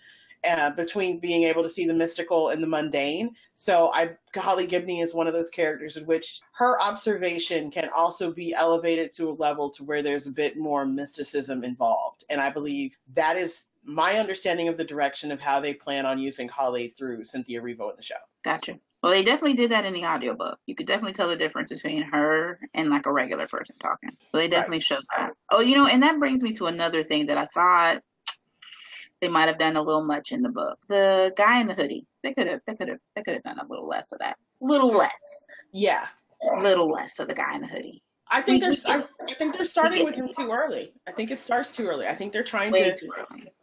uh, 0.45 0.69
between 0.71 1.19
being 1.19 1.43
able 1.43 1.63
to 1.63 1.69
see 1.69 1.85
the 1.85 1.93
mystical 1.93 2.49
and 2.49 2.61
the 2.61 2.67
mundane. 2.67 3.35
So 3.53 3.91
I, 3.93 4.17
Holly 4.35 4.67
Gibney 4.67 5.01
is 5.01 5.13
one 5.13 5.27
of 5.27 5.33
those 5.33 5.49
characters 5.49 5.97
in 5.97 6.05
which 6.05 6.41
her 6.53 6.81
observation 6.81 7.71
can 7.71 7.89
also 7.95 8.31
be 8.31 8.53
elevated 8.53 9.13
to 9.13 9.29
a 9.29 9.31
level 9.31 9.69
to 9.71 9.83
where 9.83 10.01
there's 10.01 10.27
a 10.27 10.31
bit 10.31 10.57
more 10.57 10.85
mysticism 10.85 11.63
involved. 11.63 12.25
And 12.29 12.41
I 12.41 12.49
believe 12.49 12.97
that 13.13 13.37
is 13.37 13.67
my 13.83 14.17
understanding 14.17 14.67
of 14.67 14.77
the 14.77 14.83
direction 14.83 15.31
of 15.31 15.39
how 15.39 15.59
they 15.59 15.73
plan 15.73 16.05
on 16.05 16.19
using 16.19 16.49
Holly 16.49 16.87
through 16.87 17.23
Cynthia 17.23 17.61
Erivo 17.61 17.91
in 17.91 17.95
the 17.95 18.01
show. 18.01 18.15
Gotcha. 18.43 18.79
Well, 19.03 19.11
they 19.11 19.23
definitely 19.23 19.53
did 19.53 19.69
that 19.71 19.85
in 19.85 19.93
the 19.93 20.05
audiobook. 20.05 20.57
You 20.65 20.73
could 20.73 20.87
definitely 20.87 21.13
tell 21.13 21.29
the 21.29 21.35
difference 21.35 21.69
between 21.69 22.01
her 22.01 22.59
and 22.73 22.89
like 22.89 23.05
a 23.05 23.11
regular 23.11 23.47
person 23.47 23.75
talking. 23.79 24.09
So 24.31 24.39
they 24.39 24.47
definitely 24.47 24.77
right. 24.77 24.83
shows 24.83 25.03
that. 25.15 25.33
Oh, 25.51 25.61
you 25.61 25.75
know, 25.75 25.85
and 25.85 26.01
that 26.01 26.17
brings 26.17 26.41
me 26.41 26.53
to 26.53 26.65
another 26.65 27.03
thing 27.03 27.27
that 27.27 27.37
I 27.37 27.45
thought 27.45 28.01
they 29.25 29.31
might 29.31 29.47
have 29.47 29.57
done 29.57 29.75
a 29.75 29.81
little 29.81 30.03
much 30.03 30.31
in 30.31 30.43
the 30.43 30.49
book. 30.49 30.77
The 30.87 31.33
guy 31.35 31.59
in 31.59 31.65
the 31.65 31.73
hoodie. 31.73 32.05
They 32.21 32.35
could 32.35 32.45
have 32.45 32.61
they 32.67 32.75
could 32.75 32.89
have 32.89 32.99
they 33.15 33.23
could 33.23 33.33
have 33.33 33.43
done 33.43 33.57
a 33.57 33.65
little 33.67 33.87
less 33.87 34.11
of 34.11 34.19
that. 34.19 34.37
Little 34.61 34.91
less. 34.91 35.47
Yeah. 35.73 36.05
A 36.57 36.61
little 36.61 36.91
less 36.91 37.17
of 37.17 37.27
the 37.27 37.33
guy 37.33 37.55
in 37.55 37.61
the 37.61 37.67
hoodie. 37.67 38.03
I 38.27 38.41
think 38.41 38.61
they're 38.61 38.75
I, 38.85 39.03
I, 39.27 39.33
think 39.33 39.55
they're 39.55 39.65
starting 39.65 40.05
with 40.05 40.15
him 40.15 40.29
too 40.35 40.51
early. 40.51 40.91
I 41.07 41.11
think 41.11 41.31
it 41.31 41.39
starts 41.39 41.75
too 41.75 41.87
early. 41.87 42.07
I 42.07 42.13
think 42.13 42.33
they're 42.33 42.43
trying 42.43 42.73
to. 42.73 42.97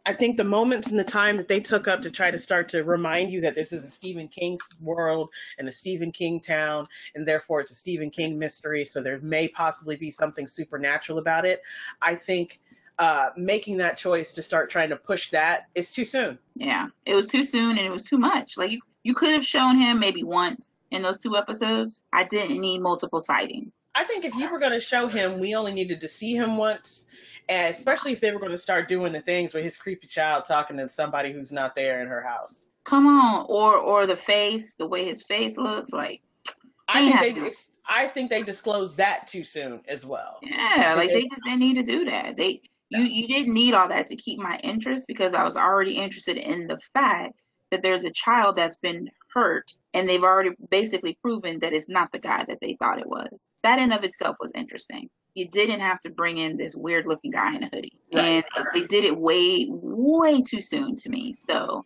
I 0.05 0.13
think 0.13 0.35
the 0.35 0.43
moments 0.43 0.89
and 0.89 0.99
the 0.99 1.05
time 1.05 1.37
that 1.37 1.47
they 1.47 1.59
took 1.61 1.87
up 1.87 2.01
to 2.01 2.11
try 2.11 2.31
to 2.31 2.39
start 2.39 2.69
to 2.69 2.83
remind 2.83 3.31
you 3.31 3.41
that 3.41 3.55
this 3.55 3.71
is 3.71 3.85
a 3.85 3.89
Stephen 3.89 4.27
King 4.27 4.57
world 4.81 5.29
and 5.57 5.67
a 5.67 5.71
Stephen 5.71 6.11
King 6.11 6.41
town, 6.41 6.87
and 7.15 7.25
therefore 7.27 7.61
it's 7.61 7.71
a 7.71 7.75
Stephen 7.75 8.09
King 8.09 8.37
mystery. 8.37 8.83
So 8.83 9.01
there 9.01 9.19
may 9.19 9.47
possibly 9.47 9.95
be 9.95 10.11
something 10.11 10.47
supernatural 10.47 11.19
about 11.19 11.45
it. 11.45 11.61
I 12.01 12.15
think 12.15 12.61
uh, 12.99 13.29
making 13.35 13.77
that 13.77 13.97
choice 13.97 14.33
to 14.33 14.41
start 14.41 14.69
trying 14.69 14.89
to 14.89 14.95
push 14.95 15.29
that 15.31 15.67
is 15.75 15.91
too 15.91 16.05
soon. 16.05 16.37
Yeah, 16.55 16.87
it 17.05 17.15
was 17.15 17.27
too 17.27 17.43
soon 17.43 17.77
and 17.77 17.85
it 17.85 17.91
was 17.91 18.03
too 18.03 18.17
much. 18.17 18.57
Like 18.57 18.71
you, 18.71 18.81
you 19.03 19.13
could 19.13 19.31
have 19.31 19.45
shown 19.45 19.77
him 19.77 19.99
maybe 19.99 20.23
once 20.23 20.67
in 20.91 21.01
those 21.01 21.17
two 21.17 21.35
episodes. 21.35 22.01
I 22.11 22.23
didn't 22.23 22.59
need 22.59 22.79
multiple 22.81 23.19
sightings. 23.19 23.71
I 23.95 24.03
think 24.05 24.25
if 24.25 24.35
you 24.35 24.51
were 24.51 24.59
going 24.59 24.71
to 24.71 24.79
show 24.79 25.07
him, 25.07 25.39
we 25.39 25.55
only 25.55 25.73
needed 25.73 26.01
to 26.01 26.07
see 26.07 26.33
him 26.33 26.57
once, 26.57 27.05
and 27.47 27.73
especially 27.73 28.11
if 28.11 28.21
they 28.21 28.31
were 28.31 28.39
going 28.39 28.51
to 28.51 28.57
start 28.57 28.89
doing 28.89 29.13
the 29.13 29.21
things 29.21 29.53
with 29.53 29.63
his 29.63 29.77
creepy 29.77 30.07
child 30.07 30.45
talking 30.45 30.77
to 30.77 30.89
somebody 30.89 31.31
who's 31.31 31.51
not 31.51 31.75
there 31.75 32.01
in 32.01 32.07
her 32.07 32.21
house. 32.21 32.67
Come 32.85 33.05
on, 33.07 33.45
or 33.47 33.77
or 33.77 34.07
the 34.07 34.17
face, 34.17 34.75
the 34.75 34.87
way 34.87 35.05
his 35.05 35.21
face 35.21 35.57
looks 35.57 35.91
like. 35.91 36.21
I 36.87 37.11
think 37.19 37.43
they, 37.43 37.51
I 37.87 38.07
think 38.07 38.29
they 38.29 38.43
disclosed 38.43 38.97
that 38.97 39.27
too 39.27 39.43
soon 39.43 39.81
as 39.87 40.05
well. 40.05 40.39
Yeah, 40.41 40.95
like 40.97 41.09
they 41.09 41.23
just 41.23 41.43
didn't 41.43 41.59
need 41.59 41.75
to 41.75 41.83
do 41.83 42.05
that. 42.05 42.35
They 42.35 42.61
you 42.93 43.03
you 43.03 43.27
didn't 43.27 43.53
need 43.53 43.73
all 43.73 43.89
that 43.89 44.07
to 44.07 44.15
keep 44.15 44.39
my 44.39 44.57
interest 44.63 45.05
because 45.07 45.33
I 45.33 45.43
was 45.43 45.57
already 45.57 45.97
interested 45.97 46.37
in 46.37 46.67
the 46.67 46.79
fact 46.93 47.33
that 47.71 47.81
there's 47.81 48.03
a 48.03 48.11
child 48.11 48.55
that's 48.55 48.77
been 48.77 49.09
hurt 49.33 49.75
and 49.95 50.07
they've 50.07 50.23
already 50.23 50.51
basically 50.69 51.17
proven 51.23 51.59
that 51.59 51.73
it's 51.73 51.89
not 51.89 52.11
the 52.11 52.19
guy 52.19 52.45
that 52.47 52.59
they 52.61 52.75
thought 52.75 52.99
it 52.99 53.07
was. 53.07 53.47
That 53.63 53.79
in 53.79 53.91
of 53.91 54.03
itself 54.03 54.37
was 54.39 54.51
interesting. 54.53 55.09
You 55.33 55.47
didn't 55.47 55.79
have 55.79 55.99
to 56.01 56.11
bring 56.11 56.37
in 56.37 56.55
this 56.55 56.75
weird 56.75 57.07
looking 57.07 57.31
guy 57.31 57.55
in 57.55 57.63
a 57.63 57.69
hoodie. 57.73 57.97
Right. 58.13 58.45
And 58.55 58.65
they 58.75 58.83
did 58.83 59.05
it 59.05 59.17
way, 59.17 59.67
way 59.69 60.43
too 60.43 60.61
soon 60.61 60.95
to 60.97 61.09
me. 61.09 61.33
So, 61.33 61.83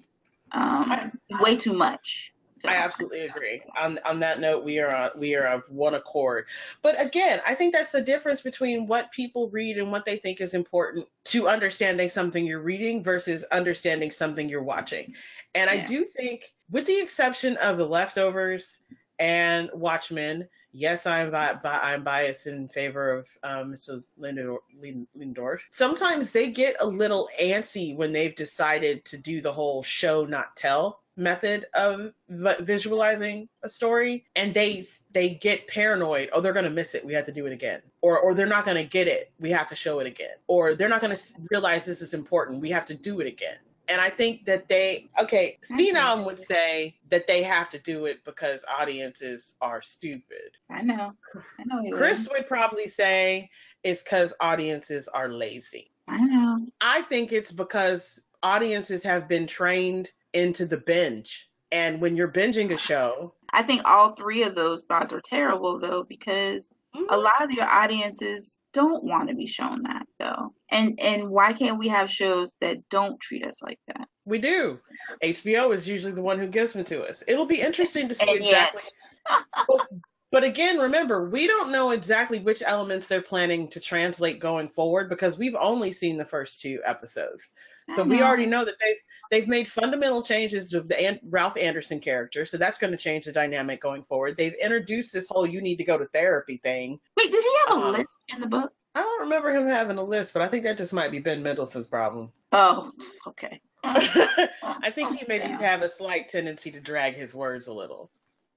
um, 0.51 1.13
way 1.39 1.55
too 1.55 1.73
much. 1.73 2.33
I 2.65 2.75
absolutely 2.75 3.21
agree. 3.21 3.61
On 3.75 3.99
on 4.05 4.19
that 4.21 4.39
note, 4.39 4.63
we 4.63 4.79
are 4.79 4.93
on, 4.93 5.11
we 5.17 5.35
are 5.35 5.45
of 5.47 5.63
one 5.69 5.93
accord. 5.93 6.45
But 6.81 6.99
again, 7.01 7.41
I 7.45 7.55
think 7.55 7.73
that's 7.73 7.91
the 7.91 8.01
difference 8.01 8.41
between 8.41 8.87
what 8.87 9.11
people 9.11 9.49
read 9.49 9.77
and 9.77 9.91
what 9.91 10.05
they 10.05 10.17
think 10.17 10.41
is 10.41 10.53
important 10.53 11.07
to 11.25 11.47
understanding 11.47 12.09
something 12.09 12.45
you're 12.45 12.59
reading 12.59 13.03
versus 13.03 13.43
understanding 13.45 14.11
something 14.11 14.49
you're 14.49 14.63
watching. 14.63 15.15
And 15.53 15.69
yeah. 15.69 15.81
I 15.81 15.85
do 15.85 16.05
think, 16.05 16.45
with 16.71 16.85
the 16.85 16.99
exception 16.99 17.57
of 17.57 17.77
the 17.77 17.87
leftovers 17.87 18.77
and 19.19 19.69
Watchmen, 19.73 20.47
yes, 20.71 21.05
I'm 21.05 21.31
bi- 21.31 21.53
bi- 21.53 21.79
I'm 21.81 22.03
biased 22.03 22.47
in 22.47 22.69
favor 22.69 23.11
of 23.11 23.27
um, 23.43 23.73
Mr. 23.73 24.03
Lindelof. 24.19 25.59
Sometimes 25.71 26.31
they 26.31 26.51
get 26.51 26.75
a 26.79 26.87
little 26.87 27.29
antsy 27.41 27.95
when 27.95 28.13
they've 28.13 28.35
decided 28.35 29.05
to 29.05 29.17
do 29.17 29.41
the 29.41 29.53
whole 29.53 29.83
show 29.83 30.25
not 30.25 30.55
tell 30.55 31.01
method 31.17 31.65
of 31.73 32.13
visualizing 32.29 33.49
a 33.63 33.69
story 33.69 34.25
and 34.35 34.53
they 34.53 34.83
they 35.11 35.29
get 35.29 35.67
paranoid 35.67 36.29
oh 36.31 36.41
they're 36.41 36.53
going 36.53 36.63
to 36.63 36.71
miss 36.71 36.93
it 36.95 37.03
we 37.05 37.13
have 37.13 37.25
to 37.25 37.31
do 37.31 37.47
it 37.47 37.53
again 37.53 37.81
or 38.01 38.19
or 38.19 38.33
they're 38.33 38.45
not 38.45 38.65
going 38.65 38.77
to 38.77 38.83
get 38.83 39.07
it 39.07 39.31
we 39.39 39.49
have 39.49 39.67
to 39.67 39.75
show 39.75 39.99
it 39.99 40.07
again 40.07 40.35
or 40.45 40.75
they're 40.75 40.89
not 40.89 41.01
going 41.01 41.15
to 41.15 41.23
realize 41.49 41.85
this 41.85 42.01
is 42.01 42.13
important 42.13 42.61
we 42.61 42.69
have 42.69 42.85
to 42.85 42.93
do 42.93 43.19
it 43.19 43.27
again 43.27 43.57
and 43.89 44.01
I 44.01 44.09
think 44.09 44.45
that 44.45 44.67
they, 44.67 45.07
okay, 45.17 45.59
Phenom 45.69 46.25
would 46.25 46.39
say 46.39 46.97
that 47.09 47.27
they 47.27 47.43
have 47.43 47.69
to 47.69 47.79
do 47.79 48.05
it 48.05 48.23
because 48.25 48.65
audiences 48.67 49.55
are 49.61 49.81
stupid. 49.81 50.57
I 50.69 50.81
know. 50.81 51.13
I 51.57 51.63
know. 51.63 51.97
Chris 51.97 52.27
would. 52.27 52.39
would 52.39 52.47
probably 52.47 52.87
say 52.87 53.49
it's 53.83 54.03
because 54.03 54.33
audiences 54.39 55.07
are 55.07 55.29
lazy. 55.29 55.89
I 56.07 56.19
know. 56.19 56.67
I 56.81 57.03
think 57.03 57.31
it's 57.31 57.51
because 57.51 58.21
audiences 58.43 59.03
have 59.03 59.27
been 59.27 59.47
trained 59.47 60.11
into 60.33 60.65
the 60.65 60.77
binge. 60.77 61.49
And 61.71 61.99
when 61.99 62.15
you're 62.15 62.31
binging 62.31 62.73
a 62.73 62.77
show, 62.77 63.33
I 63.51 63.63
think 63.63 63.81
all 63.85 64.11
three 64.11 64.43
of 64.43 64.55
those 64.55 64.83
thoughts 64.83 65.13
are 65.13 65.21
terrible 65.21 65.79
though, 65.79 66.03
because 66.03 66.69
mm-hmm. 66.95 67.05
a 67.09 67.17
lot 67.17 67.43
of 67.43 67.51
your 67.51 67.67
audiences 67.67 68.59
don't 68.73 69.03
want 69.03 69.29
to 69.29 69.35
be 69.35 69.47
shown 69.47 69.83
that 69.83 70.07
though. 70.19 70.53
And 70.69 70.99
and 70.99 71.29
why 71.29 71.53
can't 71.53 71.79
we 71.79 71.89
have 71.89 72.09
shows 72.09 72.55
that 72.61 72.89
don't 72.89 73.19
treat 73.19 73.45
us 73.45 73.61
like 73.61 73.79
that? 73.87 74.07
We 74.25 74.39
do. 74.39 74.79
HBO 75.23 75.73
is 75.73 75.87
usually 75.87 76.13
the 76.13 76.21
one 76.21 76.39
who 76.39 76.47
gives 76.47 76.73
them 76.73 76.83
to 76.85 77.03
us. 77.03 77.23
It'll 77.27 77.45
be 77.45 77.61
interesting 77.61 78.09
to 78.09 78.15
see 78.15 78.27
and 78.27 78.41
exactly. 78.41 78.81
Yes. 79.29 79.43
but, 79.67 79.87
but 80.31 80.43
again, 80.43 80.79
remember, 80.79 81.29
we 81.29 81.47
don't 81.47 81.71
know 81.71 81.91
exactly 81.91 82.39
which 82.39 82.61
elements 82.65 83.05
they're 83.05 83.21
planning 83.21 83.69
to 83.69 83.79
translate 83.79 84.39
going 84.39 84.67
forward 84.67 85.07
because 85.07 85.37
we've 85.37 85.55
only 85.55 85.91
seen 85.91 86.17
the 86.17 86.25
first 86.25 86.61
two 86.61 86.81
episodes. 86.83 87.53
So 87.89 88.03
we 88.03 88.21
already 88.21 88.45
know 88.45 88.65
that 88.65 88.75
they've 88.79 88.97
they've 89.31 89.47
made 89.47 89.69
fundamental 89.69 90.21
changes 90.21 90.71
to 90.71 90.81
the 90.81 90.99
An- 90.99 91.19
Ralph 91.23 91.57
Anderson 91.57 91.99
character, 91.99 92.45
so 92.45 92.57
that's 92.57 92.77
going 92.77 92.91
to 92.91 92.97
change 92.97 93.25
the 93.25 93.31
dynamic 93.31 93.81
going 93.81 94.03
forward. 94.03 94.35
They've 94.37 94.53
introduced 94.53 95.13
this 95.13 95.29
whole 95.29 95.45
"you 95.45 95.61
need 95.61 95.77
to 95.77 95.85
go 95.85 95.97
to 95.97 96.05
therapy" 96.05 96.57
thing. 96.57 96.99
Wait, 97.15 97.31
did 97.31 97.43
he 97.43 97.55
have 97.67 97.77
a 97.77 97.81
um, 97.81 97.93
list 97.93 98.15
in 98.33 98.41
the 98.41 98.47
book? 98.47 98.73
I 98.93 99.01
don't 99.01 99.21
remember 99.21 99.51
him 99.51 99.67
having 99.67 99.97
a 99.97 100.03
list, 100.03 100.33
but 100.33 100.41
I 100.41 100.47
think 100.47 100.63
that 100.63 100.77
just 100.77 100.93
might 100.93 101.11
be 101.11 101.19
Ben 101.19 101.43
Mendelsohn's 101.43 101.87
problem. 101.87 102.31
Oh, 102.51 102.91
okay. 103.27 103.61
I 103.83 104.91
think 104.91 105.19
he 105.19 105.25
may 105.27 105.37
just 105.37 105.61
have 105.61 105.81
a 105.81 105.89
slight 105.89 106.29
tendency 106.29 106.71
to 106.71 106.79
drag 106.79 107.15
his 107.15 107.35
words 107.35 107.67
a 107.67 107.73
little. 107.73 108.09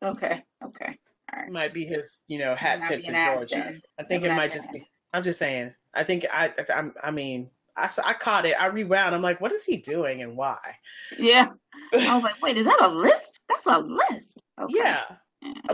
Okay, 0.03 0.43
okay. 0.65 0.99
All 1.33 1.43
right. 1.43 1.51
Might 1.51 1.75
be 1.75 1.85
his, 1.85 2.21
you 2.27 2.39
know, 2.39 2.55
hat 2.55 2.87
tip 2.87 3.05
to 3.05 3.13
Georgia. 3.13 3.81
I 3.99 4.03
think 4.05 4.25
it 4.25 4.35
might 4.35 4.53
just 4.53 4.73
be. 4.73 4.89
I'm 5.13 5.23
just 5.23 5.39
saying. 5.39 5.75
I 5.95 6.05
think 6.05 6.27
I. 6.33 6.53
I, 6.69 6.91
I 7.03 7.11
mean, 7.11 7.51
I, 7.77 7.91
I 8.05 8.13
caught 8.15 8.47
it. 8.47 8.61
I 8.61 8.67
rewound. 8.67 9.15
I'm 9.15 9.23
like, 9.23 9.41
what 9.41 9.53
is 9.53 9.65
he 9.65 9.79
doing 9.79 10.23
and 10.23 10.37
why? 10.37 10.59
Yeah. 11.19 11.53
I 11.95 12.15
was 12.15 12.23
like, 12.23 12.41
wait, 12.43 12.57
is 12.57 12.67
that 12.67 12.81
a 12.81 12.89
lisp? 12.89 13.31
That's 13.49 13.67
a 13.67 13.79
lisp. 13.79 14.39
Okay. 14.61 14.75
Yeah. 14.77 15.03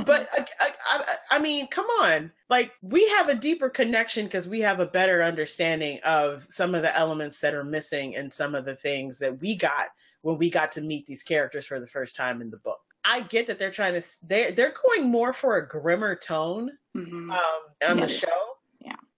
But 0.05 0.29
I, 0.33 0.45
I, 0.89 1.05
I, 1.33 1.39
mean, 1.39 1.67
come 1.69 1.87
on. 1.87 2.31
Like 2.49 2.73
we 2.83 3.09
have 3.09 3.29
a 3.29 3.35
deeper 3.35 3.69
connection 3.69 4.27
because 4.27 4.49
we 4.49 4.61
have 4.61 4.79
a 4.79 4.87
better 4.87 5.23
understanding 5.23 6.01
of 6.05 6.45
some 6.49 6.75
of 6.75 6.83
the 6.83 6.97
elements 6.97 7.41
that 7.41 7.55
are 7.55 7.65
missing 7.65 8.15
and 8.15 8.33
some 8.33 8.55
of 8.55 8.65
the 8.65 8.77
things 8.77 9.19
that 9.19 9.41
we 9.41 9.57
got 9.57 9.89
when 10.23 10.39
we 10.39 10.51
got 10.51 10.73
to 10.73 10.83
meet 10.83 11.07
these 11.07 11.23
characters 11.23 11.67
for 11.67 11.81
the 11.81 11.87
first 11.87 12.15
time 12.15 12.41
in 12.41 12.51
the 12.51 12.59
book. 12.59 12.81
I 13.05 13.23
get 13.23 13.47
that 13.47 13.59
they're 13.59 13.71
trying 13.71 14.01
to 14.01 14.07
they're 14.23 14.53
they're 14.53 14.75
going 14.89 15.11
more 15.11 15.33
for 15.33 15.57
a 15.57 15.67
grimmer 15.67 16.17
tone 16.17 16.71
hmm 16.95 17.31
um, 17.31 17.41
on 17.89 17.99
Yeah. 17.99 18.07
the 18.07 18.09
show. 18.09 18.56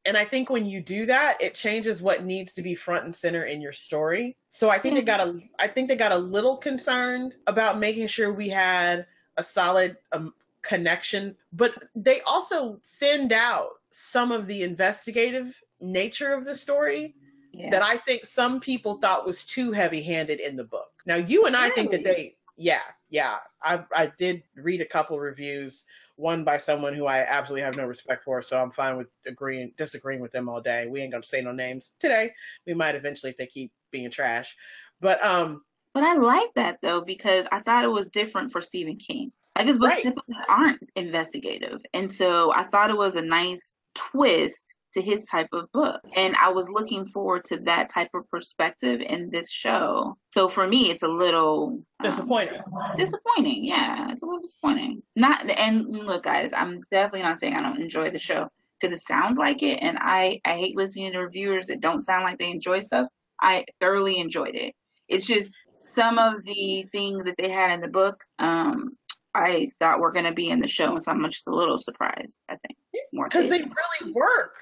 And 0.09 0.17
I 0.17 0.25
think 0.25 0.49
when 0.49 0.67
you 0.67 0.81
do 0.81 1.07
that, 1.07 1.43
it 1.43 1.55
changes 1.55 2.03
what 2.03 2.25
needs 2.25 2.55
to 2.55 2.63
be 2.63 2.75
front 2.75 3.05
and 3.05 3.15
center 3.15 3.45
in 3.45 3.61
your 3.61 3.75
story. 3.75 4.37
So 4.49 4.71
I 4.71 4.79
think 4.79 4.97
they 4.97 5.03
got 5.03 5.21
a, 5.21 5.39
I 5.59 5.69
think 5.69 5.89
they 5.89 5.97
got 5.97 6.13
a 6.13 6.19
little 6.19 6.57
concerned 6.57 7.35
about 7.47 7.79
making 7.79 8.07
sure 8.07 8.33
we 8.33 8.49
had 8.49 9.07
a 9.37 9.43
solid 9.43 9.99
um, 10.11 10.33
connection, 10.63 11.37
but 11.53 11.77
they 11.95 12.23
also 12.23 12.81
thinned 12.99 13.33
out 13.35 13.69
some 13.91 14.33
of 14.33 14.47
the 14.47 14.63
investigative 14.63 15.61
nature 15.81 16.33
of 16.33 16.45
the 16.45 16.57
story 16.57 17.15
Yeah. 17.53 17.71
that 17.71 17.83
I 17.83 17.99
think 17.99 18.25
some 18.25 18.61
people 18.61 18.95
thought 18.99 19.27
was 19.27 19.45
too 19.45 19.73
heavy 19.73 20.03
handed 20.03 20.41
in 20.41 20.57
the 20.57 20.65
book. 20.65 20.91
Now 21.05 21.17
you 21.17 21.45
and 21.45 21.55
I 21.55 21.69
think 21.71 21.91
that 21.91 22.05
they, 22.05 22.37
yeah, 22.57 22.81
yeah, 23.11 23.37
I, 23.63 23.85
I 23.95 24.07
did 24.19 24.43
read 24.55 24.81
a 24.81 24.87
couple 24.87 25.19
reviews, 25.19 25.85
one 26.19 26.45
by 26.45 26.59
someone 26.59 26.95
who 26.95 27.07
I 27.07 27.21
absolutely 27.21 27.63
have 27.65 27.77
no 27.77 27.87
respect 27.87 28.25
for, 28.25 28.43
so 28.43 28.61
I'm 28.61 28.73
fine 28.73 28.99
with 28.99 29.09
agreeing, 29.27 29.73
disagreeing 29.79 30.21
with 30.21 30.33
them 30.33 30.49
all 30.49 30.61
day. 30.63 30.87
We 30.89 31.01
ain't 31.03 31.13
gonna 31.13 31.25
say 31.25 31.43
no 31.43 31.53
names 31.53 31.95
today. 32.01 32.33
We 32.67 32.75
might 32.75 32.97
eventually 32.97 33.31
if 33.31 33.39
they 33.39 33.47
keep 33.47 33.73
being 33.93 34.11
trash, 34.11 34.57
but 35.01 35.25
um, 35.25 35.63
But 35.95 36.05
I 36.05 36.15
like 36.15 36.55
that 36.55 36.81
though 36.81 37.03
because 37.03 37.47
I 37.53 37.61
thought 37.61 37.85
it 37.85 37.89
was 37.89 38.09
different 38.09 38.53
for 38.53 38.63
Stephen 38.63 38.97
King. 38.97 39.33
Like 39.57 39.67
his 39.67 39.79
books 39.79 39.99
Right. 39.99 40.03
typically 40.03 40.37
aren't 40.49 40.81
investigative, 40.97 41.83
and 41.93 42.11
so 42.11 42.53
I 42.55 42.65
thought 42.65 42.91
it 42.91 42.97
was 42.97 43.17
a 43.17 43.23
nice 43.23 43.75
twist 43.95 44.78
to 44.95 45.03
his 45.03 45.27
type 45.27 45.49
of 45.53 45.71
book. 45.73 46.01
And 46.15 46.35
I 46.37 46.51
was 46.51 46.71
looking 46.71 47.07
forward 47.07 47.45
to 47.45 47.59
that 47.61 47.91
type 47.91 48.11
of 48.15 48.29
perspective 48.31 49.01
in 49.01 49.31
this 49.31 49.51
show. 49.51 50.17
So 50.33 50.49
for 50.49 50.67
me, 50.67 50.91
it's 50.91 51.03
a 51.03 51.09
little 51.09 51.83
um, 52.01 52.11
disappointing. 52.11 52.61
disappointing. 52.97 53.65
Yeah, 53.65 54.11
it's 54.13 54.23
a 54.23 54.27
little 54.27 54.43
disappointing. 54.43 55.03
Not 55.17 55.49
and 55.49 55.87
look, 55.87 56.25
guys, 56.25 56.53
I'm 56.53 56.81
definitely 56.91 57.23
not 57.23 57.39
saying 57.39 57.55
I 57.55 57.63
don't 57.63 57.83
enjoy 57.83 58.11
the 58.11 58.19
show 58.19 58.49
because 58.81 58.95
it 58.95 59.03
sounds 59.03 59.39
like 59.39 59.63
it, 59.63 59.79
and 59.83 59.99
I 60.01 60.41
I 60.45 60.57
hate 60.57 60.77
listening 60.77 61.13
to 61.13 61.19
reviewers 61.19 61.67
that 61.67 61.81
don't 61.81 62.03
sound 62.03 62.25
like 62.25 62.39
they 62.39 62.51
enjoy 62.51 62.81
stuff. 62.81 63.09
I 63.41 63.65
thoroughly 63.81 64.19
enjoyed 64.19 64.55
it. 64.55 64.75
It's 65.09 65.27
just 65.27 65.55
some 65.75 66.19
of 66.19 66.45
the 66.45 66.85
things 66.93 67.25
that 67.25 67.37
they 67.39 67.49
had 67.49 67.73
in 67.73 67.81
the 67.81 67.89
book, 67.89 68.23
um, 68.39 68.97
I 69.39 69.71
thought 69.79 69.99
we 69.99 70.03
were 70.03 70.13
going 70.13 70.27
to 70.27 70.33
be 70.35 70.51
in 70.51 70.61
the 70.61 70.67
show, 70.67 70.93
and 70.93 71.03
so 71.03 71.11
I'm 71.13 71.25
just 71.31 71.47
a 71.49 71.55
little 71.55 71.79
surprised. 71.79 72.39
I 72.49 72.57
think 72.57 72.79
more 73.13 73.27
Because 73.27 73.49
they 73.49 73.61
really 73.61 74.13
work. 74.13 74.55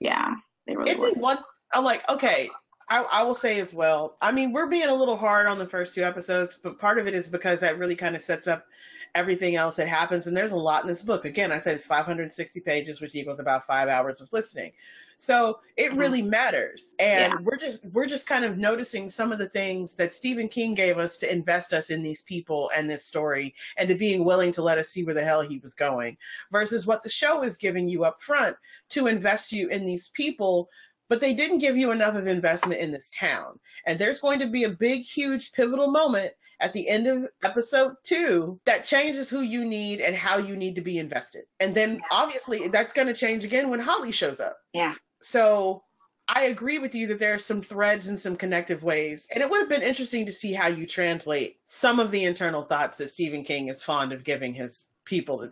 yeah, 0.00 0.34
they 0.66 0.76
really 0.76 0.90
Isn't 0.92 1.16
one? 1.18 1.38
I'm 1.72 1.84
like, 1.84 2.08
okay, 2.08 2.50
I, 2.88 3.02
I 3.02 3.22
will 3.24 3.34
say 3.34 3.58
as 3.60 3.72
well. 3.72 4.16
I 4.20 4.32
mean, 4.32 4.52
we're 4.52 4.66
being 4.66 4.88
a 4.88 4.94
little 4.94 5.16
hard 5.16 5.46
on 5.46 5.58
the 5.58 5.66
first 5.66 5.94
two 5.94 6.02
episodes, 6.02 6.58
but 6.62 6.78
part 6.78 6.98
of 6.98 7.06
it 7.06 7.14
is 7.14 7.28
because 7.28 7.60
that 7.60 7.78
really 7.78 7.96
kind 7.96 8.14
of 8.14 8.22
sets 8.22 8.46
up 8.46 8.66
everything 9.14 9.56
else 9.56 9.76
that 9.76 9.88
happens. 9.88 10.26
And 10.26 10.36
there's 10.36 10.52
a 10.52 10.56
lot 10.56 10.82
in 10.82 10.88
this 10.88 11.02
book. 11.02 11.24
Again, 11.24 11.52
I 11.52 11.60
said 11.60 11.74
it's 11.74 11.86
560 11.86 12.60
pages, 12.60 13.00
which 13.00 13.14
equals 13.14 13.40
about 13.40 13.66
five 13.66 13.88
hours 13.88 14.20
of 14.20 14.32
listening. 14.32 14.72
So 15.18 15.60
it 15.76 15.92
Mhm. 15.92 15.98
really 15.98 16.22
matters. 16.22 16.94
And 16.98 17.32
Yeah. 17.32 17.38
we're 17.42 17.56
just 17.56 17.84
we're 17.84 18.06
just 18.06 18.26
kind 18.26 18.44
of 18.44 18.58
noticing 18.58 19.08
some 19.08 19.30
of 19.30 19.38
the 19.38 19.48
things 19.48 19.94
that 19.94 20.12
Stephen 20.12 20.48
King 20.48 20.74
gave 20.74 20.98
us 20.98 21.18
to 21.18 21.32
invest 21.32 21.72
us 21.72 21.90
in 21.90 22.02
these 22.02 22.22
people 22.22 22.70
and 22.74 22.90
this 22.90 23.04
story 23.04 23.54
and 23.76 23.88
to 23.88 23.94
being 23.94 24.24
willing 24.24 24.52
to 24.52 24.62
let 24.62 24.78
us 24.78 24.88
see 24.88 25.04
where 25.04 25.14
the 25.14 25.22
hell 25.22 25.42
he 25.42 25.58
was 25.58 25.74
going 25.74 26.16
versus 26.50 26.86
what 26.86 27.02
the 27.02 27.08
show 27.08 27.44
is 27.44 27.56
giving 27.56 27.88
you 27.88 28.04
up 28.04 28.20
front 28.20 28.56
to 28.90 29.06
invest 29.06 29.52
you 29.52 29.68
in 29.68 29.86
these 29.86 30.08
people 30.08 30.68
but 31.12 31.20
they 31.20 31.34
didn't 31.34 31.58
give 31.58 31.76
you 31.76 31.90
enough 31.90 32.14
of 32.14 32.26
investment 32.26 32.80
in 32.80 32.90
this 32.90 33.10
town. 33.10 33.60
And 33.86 33.98
there's 33.98 34.20
going 34.20 34.38
to 34.38 34.46
be 34.46 34.64
a 34.64 34.70
big, 34.70 35.02
huge, 35.02 35.52
pivotal 35.52 35.90
moment 35.90 36.32
at 36.58 36.72
the 36.72 36.88
end 36.88 37.06
of 37.06 37.28
episode 37.44 37.96
two 38.02 38.58
that 38.64 38.86
changes 38.86 39.28
who 39.28 39.42
you 39.42 39.66
need 39.66 40.00
and 40.00 40.16
how 40.16 40.38
you 40.38 40.56
need 40.56 40.76
to 40.76 40.80
be 40.80 40.96
invested. 40.96 41.42
And 41.60 41.74
then 41.74 42.00
obviously 42.10 42.68
that's 42.68 42.94
going 42.94 43.08
to 43.08 43.12
change 43.12 43.44
again 43.44 43.68
when 43.68 43.78
Holly 43.78 44.10
shows 44.10 44.40
up. 44.40 44.56
Yeah. 44.72 44.94
So 45.20 45.82
I 46.26 46.44
agree 46.44 46.78
with 46.78 46.94
you 46.94 47.08
that 47.08 47.18
there 47.18 47.34
are 47.34 47.38
some 47.38 47.60
threads 47.60 48.08
and 48.08 48.18
some 48.18 48.36
connective 48.36 48.82
ways. 48.82 49.28
And 49.30 49.42
it 49.42 49.50
would 49.50 49.60
have 49.60 49.68
been 49.68 49.82
interesting 49.82 50.24
to 50.24 50.32
see 50.32 50.54
how 50.54 50.68
you 50.68 50.86
translate 50.86 51.58
some 51.64 52.00
of 52.00 52.10
the 52.10 52.24
internal 52.24 52.62
thoughts 52.62 52.96
that 52.96 53.10
Stephen 53.10 53.44
King 53.44 53.68
is 53.68 53.82
fond 53.82 54.12
of 54.12 54.24
giving 54.24 54.54
his 54.54 54.88
people 55.04 55.40
to, 55.40 55.50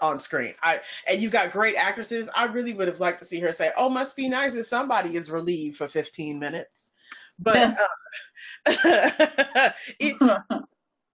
on 0.00 0.20
screen. 0.20 0.54
I 0.62 0.80
and 1.08 1.20
you 1.20 1.30
got 1.30 1.52
great 1.52 1.76
actresses. 1.76 2.28
I 2.34 2.46
really 2.46 2.72
would 2.72 2.88
have 2.88 3.00
liked 3.00 3.18
to 3.20 3.24
see 3.24 3.40
her 3.40 3.52
say, 3.52 3.70
"Oh, 3.76 3.88
must 3.88 4.16
be 4.16 4.28
nice 4.28 4.54
if 4.54 4.66
somebody 4.66 5.14
is 5.16 5.30
relieved 5.30 5.76
for 5.76 5.88
15 5.88 6.38
minutes." 6.38 6.90
But 7.38 7.76
uh, 8.66 8.66
it, 9.98 10.16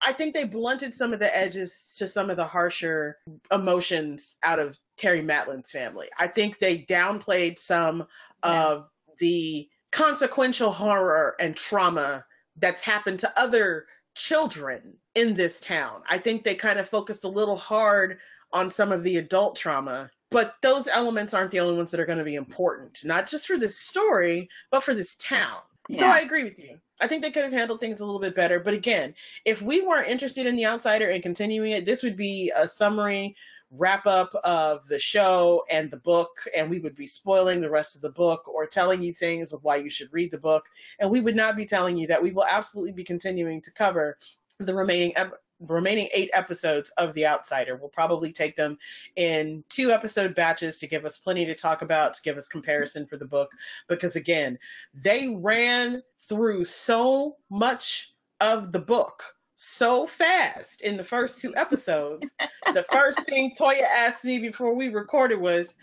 I 0.06 0.12
think 0.12 0.34
they 0.34 0.44
blunted 0.44 0.94
some 0.94 1.12
of 1.12 1.18
the 1.18 1.36
edges 1.36 1.96
to 1.98 2.06
some 2.06 2.30
of 2.30 2.36
the 2.36 2.44
harsher 2.46 3.16
emotions 3.50 4.36
out 4.42 4.58
of 4.58 4.78
Terry 4.96 5.22
Maitland's 5.22 5.70
family. 5.70 6.08
I 6.18 6.26
think 6.28 6.58
they 6.58 6.78
downplayed 6.78 7.58
some 7.58 8.06
Yeah. 8.44 8.64
of 8.64 8.88
the 9.18 9.68
consequential 9.92 10.70
horror 10.70 11.34
and 11.40 11.56
trauma 11.56 12.24
that's 12.56 12.82
happened 12.82 13.20
to 13.20 13.38
other 13.38 13.86
children 14.14 14.98
in 15.14 15.34
this 15.34 15.60
town. 15.60 16.02
I 16.08 16.18
think 16.18 16.44
they 16.44 16.54
kind 16.54 16.78
of 16.78 16.88
focused 16.88 17.24
a 17.24 17.28
little 17.28 17.56
hard 17.56 18.18
on 18.54 18.70
some 18.70 18.92
of 18.92 19.02
the 19.02 19.18
adult 19.18 19.56
trauma, 19.56 20.10
but 20.30 20.54
those 20.62 20.88
elements 20.88 21.34
aren't 21.34 21.50
the 21.50 21.60
only 21.60 21.76
ones 21.76 21.90
that 21.90 22.00
are 22.00 22.06
going 22.06 22.18
to 22.18 22.24
be 22.24 22.36
important, 22.36 23.04
not 23.04 23.28
just 23.28 23.46
for 23.46 23.58
this 23.58 23.78
story, 23.78 24.48
but 24.70 24.82
for 24.82 24.94
this 24.94 25.16
town. 25.16 25.60
So 25.92 26.06
I 26.06 26.20
agree 26.20 26.44
with 26.44 26.58
you. 26.58 26.78
I 27.00 27.08
think 27.08 27.22
they 27.22 27.30
could 27.30 27.44
have 27.44 27.52
handled 27.52 27.80
things 27.80 28.00
a 28.00 28.06
little 28.06 28.20
bit 28.20 28.34
better. 28.34 28.58
But 28.58 28.72
again, 28.72 29.14
if 29.44 29.60
we 29.60 29.82
weren't 29.82 30.08
interested 30.08 30.46
in 30.46 30.56
The 30.56 30.64
Outsider 30.64 31.10
and 31.10 31.22
continuing 31.22 31.72
it, 31.72 31.84
this 31.84 32.02
would 32.02 32.16
be 32.16 32.52
a 32.56 32.66
summary 32.66 33.36
wrap 33.70 34.06
up 34.06 34.34
of 34.44 34.86
the 34.86 34.98
show 34.98 35.64
and 35.70 35.90
the 35.90 35.98
book, 35.98 36.30
and 36.56 36.70
we 36.70 36.78
would 36.78 36.94
be 36.94 37.06
spoiling 37.06 37.60
the 37.60 37.70
rest 37.70 37.96
of 37.96 38.02
the 38.02 38.10
book 38.10 38.48
or 38.48 38.66
telling 38.66 39.02
you 39.02 39.12
things 39.12 39.52
of 39.52 39.62
why 39.62 39.76
you 39.76 39.90
should 39.90 40.12
read 40.12 40.30
the 40.30 40.38
book. 40.38 40.64
And 40.98 41.10
we 41.10 41.20
would 41.20 41.36
not 41.36 41.56
be 41.56 41.66
telling 41.66 41.98
you 41.98 42.06
that 42.06 42.22
we 42.22 42.30
will 42.30 42.44
absolutely 42.44 42.92
be 42.92 43.04
continuing 43.04 43.60
to 43.62 43.72
cover 43.72 44.16
the 44.58 44.74
remaining 44.74 45.12
ep- 45.16 45.42
remaining 45.68 46.08
eight 46.14 46.30
episodes 46.32 46.90
of 46.90 47.14
The 47.14 47.26
Outsider. 47.26 47.76
We'll 47.76 47.88
probably 47.90 48.32
take 48.32 48.56
them 48.56 48.78
in 49.16 49.64
two 49.68 49.90
episode 49.90 50.34
batches 50.34 50.78
to 50.78 50.86
give 50.86 51.04
us 51.04 51.18
plenty 51.18 51.46
to 51.46 51.54
talk 51.54 51.82
about, 51.82 52.14
to 52.14 52.22
give 52.22 52.36
us 52.36 52.48
comparison 52.48 53.06
for 53.06 53.16
the 53.16 53.26
book. 53.26 53.50
Because 53.88 54.16
again, 54.16 54.58
they 54.94 55.28
ran 55.28 56.02
through 56.20 56.64
so 56.64 57.36
much 57.50 58.12
of 58.40 58.72
the 58.72 58.80
book 58.80 59.22
so 59.56 60.06
fast 60.06 60.80
in 60.82 60.96
the 60.96 61.04
first 61.04 61.40
two 61.40 61.54
episodes. 61.56 62.30
the 62.72 62.84
first 62.90 63.20
thing 63.26 63.54
Toya 63.58 63.82
asked 63.98 64.24
me 64.24 64.38
before 64.38 64.74
we 64.74 64.88
recorded 64.88 65.40
was, 65.40 65.76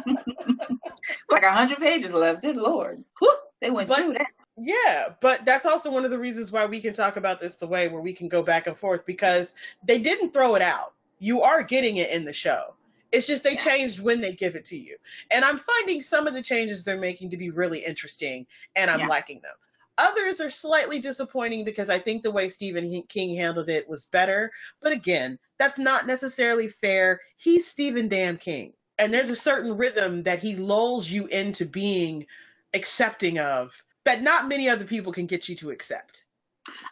It's 1.03 1.31
like 1.31 1.43
a 1.43 1.51
hundred 1.51 1.79
pages 1.79 2.13
left. 2.13 2.41
Good 2.43 2.55
lord, 2.57 3.03
Whew, 3.19 3.35
they 3.59 3.69
went 3.71 3.89
But- 3.89 3.97
through 3.97 4.13
that. 4.13 4.27
Yeah, 4.57 5.13
but 5.21 5.45
that's 5.45 5.65
also 5.65 5.91
one 5.91 6.05
of 6.05 6.11
the 6.11 6.19
reasons 6.19 6.51
why 6.51 6.65
we 6.65 6.81
can 6.81 6.93
talk 6.93 7.15
about 7.17 7.39
this 7.39 7.55
the 7.55 7.67
way 7.67 7.87
where 7.87 8.01
we 8.01 8.13
can 8.13 8.27
go 8.27 8.43
back 8.43 8.67
and 8.67 8.77
forth 8.77 9.05
because 9.05 9.55
they 9.83 9.99
didn't 9.99 10.33
throw 10.33 10.55
it 10.55 10.61
out. 10.61 10.93
You 11.19 11.41
are 11.43 11.63
getting 11.63 11.97
it 11.97 12.11
in 12.11 12.25
the 12.25 12.33
show. 12.33 12.75
It's 13.11 13.27
just 13.27 13.43
they 13.43 13.53
Yeah. 13.53 13.57
changed 13.63 13.99
when 13.99 14.21
they 14.21 14.33
give 14.33 14.55
it 14.55 14.65
to 14.65 14.77
you. 14.77 14.97
And 15.31 15.43
I'm 15.43 15.57
finding 15.57 16.01
some 16.01 16.27
of 16.27 16.33
the 16.33 16.41
changes 16.41 16.83
they're 16.83 16.97
making 16.97 17.31
to 17.31 17.37
be 17.37 17.49
really 17.49 17.79
interesting 17.79 18.47
and 18.75 18.89
I'm 18.89 19.01
Yeah. 19.01 19.07
liking 19.07 19.39
them. 19.41 19.55
Others 19.97 20.41
are 20.41 20.49
slightly 20.49 20.99
disappointing 20.99 21.63
because 21.65 21.89
I 21.89 21.99
think 21.99 22.21
the 22.21 22.31
way 22.31 22.49
Stephen 22.49 23.03
King 23.03 23.35
handled 23.35 23.69
it 23.69 23.87
was 23.87 24.05
better. 24.05 24.51
But 24.81 24.93
again, 24.93 25.39
that's 25.57 25.77
not 25.77 26.07
necessarily 26.07 26.69
fair. 26.69 27.21
He's 27.37 27.67
Stephen 27.67 28.07
Damn 28.07 28.37
King. 28.37 28.73
And 28.97 29.13
there's 29.13 29.29
a 29.29 29.35
certain 29.35 29.77
rhythm 29.77 30.23
that 30.23 30.39
he 30.39 30.55
lulls 30.55 31.09
you 31.09 31.27
into 31.27 31.65
being 31.65 32.27
accepting 32.73 33.39
of 33.39 33.83
that 34.05 34.21
not 34.21 34.47
many 34.47 34.69
other 34.69 34.85
people 34.85 35.13
can 35.13 35.25
get 35.25 35.49
you 35.49 35.55
to 35.57 35.69
accept. 35.71 36.25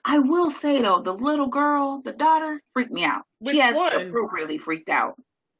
I 0.04 0.20
will 0.20 0.50
say 0.50 0.82
though, 0.82 1.02
the 1.02 1.14
little 1.14 1.48
girl, 1.48 2.02
the 2.04 2.14
daughter, 2.14 2.62
freaked 2.74 2.92
me 2.92 3.04
out. 3.04 3.24
Which 3.40 3.56
she 3.56 3.62
has 3.62 3.76
one? 3.76 3.96
appropriately 3.96 4.58
freaked 4.58 4.90
out. 4.90 5.16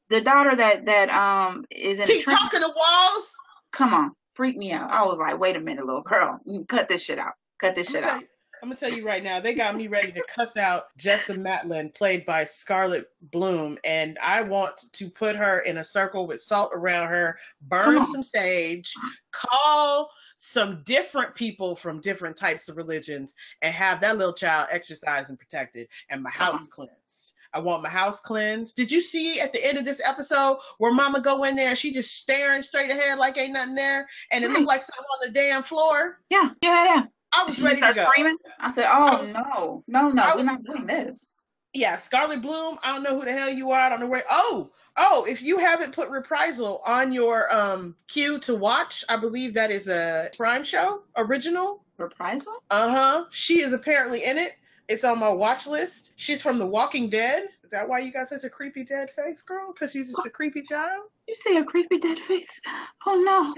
The 0.08 0.20
daughter 0.20 0.56
that 0.56 0.86
that 0.86 1.10
um 1.10 1.64
is 1.70 1.98
in 1.98 2.04
a 2.04 2.06
Keep 2.06 2.24
talking 2.24 2.60
to 2.60 2.72
walls. 2.74 3.30
Come 3.72 3.94
on, 3.94 4.12
freak 4.34 4.56
me 4.56 4.72
out. 4.72 4.90
I 4.90 5.04
was 5.04 5.18
like, 5.18 5.38
wait 5.38 5.56
a 5.56 5.60
minute, 5.60 5.86
little 5.86 6.02
girl, 6.02 6.40
you 6.44 6.64
cut 6.64 6.88
this 6.88 7.02
shit 7.02 7.18
out. 7.18 7.34
Cut 7.60 7.74
this 7.74 7.88
I'm 7.88 7.94
shit 7.94 8.04
out. 8.04 8.20
you, 8.22 8.28
I'm 8.62 8.68
gonna 8.68 8.76
tell 8.76 8.92
you 8.92 9.06
right 9.06 9.22
now, 9.22 9.40
they 9.40 9.54
got 9.54 9.76
me 9.76 9.86
ready 9.86 10.12
to 10.12 10.22
cuss 10.34 10.56
out 10.56 10.86
Jessa 10.98 11.38
Maitland, 11.38 11.94
played 11.94 12.26
by 12.26 12.44
Scarlett 12.44 13.06
Blum, 13.22 13.78
and 13.84 14.18
I 14.20 14.42
want 14.42 14.76
to 14.94 15.08
put 15.08 15.36
her 15.36 15.60
in 15.60 15.78
a 15.78 15.84
circle 15.84 16.26
with 16.26 16.42
salt 16.42 16.72
around 16.74 17.08
her, 17.08 17.38
burn 17.62 18.04
some 18.04 18.22
sage, 18.22 18.92
call 19.30 20.10
some 20.42 20.82
different 20.84 21.34
people 21.34 21.76
from 21.76 22.00
different 22.00 22.36
types 22.36 22.68
of 22.70 22.76
religions, 22.78 23.34
and 23.60 23.74
have 23.74 24.00
that 24.00 24.16
little 24.16 24.32
child 24.32 24.68
exercised 24.70 25.28
and 25.28 25.38
protected, 25.38 25.88
and 26.08 26.22
my 26.22 26.30
house 26.30 26.62
uh-huh. 26.62 26.86
cleansed. 26.86 27.34
I 27.52 27.58
want 27.58 27.82
my 27.82 27.88
house 27.88 28.20
cleansed. 28.20 28.74
Did 28.76 28.90
you 28.90 29.00
see 29.00 29.40
at 29.40 29.52
the 29.52 29.62
end 29.64 29.76
of 29.76 29.84
this 29.84 30.00
episode 30.04 30.58
where 30.78 30.94
Mama 30.94 31.20
go 31.20 31.42
in 31.44 31.56
there 31.56 31.68
and 31.70 31.76
she 31.78 31.92
just 31.92 32.14
staring 32.14 32.62
straight 32.62 32.90
ahead 32.90 33.18
like 33.18 33.36
ain't 33.36 33.52
nothing 33.52 33.74
there, 33.74 34.08
and 34.30 34.42
it 34.42 34.48
Right. 34.48 34.54
looked 34.56 34.68
like 34.68 34.82
something 34.82 35.04
on 35.04 35.26
the 35.26 35.32
damn 35.32 35.62
floor? 35.62 36.18
Yeah, 36.30 36.50
yeah, 36.62 36.84
yeah. 36.94 37.02
I 37.32 37.44
was 37.44 37.60
ready 37.60 37.80
to 37.80 37.92
go. 37.92 38.06
screaming. 38.10 38.36
I 38.58 38.70
said, 38.70 38.86
oh, 38.86 38.88
I 39.06 39.16
"Oh 39.16 39.22
was- 39.22 39.32
no, 39.32 39.84
no, 39.88 40.10
no, 40.10 40.22
I 40.22 40.36
we're 40.36 40.42
not 40.44 40.64
doing 40.64 40.86
this." 40.86 41.46
Yeah, 41.72 41.96
Scarlett 41.98 42.40
Blum. 42.42 42.78
I 42.82 42.94
don't 42.94 43.04
know 43.04 43.18
who 43.20 43.24
the 43.24 43.32
hell 43.32 43.50
you 43.50 43.70
are. 43.72 43.80
I 43.80 43.88
don't 43.90 44.00
know 44.00 44.06
where. 44.08 44.24
Oh, 44.28 44.70
oh, 45.02 45.24
if 45.28 45.42
you 45.42 45.58
haven't 45.58 45.94
put 45.94 46.10
Reprisal 46.10 46.82
on 46.86 47.12
your 47.12 47.52
um 47.54 47.96
queue 48.06 48.38
to 48.40 48.54
watch, 48.54 49.04
I 49.08 49.16
believe 49.16 49.54
that 49.54 49.70
is 49.70 49.88
a 49.88 50.30
Prime 50.36 50.62
show 50.64 51.02
original. 51.16 51.82
Reprisal? 51.98 52.62
Uh 52.70 52.88
huh. 52.90 53.24
She 53.30 53.60
is 53.60 53.72
apparently 53.72 54.22
in 54.24 54.38
it. 54.38 54.52
It's 54.88 55.04
on 55.04 55.18
my 55.20 55.28
watch 55.28 55.66
list. 55.66 56.12
She's 56.16 56.42
from 56.42 56.58
The 56.58 56.66
Walking 56.66 57.10
Dead. 57.10 57.44
Is 57.64 57.70
that 57.70 57.88
why 57.88 58.00
you 58.00 58.12
got 58.12 58.26
such 58.26 58.42
a 58.44 58.50
creepy 58.50 58.84
dead 58.84 59.08
face, 59.10 59.40
girl? 59.42 59.72
Because 59.72 59.94
you're 59.94 60.04
just 60.04 60.26
a 60.26 60.30
creepy 60.30 60.62
child? 60.62 61.04
You 61.28 61.34
see 61.36 61.56
a 61.56 61.64
creepy 61.64 61.98
dead 61.98 62.18
face? 62.18 62.60
Oh 63.06 63.14
no. 63.24 63.54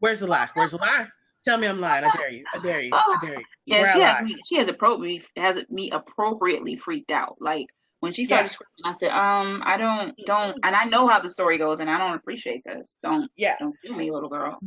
Where's 0.00 0.20
the 0.20 0.26
lie? 0.26 0.48
Where's 0.54 0.72
the 0.72 0.76
lie? 0.78 1.08
Tell 1.46 1.56
me 1.58 1.66
I'm 1.66 1.80
lying. 1.80 2.04
I 2.04 2.14
dare 2.16 2.30
you. 2.30 2.44
I 2.54 2.58
dare 2.58 2.80
you. 2.80 2.90
I 2.92 3.18
dare 3.22 3.38
you. 3.38 3.44
Yeah, 3.66 3.82
Where 3.82 3.92
she 3.92 4.02
I 4.02 4.06
has 4.06 4.14
lie? 4.20 4.26
me. 4.26 4.36
She 4.46 4.56
has 4.56 4.68
appropriately 4.68 5.22
has 5.36 5.58
me 5.70 5.90
appropriately 5.90 6.76
freaked 6.76 7.10
out. 7.10 7.36
Like 7.40 7.68
when 8.04 8.12
she 8.12 8.24
started 8.24 8.44
Yeah. 8.44 8.50
screaming, 8.52 8.84
I 8.84 8.92
said, 8.92 9.10
"Um, 9.10 9.62
I 9.64 9.76
don't, 9.76 10.14
don't," 10.26 10.56
and 10.62 10.76
I 10.76 10.84
know 10.84 11.08
how 11.08 11.18
the 11.20 11.30
story 11.30 11.58
goes, 11.58 11.80
and 11.80 11.90
I 11.90 11.98
don't 11.98 12.14
appreciate 12.14 12.62
this. 12.64 12.94
Don't, 13.02 13.30
Yeah. 13.36 13.56
don't 13.58 13.74
do 13.84 13.94
me, 13.94 14.10
little 14.12 14.28
girl. 14.28 14.58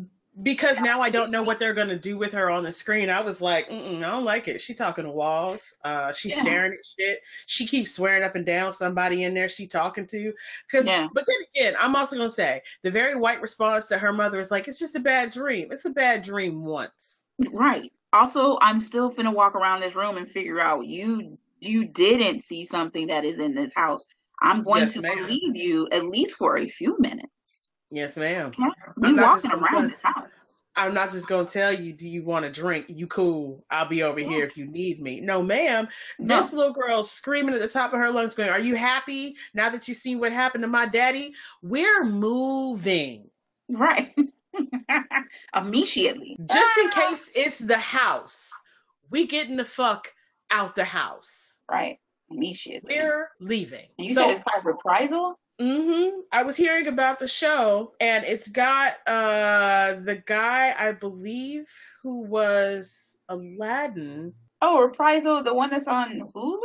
because 0.44 0.80
now 0.80 1.02
I 1.02 1.10
don't 1.10 1.32
know 1.32 1.42
what 1.42 1.60
they're 1.60 1.74
gonna 1.74 1.98
do 1.98 2.16
with 2.16 2.34
her 2.34 2.52
on 2.52 2.64
the 2.64 2.72
screen. 2.72 3.10
I 3.10 3.22
was 3.22 3.42
like, 3.42 3.72
I 3.72 3.76
don't 4.00 4.24
like 4.24 4.48
it. 4.48 4.62
She 4.62 4.76
talking 4.76 5.06
to 5.06 5.10
walls. 5.10 5.76
Uh, 5.84 6.14
she's 6.14 6.36
Yeah. 6.36 6.44
staring 6.44 6.74
at 6.74 6.78
shit. 7.00 7.20
She 7.48 7.66
keeps 7.66 7.96
swearing 7.96 8.22
up 8.22 8.36
and 8.36 8.46
down 8.46 8.72
somebody 8.72 9.24
in 9.24 9.34
there 9.34 9.50
she 9.50 9.66
talking 9.66 10.06
to. 10.08 10.34
Cause, 10.72 10.86
Yeah. 10.86 11.08
but 11.12 11.26
then 11.26 11.38
again, 11.56 11.76
I'm 11.80 11.96
also 11.96 12.18
gonna 12.18 12.30
say 12.30 12.62
the 12.84 12.92
very 12.92 13.16
white 13.16 13.42
response 13.42 13.88
to 13.88 13.98
her 13.98 14.14
mother 14.14 14.40
is 14.40 14.52
like, 14.52 14.68
it's 14.68 14.78
just 14.78 14.96
a 14.96 15.00
bad 15.00 15.32
dream. 15.32 15.70
It's 15.72 15.86
a 15.86 15.90
bad 15.90 16.22
dream 16.22 16.64
once. 16.64 17.26
Right. 17.52 17.92
Also, 18.14 18.60
I'm 18.62 18.82
still 18.82 19.12
finna 19.12 19.34
walk 19.34 19.56
around 19.56 19.80
this 19.80 19.96
room 19.96 20.18
and 20.18 20.30
figure 20.30 20.60
out 20.62 20.86
you 20.86 21.40
you 21.60 21.86
didn't 21.86 22.40
see 22.40 22.66
something 22.66 23.08
that 23.08 23.26
is 23.26 23.40
in 23.40 23.56
this 23.56 23.74
house. 23.76 24.06
I'm 24.42 24.64
going 24.64 24.84
Yes, 24.84 24.94
to 24.94 25.02
ma'am. 25.02 25.18
believe 25.18 25.56
you 25.56 25.88
at 25.92 26.06
least 26.06 26.36
for 26.36 26.58
a 26.58 26.68
few 26.70 26.98
minutes. 27.00 27.70
Yes, 27.90 28.18
ma'am. 28.18 28.48
Okay? 28.48 28.70
Not 28.98 29.44
walking 29.44 29.52
around 29.52 29.84
say- 29.84 29.88
this 29.90 30.02
house. 30.02 30.54
I'm 30.76 30.94
not 30.94 31.10
just 31.12 31.28
gonna 31.28 31.48
tell 31.48 31.74
you, 31.74 31.92
do 31.92 32.08
you 32.08 32.24
want 32.24 32.46
a 32.46 32.52
drink? 32.52 32.86
You 32.90 33.08
cool. 33.08 33.66
I'll 33.68 33.88
be 33.88 34.04
over 34.04 34.20
here 34.20 34.46
if 34.46 34.58
you 34.58 34.68
need 34.68 35.02
me. 35.02 35.22
No, 35.22 35.42
ma'am. 35.42 35.88
No. 36.20 36.38
This 36.38 36.54
little 36.54 36.72
girl 36.74 37.04
screaming 37.04 37.56
at 37.56 37.62
the 37.62 37.68
top 37.68 37.94
of 37.94 38.00
her 38.00 38.12
lungs, 38.12 38.36
going, 38.36 38.50
Are 38.50 38.60
you 38.60 38.76
happy 38.76 39.38
now 39.56 39.70
that 39.72 39.88
you've 39.88 39.98
seen 39.98 40.20
what 40.20 40.32
happened 40.32 40.62
to 40.62 40.68
my 40.68 40.86
daddy? 40.86 41.34
We're 41.64 42.04
moving. 42.04 43.32
Right. 43.68 44.14
Immediately. 45.56 46.38
Just 46.46 46.78
in 46.78 46.90
Ah. 46.94 47.10
case 47.10 47.30
it's 47.36 47.60
the 47.60 47.78
house, 47.78 48.52
we 49.10 49.26
getting 49.26 49.58
the 49.58 49.66
fuck 49.66 50.14
out 50.52 50.76
the 50.76 50.84
house. 50.86 51.47
Right. 51.70 52.00
Immediately. 52.30 52.98
We're 53.00 53.30
leaving. 53.40 53.88
And 53.98 54.08
you 54.08 54.14
so, 54.14 54.22
said 54.22 54.32
it's 54.32 54.42
called 54.42 54.66
reprisal? 54.66 55.40
hmm 55.60 56.10
I 56.32 56.44
was 56.44 56.56
hearing 56.56 56.88
about 56.88 57.20
the 57.20 57.28
show, 57.28 57.94
and 58.00 58.26
it's 58.26 58.48
got 58.48 58.94
uh 59.08 59.96
the 60.04 60.22
guy 60.26 60.76
I 60.78 60.92
believe 60.92 61.68
who 62.04 62.22
was 62.24 63.18
Aladdin. 63.30 64.34
Oh, 64.62 64.82
reprisal, 64.82 65.44
the 65.44 65.54
one 65.54 65.70
that's 65.70 65.88
on 65.88 66.32
Hulu? 66.36 66.60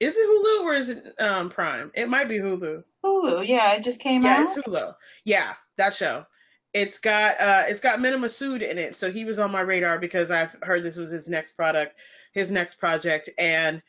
Is 0.00 0.16
it 0.16 0.28
Hulu 0.28 0.64
or 0.64 0.74
is 0.74 0.88
it 0.88 1.14
um 1.20 1.50
Prime? 1.50 1.92
It 1.94 2.08
might 2.08 2.28
be 2.28 2.38
Hulu. 2.38 2.82
Hulu, 3.04 3.46
yeah, 3.46 3.72
it 3.74 3.84
just 3.84 4.00
came 4.00 4.24
Yeah, 4.24 4.40
out. 4.40 4.56
it's 4.56 4.66
Hulu. 4.66 4.94
Yeah, 5.24 5.54
that 5.76 5.94
show. 5.94 6.26
It's 6.72 6.98
got 6.98 7.40
uh 7.40 7.64
it's 7.68 7.80
got 7.80 8.00
Mena 8.00 8.18
Massoud 8.18 8.62
in 8.62 8.78
it, 8.78 8.96
so 8.96 9.12
he 9.12 9.24
was 9.24 9.38
on 9.38 9.52
my 9.52 9.60
radar 9.60 9.98
because 9.98 10.30
I've 10.30 10.56
heard 10.62 10.82
this 10.82 10.96
was 10.96 11.10
his 11.10 11.28
next 11.28 11.52
product, 11.52 11.94
his 12.32 12.50
next 12.50 12.76
project, 12.76 13.30
and 13.38 13.80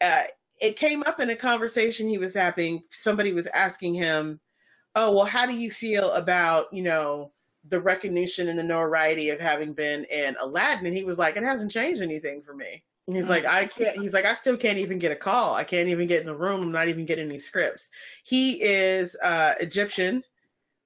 uh 0.00 0.24
it 0.60 0.76
came 0.76 1.02
up 1.02 1.20
in 1.20 1.28
a 1.30 1.36
conversation 1.36 2.08
he 2.08 2.18
was 2.18 2.34
having. 2.34 2.82
Somebody 2.90 3.32
was 3.32 3.46
asking 3.46 3.94
him, 3.94 4.40
"Oh, 4.94 5.12
well, 5.14 5.26
how 5.26 5.46
do 5.46 5.54
you 5.54 5.70
feel 5.70 6.12
about 6.12 6.72
you 6.72 6.82
know 6.82 7.32
the 7.68 7.80
recognition 7.80 8.48
and 8.48 8.58
the 8.58 8.64
notoriety 8.64 9.30
of 9.30 9.40
having 9.40 9.74
been 9.74 10.04
in 10.04 10.36
Aladdin?" 10.40 10.86
And 10.86 10.96
he 10.96 11.04
was 11.04 11.18
like, 11.18 11.36
"It 11.36 11.42
hasn't 11.42 11.72
changed 11.72 12.02
anything 12.02 12.42
for 12.42 12.54
me." 12.54 12.82
And 13.06 13.16
he's 13.16 13.28
like, 13.28 13.44
I 13.44 13.66
can't, 13.66 13.96
he's 13.98 14.12
like, 14.12 14.24
I 14.24 14.34
still 14.34 14.56
can't 14.56 14.78
even 14.78 14.98
get 14.98 15.12
a 15.12 15.16
call. 15.16 15.54
I 15.54 15.62
can't 15.62 15.88
even 15.88 16.08
get 16.08 16.20
in 16.20 16.26
the 16.26 16.34
room. 16.34 16.60
I'm 16.60 16.72
not 16.72 16.88
even 16.88 17.06
getting 17.06 17.28
any 17.28 17.38
scripts. 17.38 17.88
He 18.24 18.60
is 18.60 19.16
uh, 19.22 19.54
Egyptian. 19.60 20.24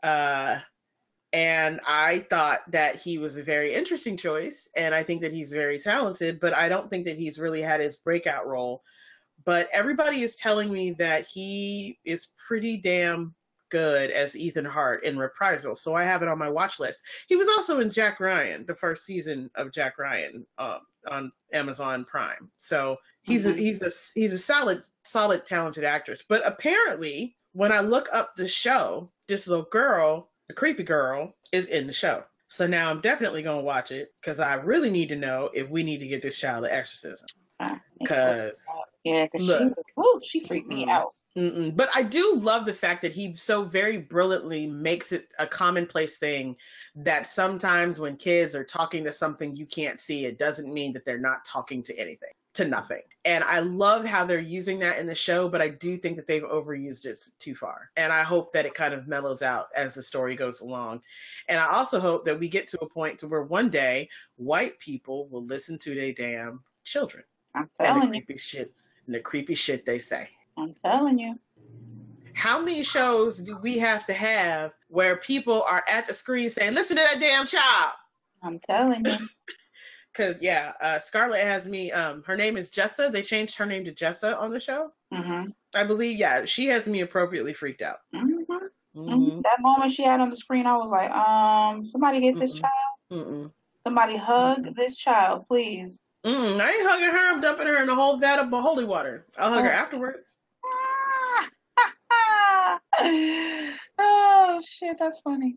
Uh, 0.03 0.59
and 1.33 1.81
I 1.87 2.27
thought 2.29 2.71
that 2.73 2.97
he 2.97 3.17
was 3.17 3.37
a 3.37 3.43
very 3.43 3.73
interesting 3.73 4.19
choice. 4.19 4.69
And 4.77 4.95
I 4.95 5.03
think 5.03 5.23
that 5.23 5.33
he's 5.33 5.51
very 5.51 5.79
talented, 5.79 6.41
but 6.41 6.53
I 6.53 6.69
don't 6.69 6.91
think 6.91 7.07
that 7.07 7.17
he's 7.17 7.39
really 7.39 7.63
had 7.63 7.81
his 7.81 7.97
breakout 7.97 8.47
role. 8.47 8.83
But 9.51 9.69
everybody 9.73 10.23
is 10.23 10.37
telling 10.37 10.73
me 10.73 10.93
that 10.93 11.27
he 11.27 11.99
is 12.05 12.29
pretty 12.47 12.77
damn 12.77 13.35
good 13.69 14.13
as 14.13 14.37
Ethan 14.37 14.65
Hart 14.65 15.03
in 15.03 15.19
Reprisal. 15.19 15.75
So 15.75 15.93
I 15.93 16.05
have 16.05 16.23
it 16.23 16.29
on 16.29 16.39
my 16.39 16.51
watch 16.51 16.79
list. 16.79 17.03
He 17.27 17.35
was 17.35 17.49
also 17.49 17.81
in 17.81 17.91
Jack 17.91 18.21
Ryan, 18.21 18.65
the 18.65 18.77
first 18.77 19.05
season 19.05 19.51
of 19.57 19.73
Jack 19.73 19.99
Ryan 19.99 20.47
um, 20.57 20.79
on 21.05 21.33
Amazon 21.53 22.05
Prime. 22.05 22.53
So 22.59 22.99
he's 23.23 23.45
a, 23.45 23.53
Mhm. 23.53 23.59
he's 23.59 23.83
a 23.83 23.91
he's 24.15 24.33
a 24.35 24.39
solid 24.39 24.85
solid 25.03 25.45
talented 25.45 25.83
actress. 25.83 26.23
But 26.29 26.47
apparently, 26.47 27.37
when 27.53 27.73
I 27.73 27.81
look 27.81 28.09
up 28.13 28.37
the 28.37 28.47
show, 28.47 29.11
this 29.27 29.49
little 29.49 29.65
girl, 29.65 30.31
the 30.47 30.55
creepy 30.55 30.85
girl, 30.85 31.35
is 31.51 31.67
in 31.67 31.89
the 31.89 31.93
show. 31.93 32.23
So 32.47 32.69
now 32.69 32.89
I'm 32.89 33.01
definitely 33.01 33.43
gonna 33.43 33.63
watch 33.63 33.91
it 33.91 34.13
because 34.21 34.39
I 34.39 34.55
really 34.55 34.93
need 34.93 35.09
to 35.09 35.17
know 35.17 35.51
if 35.53 35.69
we 35.69 35.83
need 35.83 35.99
to 35.99 36.07
get 36.07 36.23
this 36.23 36.39
child 36.39 36.67
an 36.67 36.71
exorcism. 36.71 37.27
Cause 38.07 38.67
yeah, 39.05 39.27
because 39.27 39.47
she, 39.47 39.53
look. 39.53 39.87
woo, 39.97 40.21
she 40.23 40.41
freaked 40.41 40.69
me 40.69 40.87
Mhm. 40.87 40.91
out. 40.91 41.15
Mm-mm. 41.37 41.77
But 41.77 41.91
I 41.95 42.03
do 42.03 42.35
love 42.35 42.67
the 42.67 42.75
fact 42.75 43.03
that 43.03 43.13
he 43.13 43.37
so 43.37 43.63
very 43.63 43.99
brilliantly 43.99 44.67
makes 44.67 45.13
it 45.13 45.29
a 45.39 45.47
commonplace 45.47 46.19
thing 46.19 46.57
that 46.97 47.27
sometimes 47.27 48.01
when 48.01 48.17
kids 48.17 48.57
are 48.57 48.65
talking 48.65 49.05
to 49.05 49.13
something 49.13 49.55
you 49.55 49.65
can't 49.65 50.01
see, 50.01 50.25
it 50.25 50.39
doesn't 50.39 50.73
mean 50.73 50.93
that 50.95 51.05
they're 51.05 51.19
not 51.19 51.45
talking 51.45 51.85
to 51.85 51.97
anything, 51.97 52.33
to 52.55 52.65
nothing. 52.65 53.03
And 53.25 53.45
I 53.45 53.61
love 53.61 54.05
how 54.05 54.25
they're 54.25 54.41
using 54.41 54.81
that 54.81 54.99
in 54.99 55.07
the 55.07 55.15
show, 55.15 55.49
but 55.49 55.63
I 55.63 55.69
do 55.69 55.97
think 55.97 56.17
that 56.17 56.27
they've 56.27 56.43
overused 56.43 57.07
it 57.07 57.21
too 57.39 57.55
far. 57.55 57.91
And 57.97 58.13
I 58.13 58.25
hope 58.25 58.53
that 58.55 58.67
it 58.67 58.75
kind 58.75 58.93
of 58.93 59.07
mellows 59.07 59.41
out 59.43 59.67
as 59.77 59.95
the 59.95 60.03
story 60.03 60.35
goes 60.35 60.63
along. 60.63 61.03
And 61.49 61.61
I 61.61 61.69
also 61.69 62.01
hope 62.01 62.25
that 62.25 62.41
we 62.41 62.49
get 62.49 62.67
to 62.69 62.81
a 62.81 62.89
point 62.89 63.21
to 63.21 63.29
where 63.29 63.43
one 63.43 63.71
day 63.71 64.09
white 64.37 64.81
people 64.81 65.29
will 65.29 65.45
listen 65.45 65.79
to 65.79 65.95
their 65.95 66.13
damn 66.13 66.65
children 66.83 67.23
I'm 67.55 67.69
and 67.81 67.97
the 67.97 68.03
telling 68.03 68.15
you. 68.15 68.23
creepy 68.25 68.39
shit 68.39 68.73
and 69.07 69.15
the 69.15 69.21
creepy 69.21 69.55
shit 69.55 69.87
they 69.87 69.99
say 69.99 70.29
I'm 70.59 70.75
telling 70.85 71.19
you. 71.19 71.37
how 72.35 72.61
many 72.61 72.83
shows 72.83 73.39
do 73.39 73.57
we 73.57 73.79
have 73.79 74.07
to 74.07 74.13
have 74.13 74.73
where 74.89 75.17
people 75.17 75.63
are 75.63 75.85
at 75.89 76.07
the 76.09 76.15
screen 76.15 76.51
saying, 76.51 76.75
listen 76.75 76.97
to 76.97 77.03
that 77.03 77.21
damn 77.21 77.47
child? 77.47 77.93
I'm 78.43 78.59
telling 78.61 79.07
you. 79.07 79.17
Cause 80.15 80.37
yeah, 80.41 80.73
uh, 80.81 80.99
Scarlett 81.01 81.43
has 81.43 81.67
me, 81.69 81.93
um, 81.93 82.25
her 82.27 82.37
name 82.37 82.57
is 82.57 82.71
Jessa. 82.71 83.13
They 83.13 83.23
changed 83.23 83.57
her 83.59 83.67
name 83.67 83.85
to 83.85 83.93
Jessa 83.93 84.39
on 84.41 84.51
the 84.51 84.61
show. 84.61 84.93
hmm 85.13 85.47
I 85.75 85.85
believe, 85.85 86.19
yeah, 86.19 86.47
she 86.47 86.67
has 86.69 86.87
me 86.87 87.01
appropriately 87.03 87.53
freaked 87.55 87.83
out. 87.83 87.99
hmm 88.15 88.29
Mm-hmm. 88.97 89.41
That 89.43 89.61
moment 89.61 89.93
she 89.93 90.03
had 90.03 90.21
on 90.21 90.31
the 90.31 90.37
screen, 90.37 90.67
I 90.67 90.77
was 90.79 90.91
like, 90.91 91.11
um, 91.13 91.87
somebody 91.87 92.21
get 92.21 92.39
this 92.39 92.53
child. 92.55 92.73
Somebody 93.87 94.17
hug 94.17 94.75
this 94.77 94.97
child, 94.97 95.47
please. 95.49 95.99
Mm, 96.27 96.61
I 96.61 96.71
ain't 96.71 96.87
hugging 96.89 97.11
her. 97.11 97.33
I'm 97.35 97.41
dumping 97.41 97.67
her 97.67 97.83
in 97.83 97.89
a 97.89 97.95
whole 97.95 98.19
vat 98.19 98.39
of 98.41 98.51
holy 98.51 98.85
water. 98.85 99.27
I'll 99.39 99.53
hug 99.53 99.65
her 99.65 99.71
Oh. 99.71 99.75
afterwards. 99.75 100.37
oh 103.99 104.61
shit, 104.67 104.97
that's 104.99 105.21
funny. 105.21 105.57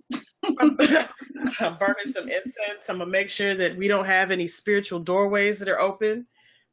I'm 0.60 0.78
I'm 1.60 1.78
burning 1.78 2.08
some 2.08 2.30
incense. 2.30 2.90
I'm 2.90 3.00
gonna 3.00 3.08
make 3.10 3.30
sure 3.30 3.54
that 3.56 3.76
we 3.78 3.88
don't 3.88 4.06
have 4.06 4.32
any 4.32 4.48
spiritual 4.48 5.00
doorways 5.00 5.60
that 5.60 5.70
are 5.70 5.80
open. 5.80 6.28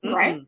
Mm-mm. 0.05 0.15
Right. 0.15 0.43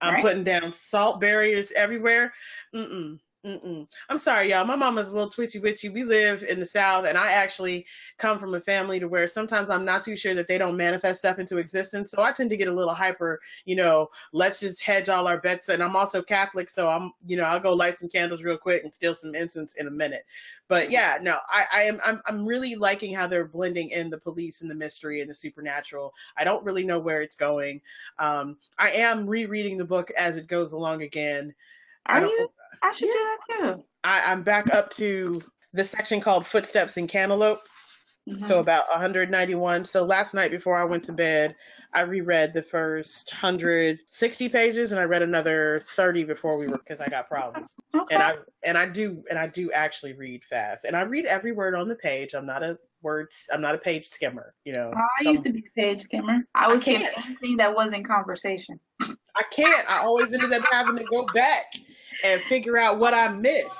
I'm 0.00 0.14
Right. 0.14 0.22
putting 0.22 0.44
down 0.44 0.72
salt 0.72 1.20
barriers 1.20 1.72
everywhere. 1.72 2.32
Mm-mm. 2.74 3.18
Mm-mm. 3.46 3.86
I'm 4.08 4.18
sorry, 4.18 4.50
y'all. 4.50 4.64
My 4.64 4.74
mama's 4.74 5.10
a 5.10 5.14
little 5.14 5.30
twitchy 5.30 5.60
witchy. 5.60 5.88
We 5.88 6.02
live 6.02 6.42
in 6.42 6.58
the 6.58 6.66
South, 6.66 7.06
and 7.06 7.16
I 7.16 7.30
actually 7.30 7.86
come 8.18 8.40
from 8.40 8.54
a 8.54 8.60
family 8.60 8.98
to 8.98 9.06
where 9.06 9.28
sometimes 9.28 9.70
I'm 9.70 9.84
not 9.84 10.02
too 10.02 10.16
sure 10.16 10.34
that 10.34 10.48
they 10.48 10.58
don't 10.58 10.76
manifest 10.76 11.18
stuff 11.18 11.38
into 11.38 11.58
existence. 11.58 12.10
So 12.10 12.20
I 12.20 12.32
tend 12.32 12.50
to 12.50 12.56
get 12.56 12.66
a 12.66 12.72
little 12.72 12.92
hyper, 12.92 13.40
you 13.64 13.76
know, 13.76 14.10
let's 14.32 14.58
just 14.58 14.82
hedge 14.82 15.08
all 15.08 15.28
our 15.28 15.38
bets. 15.40 15.68
And 15.68 15.80
I'm 15.80 15.94
also 15.94 16.22
Catholic, 16.22 16.68
so 16.68 16.90
I'm, 16.90 17.12
you 17.24 17.36
know, 17.36 17.44
I'll 17.44 17.60
go 17.60 17.72
light 17.74 17.98
some 17.98 18.08
candles 18.08 18.42
real 18.42 18.58
quick 18.58 18.82
and 18.82 18.92
steal 18.92 19.14
some 19.14 19.36
incense 19.36 19.74
in 19.74 19.86
a 19.86 19.92
minute. 19.92 20.24
But 20.66 20.90
yeah, 20.90 21.18
no, 21.22 21.38
I, 21.48 21.64
I 21.72 21.82
am 21.82 22.00
I'm 22.04 22.20
I'm 22.26 22.46
really 22.46 22.74
liking 22.74 23.14
how 23.14 23.28
they're 23.28 23.46
blending 23.46 23.90
in 23.90 24.10
the 24.10 24.18
police 24.18 24.60
and 24.62 24.70
the 24.70 24.74
mystery 24.74 25.20
and 25.20 25.30
the 25.30 25.34
supernatural. 25.36 26.14
I 26.36 26.42
don't 26.42 26.64
really 26.64 26.84
know 26.84 26.98
where 26.98 27.22
it's 27.22 27.36
going. 27.36 27.80
Um, 28.18 28.56
I 28.76 28.90
am 28.90 29.28
rereading 29.28 29.76
the 29.76 29.84
book 29.84 30.10
as 30.18 30.36
it 30.36 30.48
goes 30.48 30.72
along 30.72 31.02
again. 31.02 31.54
I 32.04 32.18
Are 32.18 32.20
don't- 32.22 32.30
you? 32.30 32.50
I 32.86 32.92
should 32.92 33.06
do 33.06 33.12
that 33.12 33.38
too. 33.48 33.84
I, 34.04 34.32
I'm 34.32 34.42
back 34.42 34.72
up 34.72 34.90
to 34.90 35.42
the 35.72 35.84
section 35.84 36.20
called 36.20 36.46
Footsteps 36.46 36.96
in 36.96 37.08
Cantaloupe. 37.08 37.60
Mm-hmm. 38.28 38.44
So 38.44 38.60
about 38.60 38.88
191. 38.88 39.84
So 39.84 40.04
last 40.04 40.34
night 40.34 40.50
before 40.50 40.76
I 40.76 40.84
went 40.84 41.04
to 41.04 41.12
bed, 41.12 41.54
I 41.92 42.02
reread 42.02 42.52
the 42.52 42.62
first 42.62 43.32
160 43.32 44.48
pages 44.48 44.92
and 44.92 45.00
I 45.00 45.04
read 45.04 45.22
another 45.22 45.80
30 45.82 46.24
before 46.24 46.58
we 46.58 46.66
were 46.66 46.78
because 46.78 47.00
I 47.00 47.08
got 47.08 47.28
problems. 47.28 47.74
Okay. 47.94 48.14
And 48.14 48.22
I 48.22 48.36
and 48.62 48.76
I 48.76 48.88
do 48.88 49.22
and 49.30 49.38
I 49.38 49.46
do 49.46 49.70
actually 49.72 50.12
read 50.12 50.42
fast. 50.48 50.84
And 50.84 50.96
I 50.96 51.02
read 51.02 51.26
every 51.26 51.52
word 51.52 51.74
on 51.74 51.88
the 51.88 51.96
page. 51.96 52.34
I'm 52.34 52.46
not 52.46 52.62
a 52.62 52.78
words 53.02 53.48
I'm 53.52 53.60
not 53.60 53.74
a 53.74 53.78
page 53.78 54.06
skimmer, 54.06 54.54
you 54.64 54.72
know. 54.72 54.92
I 54.94 55.24
some, 55.24 55.32
used 55.32 55.44
to 55.44 55.52
be 55.52 55.60
a 55.60 55.80
page 55.80 56.02
skimmer. 56.02 56.40
I 56.54 56.72
was 56.72 56.82
skimming 56.82 57.08
anything 57.16 57.56
that 57.58 57.74
wasn't 57.74 58.06
conversation. 58.06 58.80
I 59.00 59.42
can't. 59.50 59.90
I 59.90 60.02
always 60.02 60.32
ended 60.32 60.52
up 60.52 60.64
having 60.70 60.96
to 60.96 61.04
go 61.04 61.26
back 61.26 61.66
and 62.24 62.40
figure 62.42 62.76
out 62.76 62.98
what 62.98 63.14
I 63.14 63.28
missed. 63.28 63.76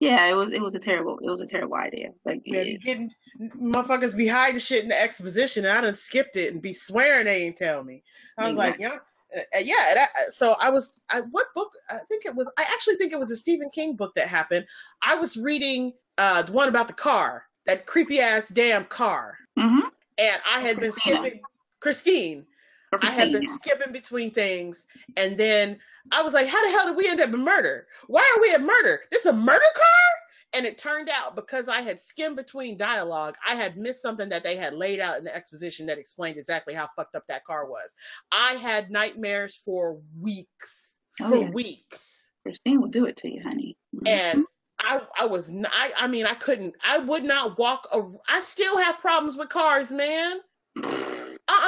Yeah, 0.00 0.26
it 0.28 0.34
was 0.34 0.50
it 0.50 0.62
was 0.62 0.74
a 0.74 0.78
terrible 0.78 1.18
it 1.18 1.30
was 1.30 1.42
a 1.42 1.46
terrible 1.46 1.76
idea. 1.76 2.12
Like 2.24 2.40
yeah, 2.46 2.62
you 2.62 2.78
getting 2.78 3.10
motherfuckers 3.38 4.16
be 4.16 4.26
hiding 4.26 4.58
shit 4.58 4.82
in 4.82 4.88
the 4.88 5.00
exposition, 5.00 5.66
and 5.66 5.76
I 5.76 5.82
done 5.82 5.94
skipped 5.94 6.36
it 6.36 6.52
and 6.52 6.62
be 6.62 6.72
swearing 6.72 7.26
they 7.26 7.42
ain't 7.44 7.56
tell 7.56 7.84
me. 7.84 8.02
I 8.38 8.46
was 8.46 8.56
exactly. 8.56 8.86
like, 8.86 8.94
yeah, 9.34 9.38
uh, 9.58 9.62
yeah. 9.62 9.94
That, 9.94 10.10
so 10.30 10.54
I 10.58 10.70
was, 10.70 10.98
I, 11.10 11.20
what 11.20 11.48
book? 11.54 11.72
I 11.90 11.98
think 12.08 12.24
it 12.24 12.34
was. 12.34 12.50
I 12.56 12.62
actually 12.62 12.96
think 12.96 13.12
it 13.12 13.18
was 13.18 13.30
a 13.30 13.36
Stephen 13.36 13.68
King 13.68 13.96
book 13.96 14.14
that 14.14 14.26
happened. 14.26 14.64
I 15.02 15.16
was 15.16 15.36
reading 15.36 15.92
uh, 16.16 16.42
the 16.42 16.52
one 16.52 16.70
about 16.70 16.88
the 16.88 16.94
car, 16.94 17.44
that 17.66 17.84
creepy 17.84 18.20
ass 18.20 18.48
damn 18.48 18.86
car, 18.86 19.36
mm-hmm. 19.58 19.86
and 20.18 20.42
I 20.50 20.60
had 20.60 20.78
Christina. 20.78 21.16
been 21.16 21.22
skipping 21.24 21.40
Christine. 21.80 22.46
I 22.92 23.10
had 23.10 23.32
been 23.32 23.50
skipping 23.52 23.92
between 23.92 24.32
things, 24.32 24.86
and 25.16 25.36
then 25.36 25.78
I 26.10 26.22
was 26.22 26.34
like, 26.34 26.46
"How 26.46 26.64
the 26.64 26.70
hell 26.70 26.86
did 26.86 26.96
we 26.96 27.08
end 27.08 27.20
up 27.20 27.32
in 27.32 27.44
murder? 27.44 27.86
Why 28.08 28.20
are 28.20 28.40
we 28.40 28.52
at 28.52 28.62
murder? 28.62 29.02
This 29.10 29.20
is 29.20 29.26
a 29.26 29.32
murder 29.32 29.60
car?" 29.74 30.20
And 30.52 30.66
it 30.66 30.78
turned 30.78 31.08
out 31.08 31.36
because 31.36 31.68
I 31.68 31.82
had 31.82 32.00
skimmed 32.00 32.34
between 32.34 32.76
dialogue, 32.76 33.36
I 33.46 33.54
had 33.54 33.76
missed 33.76 34.02
something 34.02 34.30
that 34.30 34.42
they 34.42 34.56
had 34.56 34.74
laid 34.74 34.98
out 34.98 35.18
in 35.18 35.24
the 35.24 35.34
exposition 35.34 35.86
that 35.86 35.98
explained 35.98 36.38
exactly 36.38 36.74
how 36.74 36.88
fucked 36.96 37.14
up 37.14 37.26
that 37.28 37.44
car 37.44 37.66
was. 37.70 37.94
I 38.32 38.54
had 38.54 38.90
nightmares 38.90 39.62
for 39.64 40.00
weeks, 40.20 40.98
oh, 41.20 41.30
for 41.30 41.36
yeah. 41.36 41.50
weeks. 41.50 42.32
Christine 42.42 42.80
will 42.80 42.88
do 42.88 43.04
it 43.04 43.18
to 43.18 43.32
you, 43.32 43.42
honey. 43.42 43.76
Mm-hmm. 43.94 44.08
And 44.08 44.44
I, 44.80 45.02
I 45.20 45.26
was, 45.26 45.52
I, 45.52 45.92
I 45.96 46.06
mean, 46.08 46.26
I 46.26 46.34
couldn't, 46.34 46.74
I 46.82 46.98
would 46.98 47.22
not 47.22 47.56
walk. 47.56 47.86
A, 47.92 48.02
I 48.28 48.40
still 48.40 48.76
have 48.78 48.98
problems 48.98 49.36
with 49.36 49.50
cars, 49.50 49.92
man 49.92 50.40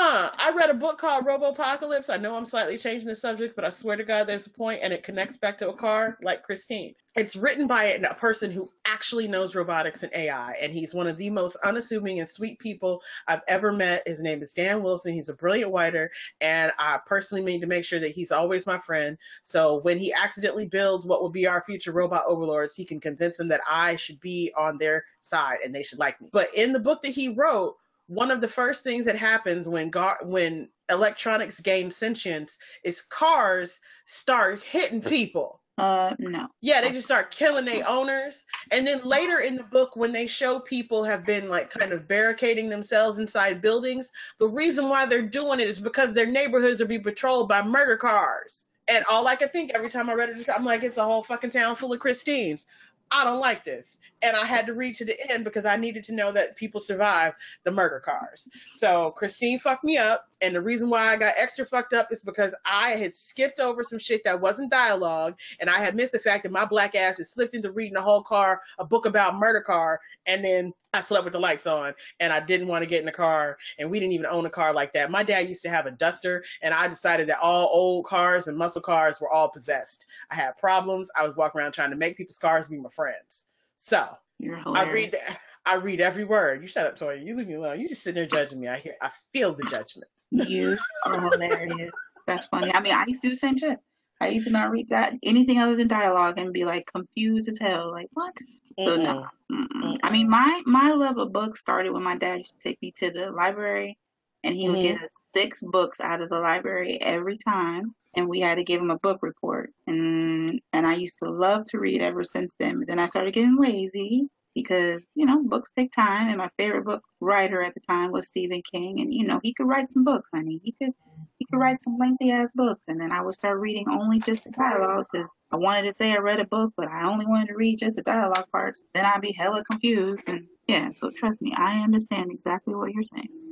uh-uh. 0.02 0.30
I 0.36 0.50
read 0.52 0.70
a 0.70 0.74
book 0.74 0.98
called 0.98 1.26
Robopocalypse. 1.26 2.12
I 2.12 2.16
know 2.16 2.34
I'm 2.34 2.44
slightly 2.44 2.78
changing 2.78 3.08
the 3.08 3.14
subject, 3.14 3.54
but 3.54 3.64
I 3.64 3.70
swear 3.70 3.96
to 3.96 4.04
God, 4.04 4.26
there's 4.26 4.46
a 4.46 4.50
point 4.50 4.80
and 4.82 4.92
it 4.92 5.02
connects 5.02 5.36
back 5.36 5.58
to 5.58 5.70
a 5.70 5.74
car 5.74 6.18
like 6.22 6.42
Christine. 6.42 6.94
It's 7.14 7.36
written 7.36 7.66
by 7.66 7.84
a 7.84 8.14
person 8.14 8.50
who 8.50 8.70
actually 8.86 9.28
knows 9.28 9.54
robotics 9.54 10.02
and 10.02 10.12
AI, 10.14 10.52
and 10.52 10.72
he's 10.72 10.94
one 10.94 11.06
of 11.06 11.18
the 11.18 11.28
most 11.28 11.56
unassuming 11.62 12.20
and 12.20 12.28
sweet 12.28 12.58
people 12.58 13.02
I've 13.28 13.42
ever 13.46 13.70
met. 13.70 14.08
His 14.08 14.22
name 14.22 14.40
is 14.40 14.54
Dan 14.54 14.82
Wilson. 14.82 15.12
He's 15.12 15.28
a 15.28 15.34
brilliant 15.34 15.74
writer, 15.74 16.10
and 16.40 16.72
I 16.78 17.00
personally 17.04 17.44
mean 17.44 17.60
to 17.60 17.66
make 17.66 17.84
sure 17.84 18.00
that 18.00 18.12
he's 18.12 18.32
always 18.32 18.66
my 18.66 18.78
friend. 18.78 19.18
So 19.42 19.76
when 19.80 19.98
he 19.98 20.14
accidentally 20.14 20.64
builds 20.64 21.04
what 21.04 21.20
will 21.20 21.28
be 21.28 21.46
our 21.46 21.62
future 21.62 21.92
robot 21.92 22.24
overlords, 22.26 22.74
he 22.74 22.86
can 22.86 22.98
convince 22.98 23.36
them 23.36 23.48
that 23.48 23.60
I 23.68 23.96
should 23.96 24.18
be 24.18 24.50
on 24.56 24.78
their 24.78 25.04
side 25.20 25.58
and 25.62 25.74
they 25.74 25.82
should 25.82 25.98
like 25.98 26.18
me. 26.18 26.30
But 26.32 26.54
in 26.54 26.72
the 26.72 26.80
book 26.80 27.02
that 27.02 27.08
he 27.08 27.28
wrote, 27.28 27.76
one 28.06 28.30
of 28.30 28.40
the 28.40 28.48
first 28.48 28.82
things 28.82 29.06
that 29.06 29.16
happens 29.16 29.68
when 29.68 29.90
gar- 29.90 30.20
when 30.22 30.68
electronics 30.90 31.60
gain 31.60 31.90
sentience 31.90 32.58
is 32.84 33.02
cars 33.02 33.80
start 34.04 34.62
hitting 34.62 35.00
people. 35.00 35.60
Uh, 35.78 36.14
no. 36.18 36.48
Yeah, 36.60 36.82
they 36.82 36.90
just 36.90 37.04
start 37.04 37.30
killing 37.30 37.64
their 37.64 37.88
owners. 37.88 38.44
And 38.70 38.86
then 38.86 39.02
later 39.04 39.38
in 39.38 39.56
the 39.56 39.62
book, 39.62 39.96
when 39.96 40.12
they 40.12 40.26
show 40.26 40.60
people 40.60 41.02
have 41.04 41.24
been 41.24 41.48
like 41.48 41.70
kind 41.70 41.92
of 41.92 42.06
barricading 42.06 42.68
themselves 42.68 43.18
inside 43.18 43.62
buildings, 43.62 44.12
the 44.38 44.48
reason 44.48 44.88
why 44.88 45.06
they're 45.06 45.22
doing 45.22 45.60
it 45.60 45.68
is 45.68 45.80
because 45.80 46.12
their 46.12 46.26
neighborhoods 46.26 46.82
are 46.82 46.86
being 46.86 47.02
patrolled 47.02 47.48
by 47.48 47.62
murder 47.62 47.96
cars. 47.96 48.66
And 48.88 49.04
all 49.10 49.26
I 49.26 49.36
could 49.36 49.52
think 49.52 49.72
every 49.74 49.88
time 49.88 50.10
I 50.10 50.14
read 50.14 50.30
it, 50.30 50.46
I'm 50.54 50.64
like, 50.64 50.82
it's 50.82 50.98
a 50.98 51.04
whole 51.04 51.22
fucking 51.22 51.50
town 51.50 51.76
full 51.76 51.92
of 51.92 52.00
Christines. 52.00 52.66
I 53.10 53.24
don't 53.24 53.40
like 53.40 53.64
this. 53.64 53.98
And 54.22 54.36
I 54.36 54.44
had 54.46 54.66
to 54.66 54.74
read 54.74 54.94
to 54.96 55.04
the 55.04 55.32
end 55.32 55.44
because 55.44 55.64
I 55.64 55.76
needed 55.76 56.04
to 56.04 56.14
know 56.14 56.32
that 56.32 56.56
people 56.56 56.80
survive 56.80 57.34
the 57.64 57.70
murder 57.70 58.00
cars. 58.00 58.48
So 58.72 59.10
Christine 59.10 59.58
fucked 59.58 59.84
me 59.84 59.98
up. 59.98 60.26
And 60.40 60.54
the 60.54 60.62
reason 60.62 60.90
why 60.90 61.06
I 61.06 61.16
got 61.16 61.34
extra 61.38 61.64
fucked 61.64 61.92
up 61.92 62.08
is 62.10 62.22
because 62.22 62.54
I 62.64 62.92
had 62.92 63.14
skipped 63.14 63.60
over 63.60 63.84
some 63.84 64.00
shit 64.00 64.24
that 64.24 64.40
wasn't 64.40 64.70
dialogue. 64.70 65.36
And 65.60 65.70
I 65.70 65.78
had 65.78 65.94
missed 65.94 66.12
the 66.12 66.18
fact 66.18 66.42
that 66.42 66.52
my 66.52 66.64
black 66.64 66.94
ass 66.94 67.18
had 67.18 67.26
slipped 67.26 67.54
into 67.54 67.70
reading 67.70 67.96
a 67.96 68.02
whole 68.02 68.22
car, 68.22 68.60
a 68.78 68.84
book 68.84 69.06
about 69.06 69.36
murder 69.36 69.60
car. 69.60 70.00
And 70.26 70.44
then 70.44 70.72
I 70.92 71.00
slept 71.00 71.24
with 71.24 71.32
the 71.32 71.40
lights 71.40 71.66
on 71.66 71.94
and 72.20 72.32
I 72.32 72.40
didn't 72.40 72.68
want 72.68 72.82
to 72.82 72.90
get 72.90 73.00
in 73.00 73.06
the 73.06 73.12
car. 73.12 73.56
And 73.78 73.90
we 73.90 73.98
didn't 73.98 74.12
even 74.12 74.26
own 74.26 74.46
a 74.46 74.50
car 74.50 74.74
like 74.74 74.92
that. 74.92 75.10
My 75.10 75.22
dad 75.22 75.48
used 75.48 75.62
to 75.62 75.70
have 75.70 75.86
a 75.86 75.90
duster 75.90 76.44
and 76.60 76.74
I 76.74 76.88
decided 76.88 77.28
that 77.28 77.38
all 77.40 77.70
old 77.72 78.04
cars 78.04 78.46
and 78.46 78.58
muscle 78.58 78.82
cars 78.82 79.20
were 79.20 79.30
all 79.30 79.48
possessed. 79.48 80.06
I 80.30 80.34
had 80.34 80.58
problems. 80.58 81.10
I 81.16 81.26
was 81.26 81.36
walking 81.36 81.60
around 81.60 81.72
trying 81.72 81.90
to 81.90 81.96
make 81.96 82.16
people's 82.16 82.38
cars 82.38 82.68
be 82.68 82.76
my 82.76 82.90
friends. 82.90 83.46
So 83.82 84.16
I 84.48 84.90
read 84.92 85.18
I 85.66 85.74
read 85.76 86.00
every 86.00 86.24
word. 86.24 86.62
You 86.62 86.68
shut 86.68 86.86
up, 86.86 86.96
Toya. 86.96 87.24
You 87.24 87.36
leave 87.36 87.48
me 87.48 87.54
alone. 87.54 87.80
You 87.80 87.88
just 87.88 88.04
sitting 88.04 88.14
there 88.14 88.26
judging 88.26 88.60
me. 88.60 88.68
I 88.68 88.78
hear 88.78 88.94
I 89.02 89.10
feel 89.32 89.54
the 89.54 89.64
judgment. 89.64 90.10
You 90.30 90.76
are 91.04 91.20
hilarious. 91.20 91.90
That's 92.26 92.44
funny. 92.46 92.72
I 92.72 92.80
mean, 92.80 92.94
I 92.94 93.04
used 93.06 93.22
to 93.22 93.28
do 93.28 93.34
the 93.34 93.40
same 93.40 93.58
shit. 93.58 93.78
I 94.20 94.28
used 94.28 94.46
to 94.46 94.52
not 94.52 94.70
read 94.70 94.90
that 94.90 95.14
anything 95.24 95.58
other 95.58 95.74
than 95.74 95.88
dialogue 95.88 96.38
and 96.38 96.52
be 96.52 96.64
like 96.64 96.86
confused 96.94 97.48
as 97.48 97.58
hell. 97.58 97.90
Like 97.90 98.06
what? 98.12 98.36
Mm-mm. 98.78 98.86
So 98.86 98.96
no. 99.02 99.26
Mm-mm. 99.50 99.98
I 100.04 100.10
mean, 100.10 100.30
my 100.30 100.62
my 100.64 100.92
love 100.92 101.18
of 101.18 101.32
books 101.32 101.58
started 101.58 101.92
when 101.92 102.04
my 102.04 102.16
dad 102.16 102.38
used 102.38 102.54
to 102.60 102.68
take 102.68 102.80
me 102.80 102.92
to 102.98 103.10
the 103.10 103.32
library, 103.32 103.98
and 104.44 104.54
he 104.54 104.66
mm-hmm. 104.66 104.76
would 104.76 104.82
get 104.82 105.02
us 105.02 105.14
six 105.34 105.60
books 105.62 106.00
out 106.00 106.20
of 106.20 106.28
the 106.28 106.38
library 106.38 107.00
every 107.00 107.38
time 107.38 107.94
and 108.14 108.28
we 108.28 108.40
had 108.40 108.56
to 108.56 108.64
give 108.64 108.80
him 108.80 108.90
a 108.90 108.98
book 108.98 109.18
report. 109.22 109.72
And 109.86 110.60
and 110.72 110.86
I 110.86 110.94
used 110.94 111.18
to 111.18 111.30
love 111.30 111.64
to 111.66 111.78
read 111.78 112.02
ever 112.02 112.24
since 112.24 112.54
then. 112.58 112.78
But 112.78 112.88
then 112.88 112.98
I 112.98 113.06
started 113.06 113.34
getting 113.34 113.56
lazy 113.56 114.28
because 114.54 115.08
you 115.14 115.24
know 115.24 115.42
books 115.44 115.70
take 115.76 115.92
time. 115.92 116.28
And 116.28 116.38
my 116.38 116.50
favorite 116.58 116.84
book 116.84 117.02
writer 117.20 117.62
at 117.62 117.74
the 117.74 117.80
time 117.80 118.12
was 118.12 118.26
Stephen 118.26 118.62
King, 118.70 119.00
and 119.00 119.12
you 119.12 119.26
know 119.26 119.40
he 119.42 119.54
could 119.54 119.66
write 119.68 119.90
some 119.90 120.04
books, 120.04 120.28
honey. 120.34 120.60
He 120.62 120.72
could 120.72 120.92
he 121.38 121.46
could 121.46 121.58
write 121.58 121.80
some 121.80 121.96
lengthy 121.98 122.30
ass 122.30 122.50
books. 122.54 122.84
And 122.88 123.00
then 123.00 123.12
I 123.12 123.22
would 123.22 123.34
start 123.34 123.58
reading 123.58 123.86
only 123.88 124.20
just 124.20 124.44
the 124.44 124.50
dialogue 124.50 125.06
because 125.10 125.30
I 125.50 125.56
wanted 125.56 125.84
to 125.84 125.92
say 125.92 126.12
I 126.12 126.18
read 126.18 126.40
a 126.40 126.46
book, 126.46 126.72
but 126.76 126.88
I 126.88 127.06
only 127.06 127.26
wanted 127.26 127.48
to 127.48 127.56
read 127.56 127.78
just 127.78 127.96
the 127.96 128.02
dialogue 128.02 128.46
parts. 128.52 128.80
Then 128.94 129.06
I'd 129.06 129.20
be 129.22 129.32
hella 129.32 129.64
confused. 129.64 130.28
And 130.28 130.46
yeah, 130.68 130.90
so 130.92 131.10
trust 131.10 131.40
me, 131.40 131.54
I 131.56 131.80
understand 131.80 132.30
exactly 132.30 132.74
what 132.74 132.92
you're 132.92 133.04
saying. 133.04 133.51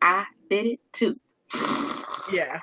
I 0.00 0.24
did 0.50 0.66
it 0.66 0.80
too. 0.92 1.18
Yeah. 2.32 2.58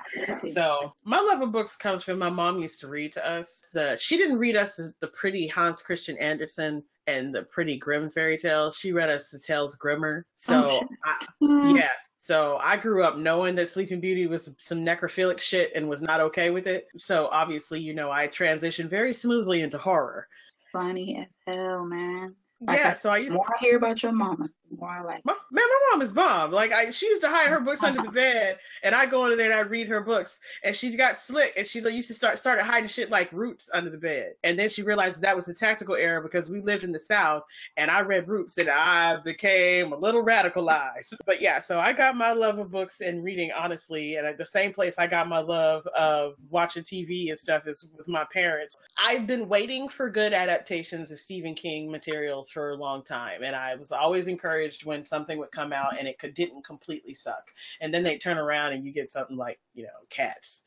So 0.52 0.92
my 1.04 1.18
love 1.18 1.40
of 1.40 1.50
books 1.50 1.78
comes 1.78 2.04
from 2.04 2.18
my 2.18 2.28
mom 2.28 2.60
used 2.60 2.80
to 2.80 2.86
read 2.86 3.12
to 3.12 3.26
us. 3.26 3.66
The 3.72 3.96
she 3.96 4.18
didn't 4.18 4.36
read 4.36 4.56
us 4.56 4.76
the, 4.76 4.92
the 5.00 5.06
pretty 5.06 5.46
Hans 5.46 5.80
Christian 5.80 6.18
Andersen 6.18 6.82
and 7.06 7.34
the 7.34 7.44
pretty 7.44 7.78
Grimm 7.78 8.10
fairy 8.10 8.36
tales. 8.36 8.76
She 8.76 8.92
read 8.92 9.08
us 9.08 9.30
the 9.30 9.38
tales 9.38 9.76
Grimmer. 9.76 10.26
So 10.34 10.82
oh, 10.82 10.88
I, 11.02 11.26
mm. 11.42 11.78
yes. 11.78 11.94
So 12.18 12.58
I 12.60 12.76
grew 12.78 13.02
up 13.04 13.18
knowing 13.18 13.54
that 13.56 13.68
Sleeping 13.68 14.00
Beauty 14.00 14.26
was 14.26 14.48
some 14.56 14.84
necrophilic 14.84 15.40
shit 15.40 15.72
and 15.74 15.88
was 15.88 16.00
not 16.00 16.20
okay 16.20 16.50
with 16.50 16.66
it. 16.66 16.86
So 16.96 17.28
obviously, 17.30 17.80
you 17.80 17.94
know, 17.94 18.10
I 18.10 18.28
transitioned 18.28 18.88
very 18.88 19.12
smoothly 19.12 19.60
into 19.60 19.78
horror. 19.78 20.26
Funny 20.72 21.18
as 21.22 21.28
hell, 21.46 21.84
man. 21.84 22.34
Like 22.60 22.80
yeah, 22.80 22.88
I, 22.90 22.92
so 22.94 23.10
I 23.10 23.18
used 23.18 23.32
more 23.34 23.46
I 23.46 23.60
hear 23.60 23.76
about 23.76 24.02
your 24.02 24.12
mama, 24.12 24.48
like. 24.80 25.24
My, 25.24 25.34
man, 25.50 25.64
my 25.64 25.88
mom 25.92 26.02
is 26.02 26.12
bomb. 26.12 26.52
Like 26.52 26.72
I, 26.72 26.90
she 26.90 27.06
used 27.06 27.22
to 27.22 27.28
hide 27.28 27.48
her 27.48 27.60
books 27.60 27.82
under 27.82 28.02
the 28.02 28.10
bed, 28.12 28.58
and 28.82 28.94
I 28.94 29.06
go 29.06 29.24
into 29.24 29.36
there 29.36 29.50
and 29.50 29.58
I 29.58 29.62
read 29.62 29.88
her 29.88 30.00
books. 30.00 30.38
And 30.62 30.74
she 30.74 30.94
got 30.96 31.16
slick, 31.16 31.54
and 31.56 31.66
she 31.66 31.80
like, 31.80 31.94
used 31.94 32.08
to 32.08 32.14
start 32.14 32.38
started 32.38 32.64
hiding 32.64 32.88
shit 32.88 33.10
like 33.10 33.32
roots 33.32 33.70
under 33.72 33.90
the 33.90 33.98
bed. 33.98 34.34
And 34.42 34.58
then 34.58 34.68
she 34.68 34.82
realized 34.82 35.22
that 35.22 35.36
was 35.36 35.48
a 35.48 35.54
tactical 35.54 35.94
error 35.94 36.20
because 36.20 36.50
we 36.50 36.60
lived 36.60 36.84
in 36.84 36.92
the 36.92 36.98
South, 36.98 37.44
and 37.76 37.90
I 37.90 38.00
read 38.00 38.28
roots, 38.28 38.58
and 38.58 38.68
I 38.68 39.18
became 39.22 39.92
a 39.92 39.96
little 39.96 40.24
radicalized. 40.24 41.14
But 41.26 41.40
yeah, 41.40 41.60
so 41.60 41.78
I 41.78 41.92
got 41.92 42.16
my 42.16 42.32
love 42.32 42.58
of 42.58 42.70
books 42.70 43.00
and 43.00 43.22
reading 43.22 43.50
honestly, 43.52 44.16
and 44.16 44.26
at 44.26 44.38
the 44.38 44.46
same 44.46 44.72
place 44.72 44.94
I 44.98 45.06
got 45.06 45.28
my 45.28 45.40
love 45.40 45.86
of 45.88 46.34
watching 46.50 46.82
TV 46.82 47.30
and 47.30 47.38
stuff 47.38 47.66
is 47.66 47.90
with 47.96 48.08
my 48.08 48.24
parents. 48.32 48.76
I've 48.96 49.26
been 49.26 49.48
waiting 49.48 49.88
for 49.88 50.10
good 50.10 50.32
adaptations 50.32 51.10
of 51.10 51.18
Stephen 51.18 51.54
King 51.54 51.90
materials 51.90 52.50
for 52.50 52.70
a 52.70 52.76
long 52.76 53.02
time, 53.02 53.42
and 53.42 53.54
I 53.54 53.74
was 53.76 53.92
always 53.92 54.28
encouraged 54.28 54.63
when 54.84 55.04
something 55.04 55.38
would 55.38 55.50
come 55.50 55.72
out 55.72 55.98
and 55.98 56.08
it 56.08 56.18
could, 56.18 56.34
didn't 56.34 56.64
completely 56.64 57.14
suck. 57.14 57.52
And 57.80 57.92
then 57.92 58.02
they 58.02 58.18
turn 58.18 58.38
around 58.38 58.72
and 58.72 58.84
you 58.84 58.92
get 58.92 59.12
something 59.12 59.36
like 59.36 59.58
you 59.74 59.84
know 59.84 59.90
Cats, 60.10 60.62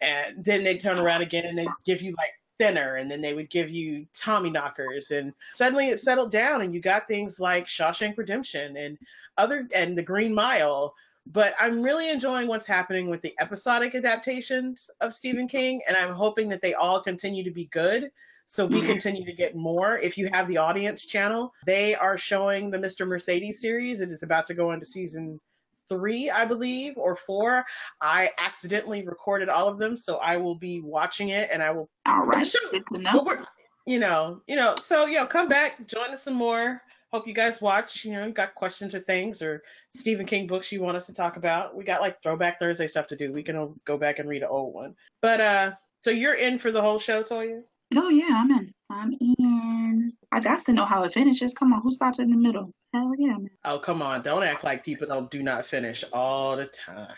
and 0.00 0.44
then 0.44 0.64
they 0.64 0.78
turn 0.78 0.98
around 0.98 1.22
again 1.22 1.46
and 1.46 1.58
they 1.58 1.66
give 1.84 2.02
you 2.02 2.14
like 2.16 2.32
Thinner, 2.58 2.96
and 2.96 3.10
then 3.10 3.20
they 3.20 3.34
would 3.34 3.50
give 3.50 3.70
you 3.70 4.06
Tommy 4.14 4.50
Knockers, 4.50 5.10
and 5.10 5.34
suddenly 5.52 5.88
it 5.88 5.98
settled 5.98 6.30
down, 6.30 6.62
and 6.62 6.72
you 6.72 6.80
got 6.80 7.08
things 7.08 7.38
like 7.38 7.66
Shawshank 7.66 8.16
Redemption 8.16 8.76
and 8.76 8.98
other 9.36 9.66
and 9.74 9.96
The 9.96 10.02
Green 10.02 10.34
Mile. 10.34 10.94
But 11.28 11.54
I'm 11.58 11.82
really 11.82 12.08
enjoying 12.08 12.46
what's 12.46 12.66
happening 12.66 13.10
with 13.10 13.20
the 13.20 13.34
episodic 13.40 13.96
adaptations 13.96 14.90
of 15.00 15.12
Stephen 15.12 15.48
King, 15.48 15.82
and 15.88 15.96
I'm 15.96 16.12
hoping 16.12 16.48
that 16.50 16.62
they 16.62 16.74
all 16.74 17.00
continue 17.00 17.42
to 17.44 17.50
be 17.50 17.64
good 17.64 18.10
So 18.46 18.64
we 18.66 18.80
Mhm. 18.80 18.86
continue 18.86 19.24
to 19.24 19.32
get 19.32 19.56
more. 19.56 19.96
If 19.98 20.16
you 20.18 20.28
have 20.32 20.46
the 20.48 20.58
audience 20.58 21.04
channel, 21.06 21.52
they 21.66 21.94
are 21.94 22.16
showing 22.16 22.70
the 22.70 22.78
Mr. 22.78 23.06
Mercedes 23.06 23.60
series. 23.60 24.00
It 24.00 24.10
is 24.10 24.22
about 24.22 24.46
to 24.46 24.54
go 24.54 24.70
into 24.72 24.86
season 24.86 25.40
three, 25.88 26.30
I 26.30 26.44
believe, 26.44 26.96
or 26.96 27.16
four. 27.16 27.64
I 28.00 28.30
accidentally 28.38 29.06
recorded 29.06 29.48
all 29.48 29.68
of 29.68 29.78
them, 29.78 29.96
so 29.96 30.16
I 30.16 30.36
will 30.36 30.54
be 30.56 30.80
watching 30.80 31.28
it 31.30 31.48
and 31.52 31.62
I 31.62 31.70
will 31.72 31.88
All 32.06 32.26
the 32.26 32.44
show- 32.44 32.58
Good 32.70 32.86
to 32.88 32.98
know. 32.98 33.36
you 33.84 33.98
know, 33.98 34.40
you 34.46 34.56
know, 34.56 34.74
so 34.80 35.06
yo, 35.06 35.26
come 35.26 35.48
back, 35.48 35.86
join 35.86 36.10
us 36.10 36.22
some 36.24 36.34
more. 36.34 36.82
Hope 37.12 37.26
you 37.28 37.34
guys 37.34 37.60
watch. 37.62 38.04
You 38.04 38.12
know, 38.12 38.30
got 38.32 38.54
questions 38.56 38.94
or 38.94 38.98
things 39.00 39.42
or 39.42 39.62
Stephen 39.90 40.26
King 40.26 40.46
books 40.48 40.70
you 40.72 40.82
want 40.82 40.96
us 40.96 41.06
to 41.06 41.12
talk 41.14 41.36
about. 41.36 41.74
We 41.76 41.84
got 41.84 42.00
like 42.00 42.20
Throwback 42.22 42.58
Thursday 42.58 42.88
stuff 42.88 43.06
to 43.08 43.16
do. 43.16 43.32
We 43.32 43.42
can 43.44 43.74
go 43.84 43.96
back 43.96 44.18
and 44.18 44.28
read 44.28 44.42
an 44.42 44.48
old 44.50 44.74
one. 44.74 44.96
But 45.22 45.40
uh, 45.40 45.72
so 46.02 46.10
you're 46.10 46.34
in 46.34 46.58
for 46.58 46.72
the 46.72 46.82
whole 46.82 46.98
show, 46.98 47.22
Toya? 47.22 47.62
Oh 47.94 48.08
yeah, 48.08 48.30
I'm 48.30 48.50
in. 48.50 48.72
I'm 48.90 49.12
in. 49.20 50.12
I 50.32 50.40
got 50.40 50.60
to 50.60 50.72
know 50.72 50.84
how 50.84 51.04
it 51.04 51.12
finishes. 51.12 51.54
Come 51.54 51.72
on, 51.72 51.82
who 51.82 51.92
stops 51.92 52.18
in 52.18 52.30
the 52.30 52.36
middle? 52.36 52.72
Hell 52.92 53.12
yeah, 53.18 53.36
man. 53.36 53.50
Oh, 53.64 53.78
come 53.78 54.02
on! 54.02 54.22
Don't 54.22 54.42
act 54.42 54.64
like 54.64 54.84
people 54.84 55.06
don't 55.06 55.30
do 55.30 55.42
not 55.42 55.66
finish 55.66 56.04
all 56.12 56.56
the 56.56 56.66
time. 56.66 57.14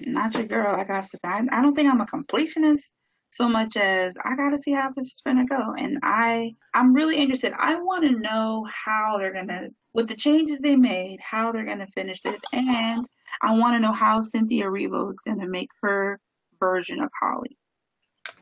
Not 0.00 0.34
your 0.34 0.46
girl. 0.46 0.74
I 0.74 0.84
got 0.84 1.04
to. 1.04 1.18
I, 1.24 1.46
I 1.50 1.62
don't 1.62 1.74
think 1.74 1.88
I'm 1.88 2.00
a 2.00 2.06
completionist 2.06 2.92
so 3.30 3.48
much 3.48 3.76
as 3.76 4.16
I 4.24 4.36
got 4.36 4.50
to 4.50 4.58
see 4.58 4.72
how 4.72 4.90
this 4.90 5.06
is 5.06 5.22
gonna 5.26 5.46
go. 5.46 5.74
And 5.76 5.98
I, 6.02 6.54
I'm 6.72 6.94
really 6.94 7.16
interested. 7.16 7.52
I 7.58 7.74
want 7.74 8.04
to 8.04 8.20
know 8.20 8.66
how 8.72 9.18
they're 9.18 9.32
gonna, 9.32 9.70
with 9.92 10.08
the 10.08 10.14
changes 10.14 10.60
they 10.60 10.76
made, 10.76 11.18
how 11.20 11.50
they're 11.50 11.64
gonna 11.64 11.88
finish 11.88 12.20
this, 12.20 12.40
and 12.52 13.04
I 13.42 13.52
want 13.54 13.74
to 13.74 13.80
know 13.80 13.92
how 13.92 14.20
Cynthia 14.20 14.66
Erivo 14.66 15.10
is 15.10 15.18
gonna 15.20 15.48
make 15.48 15.70
her 15.82 16.20
version 16.60 17.00
of 17.00 17.10
Holly. 17.20 17.56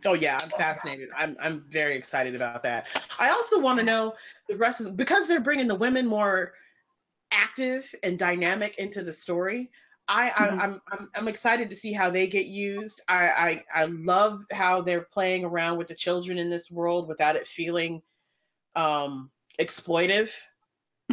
Oh 0.05 0.15
yeah, 0.15 0.39
I'm 0.43 0.51
fascinated. 0.51 1.11
I'm 1.16 1.37
I'm 1.41 1.65
very 1.69 1.95
excited 1.97 2.35
about 2.35 2.62
that. 2.65 2.89
I 3.19 3.31
also 3.31 3.61
want 3.61 3.79
to 3.79 3.85
know 3.85 4.15
the 4.49 4.57
rest 4.57 4.81
of 4.81 4.97
because 4.97 5.27
they're 5.27 5.41
bringing 5.41 5.69
the 5.69 5.74
women 5.74 6.07
more 6.07 6.55
active 7.31 7.95
and 8.03 8.19
dynamic 8.19 8.79
into 8.79 9.03
the 9.03 9.12
story. 9.12 9.70
I, 10.09 10.31
I 10.31 10.51
Mhm. 10.51 10.65
I'm, 10.65 10.81
I'm 10.91 11.11
I'm 11.15 11.29
excited 11.29 11.70
to 11.70 11.77
see 11.77 11.93
how 11.93 12.11
they 12.11 12.27
get 12.27 12.47
used. 12.47 13.03
I, 13.09 13.65
I 13.73 13.83
I 13.83 13.85
love 13.87 14.45
how 14.53 14.83
they're 14.83 15.03
playing 15.03 15.45
around 15.45 15.79
with 15.79 15.89
the 15.89 15.95
children 15.95 16.39
in 16.39 16.51
this 16.51 16.70
world 16.70 17.09
without 17.09 17.37
it 17.37 17.47
feeling 17.47 18.03
um 18.74 19.31
exploitive. 19.61 20.33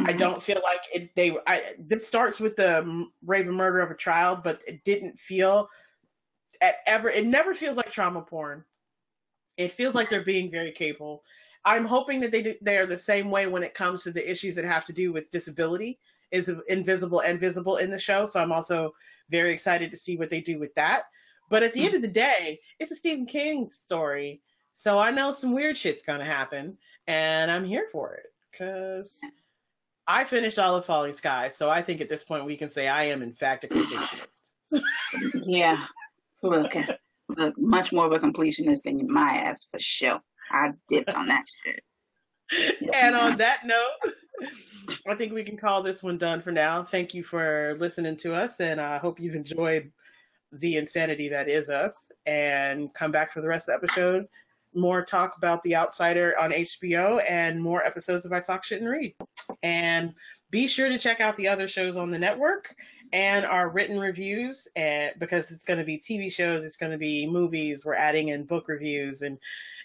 I 0.04 0.12
Mhm. 0.12 0.14
don't 0.14 0.42
feel 0.42 0.60
like 0.62 0.80
it. 0.94 1.14
They. 1.14 1.36
I, 1.46 1.74
this 1.78 2.06
starts 2.06 2.40
with 2.40 2.56
the 2.56 3.06
rape 3.24 3.46
and 3.46 3.56
murder 3.56 3.80
of 3.80 3.90
a 3.90 3.96
child, 3.96 4.42
but 4.44 4.62
it 4.66 4.84
didn't 4.84 5.18
feel 5.18 5.68
at 6.60 6.74
ever. 6.86 7.08
It 7.08 7.26
never 7.26 7.54
feels 7.54 7.76
like 7.76 7.90
trauma 7.92 8.22
porn. 8.22 8.64
It 9.60 9.72
feels 9.72 9.94
like 9.94 10.08
they're 10.08 10.24
being 10.24 10.50
very 10.50 10.72
capable. 10.72 11.22
I'm 11.64 11.84
hoping 11.84 12.20
that 12.20 12.32
they 12.32 12.42
do, 12.42 12.54
they 12.62 12.78
are 12.78 12.86
the 12.86 12.96
same 12.96 13.30
way 13.30 13.46
when 13.46 13.62
it 13.62 13.74
comes 13.74 14.04
to 14.04 14.10
the 14.10 14.30
issues 14.30 14.54
that 14.54 14.64
have 14.64 14.84
to 14.86 14.94
do 14.94 15.12
with 15.12 15.30
disability 15.30 15.98
is 16.30 16.48
invisible 16.68 17.20
and 17.20 17.38
visible 17.38 17.76
in 17.76 17.90
the 17.90 17.98
show. 17.98 18.24
So 18.24 18.40
I'm 18.40 18.52
also 18.52 18.94
very 19.28 19.52
excited 19.52 19.90
to 19.90 19.98
see 19.98 20.16
what 20.16 20.30
they 20.30 20.40
do 20.40 20.58
with 20.58 20.74
that. 20.76 21.02
But 21.50 21.62
at 21.62 21.74
the 21.74 21.84
end 21.84 21.94
of 21.94 22.00
the 22.00 22.08
day, 22.08 22.60
it's 22.78 22.92
a 22.92 22.94
Stephen 22.94 23.26
King 23.26 23.70
story, 23.70 24.40
so 24.72 24.98
I 24.98 25.10
know 25.10 25.32
some 25.32 25.52
weird 25.52 25.76
shit's 25.76 26.04
gonna 26.04 26.24
happen, 26.24 26.78
and 27.06 27.50
I'm 27.50 27.64
here 27.64 27.88
for 27.90 28.14
it 28.14 28.32
because 28.50 29.20
I 30.06 30.24
finished 30.24 30.58
all 30.58 30.76
of 30.76 30.86
Falling 30.86 31.12
Skies. 31.12 31.56
So 31.56 31.68
I 31.68 31.82
think 31.82 32.00
at 32.00 32.08
this 32.08 32.24
point 32.24 32.46
we 32.46 32.56
can 32.56 32.70
say 32.70 32.88
I 32.88 33.04
am 33.04 33.22
in 33.22 33.34
fact 33.34 33.64
a 33.64 33.68
completionist. 33.68 34.40
Yeah. 35.44 35.84
Look, 36.42 36.72
look, 37.40 37.58
much 37.58 37.92
more 37.92 38.06
of 38.06 38.12
a 38.12 38.18
completionist 38.18 38.82
than 38.82 39.10
my 39.10 39.38
ass 39.38 39.66
for 39.72 39.78
sure. 39.78 40.20
I 40.50 40.72
dipped 40.88 41.10
on 41.10 41.26
that 41.28 41.44
shit. 41.64 41.82
And 42.92 43.14
on 43.14 43.38
that 43.38 43.64
note, 43.64 44.12
I 45.06 45.14
think 45.14 45.32
we 45.32 45.44
can 45.44 45.56
call 45.56 45.84
this 45.84 46.02
one 46.02 46.18
done 46.18 46.42
for 46.42 46.50
now. 46.50 46.82
Thank 46.82 47.14
you 47.14 47.22
for 47.22 47.76
listening 47.78 48.16
to 48.18 48.34
us, 48.34 48.58
and 48.58 48.80
I 48.80 48.98
hope 48.98 49.20
you've 49.20 49.36
enjoyed 49.36 49.92
the 50.50 50.76
insanity 50.76 51.28
that 51.28 51.48
is 51.48 51.70
us. 51.70 52.10
And 52.26 52.92
come 52.92 53.12
back 53.12 53.32
for 53.32 53.40
the 53.40 53.46
rest 53.46 53.68
of 53.68 53.80
the 53.80 53.86
episode. 53.86 54.26
More 54.74 55.04
talk 55.04 55.36
about 55.36 55.62
The 55.62 55.76
Outsider 55.76 56.36
on 56.40 56.50
HBO 56.50 57.22
and 57.28 57.62
more 57.62 57.84
episodes 57.84 58.24
of 58.24 58.32
I 58.32 58.40
Talk 58.40 58.64
Shit 58.64 58.80
and 58.80 58.90
Read. 58.90 59.14
And 59.62 60.14
be 60.50 60.66
sure 60.66 60.88
to 60.88 60.98
check 60.98 61.20
out 61.20 61.36
the 61.36 61.48
other 61.48 61.68
shows 61.68 61.96
on 61.96 62.10
the 62.10 62.18
network 62.18 62.74
and 63.12 63.44
our 63.46 63.68
written 63.68 63.98
reviews 63.98 64.68
and 64.76 65.12
because 65.18 65.50
it's 65.50 65.64
going 65.64 65.78
to 65.78 65.84
be 65.84 65.98
TV 65.98 66.32
shows, 66.32 66.64
it's 66.64 66.76
going 66.76 66.92
to 66.92 66.98
be 66.98 67.26
movies, 67.26 67.84
we're 67.84 67.94
adding 67.94 68.28
in 68.28 68.44
book 68.44 68.68
reviews 68.68 69.22
and 69.22 69.38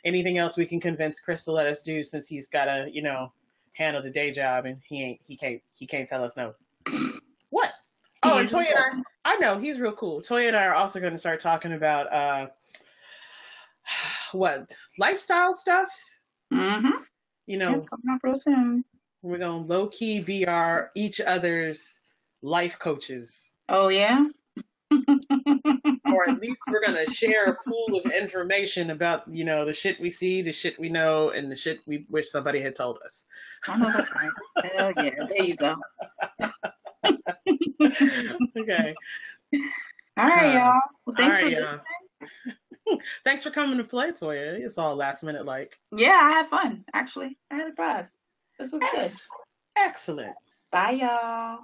anything 0.04 0.38
else 0.38 0.58
we 0.58 0.66
can 0.66 0.80
convince 0.80 1.20
Chris 1.20 1.46
to 1.46 1.52
let 1.52 1.68
us 1.68 1.82
do 1.82 2.04
since 2.04 2.28
he's 2.28 2.48
got 2.48 2.66
to, 2.66 2.88
you 2.92 3.02
know, 3.02 3.32
handle 3.74 4.02
the 4.02 4.10
day 4.10 4.32
job 4.32 4.66
and 4.66 4.82
he 4.86 5.04
ain't 5.04 5.22
he 5.28 5.36
can't 5.38 5.62
he 5.74 5.86
can't 5.88 6.08
tell 6.10 6.24
us 6.24 6.38
no. 6.38 6.54
What? 7.50 7.72
Oh, 8.24 8.38
and 8.40 8.50
Toya 8.50 8.66
and 8.76 9.04
I 9.24 9.36
I 9.36 9.36
know, 9.38 9.60
he's 9.60 9.80
real 9.80 9.94
cool. 9.94 10.22
Toya 10.22 10.48
and 10.48 10.56
I 10.56 10.66
are 10.66 10.76
also 10.76 11.00
going 11.00 11.14
to 11.14 11.20
start 11.20 11.40
talking 11.40 11.74
about 11.74 12.12
uh 12.12 12.48
what? 14.32 14.76
Lifestyle 14.98 15.54
stuff? 15.54 15.90
Mm-hmm. 16.54 17.02
You 17.48 17.58
Yeah, 17.68 17.76
know, 17.76 17.82
coming 17.82 18.10
up 18.16 18.22
real 18.24 18.36
soon. 18.36 18.84
we're 19.22 19.38
going 19.40 19.66
to 19.66 19.68
low 19.74 19.88
key 19.88 20.22
be 20.22 20.48
our 20.48 20.92
each 20.96 21.20
other's 21.22 22.00
life 22.46 22.78
coaches. 22.80 23.52
Oh 23.68 23.90
yeah. 23.90 24.26
or 24.92 26.30
at 26.30 26.40
least 26.40 26.60
we're 26.70 26.82
gonna 26.86 27.10
share 27.12 27.46
a 27.46 27.58
pool 27.68 27.98
of 27.98 28.12
information 28.12 28.92
about 28.92 29.28
you 29.28 29.44
know 29.44 29.66
the 29.66 29.74
shit 29.74 30.00
we 30.00 30.12
see, 30.12 30.42
the 30.44 30.54
shit 30.54 30.80
we 30.80 30.90
know, 30.90 31.30
and 31.30 31.52
the 31.52 31.56
shit 31.56 31.80
we 31.88 32.06
wish 32.10 32.30
somebody 32.30 32.62
had 32.62 32.76
told 32.76 33.00
us. 33.04 33.26
I 33.68 33.78
know 33.80 33.92
that's 33.92 34.12
right. 34.16 34.30
Hell 34.78 34.94
yeah. 34.98 35.26
There 35.28 35.44
you 35.44 35.56
go. 35.56 35.76
okay, 38.58 38.96
All 40.18 40.26
right, 40.26 40.56
Uh, 40.56 40.60
y'all. 40.60 40.80
Well, 41.06 41.16
thanks 41.18 41.38
all 41.38 41.44
for 41.44 41.50
y'all. 41.50 41.80
Thanks 43.24 43.44
for 43.44 43.50
coming 43.50 43.80
to 43.80 43.84
play, 43.84 44.12
Toya. 44.12 44.60
It's 44.64 44.78
all 44.78 44.96
last 44.96 45.24
minute 45.24 45.46
like. 45.46 45.80
Yeah, 45.92 46.18
I 46.22 46.30
had 46.32 46.48
fun. 46.48 46.86
Actually, 46.94 47.36
I 47.50 47.56
had 47.56 47.68
a 47.70 47.74
blast. 47.74 48.16
This 48.60 48.72
was 48.72 48.84
good. 48.94 49.12
Excellent. 49.76 50.36
Bye, 50.72 50.92
y'all. 50.92 51.62